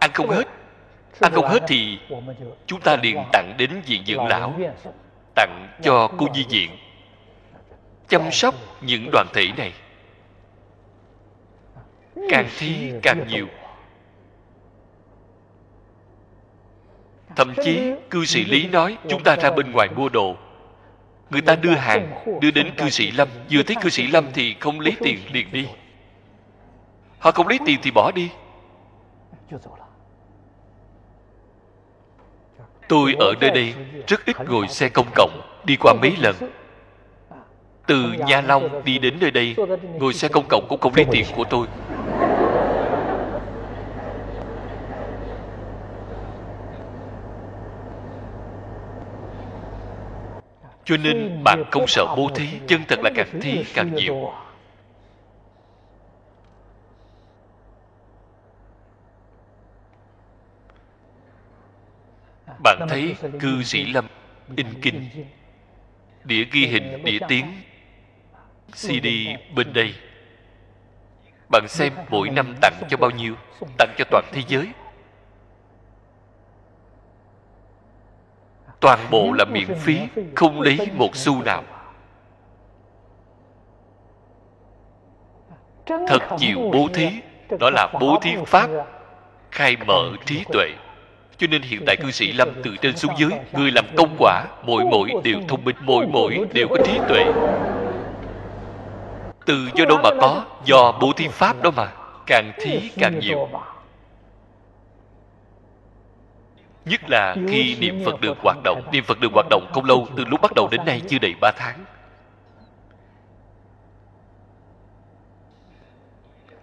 Ăn 0.00 0.10
không 0.14 0.30
hết 0.30 0.44
ăn 1.20 1.32
không 1.32 1.48
hết 1.48 1.62
thì 1.68 1.98
chúng 2.66 2.80
ta 2.80 2.96
liền 2.96 3.24
tặng 3.32 3.54
đến 3.58 3.70
viện 3.86 4.02
dưỡng 4.06 4.26
lão 4.26 4.54
tặng 5.34 5.68
cho 5.82 6.08
cô 6.18 6.26
di 6.34 6.44
viện 6.50 6.70
chăm 8.08 8.30
sóc 8.32 8.54
những 8.80 9.10
đoàn 9.12 9.26
thể 9.34 9.46
này. 9.56 9.72
Càng 12.30 12.48
thi 12.58 12.92
càng 13.02 13.26
nhiều. 13.28 13.46
thậm 17.36 17.54
chí 17.64 17.92
cư 18.10 18.24
sĩ 18.24 18.44
lý 18.44 18.68
nói 18.68 18.98
chúng 19.08 19.22
ta 19.22 19.36
ra 19.36 19.50
bên 19.50 19.72
ngoài 19.72 19.88
mua 19.96 20.08
đồ. 20.08 20.36
Người 21.30 21.40
ta 21.40 21.56
đưa 21.56 21.74
hàng 21.74 22.24
đưa 22.40 22.50
đến 22.50 22.70
cư 22.76 22.90
sĩ 22.90 23.10
lâm. 23.10 23.28
vừa 23.50 23.62
thấy 23.62 23.76
cư 23.82 23.88
sĩ 23.88 24.06
lâm 24.06 24.26
thì 24.34 24.56
không 24.60 24.80
lấy 24.80 24.96
tiền 25.00 25.18
liền 25.32 25.52
đi 25.52 25.66
họ 27.18 27.30
không 27.30 27.48
lấy 27.48 27.58
tiền 27.66 27.78
thì 27.82 27.90
bỏ 27.90 28.10
đi. 28.14 28.30
Tôi 32.88 33.14
ở 33.18 33.32
nơi 33.40 33.50
đây 33.50 33.74
rất 34.06 34.24
ít 34.24 34.36
ngồi 34.48 34.68
xe 34.68 34.88
công 34.88 35.06
cộng, 35.14 35.40
đi 35.64 35.76
qua 35.80 35.94
mấy 36.02 36.16
lần. 36.18 36.36
Từ 37.86 38.12
nha 38.26 38.40
long 38.40 38.84
đi 38.84 38.98
đến 38.98 39.16
nơi 39.20 39.30
đây, 39.30 39.56
ngồi 39.98 40.14
xe 40.14 40.28
công 40.28 40.44
cộng 40.48 40.66
cũng 40.68 40.80
không 40.80 40.94
lấy 40.94 41.06
tiền 41.10 41.24
của 41.36 41.44
tôi. 41.44 41.66
Cho 50.84 50.96
nên 50.96 51.44
bạn 51.44 51.64
không 51.70 51.86
sợ 51.86 52.06
bố 52.16 52.28
thí, 52.34 52.46
chân 52.66 52.80
thật 52.88 52.98
là 53.02 53.10
càng 53.14 53.40
thí 53.40 53.64
càng 53.74 53.94
nhiều. 53.94 54.32
Bạn 62.62 62.86
thấy 62.88 63.16
cư 63.40 63.62
sĩ 63.62 63.84
lâm 63.84 64.06
in 64.56 64.66
kinh 64.82 65.08
đĩa 66.24 66.44
ghi 66.52 66.66
hình 66.66 67.04
đĩa 67.04 67.18
tiếng 67.28 67.46
cd 68.72 69.06
bên 69.54 69.72
đây 69.72 69.94
bạn 71.50 71.68
xem 71.68 71.92
mỗi 72.08 72.28
năm 72.30 72.54
tặng 72.60 72.82
cho 72.88 72.96
bao 72.96 73.10
nhiêu 73.10 73.34
tặng 73.78 73.94
cho 73.98 74.04
toàn 74.10 74.24
thế 74.32 74.42
giới 74.48 74.68
toàn 78.80 78.98
bộ 79.10 79.32
là 79.32 79.44
miễn 79.44 79.74
phí 79.74 80.00
không 80.36 80.60
lấy 80.60 80.78
một 80.94 81.16
xu 81.16 81.42
nào 81.42 81.64
thật 85.86 86.36
chịu 86.38 86.70
bố 86.72 86.88
thí 86.94 87.20
đó 87.60 87.70
là 87.70 87.92
bố 88.00 88.18
thí 88.22 88.36
pháp 88.46 88.70
khai 89.50 89.76
mở 89.86 90.12
trí 90.26 90.44
tuệ 90.52 90.68
cho 91.38 91.46
nên 91.46 91.62
hiện 91.62 91.82
tại 91.86 91.96
cư 91.96 92.10
sĩ 92.10 92.32
lâm 92.32 92.48
từ 92.62 92.76
trên 92.82 92.96
xuống 92.96 93.12
dưới 93.18 93.30
người 93.52 93.70
làm 93.70 93.84
công 93.96 94.16
quả 94.18 94.44
mỗi 94.62 94.84
mỗi 94.84 95.10
đều 95.24 95.40
thông 95.48 95.64
minh 95.64 95.76
mỗi 95.80 96.06
mỗi 96.06 96.40
đều 96.52 96.68
có 96.68 96.76
trí 96.84 96.98
tuệ. 97.08 97.24
từ 99.46 99.68
do 99.74 99.84
đâu 99.84 99.98
mà 100.02 100.10
có? 100.20 100.44
Do 100.64 100.92
bố 101.00 101.12
thí 101.12 101.28
pháp 101.28 101.62
đó 101.62 101.70
mà. 101.76 101.92
Càng 102.26 102.52
thí 102.60 102.90
càng 102.98 103.18
nhiều. 103.18 103.48
nhất 106.84 107.00
là 107.10 107.36
khi 107.48 107.76
niệm 107.80 108.02
phật 108.04 108.20
đường 108.20 108.36
hoạt 108.42 108.56
động 108.64 108.82
niệm 108.92 109.04
phật 109.04 109.20
đường 109.20 109.32
hoạt 109.34 109.46
động 109.50 109.70
không 109.72 109.84
lâu 109.84 110.08
từ 110.16 110.24
lúc 110.24 110.40
bắt 110.40 110.52
đầu 110.54 110.68
đến 110.70 110.80
nay 110.86 111.02
chưa 111.08 111.18
đầy 111.18 111.34
ba 111.40 111.50
tháng. 111.56 111.84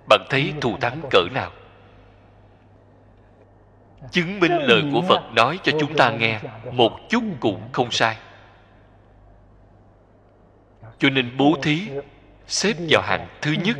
Bạn 0.09 0.21
thấy 0.29 0.53
thù 0.61 0.77
thắng 0.81 1.01
cỡ 1.09 1.21
nào 1.33 1.51
chứng 4.11 4.39
minh 4.39 4.51
lời 4.51 4.83
của 4.93 5.01
phật 5.01 5.21
nói 5.35 5.59
cho 5.63 5.71
chúng 5.79 5.97
ta 5.97 6.11
nghe 6.11 6.39
một 6.71 6.99
chút 7.09 7.23
cũng 7.39 7.61
không 7.71 7.91
sai. 7.91 8.17
Cho 10.99 11.09
nên 11.09 11.37
bố 11.37 11.55
thí 11.61 11.89
xếp 12.47 12.73
vào 12.89 13.01
hàng 13.01 13.27
thứ 13.41 13.51
nhất. 13.63 13.77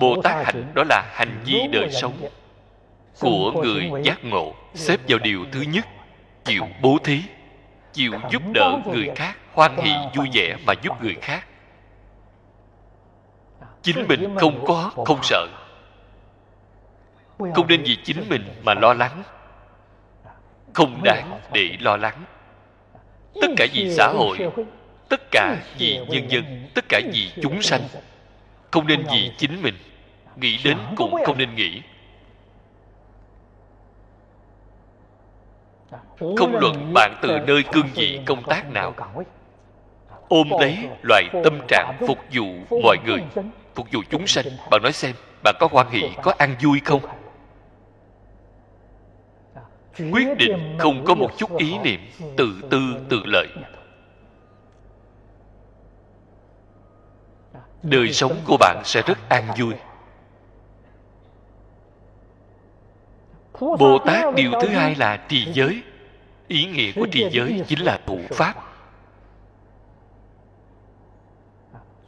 bồ 0.00 0.22
tát 0.22 0.46
hạnh 0.46 0.72
đó 0.74 0.84
là 0.88 1.02
hành 1.14 1.42
vi 1.44 1.60
đời 1.72 1.90
sống 1.90 2.12
của 3.20 3.52
người 3.52 3.90
giác 4.02 4.24
ngộ 4.24 4.54
xếp 4.74 5.00
vào 5.08 5.18
điều 5.18 5.44
thứ 5.52 5.60
nhất 5.60 5.86
chịu 6.44 6.66
bố 6.82 6.98
thí 7.04 7.22
chịu 7.92 8.12
giúp 8.30 8.42
đỡ 8.54 8.80
người 8.86 9.10
khác 9.16 9.36
hoan 9.52 9.76
hỷ 9.76 9.92
vui 10.14 10.28
vẻ 10.32 10.56
mà 10.66 10.72
giúp 10.82 11.02
người 11.02 11.16
khác. 11.22 11.46
Chính 13.82 14.08
mình 14.08 14.36
không 14.36 14.64
có 14.66 14.90
không 15.06 15.18
sợ 15.22 15.46
không 17.38 17.66
nên 17.68 17.82
vì 17.82 17.96
chính 18.04 18.28
mình 18.28 18.42
mà 18.62 18.74
lo 18.74 18.94
lắng. 18.94 19.22
Không 20.72 21.00
đáng 21.04 21.40
để 21.52 21.76
lo 21.80 21.96
lắng. 21.96 22.24
Tất 23.40 23.48
cả 23.56 23.66
vì 23.72 23.94
xã 23.94 24.08
hội, 24.08 24.38
tất 25.08 25.20
cả 25.30 25.56
vì 25.78 26.00
nhân 26.08 26.30
dân, 26.30 26.44
tất 26.74 26.84
cả 26.88 27.00
vì 27.12 27.32
chúng 27.42 27.62
sanh. 27.62 27.80
Không 28.70 28.86
nên 28.86 29.04
vì 29.12 29.32
chính 29.36 29.62
mình 29.62 29.74
nghĩ 30.36 30.58
đến 30.64 30.78
cũng 30.96 31.14
không 31.24 31.38
nên 31.38 31.54
nghĩ. 31.54 31.82
Không 36.18 36.56
luận 36.60 36.92
bạn 36.94 37.18
từ 37.22 37.38
nơi 37.46 37.62
cương 37.72 37.88
vị 37.94 38.20
công 38.26 38.42
tác 38.42 38.70
nào. 38.72 38.94
Ôm 40.28 40.48
lấy 40.60 40.88
loại 41.02 41.24
tâm 41.44 41.60
trạng 41.68 41.96
phục 42.08 42.18
vụ 42.32 42.54
mọi 42.82 42.96
người, 43.06 43.22
phục 43.74 43.86
vụ 43.92 44.02
chúng 44.10 44.26
sanh. 44.26 44.44
Bạn 44.70 44.82
nói 44.82 44.92
xem, 44.92 45.14
bạn 45.42 45.54
có 45.60 45.68
hoan 45.72 45.88
hỷ, 45.90 46.02
có 46.22 46.34
ăn 46.38 46.56
vui 46.62 46.80
không? 46.84 47.00
Quyết 49.98 50.28
định 50.38 50.76
không 50.78 51.04
có 51.04 51.14
một 51.14 51.30
chút 51.38 51.56
ý 51.56 51.78
niệm 51.78 52.00
tự 52.36 52.60
tư 52.70 52.80
tự 53.08 53.22
lợi 53.24 53.48
đời 57.84 58.12
sống 58.12 58.36
của 58.46 58.56
bạn 58.56 58.82
sẽ 58.84 59.02
rất 59.02 59.28
an 59.28 59.44
vui. 59.58 59.74
bồ 63.60 63.98
tát 64.06 64.34
điều 64.34 64.50
thứ 64.60 64.68
hai 64.68 64.94
là 64.94 65.16
trì 65.16 65.52
giới. 65.52 65.82
Ý 66.48 66.64
nghĩa 66.64 66.92
của 66.92 67.06
trì 67.12 67.28
giới 67.30 67.62
chính 67.66 67.80
là 67.80 68.00
thụ 68.06 68.18
pháp. 68.30 68.54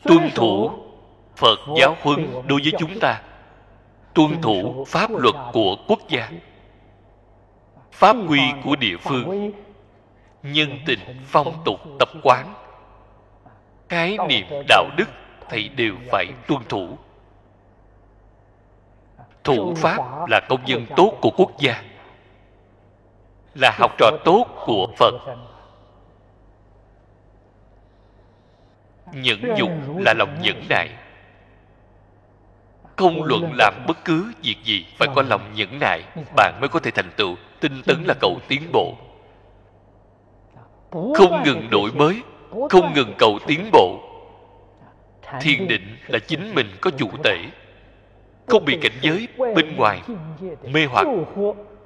Tuân 0.02 0.30
thủ 0.34 0.70
phật 1.36 1.58
giáo 1.80 1.96
huấn 2.02 2.26
đối 2.32 2.60
với 2.62 2.72
chúng 2.78 3.00
ta. 3.00 3.22
Tuân 4.14 4.42
thủ 4.42 4.84
pháp 4.88 5.10
luật 5.10 5.34
của 5.52 5.76
quốc 5.88 6.00
gia 6.08 6.30
pháp 7.96 8.16
quy 8.28 8.40
của 8.64 8.76
địa 8.76 8.96
phương. 8.96 9.52
nhân 10.42 10.78
tình 10.86 10.98
phong 11.26 11.62
tục 11.64 11.80
tập 11.98 12.08
quán. 12.22 12.54
khái 13.88 14.18
niệm 14.28 14.46
đạo 14.68 14.84
đức 14.96 15.08
thì 15.48 15.68
đều 15.68 15.94
phải 16.10 16.26
tuân 16.46 16.62
thủ. 16.68 16.98
thủ 19.44 19.74
pháp 19.74 20.26
là 20.28 20.40
công 20.48 20.68
dân 20.68 20.86
tốt 20.96 21.18
của 21.20 21.30
quốc 21.36 21.50
gia 21.58 21.82
là 23.54 23.70
học 23.78 23.92
trò 23.98 24.10
tốt 24.24 24.46
của 24.66 24.86
phật. 24.98 25.14
nhẫn 29.12 29.40
nhục 29.56 29.70
là 29.98 30.14
lòng 30.18 30.38
nhẫn 30.40 30.62
nại. 30.68 30.88
không 32.96 33.22
luận 33.22 33.52
làm 33.54 33.74
bất 33.86 34.04
cứ 34.04 34.32
việc 34.42 34.56
gì 34.64 34.86
phải 34.98 35.08
có 35.14 35.22
lòng 35.22 35.54
nhẫn 35.54 35.78
nại. 35.78 36.02
bạn 36.36 36.60
mới 36.60 36.68
có 36.68 36.80
thể 36.80 36.90
thành 36.90 37.10
tựu 37.16 37.36
tinh 37.60 37.82
tấn 37.86 38.04
là 38.04 38.14
cầu 38.20 38.38
tiến 38.48 38.62
bộ. 38.72 38.94
Không 40.90 41.42
ngừng 41.44 41.70
đổi 41.70 41.92
mới 41.92 42.22
không 42.70 42.94
ngừng 42.94 43.14
cầu 43.18 43.38
tiến 43.46 43.70
bộ. 43.72 44.00
Thiền 45.40 45.68
định 45.68 45.96
là 46.06 46.18
chính 46.18 46.54
mình 46.54 46.66
có 46.80 46.90
chủ 46.90 47.08
tể 47.24 47.36
không 48.46 48.64
bị 48.64 48.78
cảnh 48.82 48.92
giới 49.00 49.28
bên 49.38 49.76
ngoài 49.76 50.02
mê 50.72 50.86
hoặc. 50.86 51.06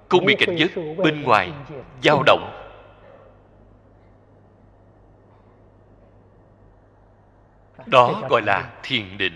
không 0.09 0.25
bị 0.25 0.35
cảnh 0.39 0.57
giới 0.57 0.95
bên 0.97 1.23
ngoài 1.23 1.53
dao 2.03 2.23
động. 2.27 2.51
Đó 7.87 8.23
gọi 8.29 8.43
là 8.43 8.71
thiền 8.83 9.19
định. 9.19 9.33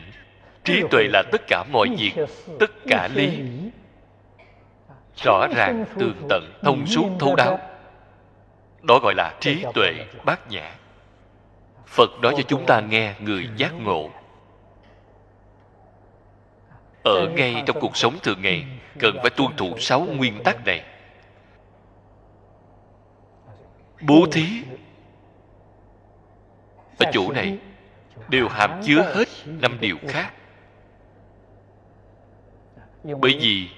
trí 0.64 0.82
tuệ 0.90 1.04
là 1.12 1.22
tất 1.32 1.42
cả 1.46 1.64
mọi 1.72 1.88
việc 1.98 2.26
tất 2.60 2.70
cả 2.86 3.08
lý 3.14 3.28
rõ 5.16 5.46
ràng 5.56 5.84
tường 5.98 6.26
tận, 6.28 6.52
thông 6.62 6.86
suốt 6.86 7.08
thấu 7.20 7.36
đáo. 7.36 7.58
Đó 8.82 8.98
gọi 9.02 9.14
là 9.16 9.34
trí 9.40 9.64
tuệ 9.74 9.92
bát 10.24 10.50
nhã. 10.50 10.74
Phật 11.86 12.10
nói 12.22 12.34
cho 12.36 12.42
chúng 12.42 12.66
ta 12.66 12.80
nghe 12.80 13.14
người 13.20 13.48
giác 13.56 13.72
ngộ. 13.80 14.10
Ở 17.04 17.28
ngay 17.28 17.62
trong 17.66 17.80
cuộc 17.80 17.96
sống 17.96 18.18
thường 18.22 18.42
ngày, 18.42 18.66
cần 18.98 19.16
phải 19.22 19.30
tuân 19.30 19.56
thủ 19.56 19.78
sáu 19.78 20.00
nguyên 20.00 20.42
tắc 20.44 20.64
này. 20.64 20.84
Bố 24.00 24.26
thí. 24.32 24.46
Ở 26.98 27.10
chỗ 27.12 27.32
này, 27.32 27.58
đều 28.28 28.48
hàm 28.48 28.82
chứa 28.82 29.12
hết 29.14 29.28
năm 29.46 29.76
điều 29.80 29.96
khác. 30.08 30.32
Bởi 33.04 33.38
vì 33.40 33.68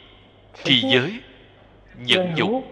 trì 0.64 0.80
giới 0.80 1.20
nhẫn 1.96 2.34
nhục 2.34 2.64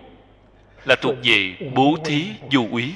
là 0.85 0.97
thuộc 1.03 1.15
về 1.23 1.57
bố 1.75 1.97
thí 2.05 2.27
du 2.51 2.69
úy. 2.71 2.95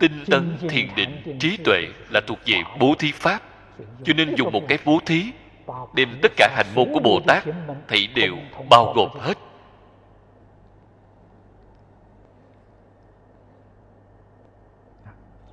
Tinh 0.00 0.24
tấn 0.30 0.56
thiền 0.68 0.88
định 0.96 1.38
trí 1.40 1.56
tuệ 1.56 1.88
là 2.10 2.20
thuộc 2.26 2.38
về 2.46 2.62
bố 2.78 2.94
thí 2.98 3.12
pháp. 3.12 3.42
Cho 4.04 4.12
nên 4.12 4.34
dùng 4.34 4.52
một 4.52 4.62
cái 4.68 4.78
bố 4.84 4.98
thí 5.06 5.24
đem 5.94 6.18
tất 6.22 6.32
cả 6.36 6.48
hành 6.56 6.66
môn 6.74 6.88
của 6.92 7.00
bồ 7.00 7.20
tát 7.26 7.44
thì 7.88 8.06
đều 8.06 8.36
bao 8.70 8.92
gồm 8.96 9.08
hết. 9.20 9.38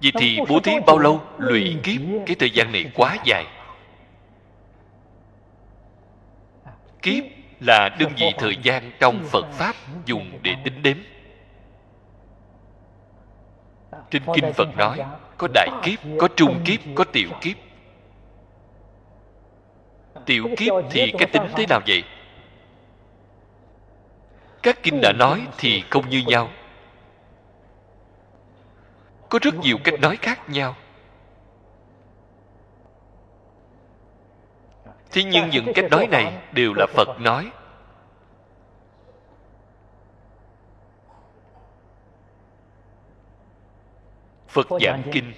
Vậy 0.02 0.12
thì 0.20 0.38
bố 0.50 0.60
thí 0.60 0.72
bao 0.88 0.98
lâu? 0.98 1.22
Lụy 1.38 1.76
kiếp. 1.84 2.02
Cái 2.26 2.36
thời 2.40 2.50
gian 2.50 2.72
này 2.72 2.92
quá 2.96 3.18
dài. 3.26 3.46
Kiếp 7.02 7.24
là 7.62 7.90
đơn 8.00 8.12
vị 8.18 8.34
thời 8.38 8.58
gian 8.64 8.92
trong 9.00 9.24
Phật 9.24 9.46
Pháp 9.52 9.76
dùng 10.06 10.40
để 10.44 10.56
tính 10.64 10.82
đếm. 10.82 10.98
Trên 14.10 14.24
Kinh 14.36 14.54
Phật 14.54 14.78
nói 14.78 15.00
Có 15.38 15.48
đại 15.54 15.70
kiếp, 15.84 16.00
có 16.20 16.28
trung 16.36 16.62
kiếp, 16.66 16.80
có 16.96 17.04
tiểu 17.04 17.30
kiếp. 17.42 17.58
Tiểu 20.26 20.48
kiếp 20.58 20.74
thì 20.92 21.12
cái 21.18 21.30
tính 21.34 21.44
thế 21.56 21.66
nào 21.70 21.80
vậy? 21.88 22.04
Các 24.64 24.84
kinh 24.84 25.02
đã 25.02 25.14
nói 25.14 25.48
thì 25.58 25.84
không 25.90 26.10
như 26.10 26.24
nhau. 26.28 26.50
Có 29.30 29.40
rất 29.42 29.56
nhiều 29.56 29.78
cách 29.84 30.00
nói 30.02 30.18
khác 30.22 30.50
nhau. 30.50 30.76
Thế 35.12 35.24
nhưng 35.24 35.50
những 35.50 35.74
cách 35.76 35.86
nói 35.92 36.08
này 36.08 36.42
đều 36.52 36.74
là 36.74 36.86
phật 36.94 37.20
nói. 37.20 37.52
Phật 44.48 44.68
giảng 44.82 45.04
kinh 45.12 45.34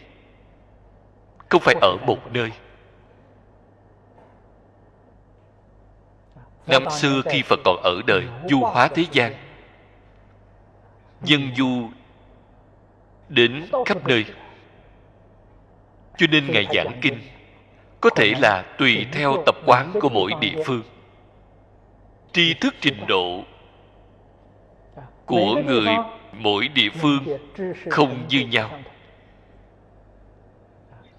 không 1.49 1.61
phải 1.61 1.75
ở 1.81 1.97
một 2.07 2.17
nơi. 2.33 2.51
Năm 6.67 6.83
xưa 6.89 7.21
khi 7.25 7.41
phật 7.41 7.59
còn 7.65 7.77
ở 7.83 8.01
đời, 8.07 8.27
du 8.49 8.59
hóa 8.59 8.87
thế 8.87 9.05
gian, 9.11 9.33
dân 11.23 11.55
du 11.55 11.89
đến 13.29 13.65
khắp 13.85 14.07
nơi. 14.07 14.25
Cho 16.17 16.27
nên 16.31 16.51
ngài 16.51 16.67
giảng 16.73 16.99
kinh 17.01 17.19
có 18.03 18.09
thể 18.09 18.33
là 18.39 18.61
tùy 18.77 19.05
theo 19.11 19.43
tập 19.45 19.55
quán 19.65 19.93
của 20.01 20.09
mỗi 20.09 20.31
địa 20.41 20.63
phương. 20.65 20.83
Tri 22.31 22.53
thức 22.53 22.75
trình 22.81 23.05
độ 23.07 23.43
của 25.25 25.55
người 25.65 25.87
mỗi 26.31 26.67
địa 26.67 26.89
phương 26.89 27.19
không 27.89 28.27
như 28.29 28.39
nhau. 28.39 28.79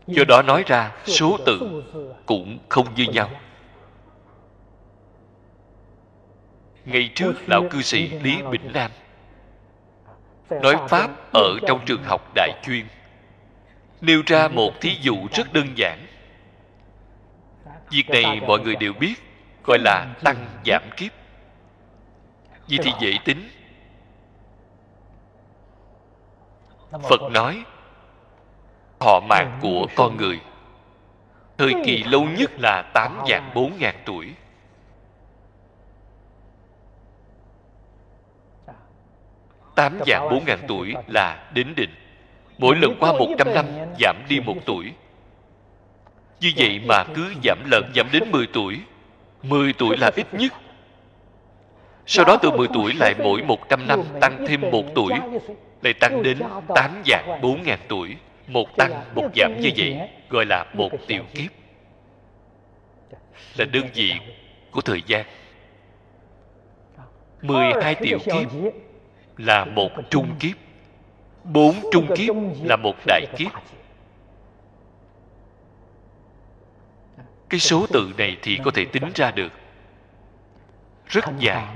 do 0.06 0.24
đó 0.28 0.42
nói 0.42 0.64
ra 0.66 0.92
số 1.04 1.38
tự 1.46 1.82
cũng 2.26 2.58
không 2.68 2.86
như 2.96 3.04
nhau. 3.04 3.30
Ngày 6.84 7.10
trước 7.14 7.32
lão 7.46 7.64
cư 7.70 7.82
sĩ 7.82 8.08
lý 8.08 8.42
bình 8.50 8.70
nam 8.74 8.90
nói 10.62 10.76
pháp 10.88 11.10
ở 11.32 11.58
trong 11.66 11.80
trường 11.86 12.02
học 12.04 12.32
đại 12.34 12.50
chuyên 12.62 12.86
nêu 14.00 14.22
ra 14.26 14.48
một 14.48 14.80
thí 14.80 14.96
dụ 15.02 15.16
rất 15.32 15.52
đơn 15.52 15.66
giản 15.76 15.98
việc 17.94 18.10
này 18.10 18.40
mọi 18.40 18.60
người 18.60 18.76
đều 18.76 18.92
biết 18.92 19.14
gọi 19.64 19.78
là 19.78 20.14
tăng 20.24 20.46
giảm 20.66 20.82
kiếp. 20.96 21.12
Vì 22.68 22.78
thì 22.82 22.90
dễ 23.00 23.18
tính. 23.24 23.48
Phật 26.90 27.20
nói 27.30 27.64
họ 29.00 29.20
mạng 29.28 29.58
của 29.62 29.86
con 29.94 30.16
người. 30.16 30.40
thời 31.58 31.72
kỳ 31.84 32.04
lâu 32.04 32.24
nhất 32.38 32.50
là 32.58 32.90
tám 32.94 33.18
vạn 33.28 33.50
bốn 33.54 33.72
ngàn 33.78 33.94
tuổi. 34.04 34.34
Tám 39.74 39.98
vạn 40.06 40.28
bốn 40.30 40.44
ngàn 40.44 40.58
tuổi 40.68 40.94
là 41.06 41.50
đến 41.54 41.74
định 41.76 41.90
mỗi 42.58 42.76
lần 42.76 42.96
qua 43.00 43.12
một 43.12 43.28
trăm 43.38 43.54
năm 43.54 43.66
giảm 44.00 44.16
đi 44.28 44.40
một 44.40 44.56
tuổi 44.66 44.92
như 46.44 46.50
vậy 46.56 46.80
mà 46.86 47.04
cứ 47.14 47.34
giảm 47.44 47.58
lần 47.70 47.92
giảm 47.94 48.06
đến 48.12 48.30
10 48.30 48.46
tuổi. 48.52 48.80
10 49.42 49.72
tuổi 49.72 49.96
là 49.96 50.10
ít 50.16 50.26
nhất. 50.34 50.52
Sau 52.06 52.24
đó 52.24 52.36
từ 52.42 52.50
10 52.50 52.68
tuổi 52.74 52.92
lại 53.00 53.14
mỗi 53.22 53.42
100 53.42 53.86
năm 53.86 54.02
tăng 54.20 54.46
thêm 54.48 54.60
một 54.60 54.84
tuổi 54.94 55.12
Lại 55.82 55.94
tăng 55.94 56.22
đến 56.22 56.38
8 56.74 57.02
dạng 57.06 57.40
4 57.42 57.62
ngàn 57.62 57.78
tuổi. 57.88 58.16
Một 58.46 58.76
tăng, 58.76 58.92
một 59.14 59.28
giảm 59.36 59.60
như 59.60 59.70
vậy 59.76 59.98
Gọi 60.30 60.46
là 60.46 60.66
một 60.74 60.90
tiểu 61.06 61.22
kiếp. 61.34 61.50
Là 63.56 63.64
đơn 63.72 63.84
vị 63.94 64.12
của 64.70 64.80
thời 64.80 65.02
gian. 65.06 65.24
12 67.42 67.94
tiểu 67.94 68.18
kiếp 68.18 68.72
là 69.36 69.64
một 69.64 69.90
trung 70.10 70.28
kiếp. 70.40 70.56
Bốn 71.44 71.74
trung 71.92 72.06
kiếp 72.16 72.34
là 72.64 72.76
một 72.76 72.94
đại 73.06 73.26
kiếp. 73.36 73.50
Cái 77.54 77.58
số 77.60 77.86
tự 77.86 78.12
này 78.18 78.36
thì 78.42 78.58
có 78.64 78.70
thể 78.74 78.84
tính 78.84 79.04
ra 79.14 79.30
được. 79.30 79.52
Rất 81.06 81.24
dài. 81.38 81.66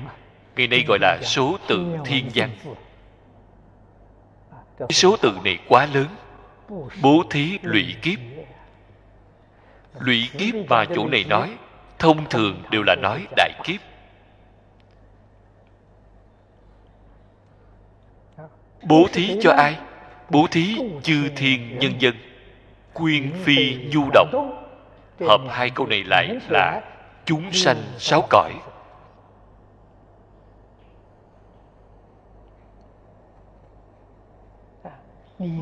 ngày 0.57 0.67
nay 0.67 0.85
gọi 0.89 0.99
là 1.01 1.19
số 1.23 1.59
tự 1.69 1.97
thiên 2.05 2.31
văn. 2.35 2.51
cái 4.79 4.93
số 4.93 5.17
tự 5.17 5.39
này 5.45 5.59
quá 5.69 5.89
lớn. 5.95 6.07
Bố 7.03 7.23
thí 7.31 7.59
lụy 7.63 7.95
kiếp. 8.03 8.19
Lụy 10.01 10.29
kiếp 10.39 10.55
mà 10.69 10.85
chỗ 10.95 11.09
này 11.09 11.25
nói 11.25 11.57
thông 11.99 12.29
thường 12.29 12.63
đều 12.71 12.83
là 12.83 12.95
nói 12.95 13.27
đại 13.37 13.51
kiếp. 13.65 13.81
Bố 18.83 19.07
thí 19.13 19.37
cho 19.43 19.53
ai? 19.53 19.79
Bố 20.31 20.47
thí 20.51 20.79
chư 21.03 21.29
thiên 21.37 21.79
nhân 21.79 21.93
dân. 21.99 22.15
Quyên 22.93 23.33
phi 23.45 23.77
nhu 23.93 24.11
động 24.11 24.68
hợp 25.21 25.41
hai 25.49 25.71
câu 25.71 25.87
này 25.87 26.05
lại 26.05 26.39
là 26.49 26.81
chúng 27.25 27.53
sanh 27.53 27.77
sáu 27.99 28.23
cõi. 28.31 28.53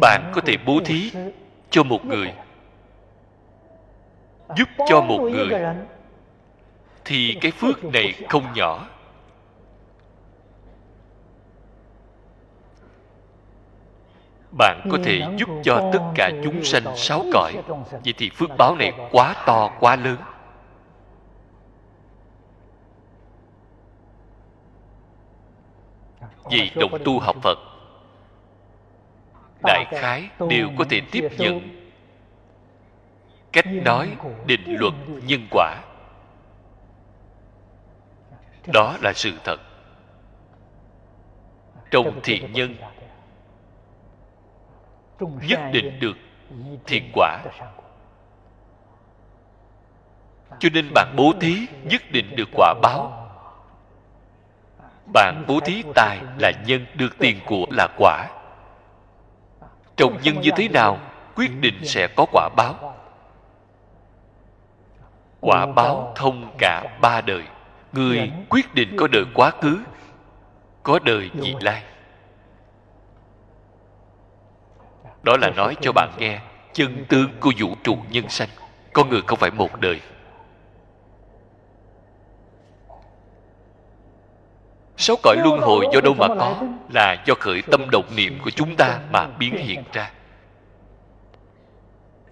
bạn 0.01 0.33
có 0.35 0.41
thể 0.41 0.57
bố 0.67 0.81
thí 0.85 1.13
cho 1.71 1.83
một 1.83 2.05
người. 2.05 2.33
giúp 4.57 4.69
cho 4.89 5.01
một 5.01 5.19
người. 5.19 5.49
thì 7.05 7.39
cái 7.41 7.51
phước 7.53 7.85
này 7.85 8.15
không 8.29 8.45
nhỏ 8.55 8.89
bạn 14.59 14.89
có 14.91 14.99
thể 15.05 15.21
giúp 15.37 15.49
cho 15.65 15.91
tất 15.93 16.01
cả 16.15 16.31
chúng 16.45 16.65
sanh 16.65 16.97
sáu 16.97 17.25
cõi. 17.33 17.53
vậy 18.05 18.15
thì 18.17 18.31
phước 18.31 18.51
báo 18.59 18.77
này 18.77 18.93
quá 19.11 19.35
to 19.47 19.71
quá 19.81 19.97
lớn. 19.97 20.17
Vì 26.51 26.71
đồng 26.75 26.99
tu 27.05 27.21
học 27.21 27.37
phật 27.43 27.59
đại 29.65 29.85
khái 29.91 30.29
đều 30.49 30.69
có 30.79 30.85
thể 30.91 31.01
tiếp 31.11 31.29
nhận 31.39 31.61
cách 33.53 33.67
nói 33.67 34.17
định 34.47 34.63
luật 34.67 34.95
nhân 35.27 35.47
quả. 35.51 35.83
Đó 38.73 38.97
là 39.03 39.13
sự 39.13 39.33
thật. 39.45 39.61
Trong 41.91 42.21
thiện 42.23 42.53
nhân 42.53 42.75
nhất 45.21 45.61
định 45.73 46.01
được. 46.01 46.17
Thiện 46.87 47.11
quả. 47.15 47.43
cho 50.59 50.69
nên 50.73 50.91
bạn 50.95 51.15
bố 51.17 51.33
thí 51.41 51.67
nhất 51.85 52.03
định 52.11 52.37
được 52.37 52.49
quả 52.53 52.75
báo. 52.83 53.29
bạn 55.15 55.45
bố 55.49 55.61
thí 55.61 55.83
tài 55.95 56.21
là 56.39 56.53
nhân 56.67 56.87
được 56.95 57.19
tiền 57.19 57.41
của 57.47 57.67
là 57.71 57.89
quả. 57.99 58.29
Trồng 59.97 60.19
nhân 60.23 60.41
như 60.41 60.51
thế 60.57 60.69
nào 60.69 60.99
quyết 61.35 61.61
định 61.61 61.85
sẽ 61.85 62.09
có 62.17 62.27
quả 62.33 62.49
báo. 62.57 62.97
Quả 65.41 65.67
báo 65.67 66.13
thông 66.17 66.55
cả 66.59 66.99
ba 67.01 67.21
đời. 67.21 67.43
Người 67.93 68.33
quyết 68.49 68.75
định 68.75 68.97
có 68.99 69.09
đời 69.13 69.25
quá 69.35 69.51
khứ 69.51 69.79
có 70.83 70.99
đời 71.05 71.31
vị 71.35 71.55
lai 71.61 71.83
đó 75.27 75.37
là 75.37 75.51
nói 75.51 75.77
cho 75.81 75.93
bạn 75.93 76.11
nghe 76.19 76.41
chân 76.73 77.05
tướng 77.09 77.31
của 77.41 77.53
vũ 77.59 77.75
trụ 77.83 77.97
nhân 78.11 78.29
sanh 78.29 78.49
con 78.93 79.09
người 79.09 79.23
không 79.27 79.39
phải 79.39 79.51
một 79.51 79.81
đời. 79.81 80.01
Sáu 84.97 85.17
cõi 85.23 85.37
luân 85.45 85.61
hồi 85.61 85.87
do 85.93 86.01
đâu 86.01 86.15
mà 86.15 86.29
có? 86.29 86.63
Là 86.93 87.23
do 87.27 87.35
khởi 87.41 87.63
tâm 87.63 87.91
động 87.91 88.05
niệm 88.17 88.39
của 88.45 88.51
chúng 88.51 88.77
ta 88.77 89.01
mà 89.13 89.27
biến 89.39 89.57
hiện 89.57 89.83
ra. 89.93 90.11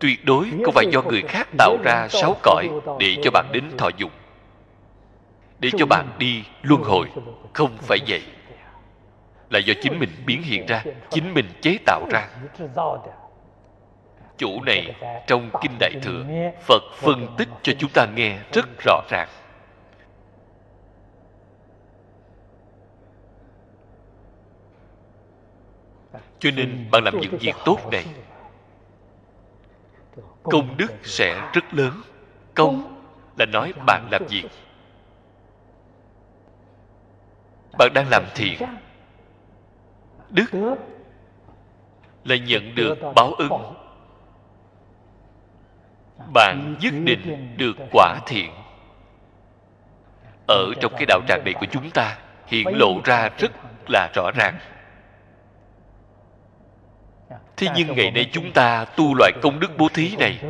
Tuyệt 0.00 0.24
đối 0.24 0.50
không 0.64 0.74
phải 0.74 0.86
do 0.92 1.02
người 1.02 1.22
khác 1.22 1.48
tạo 1.58 1.76
ra 1.84 2.08
sáu 2.10 2.36
cõi 2.42 2.70
để 2.98 3.16
cho 3.22 3.30
bạn 3.30 3.46
đến 3.52 3.64
thọ 3.78 3.88
dụng 3.96 4.10
để 5.58 5.70
cho 5.78 5.86
bạn 5.86 6.08
đi 6.18 6.44
luân 6.62 6.82
hồi 6.82 7.06
không 7.52 7.76
phải 7.80 7.98
vậy 8.08 8.22
là 9.50 9.58
do 9.58 9.74
chính 9.82 9.98
mình 9.98 10.10
biến 10.26 10.42
hiện 10.42 10.66
ra, 10.66 10.84
chính 11.10 11.34
mình 11.34 11.46
chế 11.62 11.78
tạo 11.86 12.06
ra. 12.10 12.28
Chủ 14.36 14.62
này 14.62 14.94
trong 15.26 15.50
kinh 15.62 15.72
đại 15.80 15.92
thừa, 16.02 16.24
phật 16.60 16.82
phân 16.94 17.34
tích 17.38 17.48
cho 17.62 17.72
chúng 17.78 17.90
ta 17.94 18.06
nghe 18.14 18.38
rất 18.52 18.66
rõ 18.84 19.00
ràng. 19.10 19.28
Cho 26.38 26.50
nên 26.56 26.88
bạn 26.90 27.04
làm 27.04 27.20
những 27.20 27.38
việc 27.40 27.54
tốt 27.64 27.78
này, 27.92 28.04
công 30.42 30.76
đức 30.76 30.92
sẽ 31.02 31.50
rất 31.52 31.74
lớn. 31.74 31.92
Công 32.54 33.04
là 33.38 33.46
nói 33.46 33.72
bạn 33.86 34.08
làm 34.10 34.22
việc. 34.28 34.44
Bạn 37.78 37.90
đang 37.94 38.06
làm 38.10 38.24
thiện 38.34 38.58
đức 40.30 40.76
là 42.24 42.36
nhận 42.36 42.74
được 42.74 42.98
báo 43.14 43.32
ứng. 43.38 43.74
bạn 46.34 46.76
nhất 46.80 46.94
định 47.04 47.54
được 47.56 47.76
quả 47.92 48.18
thiện. 48.26 48.50
Ở 50.48 50.72
trong 50.80 50.92
cái 50.92 51.06
đạo 51.06 51.20
tràng 51.28 51.44
này 51.44 51.54
của 51.60 51.66
chúng 51.70 51.90
ta 51.90 52.18
hiện 52.46 52.66
lộ 52.78 53.00
ra 53.04 53.28
rất 53.38 53.52
là 53.88 54.10
rõ 54.14 54.30
ràng. 54.34 54.58
Thế 57.56 57.68
nhưng 57.76 57.96
ngày 57.96 58.10
nay 58.10 58.30
chúng 58.32 58.52
ta 58.52 58.84
tu 58.84 59.14
loại 59.14 59.32
công 59.42 59.60
đức 59.60 59.70
bố 59.78 59.88
thí 59.94 60.16
này 60.16 60.40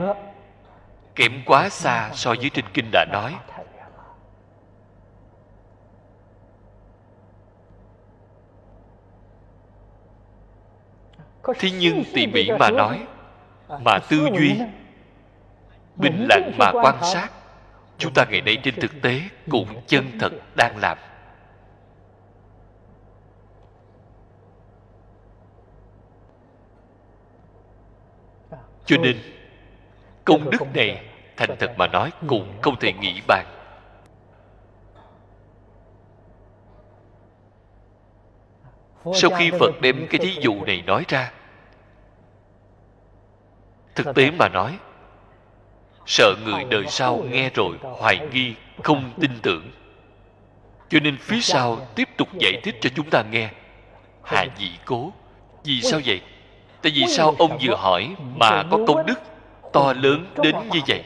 kém 1.15 1.33
quá 1.47 1.69
xa 1.69 2.11
so 2.13 2.35
với 2.41 2.51
trên 2.51 2.65
kinh 2.75 2.91
đã 2.93 3.05
nói 3.13 3.35
thế 11.59 11.71
nhưng 11.81 12.05
tỉ 12.15 12.27
mỉ 12.27 12.51
mà 12.59 12.71
nói 12.71 13.07
mà 13.81 13.99
tư 13.99 14.29
duy 14.39 14.61
bình 15.97 16.27
lặng 16.29 16.53
mà 16.59 16.71
quan 16.73 16.99
sát 17.03 17.29
chúng 17.99 18.15
ta 18.15 18.25
ngày 18.31 18.41
nay 18.41 18.59
trên 18.63 18.75
thực 18.81 19.03
tế 19.03 19.21
cũng 19.51 19.83
chân 19.87 20.05
thật 20.21 20.33
đang 20.55 20.79
làm. 20.79 20.99
Cho 28.87 28.97
nên 28.97 29.17
công 30.25 30.51
đức 30.51 30.63
này 30.75 31.07
thành 31.37 31.57
thật 31.59 31.73
mà 31.77 31.87
nói 31.87 32.11
cũng 32.29 32.59
không 32.63 32.77
thể 32.81 32.93
nghĩ 32.93 33.21
bàn 33.29 33.47
sau 39.15 39.31
khi 39.31 39.51
phật 39.51 39.81
đem 39.81 40.07
cái 40.11 40.19
thí 40.19 40.37
dụ 40.41 40.65
này 40.65 40.83
nói 40.87 41.05
ra 41.09 41.33
thực 43.95 44.15
tế 44.15 44.31
mà 44.31 44.49
nói 44.49 44.79
sợ 46.07 46.35
người 46.45 46.65
đời 46.65 46.85
sau 46.89 47.17
nghe 47.31 47.51
rồi 47.51 47.77
hoài 47.83 48.21
nghi 48.33 48.55
không 48.83 49.11
tin 49.21 49.31
tưởng. 49.43 49.71
Cho 50.89 51.01
nên 51.01 51.17
phía 51.17 51.41
sau 51.41 51.87
tiếp 51.95 52.09
tục 52.17 52.29
giải 52.39 52.61
thích 52.63 52.77
cho 52.81 52.91
chúng 52.97 53.11
ta 53.11 53.23
nghe. 53.31 53.51
hà 54.23 54.47
dị 54.59 54.71
cố 54.85 55.13
vì 55.65 55.81
sao 55.81 56.01
vậy? 56.07 56.21
Tại 56.83 56.93
vì 56.95 57.05
sao 57.09 57.35
ông 57.39 57.59
vừa 57.63 57.77
hỏi 57.77 58.15
mà 58.37 58.63
có 58.71 58.79
công 58.87 59.07
đức 59.07 59.21
to 59.73 59.93
lớn 59.93 60.27
đến 60.43 60.57
như 60.73 60.81
vậy? 60.89 61.05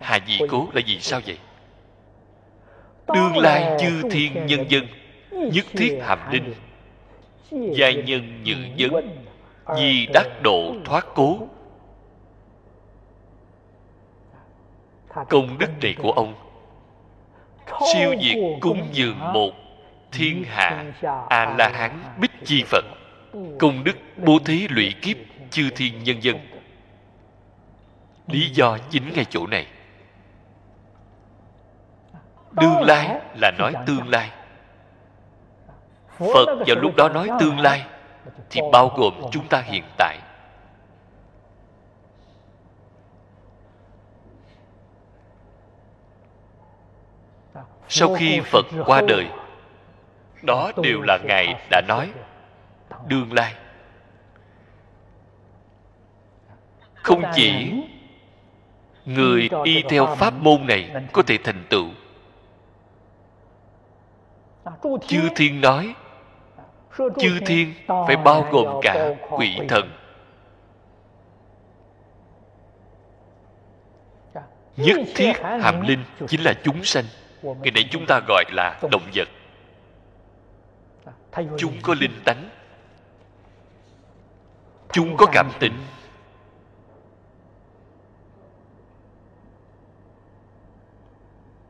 Hà 0.00 0.18
dị 0.26 0.38
cố 0.50 0.68
là 0.72 0.80
vì 0.86 1.00
sao 1.00 1.20
vậy? 1.26 1.38
Tương 3.14 3.36
lai 3.36 3.76
chư 3.80 4.02
thiên 4.10 4.46
nhân 4.46 4.70
dân 4.70 4.86
nhất 5.52 5.66
thiết 5.72 5.98
hàm 6.02 6.18
linh 6.32 6.54
giai 7.50 7.94
nhân 7.94 8.44
nhự 8.76 8.88
vấn 8.90 9.24
di 9.76 10.06
đắc 10.14 10.26
độ 10.42 10.74
thoát 10.84 11.06
cố. 11.14 11.38
Công 15.28 15.58
đức 15.58 15.70
này 15.82 15.94
của 15.98 16.12
ông, 16.12 16.34
siêu 17.92 18.14
diệt 18.22 18.36
cúng 18.60 18.88
dường 18.92 19.18
một, 19.32 19.52
thiên 20.12 20.44
hạ 20.44 20.84
a 21.28 21.54
la 21.58 21.68
hán 21.68 22.02
bích 22.20 22.30
chi 22.44 22.64
phật. 22.66 22.84
Công 23.58 23.84
đức 23.84 23.96
bố 24.16 24.38
thí 24.44 24.68
lụy 24.68 24.94
kiếp 25.02 25.16
chư 25.50 25.70
thiên 25.76 26.04
nhân 26.04 26.22
dân. 26.22 26.36
Lý 28.26 28.50
do 28.50 28.78
chính 28.90 29.12
ngay 29.14 29.24
chỗ 29.30 29.46
này. 29.46 29.66
Đương 32.52 32.80
lai 32.80 33.20
là 33.40 33.50
nói 33.58 33.72
tương 33.86 34.08
lai 34.08 34.30
phật 36.18 36.46
vào 36.66 36.76
lúc 36.76 36.96
đó 36.96 37.08
nói 37.08 37.28
tương 37.40 37.58
lai 37.58 37.86
thì 38.50 38.60
bao 38.72 38.88
gồm 38.96 39.14
chúng 39.30 39.48
ta 39.48 39.60
hiện 39.60 39.84
tại. 39.98 40.18
Sau 47.88 48.14
khi 48.14 48.40
phật 48.40 48.66
qua 48.86 49.02
đời 49.08 49.28
đó 50.42 50.72
đều 50.82 51.00
là 51.02 51.18
ngài 51.24 51.54
đã 51.70 51.82
nói 51.88 52.12
đương 53.06 53.32
lai. 53.32 53.54
Không 56.94 57.22
chỉ 57.34 57.72
người 59.04 59.50
y 59.64 59.82
theo 59.82 60.06
pháp 60.06 60.34
môn 60.34 60.66
này 60.66 60.90
có 61.12 61.22
thể 61.26 61.38
thành 61.44 61.64
tựu. 61.68 61.88
Chư 65.06 65.28
thiên 65.36 65.60
nói 65.60 65.94
chư 66.96 67.40
thiên 67.46 67.74
phải 68.06 68.16
bao 68.16 68.46
gồm 68.50 68.66
cả 68.82 69.14
quỷ 69.30 69.58
thần. 69.68 69.90
Nhất 74.76 74.98
thiết 75.14 75.32
hàm 75.40 75.80
linh 75.80 76.04
chính 76.28 76.40
là 76.40 76.54
chúng 76.64 76.84
sanh. 76.84 77.04
Ngày 77.42 77.70
nay 77.74 77.88
chúng 77.90 78.06
ta 78.06 78.20
gọi 78.28 78.44
là 78.52 78.80
động 78.90 79.10
vật. 79.14 79.28
Chúng 81.58 81.74
có 81.82 81.94
linh 82.00 82.20
tánh. 82.24 82.48
Chúng 84.92 85.16
có 85.16 85.26
cảm 85.32 85.50
tình. 85.60 85.72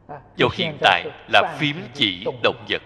Vào 0.08 0.48
hiện 0.52 0.76
tại 0.80 1.04
là 1.28 1.56
phím 1.58 1.76
chỉ 1.94 2.24
động 2.42 2.64
vật 2.68 2.82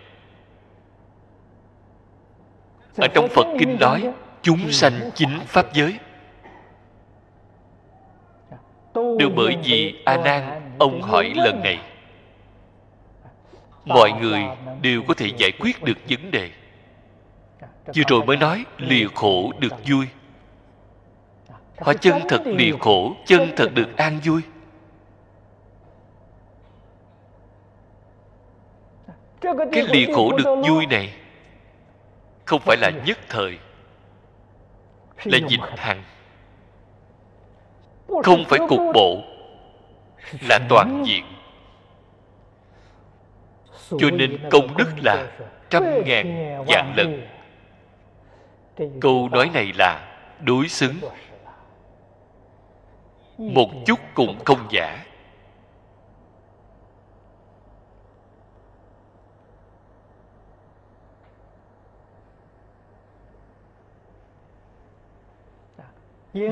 ở 2.96 3.08
trong 3.14 3.28
phật 3.28 3.46
kinh 3.58 3.76
nói 3.80 4.12
chúng 4.42 4.72
sanh 4.72 5.10
chính 5.14 5.40
pháp 5.46 5.72
giới. 5.72 5.98
Đều 8.94 9.30
bởi 9.36 9.56
vì 9.64 10.02
a 10.04 10.16
nan 10.16 10.60
ông 10.78 11.02
hỏi 11.02 11.32
lần 11.36 11.60
này. 11.62 11.80
Mọi 13.84 14.12
người 14.20 14.42
đều 14.82 15.02
có 15.08 15.14
thể 15.14 15.30
giải 15.38 15.52
quyết 15.60 15.82
được 15.82 15.98
vấn 16.08 16.30
đề. 16.30 16.50
Vừa 17.86 18.02
rồi 18.08 18.24
mới 18.24 18.36
nói 18.36 18.64
lìa 18.78 19.06
khổ 19.14 19.52
được 19.58 19.74
vui. 19.86 20.06
họ 21.78 21.94
chân 21.94 22.20
thật 22.28 22.42
lìa 22.44 22.72
khổ 22.80 23.16
chân 23.26 23.48
thật 23.56 23.70
được 23.74 23.96
an 23.96 24.18
vui. 24.24 24.42
Cái 29.72 29.84
lìa 29.92 30.14
khổ 30.14 30.36
được 30.36 30.62
vui 30.68 30.86
này 30.86 31.12
không 32.46 32.60
phải 32.60 32.76
là 32.76 32.90
nhất 32.90 33.18
thời 33.28 33.58
là 35.24 35.38
dịch 35.48 35.60
hằng. 35.76 36.02
Không 38.22 38.44
phải 38.48 38.58
cục 38.68 38.80
bộ 38.94 39.22
là 40.48 40.58
toàn 40.68 41.02
diện. 41.06 41.24
Cho 43.90 44.10
nên 44.12 44.38
công 44.50 44.76
đức 44.76 44.88
là 45.04 45.26
trăm 45.70 45.84
ngàn 46.04 46.56
vạn 46.68 46.94
lần. 46.96 47.26
câu 49.00 49.28
nói 49.32 49.50
này 49.54 49.72
là 49.78 50.18
đối 50.40 50.68
xứng. 50.68 50.94
Một 53.38 53.68
chút 53.86 54.00
cũng 54.14 54.38
không 54.44 54.66
giả 54.70 55.05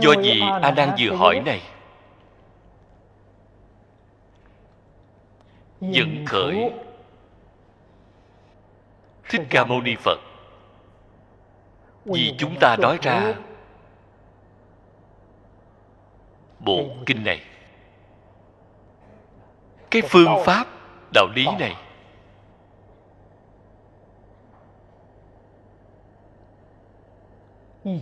do 0.00 0.12
gì 0.22 0.40
a 0.62 0.70
nan 0.70 0.90
vừa 0.98 1.16
hỏi 1.16 1.42
này? 1.44 1.62
Dẫn 5.80 6.24
khởi. 6.26 6.70
thích 9.28 9.46
ca 9.50 9.64
mâu 9.64 9.80
ni 9.80 9.96
phật. 9.96 10.18
Vì 12.04 12.34
chúng 12.38 12.56
ta 12.60 12.76
nói 12.76 12.98
ra 13.02 13.34
bộ 16.58 16.84
kinh 17.06 17.24
này. 17.24 17.42
Cái 19.90 20.02
phương 20.08 20.36
pháp 20.44 20.66
đạo 21.14 21.26
lý 21.34 21.46
này. 21.58 21.76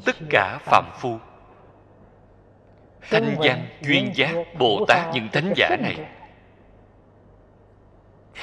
Tất 0.05 0.17
cả 0.31 0.59
phạm 0.63 0.91
phu 0.95 1.19
thanh 3.11 3.37
văn 3.39 3.67
chuyên 3.83 4.13
giác 4.15 4.35
bồ 4.59 4.85
tát 4.89 5.15
những 5.15 5.29
thánh 5.33 5.53
giả 5.57 5.77
này. 5.81 5.97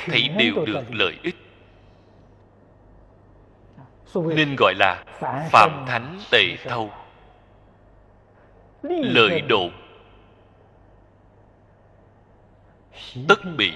Thấy 0.06 0.30
đều 0.38 0.65
được 0.65 0.84
lợi 0.90 1.19
ích. 1.23 1.36
Nên 4.15 4.56
gọi 4.57 4.73
là 4.77 5.03
phạm 5.52 5.86
thánh 5.88 6.19
tề 6.31 6.56
thâu. 6.64 6.90
Lợi 8.84 9.41
độ 9.41 9.69
tất 13.27 13.40
bị 13.57 13.73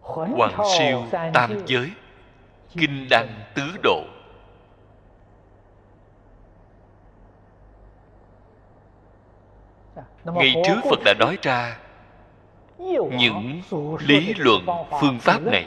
hoàng 0.00 0.58
siêu 0.78 1.04
tam 1.32 1.66
giới 1.66 1.90
kinh 2.76 3.06
đăng 3.10 3.28
tứ 3.54 3.62
độ 3.82 4.04
ngày 10.34 10.54
trước 10.66 10.80
phật 10.90 10.98
đã 11.04 11.14
nói 11.18 11.38
ra 11.42 11.78
những 13.18 13.62
lý 14.00 14.34
luận 14.34 14.66
phương 15.00 15.18
pháp 15.20 15.42
này. 15.42 15.66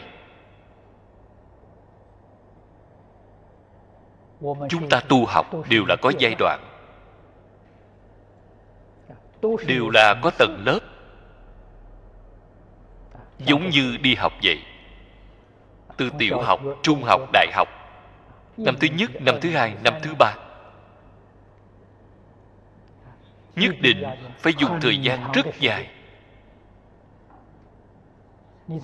Chúng 4.69 4.89
ta 4.89 5.01
tu 5.09 5.25
học 5.25 5.45
đều 5.69 5.85
là 5.85 5.95
có 5.95 6.11
giai 6.19 6.35
đoạn. 6.39 6.59
Đều 9.67 9.89
là 9.89 10.15
có 10.21 10.31
tầng 10.37 10.63
lớp. 10.65 10.79
giống 13.39 13.69
như 13.69 13.97
đi 13.97 14.15
học 14.15 14.33
vậy. 14.43 14.59
Từ 15.97 16.09
tiểu 16.17 16.41
học 16.41 16.59
trung 16.83 17.03
học 17.03 17.21
đại 17.33 17.47
học. 17.53 17.67
Năm 18.57 18.75
thứ 18.79 18.87
nhất 18.95 19.11
năm 19.21 19.35
thứ 19.41 19.49
hai 19.49 19.75
năm 19.83 19.93
thứ 20.01 20.13
ba 20.19 20.35
nhất 23.55 23.75
định 23.81 24.03
phải 24.39 24.53
dùng 24.57 24.79
thời 24.81 24.97
gian 24.97 25.31
rất 25.31 25.45
dài. 25.59 25.87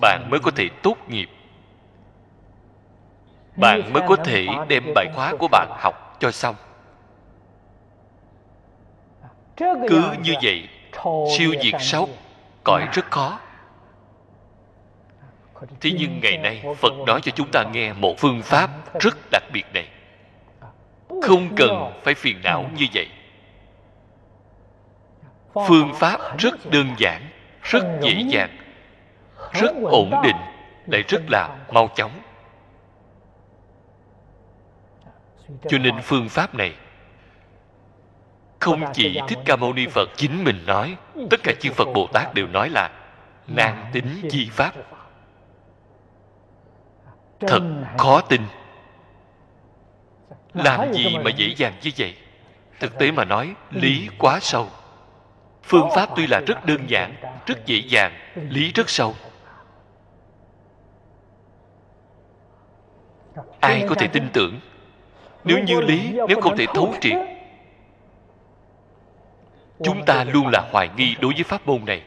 Bạn 0.00 0.30
mới 0.30 0.40
có 0.40 0.50
thể 0.50 0.68
tốt 0.82 0.96
nghiệp. 1.08 1.28
Bạn 3.56 3.92
mới 3.92 4.02
có 4.08 4.16
thể 4.16 4.46
đem 4.68 4.84
bài 4.94 5.06
khóa 5.14 5.34
của 5.38 5.48
bạn 5.48 5.68
học 5.80 6.16
cho 6.20 6.30
xong. 6.30 6.56
Cứ 9.56 10.12
như 10.22 10.34
vậy, 10.42 10.68
siêu 11.36 11.54
diệt 11.62 11.74
sốc 11.80 12.08
cõi 12.64 12.88
rất 12.92 13.10
khó. 13.10 13.40
Thế 15.80 15.90
nhưng 15.98 16.20
ngày 16.22 16.38
nay, 16.38 16.64
phật 16.76 16.92
nói 17.06 17.20
cho 17.22 17.32
chúng 17.34 17.48
ta 17.52 17.64
nghe 17.72 17.92
một 17.92 18.14
phương 18.18 18.42
pháp 18.42 18.70
rất 19.00 19.16
đặc 19.30 19.42
biệt 19.52 19.64
này. 19.74 19.88
Không 21.22 21.56
cần 21.56 21.92
phải 22.02 22.14
phiền 22.14 22.40
não 22.44 22.70
như 22.76 22.86
vậy 22.94 23.08
phương 25.54 25.94
pháp 25.94 26.38
rất 26.38 26.54
đơn 26.70 26.86
giản, 26.98 27.22
rất 27.62 27.84
dễ 28.00 28.22
dàng, 28.28 28.58
rất 29.52 29.72
ổn 29.82 30.10
định, 30.24 30.36
lại 30.86 31.02
rất 31.08 31.22
là 31.28 31.56
mau 31.72 31.88
chóng. 31.96 32.12
Cho 35.68 35.78
nên 35.78 35.94
phương 36.02 36.28
pháp 36.28 36.54
này 36.54 36.74
không 38.60 38.84
chỉ 38.92 39.20
thích 39.28 39.38
ca 39.44 39.56
mâu 39.56 39.72
ni 39.72 39.86
phật 39.86 40.08
chính 40.16 40.44
mình 40.44 40.66
nói, 40.66 40.96
tất 41.30 41.40
cả 41.42 41.52
chư 41.60 41.72
phật 41.72 41.88
bồ 41.94 42.06
tát 42.12 42.34
đều 42.34 42.46
nói 42.46 42.68
là 42.70 42.90
nan 43.46 43.84
tính 43.92 44.28
chi 44.30 44.48
pháp. 44.52 44.72
Thật 47.40 47.62
khó 47.98 48.20
tin. 48.20 48.42
Làm 50.54 50.92
gì 50.92 51.18
mà 51.24 51.30
dễ 51.30 51.54
dàng 51.56 51.72
như 51.82 51.90
vậy? 51.98 52.16
Thực 52.80 52.98
tế 52.98 53.10
mà 53.10 53.24
nói, 53.24 53.54
lý 53.70 54.08
quá 54.18 54.38
sâu 54.40 54.68
phương 55.68 55.88
pháp 55.94 56.08
tuy 56.16 56.26
là 56.26 56.40
rất 56.46 56.66
đơn 56.66 56.84
giản 56.88 57.14
rất 57.46 57.66
dễ 57.66 57.82
dàng 57.88 58.12
lý 58.34 58.72
rất 58.72 58.90
sâu. 58.90 59.14
ai 63.60 63.84
có 63.88 63.94
thể 63.94 64.06
tin 64.06 64.28
tưởng? 64.32 64.60
nếu 65.44 65.58
như 65.58 65.80
lý 65.80 66.12
nếu 66.28 66.40
không 66.40 66.56
thể 66.56 66.66
thấu 66.74 66.94
triệt 67.00 67.16
chúng 69.84 70.04
ta 70.06 70.24
luôn 70.24 70.46
là 70.46 70.68
hoài 70.72 70.88
nghi 70.96 71.16
đối 71.20 71.32
với 71.34 71.42
pháp 71.42 71.66
môn 71.66 71.84
này. 71.84 72.02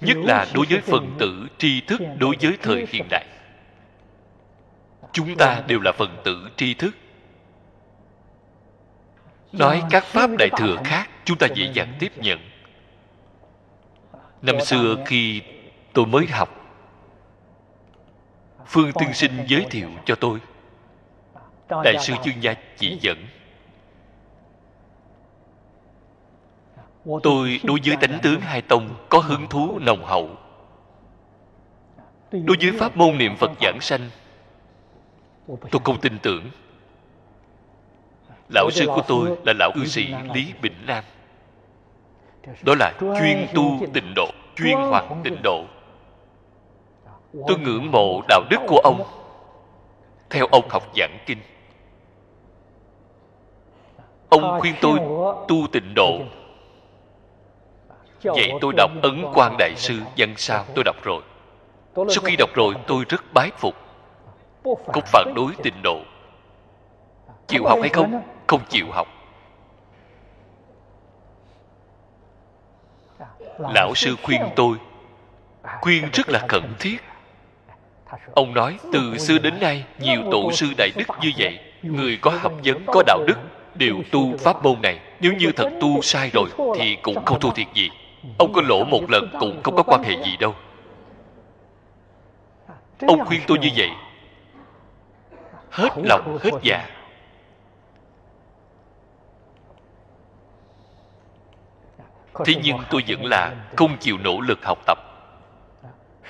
Nhất 0.00 0.16
là 0.16 0.46
đối 0.54 0.66
với 0.70 0.80
phần 0.80 1.16
tử 1.18 1.46
tri 1.58 1.80
thức 1.80 2.00
đối 2.18 2.36
với 2.40 2.58
thời 2.62 2.86
hiện 2.88 3.06
đại. 3.10 3.26
Chúng 5.12 5.36
ta 5.36 5.62
đều 5.66 5.80
là 5.80 5.92
phần 5.92 6.16
tử 6.24 6.48
tri 6.56 6.74
thức 6.74 6.94
nói 9.52 9.82
các 9.90 10.04
pháp 10.04 10.30
đại 10.38 10.48
thừa 10.56 10.76
khác 10.84 11.10
chúng 11.24 11.38
ta 11.38 11.46
dễ 11.54 11.70
dàng 11.74 11.94
tiếp 11.98 12.12
nhận. 12.18 12.38
Năm 14.42 14.60
xưa 14.60 14.96
khi 15.06 15.42
tôi 15.92 16.06
mới 16.06 16.26
học 16.26 16.48
phương 18.66 18.92
tiên 18.92 19.14
sinh 19.14 19.32
giới 19.46 19.66
thiệu 19.70 19.88
cho 20.04 20.14
tôi. 20.14 20.38
Đại 21.68 21.94
sư 22.00 22.14
chương 22.24 22.42
gia 22.42 22.54
chỉ 22.76 22.98
dẫn. 23.00 23.26
Tôi 27.22 27.60
đối 27.64 27.78
với 27.84 27.96
tánh 28.00 28.18
tướng 28.22 28.40
hai 28.40 28.62
tông 28.62 29.06
có 29.08 29.18
hứng 29.18 29.46
thú 29.48 29.78
nồng 29.78 30.04
hậu. 30.04 30.30
Đối 32.32 32.56
với 32.60 32.72
pháp 32.78 32.96
môn 32.96 33.18
niệm 33.18 33.36
phật 33.36 33.50
giảng 33.60 33.78
sanh 33.80 34.10
tôi 35.46 35.80
không 35.84 36.00
tin 36.00 36.18
tưởng 36.18 36.50
lão 38.54 38.70
sư 38.70 38.86
của 38.86 39.02
tôi 39.08 39.36
là 39.44 39.52
lão 39.58 39.70
cư 39.74 39.84
sĩ 39.84 40.14
lý 40.34 40.52
bình 40.62 40.74
nam. 40.86 41.04
Đó 42.62 42.74
là 42.78 42.92
chuyên 43.00 43.46
tu 43.54 43.86
tịnh 43.94 44.12
độ 44.16 44.26
chuyên 44.56 44.76
hoạt 44.76 45.04
tịnh 45.24 45.42
độ. 45.42 45.64
Tôi 47.48 47.58
ngưỡng 47.58 47.90
mộ 47.90 48.20
đạo 48.28 48.42
đức 48.50 48.58
của 48.66 48.80
ông. 48.84 49.02
Theo 50.30 50.46
ông 50.46 50.68
học 50.68 50.82
giảng 50.96 51.18
kinh. 51.26 51.38
Ông 54.28 54.60
khuyên 54.60 54.74
tôi 54.80 54.98
tu 55.48 55.66
tịnh 55.72 55.94
độ. 55.94 56.18
Vậy 58.22 58.52
tôi 58.60 58.72
đọc 58.76 58.90
ấn 59.02 59.24
quan 59.34 59.56
đại 59.58 59.72
sư 59.76 59.94
văn 60.16 60.34
sao 60.36 60.64
tôi 60.74 60.84
đọc 60.84 60.96
rồi. 61.02 61.22
Sau 61.94 62.22
khi 62.24 62.36
đọc 62.36 62.50
rồi 62.54 62.74
tôi 62.86 63.04
rất 63.08 63.24
bái 63.34 63.50
phục. 63.56 63.74
Không 64.64 65.04
phản 65.06 65.32
đối 65.36 65.52
tịnh 65.62 65.82
độ 65.82 66.00
chịu 67.52 67.64
học 67.64 67.78
hay 67.80 67.88
không? 67.88 68.22
Không 68.46 68.60
chịu 68.68 68.86
học. 68.90 69.08
Lão 73.58 73.94
sư 73.94 74.16
khuyên 74.22 74.42
tôi 74.56 74.76
khuyên 75.80 76.08
rất 76.12 76.28
là 76.28 76.46
khẩn 76.48 76.74
thiết. 76.80 76.96
Ông 78.34 78.54
nói 78.54 78.78
từ 78.92 79.18
xưa 79.18 79.38
đến 79.38 79.60
nay 79.60 79.84
nhiều 79.98 80.22
tổ 80.30 80.52
sư 80.52 80.66
đại 80.78 80.90
đức 80.96 81.04
như 81.20 81.32
vậy 81.38 81.58
người 81.82 82.18
có 82.20 82.30
học 82.30 82.52
vấn 82.64 82.82
có 82.86 83.02
đạo 83.06 83.18
đức 83.26 83.38
đều 83.74 83.96
tu 84.12 84.36
pháp 84.36 84.62
môn 84.64 84.82
này. 84.82 85.00
Nếu 85.20 85.32
như 85.32 85.52
thật 85.56 85.70
tu 85.80 86.02
sai 86.02 86.30
rồi 86.32 86.48
thì 86.76 86.96
cũng 87.02 87.24
không 87.24 87.40
thua 87.40 87.50
thiệt 87.50 87.66
gì. 87.74 87.90
Ông 88.38 88.52
có 88.52 88.62
lỗ 88.62 88.84
một 88.84 89.10
lần 89.10 89.28
cũng 89.40 89.60
không 89.62 89.76
có 89.76 89.82
quan 89.82 90.02
hệ 90.02 90.16
gì 90.24 90.36
đâu. 90.36 90.54
Ông 93.06 93.24
khuyên 93.24 93.40
tôi 93.46 93.58
như 93.58 93.68
vậy. 93.76 93.90
Hết 95.70 95.88
lòng 96.04 96.38
hết 96.42 96.50
dạ 96.62 96.88
thế 102.44 102.54
nhưng 102.62 102.76
tôi 102.90 103.04
vẫn 103.08 103.24
là 103.24 103.54
không 103.76 103.96
chịu 104.00 104.18
nỗ 104.24 104.40
lực 104.40 104.64
học 104.64 104.78
tập. 104.86 104.98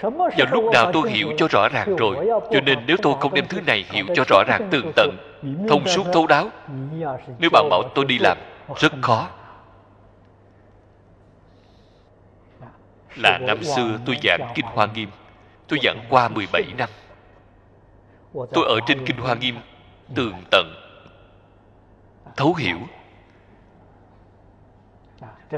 Vào 0.03 0.47
lúc 0.51 0.65
nào 0.73 0.91
tôi 0.93 1.11
hiểu 1.11 1.33
cho 1.37 1.49
rõ 1.51 1.69
ràng 1.69 1.97
rồi 1.97 2.17
cho 2.53 2.61
nên 2.61 2.79
nếu 2.87 2.97
tôi 3.03 3.15
không 3.21 3.35
đem 3.35 3.47
thứ 3.49 3.61
này 3.61 3.85
hiểu 3.91 4.07
cho 4.15 4.25
rõ 4.29 4.43
ràng 4.47 4.69
tường 4.71 4.93
tận 4.97 5.17
thông 5.69 5.87
suốt 5.87 6.07
thấu 6.13 6.27
đáo 6.27 6.49
nếu 7.39 7.51
bạn 7.53 7.69
bảo 7.71 7.83
tôi 7.95 8.05
đi 8.05 8.19
làm 8.19 8.39
rất 8.77 8.93
khó. 9.03 9.29
là 13.17 13.39
năm 13.39 13.65
xưa 13.65 13.99
tôi 14.07 14.17
giảng 14.23 14.53
kinh 14.55 14.67
hoa 14.67 14.87
nghiêm. 14.87 15.09
Tôi 15.69 15.79
giảng 15.83 15.99
qua 16.11 16.29
17 16.29 16.63
năm. 16.79 16.89
Tôi 18.33 18.65
ở 18.69 18.81
trên 18.87 19.07
kinh 19.07 19.17
hoa 19.17 19.35
nghiêm 19.35 19.57
tường 20.15 20.35
tận 20.51 20.75
thấu 22.37 22.55
hiểu 22.55 22.79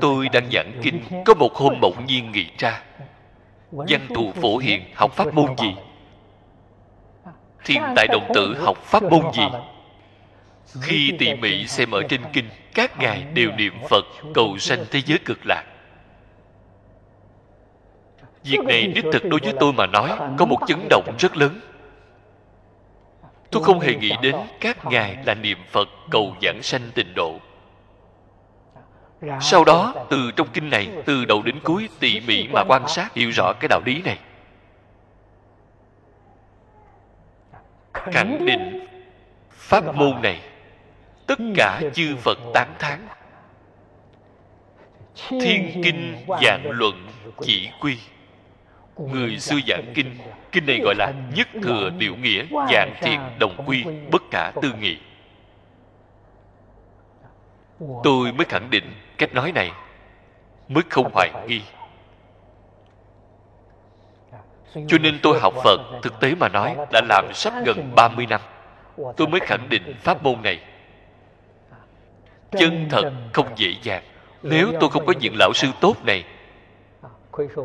tôi 0.00 0.28
đang 0.28 0.50
giảng 0.52 0.72
kinh. 0.82 1.02
có 1.24 1.34
một 1.34 1.54
hôm 1.54 1.80
bỗng 1.80 2.06
nhiên 2.06 2.32
nghĩ 2.32 2.46
ra 2.58 2.82
văn 3.70 4.06
thù 4.14 4.32
phổ 4.32 4.58
hiền 4.58 4.84
học 4.94 5.12
pháp 5.12 5.34
môn 5.34 5.56
gì? 5.58 5.74
Thiên 7.64 7.82
tài 7.96 8.06
đồng 8.06 8.28
tử 8.34 8.56
học 8.60 8.78
pháp 8.78 9.02
môn 9.02 9.32
gì? 9.32 9.42
Khi 10.82 11.12
tỉ 11.18 11.34
mỉ 11.34 11.66
xem 11.66 11.90
ở 11.90 12.02
trên 12.08 12.20
kinh 12.32 12.48
các 12.74 12.98
ngài 12.98 13.24
đều 13.34 13.50
niệm 13.52 13.74
phật 13.88 14.04
cầu 14.34 14.58
sanh 14.58 14.84
thế 14.90 15.00
giới 15.06 15.18
cực 15.18 15.46
lạc. 15.46 15.64
Việc 18.44 18.60
này 18.64 18.86
đích 18.86 19.04
thực 19.12 19.24
đối 19.24 19.40
với 19.40 19.52
tôi 19.60 19.72
mà 19.72 19.86
nói 19.86 20.10
có 20.38 20.46
một 20.46 20.58
chấn 20.66 20.78
động 20.90 21.14
rất 21.18 21.36
lớn. 21.36 21.60
Tôi 23.50 23.62
không 23.64 23.80
hề 23.80 23.94
nghĩ 23.94 24.12
đến 24.22 24.36
các 24.60 24.86
ngài 24.86 25.16
là 25.26 25.34
niệm 25.34 25.58
phật 25.70 25.88
cầu 26.10 26.36
giảng 26.42 26.62
sanh 26.62 26.82
tịnh 26.94 27.14
độ 27.14 27.38
sau 29.40 29.64
đó 29.64 29.94
từ 30.10 30.30
trong 30.36 30.48
kinh 30.52 30.70
này, 30.70 30.88
từ 31.04 31.24
đầu 31.24 31.42
đến 31.42 31.60
cuối, 31.64 31.88
tỉ 32.00 32.20
mỉ 32.20 32.48
mà 32.52 32.64
quan 32.68 32.88
sát, 32.88 33.14
hiểu 33.14 33.30
rõ 33.30 33.52
cái 33.60 33.68
đạo 33.68 33.80
lý 33.84 34.02
này. 34.02 34.18
Khẳng 37.92 38.46
định 38.46 38.86
pháp 39.50 39.94
môn 39.94 40.22
này, 40.22 40.40
tất 41.26 41.38
cả 41.56 41.80
chư 41.94 42.16
phật 42.16 42.38
tán 42.54 42.74
thán. 42.78 43.06
Thiên 45.30 45.80
kinh 45.84 46.16
dạng 46.42 46.70
luận 46.70 47.06
chỉ 47.40 47.70
quy. 47.80 47.98
Người 48.96 49.38
xưa 49.38 49.58
giảng 49.66 49.92
kinh 49.94 50.16
kinh 50.52 50.66
này 50.66 50.80
gọi 50.84 50.94
là 50.94 51.12
nhất 51.34 51.48
thừa 51.62 51.90
điệu 51.98 52.16
nghĩa 52.16 52.44
dạng 52.72 52.94
thiện 53.00 53.20
đồng 53.38 53.64
quy, 53.66 53.84
bất 54.10 54.22
cả 54.30 54.52
tư 54.62 54.72
nghị. 54.80 54.98
Tôi 58.04 58.32
mới 58.32 58.46
khẳng 58.48 58.70
định 58.70 58.84
cách 59.18 59.34
nói 59.34 59.52
này 59.52 59.72
mới 60.68 60.84
không 60.90 61.10
hoài 61.14 61.30
nghi. 61.46 61.62
Cho 64.88 64.98
nên 64.98 65.18
tôi 65.22 65.40
học 65.40 65.54
Phật, 65.64 65.80
thực 66.02 66.20
tế 66.20 66.34
mà 66.34 66.48
nói 66.48 66.76
đã 66.92 67.00
làm 67.08 67.24
sắp 67.34 67.54
gần 67.64 67.92
30 67.94 68.26
năm. 68.26 68.40
Tôi 69.16 69.28
mới 69.28 69.40
khẳng 69.40 69.68
định 69.68 69.94
pháp 70.02 70.22
môn 70.22 70.42
này. 70.42 70.60
Chân 72.50 72.86
thật 72.90 73.12
không 73.32 73.48
dễ 73.56 73.74
dàng. 73.82 74.02
Nếu 74.42 74.72
tôi 74.80 74.90
không 74.90 75.06
có 75.06 75.12
những 75.20 75.34
lão 75.38 75.52
sư 75.54 75.68
tốt 75.80 75.94
này, 76.04 76.24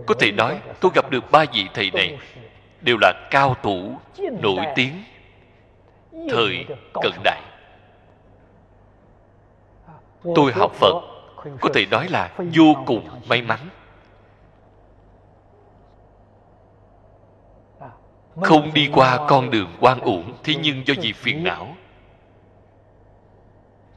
có 0.05 0.15
thể 0.19 0.31
nói 0.31 0.59
tôi 0.79 0.91
gặp 0.95 1.11
được 1.11 1.31
ba 1.31 1.45
vị 1.53 1.67
thầy 1.73 1.91
này 1.91 2.17
đều 2.81 2.97
là 3.01 3.27
cao 3.31 3.55
thủ, 3.63 3.97
nổi 4.41 4.65
tiếng, 4.75 5.03
thời 6.29 6.65
cận 6.93 7.11
đại. 7.23 7.41
Tôi 10.35 10.51
học 10.51 10.71
phật 10.73 11.18
có 11.61 11.69
thể 11.73 11.85
nói 11.85 12.07
là 12.09 12.33
vô 12.53 12.75
cùng 12.85 13.09
may 13.29 13.41
mắn. 13.41 13.59
Không 18.41 18.73
đi 18.73 18.89
qua 18.93 19.19
con 19.27 19.49
đường 19.49 19.75
quan 19.79 19.99
uổng, 19.99 20.33
thế 20.43 20.55
nhưng 20.61 20.87
do 20.87 20.93
vì 21.01 21.13
phiền 21.13 21.43
não, 21.43 21.75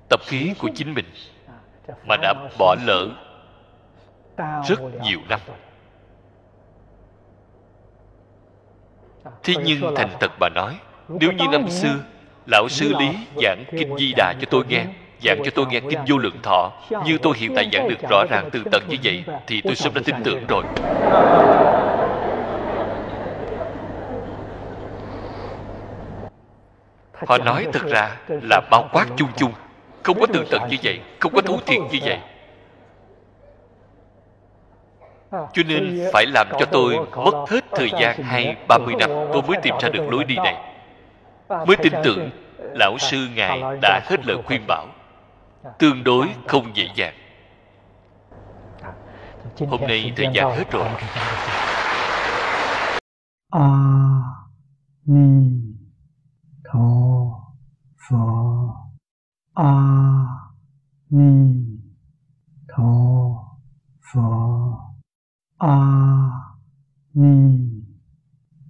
tập 0.09 0.21
khí 0.27 0.55
của 0.59 0.71
chính 0.75 0.95
mình 0.95 1.07
mà 2.07 2.17
đã 2.17 2.35
bỏ 2.59 2.77
lỡ 2.85 3.09
rất 4.69 4.81
nhiều 5.03 5.21
năm. 5.29 5.41
Thế 9.43 9.55
nhưng 9.65 9.95
thành 9.97 10.17
thật 10.21 10.31
bà 10.41 10.49
nói, 10.49 10.79
nếu 11.09 11.33
như 11.33 11.45
năm 11.53 11.69
xưa, 11.69 11.95
lão 12.47 12.69
sư 12.69 12.95
lý 12.99 13.17
giảng 13.43 13.65
kinh 13.71 13.97
di 13.99 14.13
đà 14.17 14.35
cho 14.41 14.47
tôi 14.51 14.65
nghe 14.69 14.87
giảng 15.25 15.39
cho 15.45 15.51
tôi 15.55 15.67
nghe 15.67 15.81
kinh 15.81 15.99
vô 16.07 16.19
lượng 16.19 16.37
thọ. 16.43 16.71
Như 17.05 17.19
tôi 17.23 17.35
hiện 17.37 17.55
tại 17.55 17.69
giảng 17.73 17.89
được 17.89 18.09
rõ 18.11 18.25
ràng 18.31 18.49
từ 18.53 18.63
tận 18.73 18.83
như 18.89 18.97
vậy, 19.05 19.25
thì 19.47 19.61
tôi 19.65 19.75
sớm 19.75 19.95
đã 19.95 20.01
tin 20.05 20.17
tưởng 20.25 20.47
rồi. 20.49 20.65
Họ 27.27 27.39
nói 27.39 27.67
thật 27.73 27.83
ra 27.89 28.17
là 28.29 28.61
bao 28.71 28.89
quát 28.93 29.07
chung 29.17 29.29
chung, 29.37 29.53
không 30.03 30.21
có 30.21 30.27
tường 30.27 30.45
tận 30.51 30.63
như 30.71 30.77
vậy, 30.83 31.01
không 31.19 31.33
có 31.35 31.41
thú 31.41 31.59
thiện 31.67 31.89
như 31.93 31.99
vậy. 32.05 32.19
Cho 35.33 35.63
nên 35.69 36.09
phải 36.13 36.27
làm 36.27 36.47
cho 36.59 36.67
tôi 36.67 36.97
mất 37.17 37.45
hết 37.49 37.65
thời 37.71 37.91
gian 38.01 38.23
hai, 38.23 38.57
ba 38.69 38.79
mươi 38.79 38.95
năm 38.99 39.11
tôi 39.33 39.43
mới 39.49 39.57
tìm 39.63 39.75
ra 39.81 39.89
được 39.89 40.11
lối 40.11 40.25
đi 40.25 40.37
này. 40.37 40.57
Mới 41.49 41.77
tin 41.77 41.93
tưởng 42.05 42.31
lão 42.75 42.99
sư 42.99 43.29
ngài 43.35 43.63
đã 43.83 44.01
hết 44.05 44.27
lời 44.27 44.37
khuyên 44.47 44.61
bảo 44.67 44.87
tương 45.79 46.05
đối 46.05 46.35
không 46.49 46.77
dễ 46.77 46.89
dàng. 46.95 47.15
Hôm 49.69 49.81
nay 49.81 50.13
thời 50.17 50.29
gian 50.35 50.57
hết 50.57 50.71
rồi. 50.71 50.89
A 53.51 53.61
à, 53.61 54.23
ni 55.05 55.61
tho 56.65 56.89
pho. 58.09 58.75
A 59.55 59.65
à, 59.65 60.27
ni 61.11 61.65
tho 62.69 62.93
pho. 64.13 64.29
A 65.59 65.69
à, 65.69 66.31
ni 67.15 67.59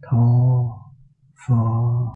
tho 0.03 0.27
pho. 1.47 2.03